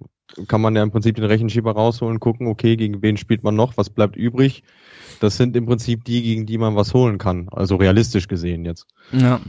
kann 0.47 0.61
man 0.61 0.75
ja 0.75 0.83
im 0.83 0.91
Prinzip 0.91 1.15
den 1.15 1.25
Rechenschieber 1.25 1.71
rausholen, 1.71 2.19
gucken, 2.19 2.47
okay, 2.47 2.75
gegen 2.75 3.01
wen 3.01 3.17
spielt 3.17 3.43
man 3.43 3.55
noch, 3.55 3.77
was 3.77 3.89
bleibt 3.89 4.15
übrig. 4.15 4.63
Das 5.19 5.37
sind 5.37 5.55
im 5.55 5.65
Prinzip 5.65 6.05
die, 6.05 6.21
gegen 6.21 6.45
die 6.45 6.57
man 6.57 6.75
was 6.75 6.93
holen 6.93 7.17
kann. 7.17 7.49
Also 7.51 7.75
realistisch 7.75 8.27
gesehen 8.27 8.65
jetzt. 8.65 8.87
Ja. 9.11 9.41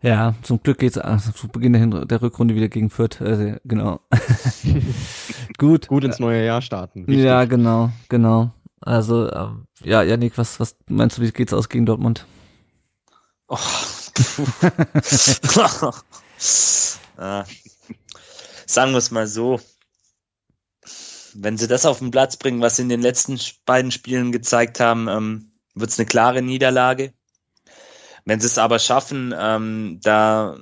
Ja, 0.00 0.34
zum 0.42 0.62
Glück 0.62 0.78
geht's 0.78 0.96
also 0.96 1.32
zu 1.32 1.48
Beginn 1.48 1.72
der, 1.72 2.04
der 2.04 2.22
Rückrunde 2.22 2.54
wieder 2.54 2.68
gegen 2.68 2.88
Fürth. 2.88 3.20
Also, 3.20 3.56
genau. 3.64 4.00
Gut. 5.58 5.88
Gut 5.88 6.04
ins 6.04 6.20
neue 6.20 6.44
Jahr 6.44 6.62
starten. 6.62 7.06
Wichtig. 7.06 7.24
Ja, 7.24 7.44
genau, 7.46 7.90
genau. 8.08 8.52
Also, 8.80 9.28
ähm, 9.32 9.66
ja, 9.82 10.02
Janik, 10.02 10.38
was, 10.38 10.60
was 10.60 10.76
meinst 10.88 11.18
du, 11.18 11.22
wie 11.22 11.32
geht's 11.32 11.52
aus 11.52 11.68
gegen 11.68 11.84
Dortmund? 11.84 12.26
Oh. 13.48 13.58
ah. 17.16 17.44
Sagen 18.66 18.92
wir 18.92 18.98
es 18.98 19.10
mal 19.10 19.26
so. 19.26 19.60
Wenn 21.34 21.58
sie 21.58 21.66
das 21.66 21.86
auf 21.86 21.98
den 21.98 22.12
Platz 22.12 22.36
bringen, 22.36 22.60
was 22.60 22.76
sie 22.76 22.82
in 22.82 22.88
den 22.88 23.02
letzten 23.02 23.40
beiden 23.66 23.90
Spielen 23.90 24.30
gezeigt 24.30 24.78
haben, 24.78 25.08
ähm, 25.08 25.50
wird 25.74 25.90
es 25.90 25.98
eine 25.98 26.06
klare 26.06 26.42
Niederlage. 26.42 27.14
Wenn 28.28 28.40
sie 28.40 28.46
es 28.46 28.58
aber 28.58 28.78
schaffen, 28.78 29.34
ähm, 29.34 30.00
da 30.02 30.58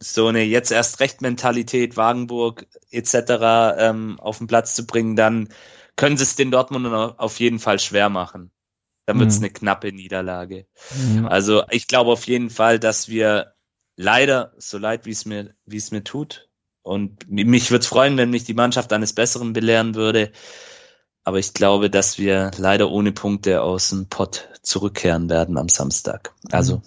so 0.00 0.26
eine 0.26 0.42
jetzt 0.42 0.70
erst 0.70 1.00
recht 1.00 1.22
Mentalität, 1.22 1.96
Wagenburg 1.96 2.66
etc. 2.90 3.14
Ähm, 3.78 4.20
auf 4.20 4.36
den 4.36 4.46
Platz 4.46 4.74
zu 4.74 4.86
bringen, 4.86 5.16
dann 5.16 5.48
können 5.96 6.18
sie 6.18 6.24
es 6.24 6.36
den 6.36 6.50
Dortmundern 6.50 7.14
auf 7.16 7.40
jeden 7.40 7.58
Fall 7.58 7.78
schwer 7.78 8.10
machen. 8.10 8.50
Dann 9.06 9.18
wird 9.18 9.30
es 9.30 9.38
mhm. 9.38 9.44
eine 9.44 9.52
knappe 9.54 9.92
Niederlage. 9.92 10.66
Mhm. 10.94 11.24
Also 11.24 11.62
ich 11.70 11.86
glaube 11.86 12.12
auf 12.12 12.26
jeden 12.26 12.50
Fall, 12.50 12.78
dass 12.78 13.08
wir 13.08 13.54
leider, 13.96 14.52
so 14.58 14.76
leid 14.76 15.06
wie 15.06 15.12
es 15.12 15.24
mir, 15.24 15.54
wie 15.64 15.78
es 15.78 15.92
mir 15.92 16.04
tut, 16.04 16.50
und 16.82 17.30
mich 17.30 17.70
würde 17.70 17.80
es 17.80 17.86
freuen, 17.86 18.18
wenn 18.18 18.28
mich 18.28 18.44
die 18.44 18.52
Mannschaft 18.52 18.92
eines 18.92 19.14
Besseren 19.14 19.54
belehren 19.54 19.94
würde. 19.94 20.32
Aber 21.24 21.38
ich 21.38 21.54
glaube, 21.54 21.88
dass 21.88 22.18
wir 22.18 22.50
leider 22.58 22.90
ohne 22.90 23.12
Punkte 23.12 23.62
aus 23.62 23.88
dem 23.88 24.08
Pott 24.08 24.50
zurückkehren 24.62 25.30
werden 25.30 25.56
am 25.56 25.70
Samstag. 25.70 26.34
Also. 26.50 26.82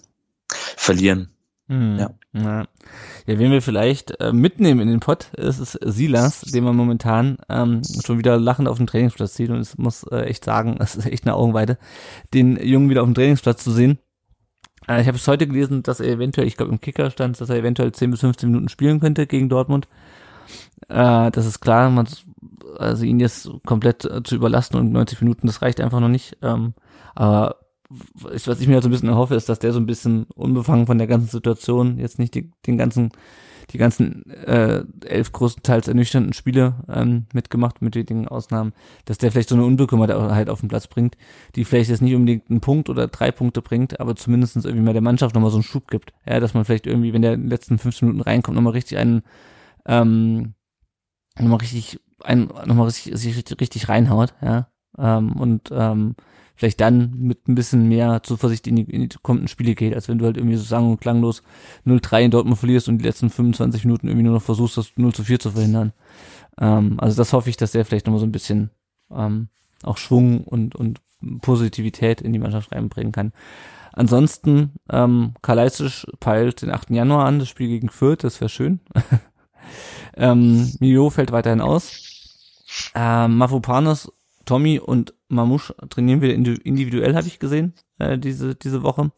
Verlieren. 0.48 1.34
Mhm. 1.66 1.98
Ja. 1.98 2.10
ja. 2.32 2.66
Ja, 3.26 3.38
wen 3.38 3.50
wir 3.50 3.62
vielleicht 3.62 4.20
äh, 4.20 4.32
mitnehmen 4.32 4.80
in 4.80 4.88
den 4.88 5.00
Pott, 5.00 5.32
ist 5.34 5.60
es 5.60 5.72
Silas, 5.72 6.42
den 6.42 6.64
man 6.64 6.76
momentan 6.76 7.38
ähm, 7.48 7.80
schon 8.04 8.18
wieder 8.18 8.38
lachend 8.38 8.68
auf 8.68 8.76
dem 8.76 8.86
Trainingsplatz 8.86 9.34
sieht. 9.34 9.50
Und 9.50 9.62
ich 9.62 9.78
muss 9.78 10.04
äh, 10.04 10.24
echt 10.24 10.44
sagen, 10.44 10.76
es 10.80 10.96
ist 10.96 11.06
echt 11.06 11.24
eine 11.26 11.34
Augenweide, 11.34 11.78
den 12.34 12.56
Jungen 12.62 12.90
wieder 12.90 13.02
auf 13.02 13.08
dem 13.08 13.14
Trainingsplatz 13.14 13.64
zu 13.64 13.70
sehen. 13.70 13.98
Äh, 14.88 15.00
ich 15.00 15.06
habe 15.06 15.16
es 15.16 15.26
heute 15.26 15.46
gelesen, 15.46 15.82
dass 15.82 16.00
er 16.00 16.12
eventuell, 16.12 16.46
ich 16.46 16.56
glaube 16.56 16.72
im 16.72 16.80
Kicker 16.80 17.10
stand, 17.10 17.40
dass 17.40 17.48
er 17.48 17.56
eventuell 17.56 17.92
10 17.92 18.10
bis 18.10 18.20
15 18.20 18.50
Minuten 18.50 18.68
spielen 18.68 19.00
könnte 19.00 19.26
gegen 19.26 19.48
Dortmund. 19.48 19.88
Äh, 20.88 21.30
das 21.30 21.46
ist 21.46 21.60
klar, 21.60 21.88
man, 21.88 22.06
also 22.76 23.04
ihn 23.04 23.20
jetzt 23.20 23.50
komplett 23.64 24.04
äh, 24.04 24.22
zu 24.22 24.34
überlassen 24.34 24.76
und 24.76 24.92
90 24.92 25.22
Minuten, 25.22 25.46
das 25.46 25.62
reicht 25.62 25.80
einfach 25.80 26.00
noch 26.00 26.08
nicht. 26.08 26.36
Ähm, 26.42 26.74
aber 27.14 27.63
was 28.14 28.60
ich 28.60 28.66
mir 28.66 28.74
halt 28.74 28.82
so 28.82 28.88
ein 28.88 28.92
bisschen 28.92 29.08
erhoffe, 29.08 29.34
ist, 29.34 29.48
dass 29.48 29.58
der 29.58 29.72
so 29.72 29.80
ein 29.80 29.86
bisschen 29.86 30.24
unbefangen 30.34 30.86
von 30.86 30.98
der 30.98 31.06
ganzen 31.06 31.28
Situation 31.28 31.98
jetzt 31.98 32.18
nicht 32.18 32.34
die, 32.34 32.50
den 32.66 32.78
ganzen, 32.78 33.10
die 33.70 33.78
ganzen 33.78 34.30
äh, 34.30 34.84
elf 35.04 35.32
großenteils 35.32 35.88
ernüchternden 35.88 36.32
Spiele 36.32 36.84
ähm, 36.88 37.26
mitgemacht, 37.32 37.82
mit 37.82 37.94
wenigen 37.94 38.28
Ausnahmen, 38.28 38.72
dass 39.04 39.18
der 39.18 39.32
vielleicht 39.32 39.48
so 39.48 39.54
eine 39.54 39.64
Unbekümmertheit 39.64 40.48
auf 40.48 40.60
den 40.60 40.68
Platz 40.68 40.86
bringt, 40.86 41.16
die 41.54 41.64
vielleicht 41.64 41.90
jetzt 41.90 42.02
nicht 42.02 42.14
unbedingt 42.14 42.50
einen 42.50 42.60
Punkt 42.60 42.88
oder 42.88 43.08
drei 43.08 43.30
Punkte 43.30 43.62
bringt, 43.62 44.00
aber 44.00 44.16
zumindest 44.16 44.56
irgendwie 44.56 44.84
mal 44.84 44.92
der 44.92 45.02
Mannschaft 45.02 45.34
nochmal 45.34 45.50
so 45.50 45.56
einen 45.56 45.64
Schub 45.64 45.88
gibt. 45.88 46.12
Ja, 46.26 46.40
dass 46.40 46.54
man 46.54 46.64
vielleicht 46.64 46.86
irgendwie, 46.86 47.12
wenn 47.12 47.22
der 47.22 47.34
in 47.34 47.42
den 47.42 47.50
letzten 47.50 47.78
15 47.78 48.08
Minuten 48.08 48.28
reinkommt, 48.28 48.56
nochmal 48.56 48.74
richtig 48.74 48.98
einen, 48.98 49.22
ähm, 49.86 50.54
nochmal 51.38 51.58
richtig, 51.58 52.00
ein, 52.22 52.48
nochmal 52.66 52.86
richtig, 52.86 53.12
richtig, 53.12 53.60
richtig 53.60 53.88
reinhaut, 53.88 54.34
ja. 54.42 54.68
Ähm, 54.98 55.32
und 55.32 55.70
ähm, 55.72 56.14
vielleicht 56.54 56.80
dann 56.80 57.14
mit 57.18 57.48
ein 57.48 57.54
bisschen 57.54 57.88
mehr 57.88 58.22
Zuversicht 58.22 58.66
in 58.66 58.76
die, 58.76 58.82
in 58.82 59.08
die 59.08 59.16
kommenden 59.22 59.48
Spiele 59.48 59.74
geht, 59.74 59.94
als 59.94 60.08
wenn 60.08 60.18
du 60.18 60.24
halt 60.24 60.36
irgendwie 60.36 60.56
so 60.56 60.64
sang- 60.64 60.90
und 60.90 61.00
klanglos 61.00 61.42
0-3 61.86 62.22
in 62.22 62.30
Dortmund 62.30 62.58
verlierst 62.58 62.88
und 62.88 62.98
die 62.98 63.04
letzten 63.04 63.30
25 63.30 63.84
Minuten 63.84 64.08
irgendwie 64.08 64.24
nur 64.24 64.34
noch 64.34 64.42
versuchst, 64.42 64.76
das 64.76 64.92
0 64.96 65.12
zu 65.12 65.24
4 65.24 65.40
zu 65.40 65.50
verhindern. 65.50 65.92
Ähm, 66.60 66.98
also 66.98 67.16
das 67.16 67.32
hoffe 67.32 67.50
ich, 67.50 67.56
dass 67.56 67.72
der 67.72 67.84
vielleicht 67.84 68.06
nochmal 68.06 68.20
so 68.20 68.26
ein 68.26 68.32
bisschen 68.32 68.70
ähm, 69.10 69.48
auch 69.82 69.96
Schwung 69.96 70.44
und, 70.44 70.76
und 70.76 71.00
Positivität 71.40 72.20
in 72.20 72.32
die 72.32 72.38
Mannschaft 72.38 72.72
reinbringen 72.72 73.12
kann. 73.12 73.32
Ansonsten, 73.92 74.72
ähm, 74.90 75.34
Kalajdzic 75.42 76.06
peilt 76.18 76.62
den 76.62 76.70
8. 76.70 76.90
Januar 76.90 77.26
an, 77.26 77.38
das 77.38 77.48
Spiel 77.48 77.68
gegen 77.68 77.88
Fürth, 77.88 78.24
das 78.24 78.40
wäre 78.40 78.48
schön. 78.48 78.80
ähm, 80.16 80.72
Mio 80.80 81.10
fällt 81.10 81.32
weiterhin 81.32 81.60
aus. 81.60 82.00
Ähm, 82.94 83.36
Mafupanos 83.36 84.12
Tommy 84.44 84.78
und 84.78 85.14
Mamouche 85.28 85.74
trainieren 85.88 86.20
wir 86.20 86.34
individuell, 86.34 87.14
habe 87.14 87.26
ich 87.26 87.38
gesehen, 87.38 87.74
äh, 87.98 88.18
diese, 88.18 88.54
diese 88.54 88.82
Woche. 88.82 89.10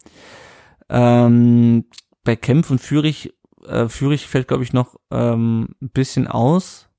Ähm, 0.89 1.85
bei 2.23 2.35
Kempf 2.35 2.71
und 2.71 2.79
Fürich, 2.79 3.33
äh, 3.65 3.87
Fürich 3.87 4.27
fällt, 4.27 4.47
glaube 4.47 4.63
ich, 4.63 4.73
noch 4.73 4.95
ähm, 5.11 5.69
ein 5.81 5.89
bisschen 5.89 6.27
aus. 6.27 6.89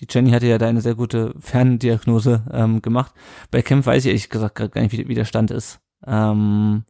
Die 0.00 0.06
Jenny 0.10 0.30
hatte 0.30 0.46
ja 0.46 0.58
da 0.58 0.68
eine 0.68 0.82
sehr 0.82 0.94
gute 0.94 1.34
Ferndiagnose 1.38 2.44
ähm, 2.52 2.82
gemacht. 2.82 3.14
Bei 3.50 3.62
Kempf 3.62 3.86
weiß 3.86 4.04
ich 4.04 4.08
ehrlich 4.08 4.28
gesagt 4.28 4.56
gar 4.56 4.68
nicht, 4.82 4.92
wie, 4.92 5.08
wie 5.08 5.14
der 5.14 5.24
Stand 5.24 5.50
ist. 5.50 5.80
Ähm, 6.06 6.84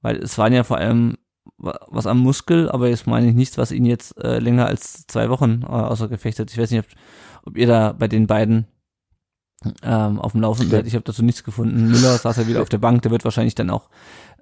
weil 0.00 0.16
es 0.16 0.38
waren 0.38 0.52
ja 0.52 0.64
vor 0.64 0.78
allem 0.78 1.16
was 1.58 2.06
am 2.06 2.18
Muskel, 2.18 2.70
aber 2.70 2.88
jetzt 2.88 3.06
meine 3.06 3.28
ich 3.28 3.34
nichts, 3.34 3.58
was 3.58 3.72
ihn 3.72 3.84
jetzt 3.84 4.16
äh, 4.22 4.38
länger 4.38 4.66
als 4.66 5.06
zwei 5.06 5.28
Wochen 5.28 5.62
äh, 5.62 5.66
außer 5.66 6.08
Gefecht 6.08 6.38
hat. 6.38 6.50
Ich 6.50 6.58
weiß 6.58 6.70
nicht, 6.70 6.86
ob, 6.86 7.48
ob 7.48 7.58
ihr 7.58 7.66
da 7.66 7.92
bei 7.92 8.08
den 8.08 8.26
beiden 8.26 8.66
ähm, 9.82 10.18
auf 10.18 10.32
dem 10.32 10.40
Laufenden 10.40 10.70
seid. 10.70 10.86
Ich 10.86 10.94
habe 10.94 11.04
dazu 11.04 11.22
nichts 11.22 11.44
gefunden. 11.44 11.88
Müller 11.88 12.16
saß 12.16 12.36
ja 12.38 12.46
wieder 12.46 12.62
auf 12.62 12.68
der 12.68 12.78
Bank, 12.78 13.02
der 13.02 13.10
wird 13.10 13.24
wahrscheinlich 13.24 13.54
dann 13.54 13.70
auch 13.70 13.88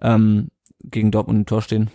ähm, 0.00 0.48
gegen 0.84 1.10
Dortmund 1.10 1.40
im 1.40 1.46
Tor 1.46 1.62
stehen. 1.62 1.90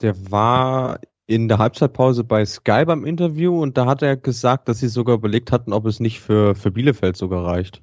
Der 0.00 0.30
war 0.30 1.00
in 1.26 1.48
der 1.48 1.58
Halbzeitpause 1.58 2.24
bei 2.24 2.44
Sky 2.44 2.84
beim 2.86 3.04
Interview 3.04 3.60
und 3.60 3.76
da 3.76 3.86
hat 3.86 4.02
er 4.02 4.16
gesagt, 4.16 4.68
dass 4.68 4.78
sie 4.78 4.88
sogar 4.88 5.16
überlegt 5.16 5.52
hatten, 5.52 5.72
ob 5.72 5.84
es 5.86 6.00
nicht 6.00 6.20
für, 6.20 6.54
für 6.54 6.70
Bielefeld 6.70 7.16
sogar 7.16 7.44
reicht. 7.44 7.82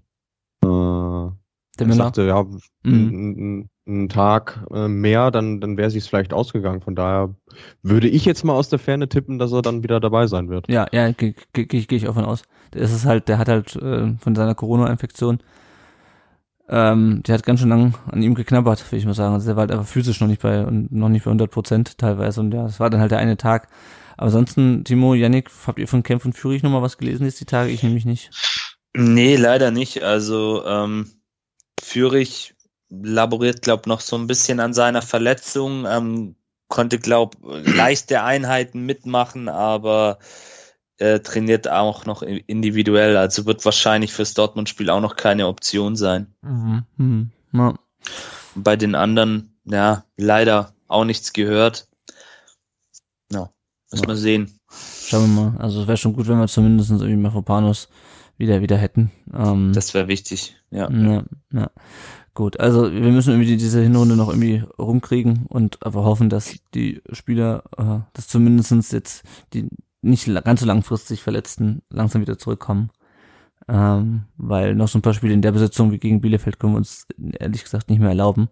Äh, 0.63 0.67
der 0.67 1.87
Müller? 1.87 1.95
sagte, 1.95 2.25
ja, 2.25 2.45
mhm 2.83 3.69
einen 3.87 4.09
Tag 4.09 4.65
äh, 4.73 4.87
mehr, 4.87 5.31
dann, 5.31 5.61
dann 5.61 5.77
wäre 5.77 5.87
es 5.87 6.07
vielleicht 6.07 6.33
ausgegangen. 6.33 6.81
Von 6.81 6.95
daher 6.95 7.35
würde 7.83 8.07
ich 8.07 8.25
jetzt 8.25 8.43
mal 8.43 8.53
aus 8.53 8.69
der 8.69 8.79
Ferne 8.79 9.07
tippen, 9.07 9.37
dass 9.37 9.51
er 9.51 9.61
dann 9.61 9.83
wieder 9.83 9.99
dabei 9.99 10.27
sein 10.27 10.49
wird. 10.49 10.69
Ja, 10.69 10.87
ja, 10.91 11.11
gehe 11.11 11.35
geh, 11.53 11.65
geh, 11.65 11.81
geh 11.81 11.95
ich 11.95 12.07
auch 12.07 12.15
von 12.15 12.25
aus. 12.25 12.43
Der 12.75 12.83
ist 12.83 12.93
es 12.93 13.05
halt, 13.05 13.27
der 13.29 13.37
hat 13.37 13.47
halt 13.47 13.75
äh, 13.77 14.13
von 14.19 14.35
seiner 14.35 14.55
Corona-Infektion, 14.55 15.39
ähm, 16.67 17.21
der 17.25 17.35
hat 17.35 17.45
ganz 17.45 17.59
schön 17.59 17.69
lang 17.69 17.93
an 18.11 18.21
ihm 18.21 18.35
geknabbert, 18.35 18.85
würde 18.85 18.97
ich 18.97 19.05
mal 19.05 19.13
sagen. 19.13 19.33
Also 19.33 19.47
der 19.47 19.55
war 19.55 19.61
halt 19.61 19.71
einfach 19.71 19.87
physisch 19.87 20.19
noch 20.19 20.27
nicht 20.27 20.41
bei 20.41 20.65
und 20.65 20.91
noch 20.91 21.09
nicht 21.09 21.23
bei 21.23 21.29
100 21.29 21.49
Prozent 21.51 21.97
teilweise 21.97 22.39
und 22.39 22.53
ja, 22.53 22.63
das 22.63 22.79
war 22.79 22.89
dann 22.89 23.01
halt 23.01 23.11
der 23.11 23.19
eine 23.19 23.37
Tag. 23.37 23.67
Aber 24.17 24.27
ansonsten, 24.27 24.83
Timo, 24.83 25.13
Yannick, 25.13 25.49
habt 25.67 25.79
ihr 25.79 25.87
von 25.87 26.03
Kämpfen 26.03 26.29
und 26.29 26.33
Führig 26.33 26.63
nochmal 26.63 26.81
was 26.81 26.97
gelesen 26.97 27.25
jetzt 27.25 27.39
die 27.39 27.45
Tage? 27.45 27.69
Ich 27.69 27.83
nämlich 27.83 28.05
nicht. 28.05 28.31
Nee, 28.95 29.35
leider 29.35 29.71
nicht. 29.71 30.03
Also 30.03 30.65
ähm, 30.65 31.11
Führig 31.81 32.55
laboriert, 32.89 33.61
glaub, 33.61 33.87
noch 33.87 33.99
so 33.99 34.15
ein 34.17 34.27
bisschen 34.27 34.59
an 34.59 34.73
seiner 34.73 35.01
Verletzung, 35.01 35.85
ähm, 35.85 36.35
konnte, 36.67 36.97
glaub, 36.97 37.35
leichte 37.41 38.23
Einheiten 38.23 38.85
mitmachen, 38.85 39.49
aber 39.49 40.19
äh, 40.97 41.19
trainiert 41.19 41.67
auch 41.69 42.05
noch 42.05 42.21
individuell, 42.21 43.17
also 43.17 43.45
wird 43.45 43.63
wahrscheinlich 43.65 44.13
fürs 44.13 44.33
Dortmund-Spiel 44.33 44.89
auch 44.89 45.01
noch 45.01 45.15
keine 45.15 45.47
Option 45.47 45.95
sein. 45.95 46.33
Mhm. 46.41 46.83
Mhm. 46.97 47.31
Ja. 47.53 47.73
Bei 48.55 48.75
den 48.75 48.95
anderen, 48.95 49.57
ja, 49.65 50.05
leider 50.17 50.73
auch 50.87 51.03
nichts 51.05 51.33
gehört. 51.33 51.87
Ja, 53.31 53.49
müssen 53.91 54.03
Ja. 54.03 54.09
wir 54.09 54.15
sehen. 54.15 54.59
Schauen 54.69 55.35
wir 55.35 55.41
mal. 55.51 55.57
Also 55.59 55.81
es 55.81 55.87
wäre 55.87 55.97
schon 55.97 56.13
gut, 56.13 56.27
wenn 56.27 56.39
wir 56.39 56.47
zumindest 56.47 56.91
irgendwie 56.91 57.15
Mafropanos 57.15 57.89
wieder 58.37 58.61
wieder 58.61 58.77
hätten. 58.77 59.11
Ähm, 59.33 59.71
Das 59.73 59.93
wäre 59.93 60.07
wichtig. 60.07 60.55
Ja. 60.71 60.89
Ja, 60.91 61.23
ja. 61.53 61.71
Gut, 62.33 62.59
also 62.59 62.91
wir 62.91 63.11
müssen 63.11 63.31
irgendwie 63.31 63.55
diese 63.55 63.81
Hinrunde 63.81 64.17
noch 64.17 64.27
irgendwie 64.27 64.63
rumkriegen 64.77 65.45
und 65.47 65.77
aber 65.85 66.03
hoffen, 66.03 66.29
dass 66.29 66.55
die 66.73 67.01
Spieler, 67.13 67.63
äh, 67.77 67.99
dass 68.11 68.27
zumindestens 68.27 68.91
jetzt 68.91 69.23
die 69.53 69.69
nicht 70.05 70.25
ganz 70.43 70.61
so 70.61 70.65
langfristig 70.65 71.21
Verletzten 71.21 71.81
langsam 71.89 72.21
wieder 72.21 72.37
zurückkommen. 72.37 72.91
Ähm, 73.67 74.25
weil 74.37 74.75
noch 74.75 74.87
so 74.87 74.99
ein 74.99 75.01
paar 75.01 75.13
Spiele 75.13 75.33
in 75.33 75.41
der 75.41 75.51
Besetzung 75.51 75.91
wie 75.91 75.97
gegen 75.97 76.21
Bielefeld 76.21 76.59
können 76.59 76.73
wir 76.73 76.77
uns 76.77 77.07
ehrlich 77.39 77.63
gesagt 77.63 77.89
nicht 77.89 77.99
mehr 77.99 78.09
erlauben. 78.09 78.49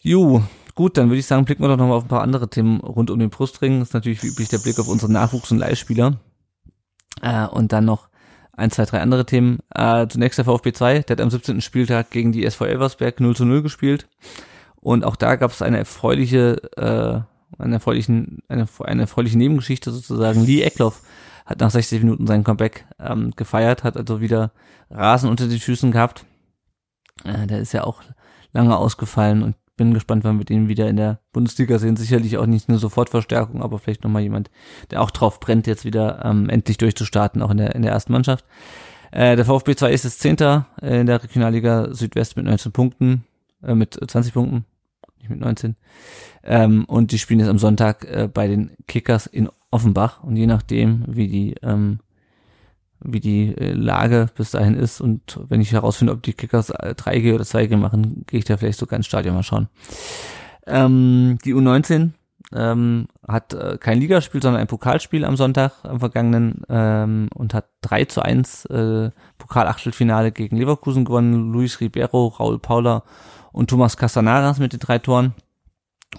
Jo, 0.00 0.42
gut, 0.74 0.96
dann 0.96 1.08
würde 1.08 1.20
ich 1.20 1.26
sagen, 1.26 1.44
blicken 1.44 1.62
wir 1.62 1.68
doch 1.68 1.76
noch 1.76 1.88
mal 1.88 1.94
auf 1.94 2.04
ein 2.04 2.08
paar 2.08 2.22
andere 2.22 2.50
Themen 2.50 2.80
rund 2.80 3.10
um 3.10 3.18
den 3.18 3.30
Brustring. 3.30 3.78
Das 3.78 3.88
ist 3.88 3.94
natürlich 3.94 4.22
wie 4.22 4.28
üblich 4.28 4.48
der 4.48 4.58
Blick 4.58 4.78
auf 4.78 4.88
unsere 4.88 5.10
Nachwuchs- 5.10 5.50
und 5.50 5.58
Leihspieler. 5.58 6.18
Äh, 7.22 7.46
und 7.46 7.72
dann 7.72 7.86
noch 7.86 8.08
ein, 8.52 8.70
zwei, 8.70 8.84
drei 8.84 9.00
andere 9.00 9.24
Themen. 9.24 9.60
Äh, 9.74 10.08
zunächst 10.08 10.38
der 10.38 10.44
VfB 10.44 10.72
2, 10.72 11.00
der 11.00 11.16
hat 11.16 11.20
am 11.20 11.30
17. 11.30 11.60
Spieltag 11.60 12.10
gegen 12.10 12.32
die 12.32 12.44
SV 12.44 12.66
Elversberg 12.66 13.20
0 13.20 13.36
zu 13.36 13.44
0 13.44 13.62
gespielt. 13.62 14.08
Und 14.76 15.04
auch 15.04 15.16
da 15.16 15.36
gab 15.36 15.50
es 15.50 15.62
eine 15.62 15.78
erfreuliche, 15.78 16.60
äh, 16.76 17.20
eine 17.58 17.74
erfreulichen, 17.74 18.40
eine, 18.48 18.66
eine 18.84 19.02
erfreuliche 19.02 19.38
Nebengeschichte 19.38 19.90
sozusagen. 19.90 20.44
Lee 20.44 20.62
Eckloff 20.62 21.02
hat 21.46 21.60
nach 21.60 21.70
60 21.70 22.02
Minuten 22.02 22.26
sein 22.26 22.44
Comeback 22.44 22.86
ähm, 22.98 23.32
gefeiert, 23.36 23.84
hat 23.84 23.96
also 23.96 24.20
wieder 24.20 24.52
Rasen 24.90 25.30
unter 25.30 25.48
den 25.48 25.58
Füßen 25.58 25.90
gehabt. 25.90 26.26
Äh, 27.24 27.46
der 27.46 27.60
ist 27.60 27.72
ja 27.72 27.84
auch 27.84 28.02
lange 28.52 28.76
ausgefallen 28.76 29.42
und 29.42 29.56
bin 29.76 29.94
gespannt, 29.94 30.24
wann 30.24 30.38
wir 30.38 30.44
den 30.44 30.68
wieder 30.68 30.88
in 30.88 30.96
der 30.96 31.20
Bundesliga 31.32 31.78
sehen. 31.78 31.96
Sicherlich 31.96 32.36
auch 32.36 32.46
nicht 32.46 32.68
eine 32.68 32.78
Sofortverstärkung, 32.78 33.62
aber 33.62 33.78
vielleicht 33.78 34.04
nochmal 34.04 34.22
jemand, 34.22 34.50
der 34.90 35.00
auch 35.00 35.10
drauf 35.10 35.40
brennt, 35.40 35.66
jetzt 35.66 35.86
wieder 35.86 36.22
ähm, 36.24 36.50
endlich 36.50 36.76
durchzustarten, 36.76 37.40
auch 37.40 37.50
in 37.50 37.56
der, 37.56 37.74
in 37.74 37.82
der 37.82 37.92
ersten 37.92 38.12
Mannschaft. 38.12 38.44
Äh, 39.10 39.36
der 39.36 39.46
VfB 39.46 39.74
2 39.74 39.92
ist 39.92 40.04
jetzt 40.04 40.20
Zehnter 40.20 40.66
äh, 40.82 41.00
in 41.00 41.06
der 41.06 41.22
Regionalliga 41.22 41.94
Südwest 41.94 42.36
mit 42.36 42.44
19 42.44 42.72
Punkten, 42.72 43.24
äh, 43.62 43.74
mit 43.74 43.94
20 43.94 44.34
Punkten, 44.34 44.66
nicht 45.28 45.30
mit 45.30 45.40
19. 45.40 45.76
Ähm, 46.44 46.84
und 46.86 47.12
die 47.12 47.18
spielen 47.18 47.40
jetzt 47.40 47.48
am 47.48 47.58
Sonntag 47.58 48.04
äh, 48.04 48.28
bei 48.32 48.48
den 48.48 48.72
Kickers 48.86 49.26
in 49.26 49.48
Offenbach. 49.70 50.22
Und 50.22 50.36
je 50.36 50.46
nachdem, 50.46 51.04
wie 51.06 51.28
die, 51.28 51.54
ähm, 51.62 52.00
wie 53.00 53.20
die 53.20 53.56
äh, 53.56 53.72
Lage 53.72 54.28
bis 54.34 54.52
dahin 54.52 54.74
ist 54.74 55.00
und 55.00 55.40
wenn 55.48 55.60
ich 55.60 55.72
herausfinde, 55.72 56.12
ob 56.12 56.22
die 56.22 56.32
Kickers 56.32 56.70
äh, 56.70 56.94
3G 56.96 57.34
oder 57.34 57.44
2G 57.44 57.76
machen, 57.76 58.24
gehe 58.26 58.38
ich 58.38 58.44
da 58.44 58.56
vielleicht 58.56 58.78
sogar 58.78 58.96
ins 58.96 59.06
Stadion 59.06 59.34
mal 59.34 59.42
schauen. 59.42 59.68
Ähm, 60.66 61.38
die 61.44 61.54
U19 61.54 62.10
ähm, 62.54 63.08
hat 63.26 63.52
äh, 63.52 63.78
kein 63.78 63.98
Ligaspiel, 63.98 64.42
sondern 64.42 64.60
ein 64.60 64.68
Pokalspiel 64.68 65.24
am 65.24 65.36
Sonntag, 65.36 65.72
am 65.82 66.00
vergangenen, 66.00 66.62
ähm, 66.68 67.28
und 67.34 67.54
hat 67.54 67.66
3 67.82 68.06
zu 68.06 68.22
1 68.22 68.66
äh, 68.66 69.10
Pokalachtelfinale 69.38 70.32
gegen 70.32 70.56
Leverkusen 70.56 71.04
gewonnen. 71.04 71.52
Luis 71.52 71.80
Ribeiro, 71.80 72.28
Raul 72.28 72.58
Paula 72.58 73.02
und 73.58 73.68
Thomas 73.68 73.96
Casanaras 73.96 74.60
mit 74.60 74.72
den 74.72 74.78
drei 74.78 75.00
Toren. 75.00 75.34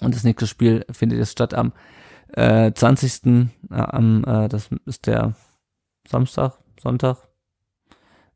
Und 0.02 0.14
das 0.14 0.24
nächste 0.24 0.46
Spiel 0.46 0.84
findet 0.92 1.18
jetzt 1.18 1.32
statt 1.32 1.54
am 1.54 1.72
äh, 2.34 2.70
20. 2.70 3.24
Äh, 3.24 3.48
am, 3.70 4.24
äh, 4.24 4.48
das 4.48 4.68
ist 4.84 5.06
der 5.06 5.32
Samstag, 6.06 6.58
Sonntag. 6.78 7.16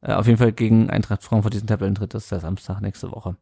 Äh, 0.01 0.15
auf 0.15 0.27
jeden 0.27 0.39
Fall 0.39 0.53
gegen 0.53 0.89
Eintracht 0.89 1.23
Frankfurt 1.23 1.53
diesen 1.53 1.67
Tabellentritt, 1.67 2.15
das 2.15 2.25
ist 2.25 2.33
der 2.33 2.41
Samstag 2.41 2.81
nächste 2.81 3.13
Woche. 3.13 3.37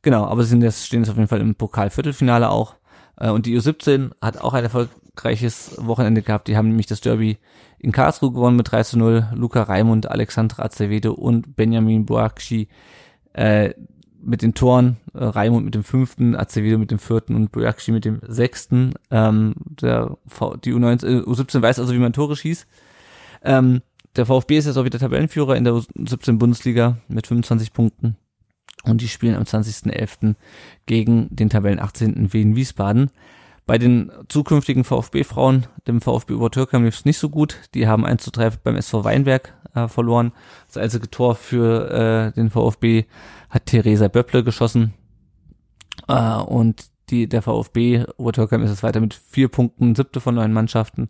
Genau, 0.00 0.24
aber 0.24 0.44
sie 0.44 0.48
sind 0.48 0.62
jetzt, 0.62 0.86
stehen 0.86 1.02
jetzt 1.02 1.10
auf 1.10 1.16
jeden 1.16 1.28
Fall 1.28 1.42
im 1.42 1.56
Pokalviertelfinale 1.56 2.48
auch. 2.48 2.76
Äh, 3.18 3.28
und 3.28 3.44
die 3.44 3.54
U17 3.54 4.12
hat 4.22 4.40
auch 4.40 4.54
ein 4.54 4.64
erfolgreiches 4.64 5.76
Wochenende 5.78 6.22
gehabt. 6.22 6.48
Die 6.48 6.56
haben 6.56 6.68
nämlich 6.68 6.86
das 6.86 7.02
Derby 7.02 7.36
in 7.78 7.92
Karlsruhe 7.92 8.32
gewonnen 8.32 8.56
mit 8.56 8.72
3 8.72 8.82
zu 8.82 8.98
0. 8.98 9.28
Luca 9.34 9.62
Raimund, 9.62 10.10
Alexandra 10.10 10.62
Acevedo 10.62 11.12
und 11.12 11.54
Benjamin 11.54 12.06
Boakci 12.06 12.68
äh, 13.34 13.74
mit 14.26 14.42
den 14.42 14.54
Toren. 14.54 14.96
Äh, 15.14 15.24
Raimund 15.24 15.64
mit 15.64 15.74
dem 15.74 15.84
fünften, 15.84 16.36
Acevedo 16.36 16.78
mit 16.78 16.90
dem 16.90 16.98
vierten 16.98 17.34
und 17.34 17.52
Boakci 17.52 17.92
mit 17.92 18.04
dem 18.04 18.20
sechsten. 18.26 18.94
Ähm, 19.10 19.54
der 19.66 20.16
v 20.26 20.56
die 20.56 20.74
U19, 20.74 21.06
äh, 21.06 21.22
U17 21.22 21.62
weiß 21.62 21.78
also, 21.78 21.94
wie 21.94 21.98
man 21.98 22.12
Tore 22.12 22.36
schießt. 22.36 22.66
Ähm, 23.42 23.82
der 24.16 24.26
VfB 24.26 24.58
ist 24.58 24.66
jetzt 24.66 24.76
auch 24.76 24.84
wieder 24.84 24.98
Tabellenführer 24.98 25.56
in 25.56 25.64
der 25.64 25.74
U17 25.74 26.38
Bundesliga 26.38 26.98
mit 27.08 27.26
25 27.26 27.72
Punkten. 27.72 28.16
Und 28.84 29.00
die 29.00 29.08
spielen 29.08 29.34
am 29.34 29.42
20.11. 29.42 30.34
gegen 30.86 31.28
den 31.30 31.50
Tabellen 31.50 31.80
18. 31.80 32.32
Wien 32.32 32.56
Wiesbaden. 32.56 33.10
Bei 33.66 33.78
den 33.78 34.12
zukünftigen 34.28 34.84
VfB-Frauen, 34.84 35.66
dem 35.88 36.00
VfB 36.00 36.34
Obertürkheim 36.34 36.84
lief 36.84 36.94
es 36.94 37.04
nicht 37.04 37.18
so 37.18 37.28
gut. 37.28 37.58
Die 37.74 37.88
haben 37.88 38.06
1 38.06 38.22
zu 38.22 38.30
3 38.30 38.50
beim 38.62 38.76
SV 38.76 39.02
Weinberg 39.02 39.55
äh, 39.76 39.88
verloren. 39.88 40.32
Das 40.66 40.76
einzige 40.76 41.10
Tor 41.10 41.34
für 41.34 41.90
äh, 41.90 42.32
den 42.32 42.50
VfB 42.50 43.04
hat 43.50 43.66
Theresa 43.66 44.08
Böpple 44.08 44.42
geschossen. 44.42 44.94
Äh, 46.08 46.36
und 46.38 46.86
die, 47.10 47.28
der 47.28 47.42
VfB 47.42 48.04
Obertürkheim 48.16 48.62
ist 48.62 48.70
jetzt 48.70 48.82
weiter 48.82 49.00
mit 49.00 49.14
vier 49.14 49.48
Punkten, 49.48 49.94
siebte 49.94 50.20
von 50.20 50.34
neun 50.34 50.52
Mannschaften 50.52 51.08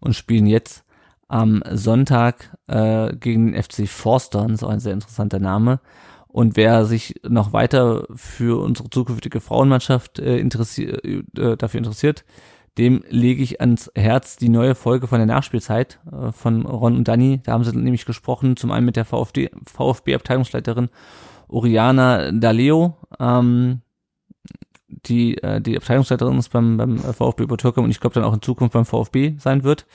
und 0.00 0.14
spielen 0.14 0.46
jetzt 0.46 0.84
am 1.28 1.62
Sonntag 1.72 2.56
äh, 2.66 3.14
gegen 3.16 3.52
den 3.52 3.62
FC 3.62 3.88
Forster. 3.88 4.42
Das 4.42 4.52
ist 4.52 4.64
auch 4.64 4.70
ein 4.70 4.80
sehr 4.80 4.92
interessanter 4.92 5.38
Name. 5.38 5.80
Und 6.28 6.56
wer 6.56 6.84
sich 6.84 7.14
noch 7.26 7.52
weiter 7.52 8.06
für 8.14 8.60
unsere 8.62 8.90
zukünftige 8.90 9.40
Frauenmannschaft 9.40 10.18
äh, 10.18 10.36
interessiert, 10.38 11.02
äh, 11.04 11.56
dafür 11.56 11.78
interessiert, 11.78 12.24
dem 12.78 13.02
lege 13.08 13.42
ich 13.42 13.60
ans 13.60 13.90
Herz 13.94 14.36
die 14.36 14.48
neue 14.48 14.74
Folge 14.74 15.06
von 15.06 15.18
der 15.18 15.26
Nachspielzeit 15.26 15.98
äh, 16.10 16.32
von 16.32 16.66
Ron 16.66 16.96
und 16.96 17.08
Dani. 17.08 17.40
Da 17.42 17.52
haben 17.52 17.64
sie 17.64 17.76
nämlich 17.76 18.04
gesprochen, 18.04 18.56
zum 18.56 18.70
einen 18.70 18.86
mit 18.86 18.96
der 18.96 19.04
VfB-Abteilungsleiterin 19.04 20.90
Oriana 21.48 22.32
Daleo, 22.32 22.96
ähm, 23.18 23.80
die 24.88 25.38
äh, 25.38 25.60
die 25.60 25.76
Abteilungsleiterin 25.76 26.38
ist 26.38 26.50
beim, 26.50 26.76
beim 26.76 26.98
VfB 26.98 27.44
Obertürkheim 27.44 27.84
und 27.84 27.90
ich 27.90 28.00
glaube 28.00 28.14
dann 28.14 28.24
auch 28.24 28.34
in 28.34 28.42
Zukunft 28.42 28.74
beim 28.74 28.84
VfB 28.84 29.34
sein 29.38 29.64
wird. 29.64 29.86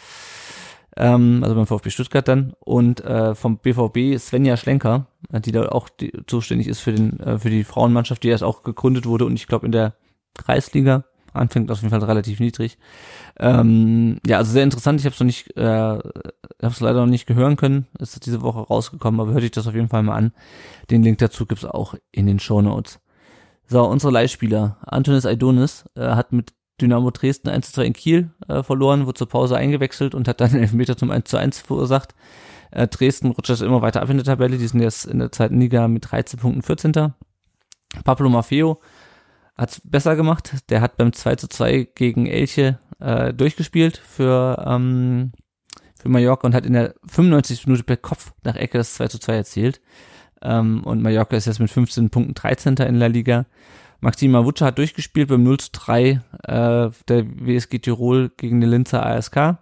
Ähm, 0.97 1.41
also 1.43 1.55
beim 1.55 1.67
VfB 1.67 1.89
Stuttgart 1.89 2.27
dann. 2.27 2.53
Und 2.59 3.01
äh, 3.01 3.35
vom 3.35 3.57
BVB 3.59 4.17
Svenja 4.19 4.57
Schlenker, 4.57 5.07
äh, 5.31 5.39
die 5.39 5.51
da 5.51 5.69
auch 5.69 5.87
die, 5.89 6.11
zuständig 6.27 6.67
ist 6.67 6.79
für 6.79 6.93
den 6.93 7.19
äh, 7.19 7.39
für 7.39 7.49
die 7.49 7.63
Frauenmannschaft, 7.63 8.23
die 8.23 8.29
erst 8.29 8.43
auch 8.43 8.63
gegründet 8.63 9.05
wurde 9.05 9.25
und 9.25 9.35
ich 9.35 9.47
glaube 9.47 9.65
in 9.65 9.71
der 9.71 9.93
Kreisliga 10.33 11.05
anfängt 11.33 11.71
auf 11.71 11.81
jeden 11.81 11.91
Fall 11.91 12.03
relativ 12.03 12.39
niedrig. 12.39 12.77
Ähm, 13.39 14.17
ja, 14.25 14.37
also 14.37 14.51
sehr 14.51 14.63
interessant. 14.63 14.99
Ich 14.99 15.05
habe 15.05 15.13
es 15.13 15.19
noch 15.19 15.25
nicht, 15.25 15.55
äh, 15.57 15.63
habe 15.63 16.01
es 16.61 16.79
leider 16.79 17.01
noch 17.01 17.11
nicht 17.11 17.25
gehören 17.25 17.55
können. 17.55 17.87
Es 17.99 18.13
ist 18.13 18.25
diese 18.25 18.41
Woche 18.41 18.59
rausgekommen, 18.59 19.19
aber 19.19 19.33
hört 19.33 19.43
ich 19.43 19.51
das 19.51 19.67
auf 19.67 19.75
jeden 19.75 19.89
Fall 19.89 20.03
mal 20.03 20.15
an. 20.15 20.33
Den 20.89 21.03
Link 21.03 21.17
dazu 21.19 21.45
gibt's 21.45 21.65
auch 21.65 21.95
in 22.11 22.27
den 22.27 22.39
Show 22.39 22.61
Notes. 22.61 22.99
So, 23.67 23.83
unsere 23.83 24.11
Leihspieler. 24.11 24.77
Antonis 24.81 25.25
Aidonis 25.25 25.85
äh, 25.95 26.01
hat 26.01 26.33
mit 26.33 26.53
Dynamo 26.81 27.11
Dresden 27.11 27.49
1 27.49 27.67
zu 27.67 27.73
2 27.73 27.85
in 27.85 27.93
Kiel 27.93 28.31
äh, 28.47 28.63
verloren, 28.63 29.05
wurde 29.05 29.17
zur 29.17 29.29
Pause 29.29 29.55
eingewechselt 29.55 30.15
und 30.15 30.27
hat 30.27 30.41
dann 30.41 30.49
einen 30.49 30.63
Elfmeter 30.63 30.97
zum 30.97 31.11
1 31.11 31.29
zu 31.29 31.37
1 31.37 31.61
verursacht. 31.61 32.15
Äh, 32.71 32.87
Dresden 32.87 33.31
rutscht 33.31 33.49
jetzt 33.49 33.61
immer 33.61 33.81
weiter 33.81 34.01
ab 34.01 34.09
in 34.09 34.17
der 34.17 34.25
Tabelle, 34.25 34.57
die 34.57 34.67
sind 34.67 34.81
jetzt 34.81 35.05
in 35.05 35.19
der 35.19 35.31
zweiten 35.31 35.59
Liga 35.59 35.87
mit 35.87 36.11
13 36.11 36.39
Punkten 36.39 36.61
14. 36.61 37.13
Pablo 38.03 38.29
Maffeo 38.29 38.81
hat's 39.57 39.81
besser 39.83 40.15
gemacht, 40.15 40.55
der 40.69 40.81
hat 40.81 40.97
beim 40.97 41.13
2 41.13 41.35
zu 41.35 41.47
2 41.47 41.89
gegen 41.95 42.25
Elche 42.25 42.79
äh, 42.99 43.33
durchgespielt 43.33 43.97
für, 43.97 44.63
ähm, 44.67 45.31
für 45.99 46.09
Mallorca 46.09 46.47
und 46.47 46.55
hat 46.55 46.65
in 46.65 46.73
der 46.73 46.95
95. 47.07 47.67
Minute 47.67 47.83
per 47.83 47.97
Kopf 47.97 48.33
nach 48.43 48.55
Ecke 48.55 48.77
das 48.77 48.93
2 48.95 49.07
zu 49.07 49.19
2 49.19 49.35
erzielt. 49.35 49.81
Ähm, 50.41 50.83
und 50.83 51.01
Mallorca 51.01 51.35
ist 51.35 51.45
jetzt 51.45 51.59
mit 51.59 51.69
15 51.69 52.09
Punkten 52.09 52.33
13. 52.33 52.75
in 52.77 52.99
der 52.99 53.09
Liga. 53.09 53.45
Maxim 53.99 54.31
Mawutsche 54.31 54.65
hat 54.65 54.79
durchgespielt 54.79 55.29
beim 55.29 55.43
0 55.43 55.59
zu 55.59 55.69
3 55.73 56.09
äh, 56.09 56.19
der 56.43 56.91
WSG 57.09 57.79
Tirol 57.79 58.31
gegen 58.35 58.59
den 58.59 58.69
Linzer 58.71 59.05
ASK. 59.05 59.57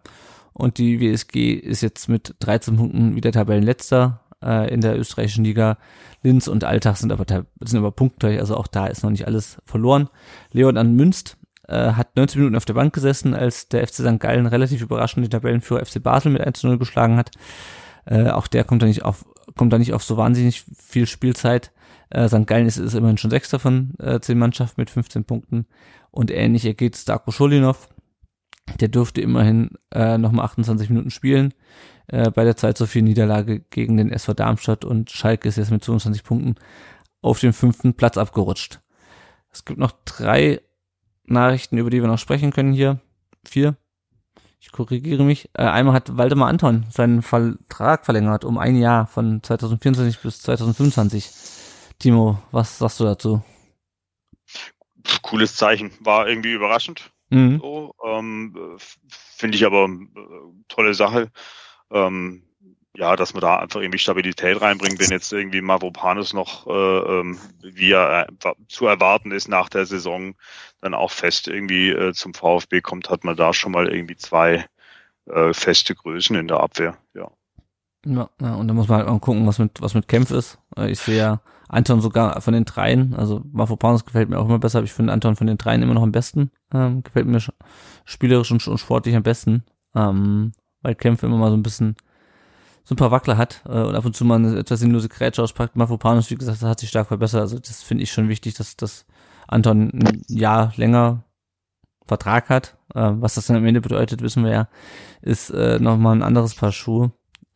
Und 0.53 0.77
die 0.77 0.99
WSG 0.99 1.53
ist 1.53 1.81
jetzt 1.81 2.07
mit 2.09 2.35
13 2.39 2.77
Punkten 2.77 3.15
wieder 3.15 3.31
Tabellenletzter 3.31 4.21
äh, 4.43 4.73
in 4.73 4.81
der 4.81 4.97
österreichischen 4.97 5.43
Liga. 5.43 5.77
Linz 6.21 6.47
und 6.47 6.63
Alltag 6.63 6.97
sind 6.97 7.11
aber, 7.11 7.25
sind 7.63 7.79
aber 7.79 7.91
punktgleich, 7.91 8.39
also 8.39 8.57
auch 8.57 8.67
da 8.67 8.87
ist 8.87 9.03
noch 9.03 9.09
nicht 9.09 9.25
alles 9.25 9.61
verloren. 9.65 10.09
Leon 10.51 10.77
an 10.77 10.95
Münst 10.95 11.37
äh, 11.67 11.93
hat 11.93 12.15
19 12.15 12.41
Minuten 12.41 12.57
auf 12.57 12.65
der 12.65 12.73
Bank 12.73 12.93
gesessen, 12.93 13.33
als 13.33 13.69
der 13.69 13.87
FC 13.87 13.95
St. 13.95 14.19
Gallen 14.19 14.45
relativ 14.45 14.81
überraschend 14.81 15.25
den 15.25 15.31
Tabellenführer 15.31 15.85
FC 15.85 16.01
Basel 16.01 16.31
mit 16.31 16.41
1 16.41 16.59
zu 16.59 16.67
0 16.67 16.77
geschlagen 16.77 17.15
hat. 17.15 17.31
Äh, 18.05 18.29
auch 18.29 18.47
der 18.47 18.63
kommt 18.63 18.81
da 18.81 18.85
nicht 18.85 19.03
auf, 19.03 19.25
kommt 19.55 19.71
da 19.71 19.77
nicht 19.77 19.93
auf 19.93 20.03
so 20.03 20.17
wahnsinnig 20.17 20.65
viel 20.77 21.05
Spielzeit. 21.05 21.71
Äh, 22.09 22.27
St. 22.27 22.47
Gallen 22.47 22.65
ist, 22.65 22.77
ist 22.77 22.95
immerhin 22.95 23.17
schon 23.17 23.29
Sechster 23.29 23.59
von 23.59 23.93
äh, 23.99 24.19
10 24.19 24.37
Mannschaften 24.37 24.81
mit 24.81 24.89
15 24.89 25.25
Punkten. 25.25 25.67
Und 26.11 26.31
ähnlich 26.31 26.65
ergeht 26.65 26.97
Starko 26.97 27.31
Schulinov. 27.31 27.87
Der 28.79 28.87
durfte 28.87 29.21
immerhin 29.21 29.71
äh, 29.91 30.17
nochmal 30.17 30.45
28 30.45 30.89
Minuten 30.89 31.11
spielen 31.11 31.53
äh, 32.11 32.31
bei 32.31 32.43
der 32.43 32.57
2 32.57 32.73
zu 32.73 32.87
4 32.87 33.03
Niederlage 33.03 33.61
gegen 33.69 33.97
den 33.97 34.11
SV 34.11 34.33
Darmstadt 34.33 34.85
und 34.85 35.11
Schalke 35.11 35.47
ist 35.47 35.57
jetzt 35.57 35.71
mit 35.71 35.83
22 35.83 36.23
Punkten 36.23 36.55
auf 37.21 37.39
den 37.39 37.53
fünften 37.53 37.93
Platz 37.93 38.17
abgerutscht. 38.17 38.79
Es 39.51 39.65
gibt 39.65 39.79
noch 39.79 39.91
drei 40.05 40.61
Nachrichten, 41.25 41.77
über 41.77 41.89
die 41.89 42.01
wir 42.01 42.07
noch 42.07 42.19
sprechen 42.19 42.51
können 42.51 42.73
hier. 42.73 42.99
Vier. 43.45 43.75
Ich 44.59 44.71
korrigiere 44.71 45.23
mich. 45.23 45.49
Äh, 45.53 45.63
einmal 45.63 45.93
hat 45.93 46.17
Waldemar 46.17 46.49
Anton 46.49 46.85
seinen 46.89 47.21
Vertrag 47.21 48.05
verlängert 48.05 48.43
um 48.43 48.57
ein 48.57 48.75
Jahr 48.75 49.07
von 49.07 49.41
2024 49.41 50.19
bis 50.19 50.41
2025. 50.41 51.29
Timo, 51.99 52.39
was 52.51 52.77
sagst 52.77 52.99
du 52.99 53.05
dazu? 53.05 53.41
Cooles 55.21 55.55
Zeichen. 55.55 55.91
War 56.01 56.27
irgendwie 56.27 56.53
überraschend. 56.53 57.11
Mhm. 57.29 57.59
So, 57.59 57.95
ähm, 58.05 58.77
Finde 59.07 59.55
ich 59.55 59.65
aber 59.65 59.85
äh, 59.85 59.99
tolle 60.67 60.93
Sache. 60.93 61.31
Ähm, 61.91 62.43
ja, 62.95 63.15
dass 63.15 63.33
man 63.33 63.41
da 63.41 63.57
einfach 63.59 63.81
irgendwie 63.81 63.99
Stabilität 63.99 64.61
reinbringt, 64.61 64.99
wenn 64.99 65.11
jetzt 65.11 65.31
irgendwie 65.31 65.61
Mavropanos 65.61 66.33
noch, 66.33 66.67
äh, 66.67 66.71
ähm, 67.19 67.39
wie 67.61 67.91
er 67.91 68.27
äh, 68.29 68.53
zu 68.67 68.87
erwarten 68.87 69.31
ist 69.31 69.47
nach 69.47 69.69
der 69.69 69.85
Saison, 69.85 70.35
dann 70.81 70.93
auch 70.93 71.11
fest 71.11 71.47
irgendwie 71.47 71.89
äh, 71.91 72.13
zum 72.13 72.33
VfB 72.33 72.81
kommt, 72.81 73.09
hat 73.09 73.23
man 73.23 73.35
da 73.37 73.53
schon 73.53 73.71
mal 73.71 73.87
irgendwie 73.93 74.17
zwei 74.17 74.65
äh, 75.27 75.53
feste 75.53 75.95
Größen 75.95 76.35
in 76.37 76.47
der 76.47 76.61
Abwehr, 76.61 76.97
ja. 77.15 77.31
Ja, 78.05 78.29
ja, 78.41 78.55
und 78.55 78.67
da 78.67 78.73
muss 78.73 78.87
man 78.87 78.99
halt 78.99 79.09
mal 79.09 79.19
gucken, 79.19 79.45
was 79.45 79.59
mit, 79.59 79.81
was 79.81 79.93
mit 79.93 80.07
Kempf 80.07 80.31
ist. 80.31 80.57
Äh, 80.77 80.89
Ich 80.91 80.99
sehe 80.99 81.17
ja 81.17 81.41
Anton 81.67 82.01
sogar 82.01 82.39
von 82.41 82.53
den 82.53 82.65
dreien, 82.65 83.13
also 83.13 83.41
Mafropanos 83.51 84.05
gefällt 84.05 84.29
mir 84.29 84.39
auch 84.39 84.45
immer 84.45 84.57
besser, 84.59 84.79
aber 84.79 84.85
ich 84.85 84.93
finde 84.93 85.11
Anton 85.13 85.35
von 85.35 85.47
den 85.47 85.57
dreien 85.57 85.81
immer 85.83 85.93
noch 85.93 86.03
am 86.03 86.11
besten. 86.13 86.51
Ähm, 86.73 87.03
gefällt 87.03 87.27
mir 87.27 87.39
sch- 87.39 87.51
spielerisch 88.05 88.51
und, 88.51 88.65
und 88.67 88.77
sportlich 88.79 89.15
am 89.15 89.23
besten. 89.23 89.63
Ähm, 89.95 90.53
weil 90.81 90.95
Kempf 90.95 91.23
immer 91.23 91.37
mal 91.37 91.49
so 91.49 91.57
ein 91.57 91.63
bisschen 91.63 91.95
so 92.83 92.95
ein 92.95 92.97
paar 92.97 93.11
Wackler 93.11 93.37
hat 93.37 93.61
äh, 93.67 93.81
und 93.81 93.95
ab 93.95 94.05
und 94.05 94.15
zu 94.15 94.25
mal 94.25 94.35
eine 94.35 94.57
etwas 94.57 94.79
sinnlose 94.79 95.09
Grätsche 95.09 95.43
auspackt. 95.43 95.75
Mafropanos, 95.75 96.31
wie 96.31 96.35
gesagt, 96.35 96.61
hat 96.61 96.79
sich 96.79 96.89
stark 96.89 97.07
verbessert. 97.07 97.41
Also 97.41 97.59
das 97.59 97.83
finde 97.83 98.03
ich 98.03 98.11
schon 98.11 98.29
wichtig, 98.29 98.55
dass, 98.55 98.75
dass 98.77 99.05
Anton 99.47 99.91
ein 99.93 100.23
Jahr 100.27 100.73
länger 100.75 101.23
Vertrag 102.07 102.49
hat. 102.49 102.77
Äh, 102.95 103.11
was 103.15 103.35
das 103.35 103.45
dann 103.45 103.57
am 103.57 103.65
Ende 103.65 103.81
bedeutet, 103.81 104.21
wissen 104.21 104.43
wir 104.43 104.51
ja, 104.51 104.67
ist 105.21 105.51
äh, 105.51 105.79
nochmal 105.79 106.15
ein 106.15 106.23
anderes 106.23 106.55
Paar 106.55 106.71
Schuhe. 106.71 107.11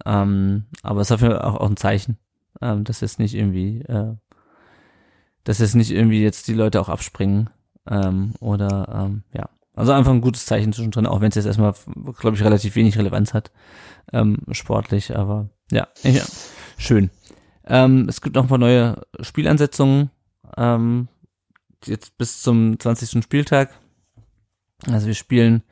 Ähm, 0.05 0.65
aber 0.83 1.01
es 1.01 1.09
ist 1.09 1.21
dafür 1.21 1.45
auch, 1.45 1.55
auch 1.55 1.69
ein 1.69 1.77
Zeichen, 1.77 2.17
ähm, 2.61 2.83
dass 2.83 3.01
jetzt 3.01 3.19
nicht 3.19 3.33
irgendwie, 3.33 3.81
äh, 3.81 4.15
dass 5.43 5.59
jetzt 5.59 5.75
nicht 5.75 5.91
irgendwie 5.91 6.21
jetzt 6.21 6.47
die 6.47 6.53
Leute 6.53 6.79
auch 6.79 6.89
abspringen 6.89 7.49
ähm, 7.87 8.33
oder 8.39 9.05
ähm, 9.05 9.23
ja. 9.33 9.49
Also 9.75 9.91
einfach 9.91 10.11
ein 10.11 10.21
gutes 10.21 10.45
Zeichen 10.45 10.71
zwischendrin, 10.73 11.07
auch 11.07 11.21
wenn 11.21 11.29
es 11.29 11.35
jetzt 11.35 11.45
erstmal, 11.45 11.73
glaube 12.19 12.37
ich, 12.37 12.43
relativ 12.43 12.75
wenig 12.75 12.97
Relevanz 12.97 13.33
hat, 13.33 13.51
ähm, 14.11 14.37
sportlich, 14.51 15.15
aber 15.15 15.49
ja, 15.71 15.87
ja 16.03 16.23
schön. 16.77 17.09
Ähm, 17.65 18.07
es 18.07 18.21
gibt 18.21 18.35
noch 18.35 18.43
ein 18.43 18.49
paar 18.49 18.57
neue 18.57 19.01
Spielansetzungen, 19.21 20.11
ähm, 20.57 21.07
jetzt 21.85 22.17
bis 22.17 22.41
zum 22.41 22.79
20. 22.79 23.23
Spieltag. 23.23 23.71
Also 24.85 25.07
wir 25.07 25.15
spielen 25.15 25.63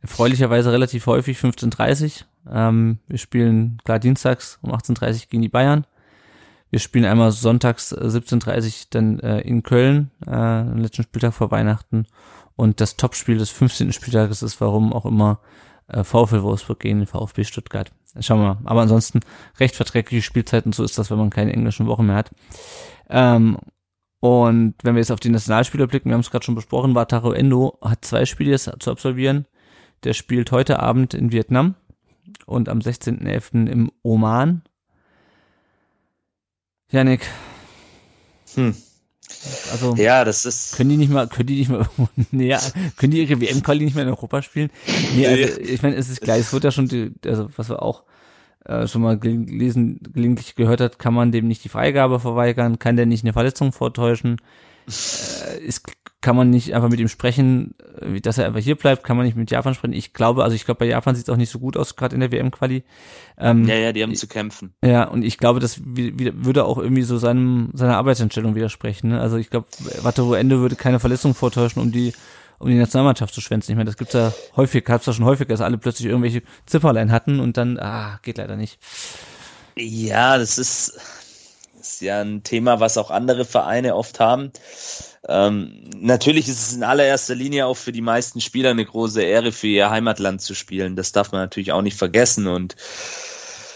erfreulicherweise 0.00 0.72
relativ 0.72 1.06
häufig 1.06 1.38
15.30 1.38 2.24
ähm, 2.50 2.98
wir 3.08 3.18
spielen 3.18 3.78
klar 3.84 3.98
dienstags 3.98 4.58
um 4.62 4.72
18.30 4.72 5.28
gegen 5.28 5.42
die 5.42 5.48
Bayern. 5.48 5.86
Wir 6.70 6.80
spielen 6.80 7.04
einmal 7.04 7.30
sonntags 7.32 7.92
äh, 7.92 8.00
17.30 8.00 8.88
dann 8.90 9.20
äh, 9.20 9.40
in 9.40 9.62
Köln, 9.62 10.10
äh, 10.26 10.30
am 10.30 10.78
letzten 10.78 11.04
Spieltag 11.04 11.34
vor 11.34 11.50
Weihnachten. 11.50 12.06
Und 12.56 12.80
das 12.80 12.96
Topspiel 12.96 13.38
des 13.38 13.50
15. 13.50 13.92
Spieltages 13.92 14.42
ist 14.42 14.60
warum 14.60 14.92
auch 14.92 15.06
immer 15.06 15.40
äh, 15.88 16.02
VfL 16.02 16.42
Wolfsburg 16.42 16.80
gegen 16.80 17.00
den 17.00 17.06
VfB 17.06 17.44
Stuttgart. 17.44 17.92
Schauen 18.20 18.40
wir 18.40 18.54
mal. 18.54 18.58
Aber 18.64 18.80
ansonsten 18.80 19.20
recht 19.60 19.76
verträgliche 19.76 20.22
Spielzeiten, 20.22 20.72
so 20.72 20.82
ist 20.82 20.98
das, 20.98 21.10
wenn 21.10 21.18
man 21.18 21.30
keine 21.30 21.52
englischen 21.52 21.86
Wochen 21.86 22.06
mehr 22.06 22.16
hat. 22.16 22.30
Ähm, 23.10 23.58
und 24.20 24.74
wenn 24.82 24.94
wir 24.94 25.00
jetzt 25.00 25.12
auf 25.12 25.20
die 25.20 25.28
Nationalspieler 25.28 25.86
blicken, 25.86 26.08
wir 26.08 26.14
haben 26.14 26.22
es 26.22 26.30
gerade 26.30 26.44
schon 26.44 26.54
besprochen, 26.54 26.94
Wataru 26.94 27.32
Endo 27.32 27.78
hat 27.82 28.04
zwei 28.04 28.24
Spiele 28.24 28.58
zu 28.58 28.90
absolvieren. 28.90 29.46
Der 30.04 30.14
spielt 30.14 30.50
heute 30.50 30.80
Abend 30.80 31.14
in 31.14 31.32
Vietnam 31.32 31.74
und 32.46 32.68
am 32.68 32.78
16.11. 32.78 33.68
im 33.68 33.92
Oman. 34.02 34.62
Janik. 36.90 37.28
Hm. 38.54 38.74
Also 39.72 39.94
Ja, 39.96 40.24
das 40.24 40.44
ist. 40.44 40.76
können 40.76 40.90
die 40.90 40.96
nicht 40.96 41.10
mal, 41.10 41.26
können 41.28 41.46
die 41.46 41.56
nicht 41.58 41.70
mal 41.70 41.88
näher, 42.30 42.60
können 42.96 43.12
die 43.12 43.22
ihre 43.22 43.40
WM-Quali 43.40 43.84
nicht 43.84 43.94
mehr 43.94 44.04
in 44.04 44.10
Europa 44.10 44.42
spielen? 44.42 44.70
Nee, 45.14 45.26
also 45.26 45.60
ich 45.60 45.82
meine, 45.82 45.96
es 45.96 46.08
ist 46.08 46.20
gleich, 46.20 46.40
es 46.40 46.52
wird 46.52 46.64
ja 46.64 46.70
schon, 46.70 46.88
die, 46.88 47.12
also 47.26 47.48
was 47.56 47.68
wir 47.68 47.82
auch 47.82 48.02
äh, 48.68 48.86
schon 48.86 49.02
mal 49.02 49.18
gelesen, 49.18 50.00
gelegentlich 50.12 50.54
gehört 50.54 50.80
hat, 50.80 50.98
kann 50.98 51.14
man 51.14 51.32
dem 51.32 51.48
nicht 51.48 51.64
die 51.64 51.68
Freigabe 51.68 52.20
verweigern, 52.20 52.78
kann 52.78 52.96
der 52.96 53.06
nicht 53.06 53.24
eine 53.24 53.32
Verletzung 53.32 53.72
vortäuschen, 53.72 54.40
äh, 54.86 55.58
ist, 55.60 55.84
kann 56.20 56.34
man 56.34 56.50
nicht 56.50 56.74
einfach 56.74 56.88
mit 56.88 56.98
ihm 56.98 57.08
sprechen, 57.08 57.74
äh, 58.00 58.20
dass 58.20 58.38
er 58.38 58.46
einfach 58.46 58.60
hier 58.60 58.74
bleibt, 58.74 59.04
kann 59.04 59.16
man 59.16 59.26
nicht 59.26 59.36
mit 59.36 59.50
Japan 59.50 59.74
sprechen. 59.74 59.94
Ich 59.94 60.12
glaube, 60.12 60.42
also 60.42 60.56
ich 60.56 60.64
glaube, 60.64 60.78
bei 60.78 60.86
Japan 60.86 61.14
sieht 61.14 61.28
es 61.28 61.32
auch 61.32 61.36
nicht 61.36 61.50
so 61.50 61.58
gut 61.60 61.76
aus, 61.76 61.94
gerade 61.94 62.14
in 62.14 62.20
der 62.20 62.32
WM-Quali. 62.32 62.82
Ähm, 63.38 63.64
Ja, 63.66 63.76
ja, 63.76 63.92
die 63.92 64.02
haben 64.02 64.14
zu 64.14 64.26
kämpfen. 64.26 64.74
ja, 64.84 65.04
und 65.04 65.22
ich 65.22 65.38
glaube, 65.38 65.60
das 65.60 65.80
würde 65.84 66.64
auch 66.64 66.78
irgendwie 66.78 67.02
so 67.02 67.18
seinem, 67.18 67.70
seiner 67.74 67.96
Arbeitsentstellung 67.96 68.54
widersprechen. 68.54 69.10
Ne? 69.10 69.20
Also 69.20 69.36
ich 69.36 69.50
glaube, 69.50 69.68
Wataru 70.02 70.34
Ende 70.34 70.58
würde 70.60 70.74
keine 70.74 70.98
Verletzung 70.98 71.34
vortäuschen, 71.34 71.80
um 71.80 71.92
die 71.92 72.12
um 72.58 72.68
die 72.68 72.74
Nationalmannschaft 72.74 73.34
zu 73.34 73.40
schwänzen. 73.40 73.72
Ich 73.72 73.76
meine, 73.76 73.90
das 73.90 73.96
gibt's 73.96 74.14
ja 74.14 74.32
häufig, 74.56 74.84
gab's 74.84 75.06
ja 75.06 75.12
schon 75.12 75.24
häufig, 75.24 75.48
dass 75.48 75.60
alle 75.60 75.78
plötzlich 75.78 76.08
irgendwelche 76.08 76.42
Zipperlein 76.66 77.12
hatten 77.12 77.40
und 77.40 77.56
dann, 77.56 77.78
ah, 77.78 78.18
geht 78.22 78.38
leider 78.38 78.56
nicht. 78.56 78.78
Ja, 79.76 80.38
das 80.38 80.58
ist, 80.58 80.98
ist 81.78 82.00
ja 82.00 82.20
ein 82.20 82.42
Thema, 82.42 82.80
was 82.80 82.96
auch 82.96 83.10
andere 83.10 83.44
Vereine 83.44 83.94
oft 83.94 84.20
haben. 84.20 84.52
Ähm, 85.28 85.90
natürlich 85.96 86.48
ist 86.48 86.68
es 86.68 86.72
in 86.72 86.84
allererster 86.84 87.34
Linie 87.34 87.66
auch 87.66 87.76
für 87.76 87.92
die 87.92 88.00
meisten 88.00 88.40
Spieler 88.40 88.70
eine 88.70 88.84
große 88.84 89.22
Ehre, 89.22 89.52
für 89.52 89.66
ihr 89.66 89.90
Heimatland 89.90 90.40
zu 90.40 90.54
spielen. 90.54 90.96
Das 90.96 91.12
darf 91.12 91.32
man 91.32 91.40
natürlich 91.40 91.72
auch 91.72 91.82
nicht 91.82 91.98
vergessen. 91.98 92.46
Und 92.46 92.76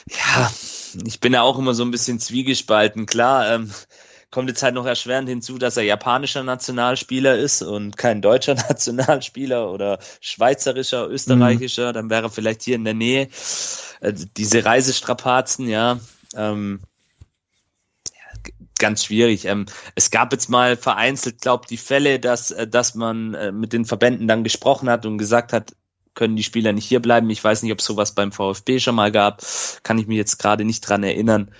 ja, 0.08 0.50
ich 1.04 1.20
bin 1.20 1.32
ja 1.32 1.42
auch 1.42 1.58
immer 1.58 1.74
so 1.74 1.84
ein 1.84 1.90
bisschen 1.90 2.20
zwiegespalten. 2.20 3.06
Klar, 3.06 3.54
ähm, 3.54 3.70
kommt 4.30 4.48
jetzt 4.48 4.62
halt 4.62 4.74
noch 4.74 4.86
erschwerend 4.86 5.28
hinzu, 5.28 5.58
dass 5.58 5.76
er 5.76 5.82
japanischer 5.82 6.42
Nationalspieler 6.42 7.36
ist 7.36 7.62
und 7.62 7.96
kein 7.96 8.22
deutscher 8.22 8.54
Nationalspieler 8.68 9.70
oder 9.70 9.98
schweizerischer, 10.20 11.08
österreichischer, 11.08 11.92
dann 11.92 12.10
wäre 12.10 12.26
er 12.26 12.30
vielleicht 12.30 12.62
hier 12.62 12.76
in 12.76 12.84
der 12.84 12.94
Nähe. 12.94 13.28
Äh, 14.00 14.12
diese 14.36 14.64
Reisestrapazen, 14.64 15.68
ja, 15.68 15.98
ähm, 16.34 16.80
ja, 18.08 18.52
ganz 18.78 19.04
schwierig. 19.04 19.46
Ähm, 19.46 19.66
es 19.96 20.10
gab 20.10 20.32
jetzt 20.32 20.48
mal 20.48 20.76
vereinzelt, 20.76 21.40
glaube 21.40 21.66
die 21.68 21.76
Fälle, 21.76 22.20
dass, 22.20 22.52
äh, 22.52 22.68
dass 22.68 22.94
man 22.94 23.34
äh, 23.34 23.52
mit 23.52 23.72
den 23.72 23.84
Verbänden 23.84 24.28
dann 24.28 24.44
gesprochen 24.44 24.88
hat 24.88 25.06
und 25.06 25.18
gesagt 25.18 25.52
hat, 25.52 25.74
können 26.14 26.36
die 26.36 26.42
Spieler 26.42 26.72
nicht 26.72 26.86
hier 26.86 27.00
bleiben. 27.00 27.30
Ich 27.30 27.42
weiß 27.42 27.62
nicht, 27.62 27.72
ob 27.72 27.78
es 27.78 27.84
sowas 27.84 28.14
beim 28.14 28.32
VfB 28.32 28.80
schon 28.80 28.96
mal 28.96 29.12
gab. 29.12 29.42
Kann 29.84 29.98
ich 29.98 30.06
mich 30.06 30.16
jetzt 30.16 30.38
gerade 30.38 30.64
nicht 30.64 30.80
dran 30.82 31.02
erinnern. 31.02 31.50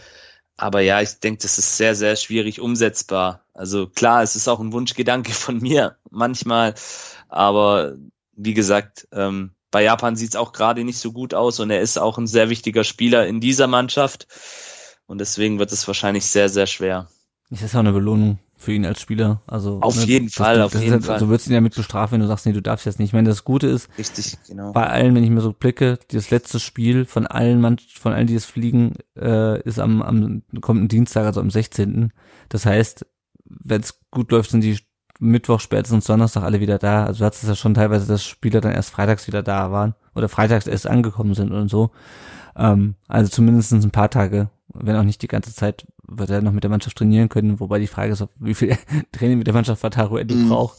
Aber 0.61 0.82
ja, 0.82 1.01
ich 1.01 1.19
denke, 1.20 1.41
das 1.41 1.57
ist 1.57 1.78
sehr, 1.78 1.95
sehr 1.95 2.16
schwierig 2.16 2.61
umsetzbar. 2.61 3.47
Also 3.55 3.87
klar, 3.87 4.23
es 4.23 4.37
ist 4.37 4.47
auch 4.47 4.61
ein 4.61 4.74
Wunschgedanke 4.74 5.32
von 5.32 5.59
mir 5.62 5.97
manchmal. 6.11 6.74
Aber 7.28 7.97
wie 8.32 8.53
gesagt, 8.53 9.09
ähm, 9.11 9.53
bei 9.70 9.82
Japan 9.82 10.16
sieht 10.16 10.31
es 10.31 10.37
auch 10.37 10.53
gerade 10.53 10.85
nicht 10.85 10.99
so 10.99 11.12
gut 11.12 11.32
aus 11.32 11.61
und 11.61 11.70
er 11.70 11.81
ist 11.81 11.99
auch 11.99 12.19
ein 12.19 12.27
sehr 12.27 12.51
wichtiger 12.51 12.85
Spieler 12.85 13.27
in 13.27 13.41
dieser 13.41 13.69
Mannschaft. 13.69 14.27
Und 15.07 15.19
deswegen 15.19 15.59
wird 15.59 15.73
es 15.73 15.87
wahrscheinlich 15.87 16.27
sehr, 16.27 16.51
sehr 16.51 16.66
schwer. 16.66 17.09
Das 17.51 17.62
ist 17.62 17.72
ja 17.72 17.81
auch 17.81 17.85
eine 17.85 17.93
Belohnung 17.93 18.39
für 18.56 18.72
ihn 18.72 18.85
als 18.85 19.01
Spieler. 19.01 19.40
Also 19.47 19.78
Auf 19.81 19.97
jeden 20.05 20.27
das, 20.27 20.35
Fall, 20.35 20.56
das, 20.56 20.66
auf 20.66 20.72
das 20.72 20.82
jeden 20.82 20.98
ist, 20.98 21.06
Fall. 21.06 21.18
Du 21.18 21.28
würdest 21.28 21.48
ihn 21.48 21.55
ja 21.55 21.60
mit 21.60 21.74
bestrafen, 21.74 22.14
wenn 22.14 22.20
du 22.20 22.27
sagst, 22.27 22.47
nee, 22.47 22.52
du 22.52 22.62
darfst 22.62 22.86
jetzt 22.86 22.98
nicht. 22.98 23.09
Ich 23.09 23.12
meine, 23.12 23.28
das 23.28 23.44
Gute 23.44 23.66
ist, 23.66 23.89
Richtig, 23.98 24.36
genau. 24.47 24.72
bei 24.72 24.86
allen, 24.86 25.14
wenn 25.14 25.24
ich 25.24 25.31
mir 25.31 25.40
so 25.40 25.52
blicke, 25.52 25.98
das 26.12 26.31
letzte 26.31 26.60
Spiel 26.60 27.06
von 27.06 27.27
allen 27.27 27.60
Mann, 27.60 27.78
von 27.78 28.12
allen, 28.12 28.27
die 28.27 28.35
es 28.35 28.44
fliegen, 28.44 28.94
äh, 29.18 29.60
ist 29.62 29.78
am, 29.78 30.02
am 30.02 30.43
kommenden 30.60 30.89
Dienstag, 30.89 31.24
also 31.24 31.40
am 31.40 31.51
16. 31.51 32.12
Das 32.51 32.66
heißt, 32.66 33.06
wenn 33.44 33.81
es 33.81 33.98
gut 34.10 34.31
läuft, 34.31 34.51
sind 34.51 34.62
die 34.62 34.78
Mittwoch, 35.18 35.60
spätestens 35.60 36.05
Donnerstag 36.06 36.43
alle 36.43 36.60
wieder 36.60 36.78
da. 36.78 37.05
Also 37.06 37.20
du 37.20 37.24
hattest 37.24 37.43
es 37.44 37.48
ja 37.48 37.55
schon 37.55 37.74
teilweise, 37.74 38.06
dass 38.06 38.24
Spieler 38.24 38.60
dann 38.60 38.72
erst 38.72 38.90
freitags 38.90 39.27
wieder 39.27 39.43
da 39.43 39.72
waren 39.72 39.94
oder 40.14 40.28
freitags 40.28 40.66
erst 40.66 40.86
angekommen 40.86 41.35
sind 41.35 41.52
und 41.52 41.68
so. 41.68 41.90
Ähm, 42.56 42.94
also 43.09 43.31
zumindest 43.31 43.72
ein 43.72 43.90
paar 43.90 44.10
Tage, 44.10 44.51
wenn 44.74 44.97
auch 44.97 45.02
nicht 45.02 45.22
die 45.22 45.28
ganze 45.28 45.55
Zeit, 45.55 45.86
wird 46.06 46.30
er 46.30 46.42
noch 46.42 46.52
mit 46.52 46.64
der 46.64 46.70
Mannschaft 46.70 46.97
trainieren 46.97 47.28
können, 47.28 47.60
wobei 47.60 47.78
die 47.78 47.86
Frage 47.86 48.12
ist, 48.12 48.22
ob, 48.22 48.30
wie 48.38 48.55
viel 48.55 48.76
Training 49.12 49.38
mit 49.38 49.47
der 49.47 49.55
Mannschaft 49.55 49.82
Wataru 49.82 50.16
Endo 50.16 50.34
Mhm. 50.34 50.48
braucht 50.48 50.78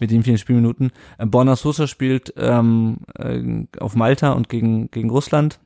mit 0.00 0.10
den 0.10 0.22
vielen 0.22 0.38
Spielminuten. 0.38 0.92
Äh, 1.18 1.26
Borna 1.26 1.56
Sosa 1.56 1.86
spielt 1.86 2.32
ähm, 2.36 2.98
äh, 3.16 3.66
auf 3.80 3.96
Malta 3.96 4.32
und 4.32 4.48
gegen, 4.48 4.90
gegen 4.90 5.10
Russland. 5.10 5.60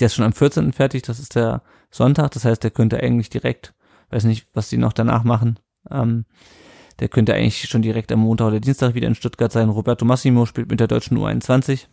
Der 0.00 0.06
ist 0.06 0.14
schon 0.14 0.24
am 0.24 0.32
14. 0.32 0.72
fertig, 0.72 1.02
das 1.02 1.18
ist 1.18 1.34
der 1.34 1.62
Sonntag, 1.90 2.32
das 2.32 2.44
heißt, 2.44 2.62
der 2.62 2.70
könnte 2.70 3.00
eigentlich 3.00 3.30
direkt, 3.30 3.74
weiß 4.10 4.24
nicht, 4.24 4.46
was 4.54 4.68
die 4.68 4.76
noch 4.76 4.92
danach 4.92 5.24
machen, 5.24 5.58
ähm, 5.90 6.24
der 7.00 7.08
könnte 7.08 7.34
eigentlich 7.34 7.68
schon 7.68 7.82
direkt 7.82 8.10
am 8.12 8.20
Montag 8.20 8.48
oder 8.48 8.60
Dienstag 8.60 8.94
wieder 8.94 9.06
in 9.08 9.14
Stuttgart 9.14 9.52
sein. 9.52 9.68
Roberto 9.68 10.04
Massimo 10.04 10.46
spielt 10.46 10.68
mit 10.68 10.80
der 10.80 10.88
deutschen 10.88 11.16
U21. 11.16 11.86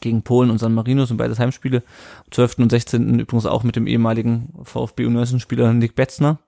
Gegen 0.00 0.22
Polen 0.22 0.50
und 0.50 0.58
San 0.58 0.74
Marino 0.74 1.04
sind 1.04 1.16
beides 1.16 1.38
Heimspiele. 1.38 1.82
Am 2.24 2.32
12. 2.32 2.58
und 2.58 2.70
16. 2.70 3.20
übrigens 3.20 3.46
auch 3.46 3.62
mit 3.62 3.76
dem 3.76 3.86
ehemaligen 3.86 4.52
VfB 4.62 5.06
U19-Spieler 5.06 5.72
Nick 5.72 5.94
Betzner, 5.94 6.38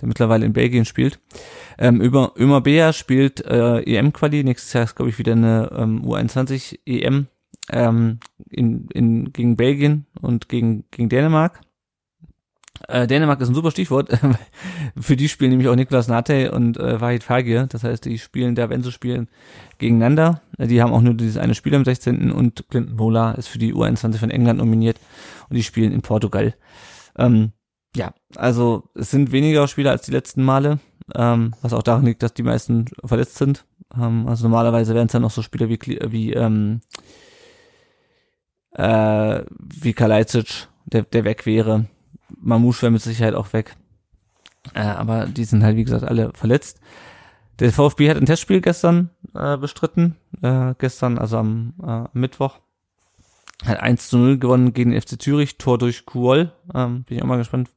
der 0.00 0.08
mittlerweile 0.08 0.46
in 0.46 0.52
Belgien 0.52 0.84
spielt. 0.84 1.18
Ähm, 1.78 2.00
über 2.00 2.32
Ömer 2.36 2.60
Bea 2.60 2.92
spielt 2.92 3.44
äh, 3.44 3.80
EM-Quali. 3.80 4.44
Nächstes 4.44 4.72
Jahr 4.72 4.84
ist, 4.84 4.96
glaube 4.96 5.10
ich, 5.10 5.18
wieder 5.18 5.32
eine 5.32 5.70
ähm, 5.76 6.04
U21 6.04 6.78
EM 6.86 7.26
ähm, 7.70 8.20
in, 8.50 8.88
in, 8.92 9.32
gegen 9.32 9.56
Belgien 9.56 10.06
und 10.20 10.48
gegen, 10.48 10.84
gegen 10.90 11.08
Dänemark. 11.08 11.60
Äh, 12.88 13.06
Dänemark 13.06 13.40
ist 13.40 13.48
ein 13.48 13.54
super 13.54 13.70
Stichwort. 13.70 14.10
Für 15.00 15.16
die 15.16 15.28
spielen 15.28 15.50
nämlich 15.50 15.68
auch 15.68 15.76
Niklas 15.76 16.08
Nate 16.08 16.52
und 16.52 16.78
äh, 16.78 17.00
Wahid 17.00 17.22
Fagir. 17.22 17.66
Das 17.66 17.84
heißt, 17.84 18.04
die 18.04 18.18
spielen 18.18 18.54
da, 18.54 18.70
wenn 18.70 18.82
sie 18.82 18.92
spielen, 18.92 19.28
gegeneinander. 19.78 20.42
Äh, 20.58 20.66
die 20.66 20.82
haben 20.82 20.92
auch 20.92 21.00
nur 21.00 21.14
dieses 21.14 21.36
eine 21.36 21.54
Spiel 21.54 21.74
am 21.74 21.84
16. 21.84 22.30
und 22.30 22.64
Clinton 22.68 22.96
Mola 22.96 23.32
ist 23.32 23.48
für 23.48 23.58
die 23.58 23.74
U21 23.74 24.18
von 24.18 24.30
England 24.30 24.58
nominiert 24.58 24.98
und 25.48 25.56
die 25.56 25.62
spielen 25.62 25.92
in 25.92 26.02
Portugal. 26.02 26.54
Ähm, 27.18 27.52
ja, 27.96 28.12
also 28.36 28.84
es 28.94 29.10
sind 29.10 29.32
weniger 29.32 29.66
Spieler 29.68 29.90
als 29.90 30.02
die 30.02 30.12
letzten 30.12 30.42
Male, 30.42 30.78
ähm, 31.14 31.54
was 31.62 31.72
auch 31.72 31.82
daran 31.82 32.04
liegt, 32.04 32.22
dass 32.22 32.34
die 32.34 32.42
meisten 32.42 32.86
verletzt 33.04 33.36
sind. 33.36 33.64
Ähm, 33.94 34.26
also 34.28 34.44
normalerweise 34.44 34.94
wären 34.94 35.06
es 35.06 35.12
dann 35.12 35.22
noch 35.22 35.30
so 35.30 35.42
Spieler 35.42 35.68
wie, 35.68 35.78
wie 36.08 36.32
ähm, 36.34 36.82
äh, 38.72 39.42
wie 39.58 39.94
Kalajdzic, 39.94 40.68
der, 40.84 41.02
der 41.02 41.24
weg 41.24 41.46
wäre. 41.46 41.86
Mamouche 42.28 42.82
wäre 42.82 42.92
mit 42.92 43.02
Sicherheit 43.02 43.34
auch 43.34 43.52
weg. 43.52 43.76
Äh, 44.74 44.80
aber 44.80 45.26
die 45.26 45.44
sind 45.44 45.62
halt, 45.62 45.76
wie 45.76 45.84
gesagt, 45.84 46.04
alle 46.04 46.32
verletzt. 46.34 46.80
Der 47.58 47.72
VfB 47.72 48.10
hat 48.10 48.16
ein 48.16 48.26
Testspiel 48.26 48.60
gestern 48.60 49.10
äh, 49.34 49.56
bestritten. 49.56 50.16
Äh, 50.42 50.74
gestern, 50.78 51.18
also 51.18 51.38
am 51.38 51.74
äh, 51.82 52.04
Mittwoch. 52.12 52.58
Hat 53.64 53.80
1 53.80 54.08
zu 54.08 54.18
0 54.18 54.38
gewonnen 54.38 54.74
gegen 54.74 54.90
den 54.90 55.00
FC 55.00 55.20
Zürich. 55.20 55.56
Tor 55.56 55.78
durch 55.78 56.04
Kuol. 56.04 56.52
Ähm, 56.74 57.04
bin 57.04 57.16
ich 57.16 57.22
auch 57.22 57.26
mal 57.26 57.38
gespannt, 57.38 57.70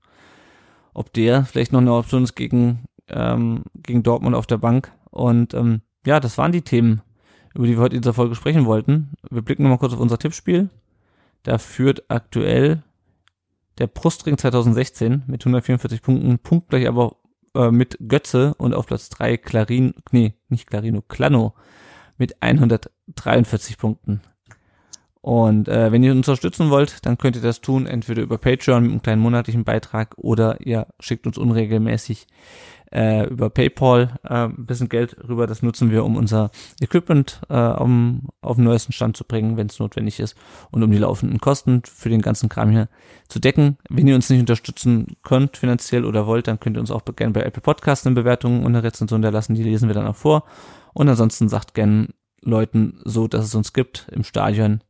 ob 0.93 1.13
der 1.13 1.45
vielleicht 1.45 1.71
noch 1.71 1.80
eine 1.80 1.93
Option 1.93 2.23
ist 2.23 2.35
gegen, 2.35 2.85
ähm, 3.07 3.63
gegen 3.76 4.03
Dortmund 4.03 4.35
auf 4.35 4.47
der 4.47 4.57
Bank. 4.57 4.91
Und 5.11 5.53
ähm, 5.53 5.81
ja, 6.05 6.19
das 6.19 6.38
waren 6.38 6.51
die 6.51 6.63
Themen, 6.63 7.01
über 7.53 7.65
die 7.65 7.77
wir 7.77 7.81
heute 7.81 7.95
in 7.95 8.01
dieser 8.01 8.13
Folge 8.13 8.35
sprechen 8.35 8.65
wollten. 8.65 9.13
Wir 9.30 9.41
blicken 9.41 9.63
nochmal 9.63 9.80
kurz 9.80 9.93
auf 9.93 9.99
unser 9.99 10.19
Tippspiel. 10.19 10.69
Da 11.43 11.57
führt 11.57 12.03
aktuell 12.09 12.84
der 13.80 13.88
Brustring 13.88 14.38
2016 14.38 15.23
mit 15.27 15.41
144 15.41 16.01
Punkten, 16.01 16.39
punktgleich 16.39 16.88
aber 16.88 17.15
äh, 17.56 17.72
mit 17.72 17.97
Götze 18.07 18.53
und 18.56 18.73
auf 18.73 18.85
Platz 18.85 19.10
3 19.10 19.38
Clarin, 19.38 19.93
nee, 20.11 20.34
nicht 20.49 20.68
Clarino, 20.68 21.01
Clano 21.01 21.53
mit 22.18 22.41
143 22.41 23.77
Punkten. 23.77 24.22
Und 25.21 25.67
äh, 25.67 25.91
wenn 25.91 26.01
ihr 26.01 26.11
uns 26.11 26.27
unterstützen 26.27 26.69
wollt, 26.69 27.05
dann 27.05 27.17
könnt 27.17 27.35
ihr 27.35 27.41
das 27.41 27.59
tun, 27.59 27.85
entweder 27.85 28.21
über 28.21 28.37
Patreon 28.37 28.83
mit 28.83 28.91
einem 28.91 29.01
kleinen 29.01 29.21
monatlichen 29.21 29.65
Beitrag 29.65 30.15
oder 30.17 30.65
ihr 30.65 30.87
schickt 30.99 31.27
uns 31.27 31.37
unregelmäßig 31.37 32.27
äh, 32.91 33.27
über 33.27 33.49
PayPal 33.49 34.17
äh, 34.23 34.45
ein 34.45 34.65
bisschen 34.65 34.89
Geld 34.89 35.17
rüber. 35.27 35.45
Das 35.45 35.61
nutzen 35.61 35.91
wir, 35.91 36.05
um 36.05 36.15
unser 36.15 36.51
Equipment 36.79 37.41
äh, 37.49 37.53
um, 37.53 38.29
auf 38.41 38.55
den 38.55 38.65
neuesten 38.65 38.93
Stand 38.93 39.17
zu 39.17 39.25
bringen, 39.25 39.57
wenn 39.57 39.67
es 39.67 39.79
notwendig 39.79 40.19
ist 40.19 40.35
und 40.71 40.83
um 40.83 40.91
die 40.91 40.97
laufenden 40.97 41.39
Kosten 41.39 41.81
für 41.85 42.09
den 42.09 42.21
ganzen 42.21 42.47
Kram 42.47 42.71
hier 42.71 42.87
zu 43.27 43.39
decken. 43.39 43.77
Wenn 43.89 44.07
ihr 44.07 44.15
uns 44.15 44.29
nicht 44.29 44.39
unterstützen 44.39 45.17
könnt 45.21 45.57
finanziell 45.57 46.05
oder 46.05 46.27
wollt, 46.27 46.47
dann 46.47 46.59
könnt 46.59 46.77
ihr 46.77 46.81
uns 46.81 46.91
auch 46.91 47.03
gerne 47.15 47.33
bei 47.33 47.43
Apple 47.43 47.61
Podcasts 47.61 48.05
eine 48.05 48.15
Bewertung 48.15 48.59
und 48.59 48.67
eine 48.67 48.83
Rezension 48.83 49.21
da 49.21 49.29
lassen. 49.29 49.55
Die 49.55 49.63
lesen 49.63 49.89
wir 49.89 49.95
dann 49.95 50.07
auch 50.07 50.15
vor. 50.15 50.45
Und 50.93 51.09
ansonsten 51.09 51.49
sagt 51.49 51.73
gerne 51.73 52.07
Leuten 52.41 52.99
so, 53.03 53.27
dass 53.27 53.45
es 53.45 53.53
uns 53.53 53.73
gibt 53.73 54.07
im 54.11 54.23
Stadion. 54.23 54.81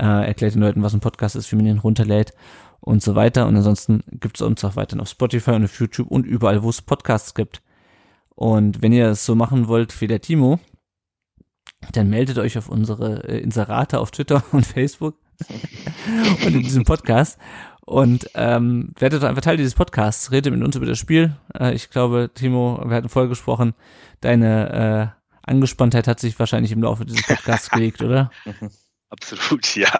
Äh, 0.00 0.28
erklärt 0.28 0.54
den 0.54 0.62
Leuten, 0.62 0.82
was 0.82 0.94
ein 0.94 1.00
Podcast 1.00 1.36
ist, 1.36 1.52
wie 1.52 1.56
man 1.56 1.66
ihn 1.66 1.78
runterlädt 1.78 2.32
und 2.80 3.02
so 3.02 3.14
weiter. 3.14 3.46
Und 3.46 3.56
ansonsten 3.56 4.02
gibt 4.12 4.38
es 4.38 4.42
uns 4.42 4.64
auch 4.64 4.74
weiterhin 4.74 5.02
auf 5.02 5.10
Spotify 5.10 5.50
und 5.50 5.64
auf 5.64 5.78
YouTube 5.78 6.10
und 6.10 6.24
überall, 6.24 6.62
wo 6.62 6.70
es 6.70 6.80
Podcasts 6.80 7.34
gibt. 7.34 7.60
Und 8.34 8.80
wenn 8.80 8.92
ihr 8.92 9.08
es 9.08 9.26
so 9.26 9.34
machen 9.34 9.68
wollt 9.68 10.00
wie 10.00 10.06
der 10.06 10.22
Timo, 10.22 10.58
dann 11.92 12.08
meldet 12.08 12.38
euch 12.38 12.56
auf 12.56 12.70
unsere 12.70 13.28
äh, 13.28 13.40
Inserate 13.40 14.00
auf 14.00 14.10
Twitter 14.10 14.42
und 14.52 14.64
Facebook 14.64 15.16
und 16.46 16.54
in 16.54 16.62
diesem 16.62 16.84
Podcast 16.84 17.38
und 17.84 18.30
ähm, 18.34 18.92
werdet 18.98 19.22
einfach 19.24 19.42
Teil 19.42 19.58
dieses 19.58 19.74
Podcasts, 19.74 20.32
redet 20.32 20.54
mit 20.54 20.62
uns 20.62 20.76
über 20.76 20.86
das 20.86 20.98
Spiel. 20.98 21.36
Äh, 21.58 21.74
ich 21.74 21.90
glaube, 21.90 22.30
Timo, 22.32 22.82
wir 22.86 22.96
hatten 22.96 23.08
vorher 23.10 23.28
gesprochen, 23.28 23.74
deine 24.22 25.12
äh, 25.12 25.50
Angespanntheit 25.50 26.06
hat 26.06 26.20
sich 26.20 26.38
wahrscheinlich 26.38 26.72
im 26.72 26.82
Laufe 26.82 27.04
dieses 27.04 27.26
Podcasts 27.26 27.68
gelegt, 27.68 28.00
oder? 28.00 28.30
Absolut, 29.10 29.74
ja. 29.76 29.90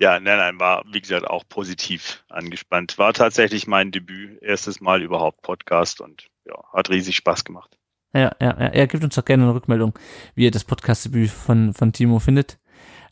ja, 0.00 0.20
nein, 0.20 0.38
nein, 0.38 0.60
war, 0.60 0.84
wie 0.92 1.00
gesagt, 1.00 1.26
auch 1.26 1.44
positiv 1.48 2.24
angespannt. 2.28 2.98
War 2.98 3.12
tatsächlich 3.12 3.66
mein 3.66 3.92
Debüt, 3.92 4.42
erstes 4.42 4.80
Mal 4.80 5.02
überhaupt 5.02 5.42
Podcast 5.42 6.00
und 6.00 6.26
ja, 6.44 6.54
hat 6.72 6.90
riesig 6.90 7.16
Spaß 7.16 7.44
gemacht. 7.44 7.78
Ja, 8.12 8.32
ja, 8.40 8.58
ja. 8.58 8.66
Er 8.66 8.86
gibt 8.88 9.04
uns 9.04 9.14
doch 9.14 9.24
gerne 9.24 9.44
eine 9.44 9.54
Rückmeldung, 9.54 9.96
wie 10.34 10.44
ihr 10.44 10.50
das 10.50 10.64
Podcast-Debüt 10.64 11.30
von, 11.30 11.72
von 11.72 11.92
Timo 11.92 12.18
findet. 12.18 12.58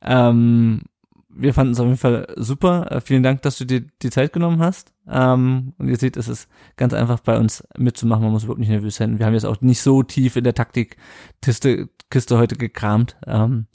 Ähm, 0.03 0.83
wir 1.29 1.55
fanden 1.55 1.75
es 1.75 1.79
auf 1.79 1.87
jeden 1.87 1.99
Fall 1.99 2.27
super. 2.37 2.91
Äh, 2.91 3.01
vielen 3.01 3.23
Dank, 3.23 3.43
dass 3.43 3.59
du 3.59 3.65
dir 3.65 3.83
die 4.03 4.11
Zeit 4.11 4.33
genommen 4.33 4.61
hast. 4.61 4.93
Ähm, 5.09 5.75
und 5.79 5.89
ihr 5.89 5.97
seht, 5.97 6.17
es 6.17 6.27
ist 6.27 6.49
ganz 6.77 6.93
einfach 6.93 7.21
bei 7.21 7.39
uns 7.39 7.63
mitzumachen. 7.77 8.25
Man 8.25 8.33
muss 8.33 8.43
überhaupt 8.43 8.59
nicht 8.59 8.71
nervös 8.71 8.97
sein. 8.97 9.21
Wir 9.21 9.27
haben 9.27 9.35
jetzt 9.35 9.47
auch 9.47 9.61
nicht 9.61 9.81
so 9.81 10.03
tief 10.03 10.35
in 10.35 10.43
der 10.43 10.55
Taktik-Kiste 10.55 11.89
Kiste 12.11 12.39
heute 12.39 12.57
gekramt. 12.57 13.17
Ähm, 13.27 13.67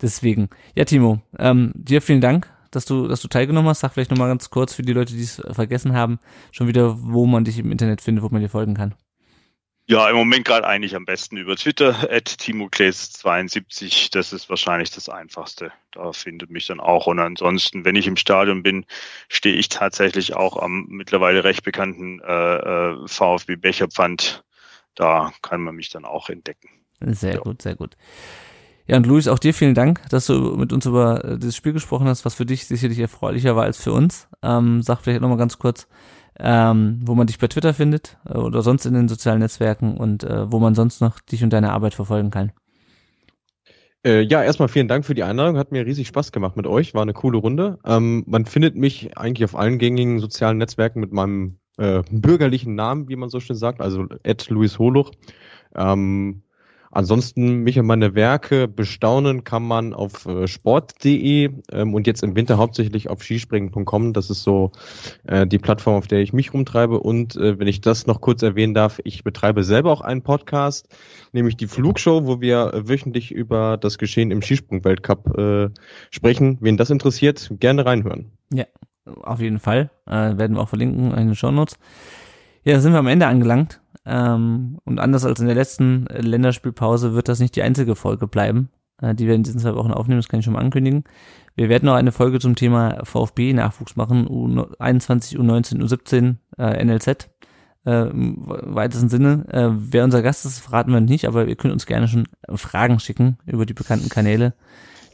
Deswegen, 0.00 0.48
ja, 0.74 0.84
Timo, 0.84 1.20
ähm, 1.38 1.72
dir 1.74 2.00
vielen 2.00 2.20
Dank, 2.20 2.50
dass 2.70 2.84
du, 2.84 3.08
dass 3.08 3.20
du 3.20 3.28
teilgenommen 3.28 3.68
hast. 3.68 3.80
Sag 3.80 3.92
vielleicht 3.92 4.10
nochmal 4.10 4.28
ganz 4.28 4.50
kurz 4.50 4.74
für 4.74 4.82
die 4.82 4.92
Leute, 4.92 5.14
die 5.14 5.22
es 5.22 5.42
vergessen 5.52 5.94
haben, 5.94 6.18
schon 6.52 6.68
wieder, 6.68 6.96
wo 7.00 7.26
man 7.26 7.44
dich 7.44 7.58
im 7.58 7.72
Internet 7.72 8.00
findet, 8.00 8.22
wo 8.22 8.28
man 8.28 8.40
dir 8.40 8.48
folgen 8.48 8.74
kann. 8.74 8.94
Ja, 9.90 10.10
im 10.10 10.16
Moment 10.16 10.44
gerade 10.44 10.66
eigentlich 10.66 10.94
am 10.94 11.06
besten 11.06 11.38
über 11.38 11.56
Twitter, 11.56 11.88
at 12.12 12.28
timokles72, 12.28 14.10
das 14.12 14.34
ist 14.34 14.50
wahrscheinlich 14.50 14.90
das 14.90 15.08
Einfachste. 15.08 15.72
Da 15.92 16.12
findet 16.12 16.50
mich 16.50 16.66
dann 16.66 16.78
auch. 16.78 17.06
Und 17.06 17.18
ansonsten, 17.18 17.86
wenn 17.86 17.96
ich 17.96 18.06
im 18.06 18.16
Stadion 18.16 18.62
bin, 18.62 18.84
stehe 19.30 19.56
ich 19.56 19.70
tatsächlich 19.70 20.36
auch 20.36 20.58
am 20.58 20.84
mittlerweile 20.88 21.42
recht 21.42 21.64
bekannten 21.64 22.20
äh, 22.20 22.56
äh 22.56 23.08
VfB 23.08 23.56
Becherpfand. 23.56 24.44
Da 24.94 25.32
kann 25.40 25.62
man 25.62 25.74
mich 25.74 25.88
dann 25.88 26.04
auch 26.04 26.28
entdecken. 26.28 26.68
Sehr 27.00 27.34
ja. 27.34 27.40
gut, 27.40 27.62
sehr 27.62 27.76
gut. 27.76 27.96
Ja, 28.88 28.96
und 28.96 29.06
Luis, 29.06 29.28
auch 29.28 29.38
dir 29.38 29.52
vielen 29.52 29.74
Dank, 29.74 30.00
dass 30.08 30.26
du 30.26 30.56
mit 30.56 30.72
uns 30.72 30.86
über 30.86 31.22
äh, 31.22 31.38
das 31.38 31.54
Spiel 31.54 31.74
gesprochen 31.74 32.08
hast, 32.08 32.24
was 32.24 32.34
für 32.34 32.46
dich 32.46 32.66
sicherlich 32.66 32.98
erfreulicher 32.98 33.54
war 33.54 33.64
als 33.64 33.76
für 33.76 33.92
uns. 33.92 34.28
Ähm, 34.42 34.80
sag 34.80 35.00
vielleicht 35.00 35.20
nochmal 35.20 35.36
ganz 35.36 35.58
kurz, 35.58 35.88
ähm, 36.40 37.00
wo 37.04 37.14
man 37.14 37.26
dich 37.26 37.38
bei 37.38 37.48
Twitter 37.48 37.74
findet 37.74 38.16
äh, 38.26 38.38
oder 38.38 38.62
sonst 38.62 38.86
in 38.86 38.94
den 38.94 39.08
sozialen 39.08 39.40
Netzwerken 39.40 39.98
und 39.98 40.24
äh, 40.24 40.50
wo 40.50 40.58
man 40.58 40.74
sonst 40.74 41.02
noch 41.02 41.20
dich 41.20 41.44
und 41.44 41.52
deine 41.52 41.72
Arbeit 41.72 41.92
verfolgen 41.92 42.30
kann. 42.30 42.52
Äh, 44.06 44.22
ja, 44.22 44.42
erstmal 44.42 44.68
vielen 44.68 44.88
Dank 44.88 45.04
für 45.04 45.14
die 45.14 45.22
Einladung. 45.22 45.58
Hat 45.58 45.70
mir 45.70 45.84
riesig 45.84 46.08
Spaß 46.08 46.32
gemacht 46.32 46.56
mit 46.56 46.66
euch. 46.66 46.94
War 46.94 47.02
eine 47.02 47.12
coole 47.12 47.36
Runde. 47.36 47.78
Ähm, 47.84 48.24
man 48.26 48.46
findet 48.46 48.74
mich 48.74 49.18
eigentlich 49.18 49.44
auf 49.44 49.54
allen 49.54 49.78
gängigen 49.78 50.18
sozialen 50.18 50.56
Netzwerken 50.56 51.00
mit 51.00 51.12
meinem 51.12 51.58
äh, 51.76 52.02
bürgerlichen 52.10 52.74
Namen, 52.74 53.10
wie 53.10 53.16
man 53.16 53.28
so 53.28 53.38
schön 53.38 53.56
sagt, 53.56 53.82
also 53.82 54.06
Ed 54.22 54.48
Luis 54.48 54.78
Holuch. 54.78 55.10
Ähm, 55.74 56.42
Ansonsten 56.90 57.62
mich 57.62 57.78
und 57.78 57.86
meine 57.86 58.14
Werke 58.14 58.68
bestaunen 58.68 59.44
kann 59.44 59.62
man 59.62 59.92
auf 59.92 60.26
äh, 60.26 60.46
sport.de 60.46 61.50
ähm, 61.72 61.94
und 61.94 62.06
jetzt 62.06 62.22
im 62.22 62.34
Winter 62.34 62.58
hauptsächlich 62.58 63.10
auf 63.10 63.22
skispringen.com. 63.22 64.12
Das 64.12 64.30
ist 64.30 64.42
so 64.42 64.72
äh, 65.26 65.46
die 65.46 65.58
Plattform, 65.58 65.96
auf 65.96 66.06
der 66.06 66.20
ich 66.20 66.32
mich 66.32 66.54
rumtreibe. 66.54 67.00
Und 67.00 67.36
äh, 67.36 67.58
wenn 67.58 67.68
ich 67.68 67.80
das 67.80 68.06
noch 68.06 68.20
kurz 68.20 68.42
erwähnen 68.42 68.74
darf, 68.74 69.00
ich 69.04 69.24
betreibe 69.24 69.64
selber 69.64 69.92
auch 69.92 70.00
einen 70.00 70.22
Podcast, 70.22 70.88
nämlich 71.32 71.56
die 71.56 71.66
Flugshow, 71.66 72.26
wo 72.26 72.40
wir 72.40 72.72
äh, 72.72 72.88
wöchentlich 72.88 73.32
über 73.32 73.76
das 73.76 73.98
Geschehen 73.98 74.30
im 74.30 74.42
Skisprung-Weltcup 74.42 75.38
äh, 75.38 75.68
sprechen. 76.10 76.58
Wen 76.60 76.76
das 76.76 76.90
interessiert, 76.90 77.50
gerne 77.58 77.84
reinhören. 77.84 78.32
Ja, 78.52 78.64
auf 79.04 79.40
jeden 79.40 79.58
Fall. 79.58 79.90
Äh, 80.06 80.38
werden 80.38 80.56
wir 80.56 80.60
auch 80.60 80.68
verlinken 80.68 81.12
in 81.12 81.28
den 81.28 81.34
Show 81.34 81.50
Notes. 81.50 81.78
Ja, 82.64 82.80
sind 82.80 82.92
wir 82.92 82.98
am 82.98 83.06
Ende 83.06 83.26
angelangt. 83.26 83.80
Ähm, 84.06 84.78
und 84.84 84.98
anders 84.98 85.24
als 85.24 85.40
in 85.40 85.46
der 85.46 85.54
letzten 85.54 86.06
Länderspielpause 86.06 87.14
wird 87.14 87.28
das 87.28 87.40
nicht 87.40 87.56
die 87.56 87.62
einzige 87.62 87.94
Folge 87.94 88.26
bleiben, 88.26 88.70
äh, 89.00 89.14
die 89.14 89.26
wir 89.26 89.34
in 89.34 89.42
diesen 89.42 89.60
zwei 89.60 89.74
Wochen 89.74 89.92
aufnehmen, 89.92 90.18
das 90.18 90.28
kann 90.28 90.40
ich 90.40 90.44
schon 90.44 90.54
mal 90.54 90.60
ankündigen. 90.60 91.04
Wir 91.56 91.68
werden 91.68 91.86
noch 91.86 91.94
eine 91.94 92.12
Folge 92.12 92.38
zum 92.38 92.54
Thema 92.54 93.04
VfB-Nachwuchs 93.04 93.96
machen, 93.96 94.28
U21, 94.28 95.36
U19, 95.36 95.82
U17, 95.82 96.36
äh, 96.56 96.84
NLZ. 96.84 97.28
Äh, 97.84 98.10
Im 98.10 98.44
weitesten 98.46 99.08
Sinne. 99.08 99.44
Äh, 99.50 99.70
wer 99.72 100.04
unser 100.04 100.22
Gast 100.22 100.44
ist, 100.44 100.60
verraten 100.60 100.92
wir 100.92 101.00
nicht, 101.00 101.26
aber 101.26 101.46
ihr 101.46 101.56
könnt 101.56 101.72
uns 101.72 101.86
gerne 101.86 102.06
schon 102.06 102.28
Fragen 102.54 103.00
schicken 103.00 103.38
über 103.46 103.66
die 103.66 103.74
bekannten 103.74 104.08
Kanäle. 104.08 104.54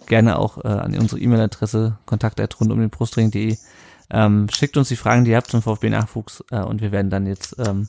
Gerne 0.06 0.38
auch 0.38 0.62
äh, 0.64 0.68
an 0.68 0.98
unsere 0.98 1.20
E-Mail-Adresse 1.20 1.98
kontakt.rund 2.04 2.72
um 2.72 2.80
den 2.80 2.90
Brustring.de. 2.90 3.56
Ähm, 4.10 4.48
schickt 4.50 4.76
uns 4.76 4.88
die 4.88 4.96
Fragen, 4.96 5.24
die 5.24 5.30
ihr 5.30 5.36
habt 5.36 5.50
zum 5.50 5.62
VfB-Nachwuchs 5.62 6.44
äh, 6.50 6.60
und 6.60 6.82
wir 6.82 6.92
werden 6.92 7.10
dann 7.10 7.26
jetzt 7.26 7.56
ähm, 7.58 7.88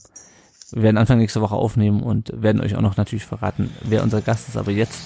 wir 0.71 0.83
werden 0.83 0.97
Anfang 0.97 1.19
nächste 1.19 1.41
Woche 1.41 1.55
aufnehmen 1.55 2.01
und 2.01 2.31
werden 2.41 2.61
euch 2.61 2.75
auch 2.75 2.81
noch 2.81 2.97
natürlich 2.97 3.25
verraten, 3.25 3.69
wer 3.83 4.03
unser 4.03 4.21
Gast 4.21 4.47
ist. 4.49 4.57
Aber 4.57 4.71
jetzt 4.71 4.99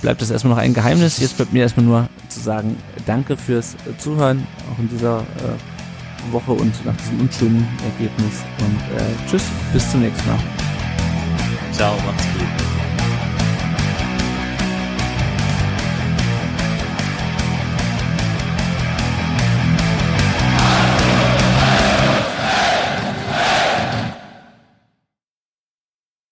bleibt 0.00 0.22
das 0.22 0.30
erstmal 0.30 0.54
noch 0.54 0.62
ein 0.62 0.74
Geheimnis. 0.74 1.18
Jetzt 1.18 1.36
bleibt 1.36 1.52
mir 1.52 1.62
erstmal 1.62 1.86
nur 1.86 2.08
zu 2.28 2.40
sagen, 2.40 2.76
danke 3.06 3.36
fürs 3.36 3.76
Zuhören, 3.98 4.46
auch 4.72 4.78
in 4.78 4.88
dieser 4.88 5.20
äh, 5.20 6.32
Woche 6.32 6.52
und 6.52 6.84
nach 6.84 6.96
diesem 6.96 7.20
unschönen 7.20 7.66
Ergebnis. 7.84 8.42
Und 8.60 8.96
äh, 8.96 9.28
tschüss, 9.28 9.44
bis 9.72 9.90
zum 9.90 10.00
nächsten 10.00 10.28
Mal. 10.28 10.38
Ciao, 11.72 11.94
macht's 12.04 12.24
gut. 12.38 12.77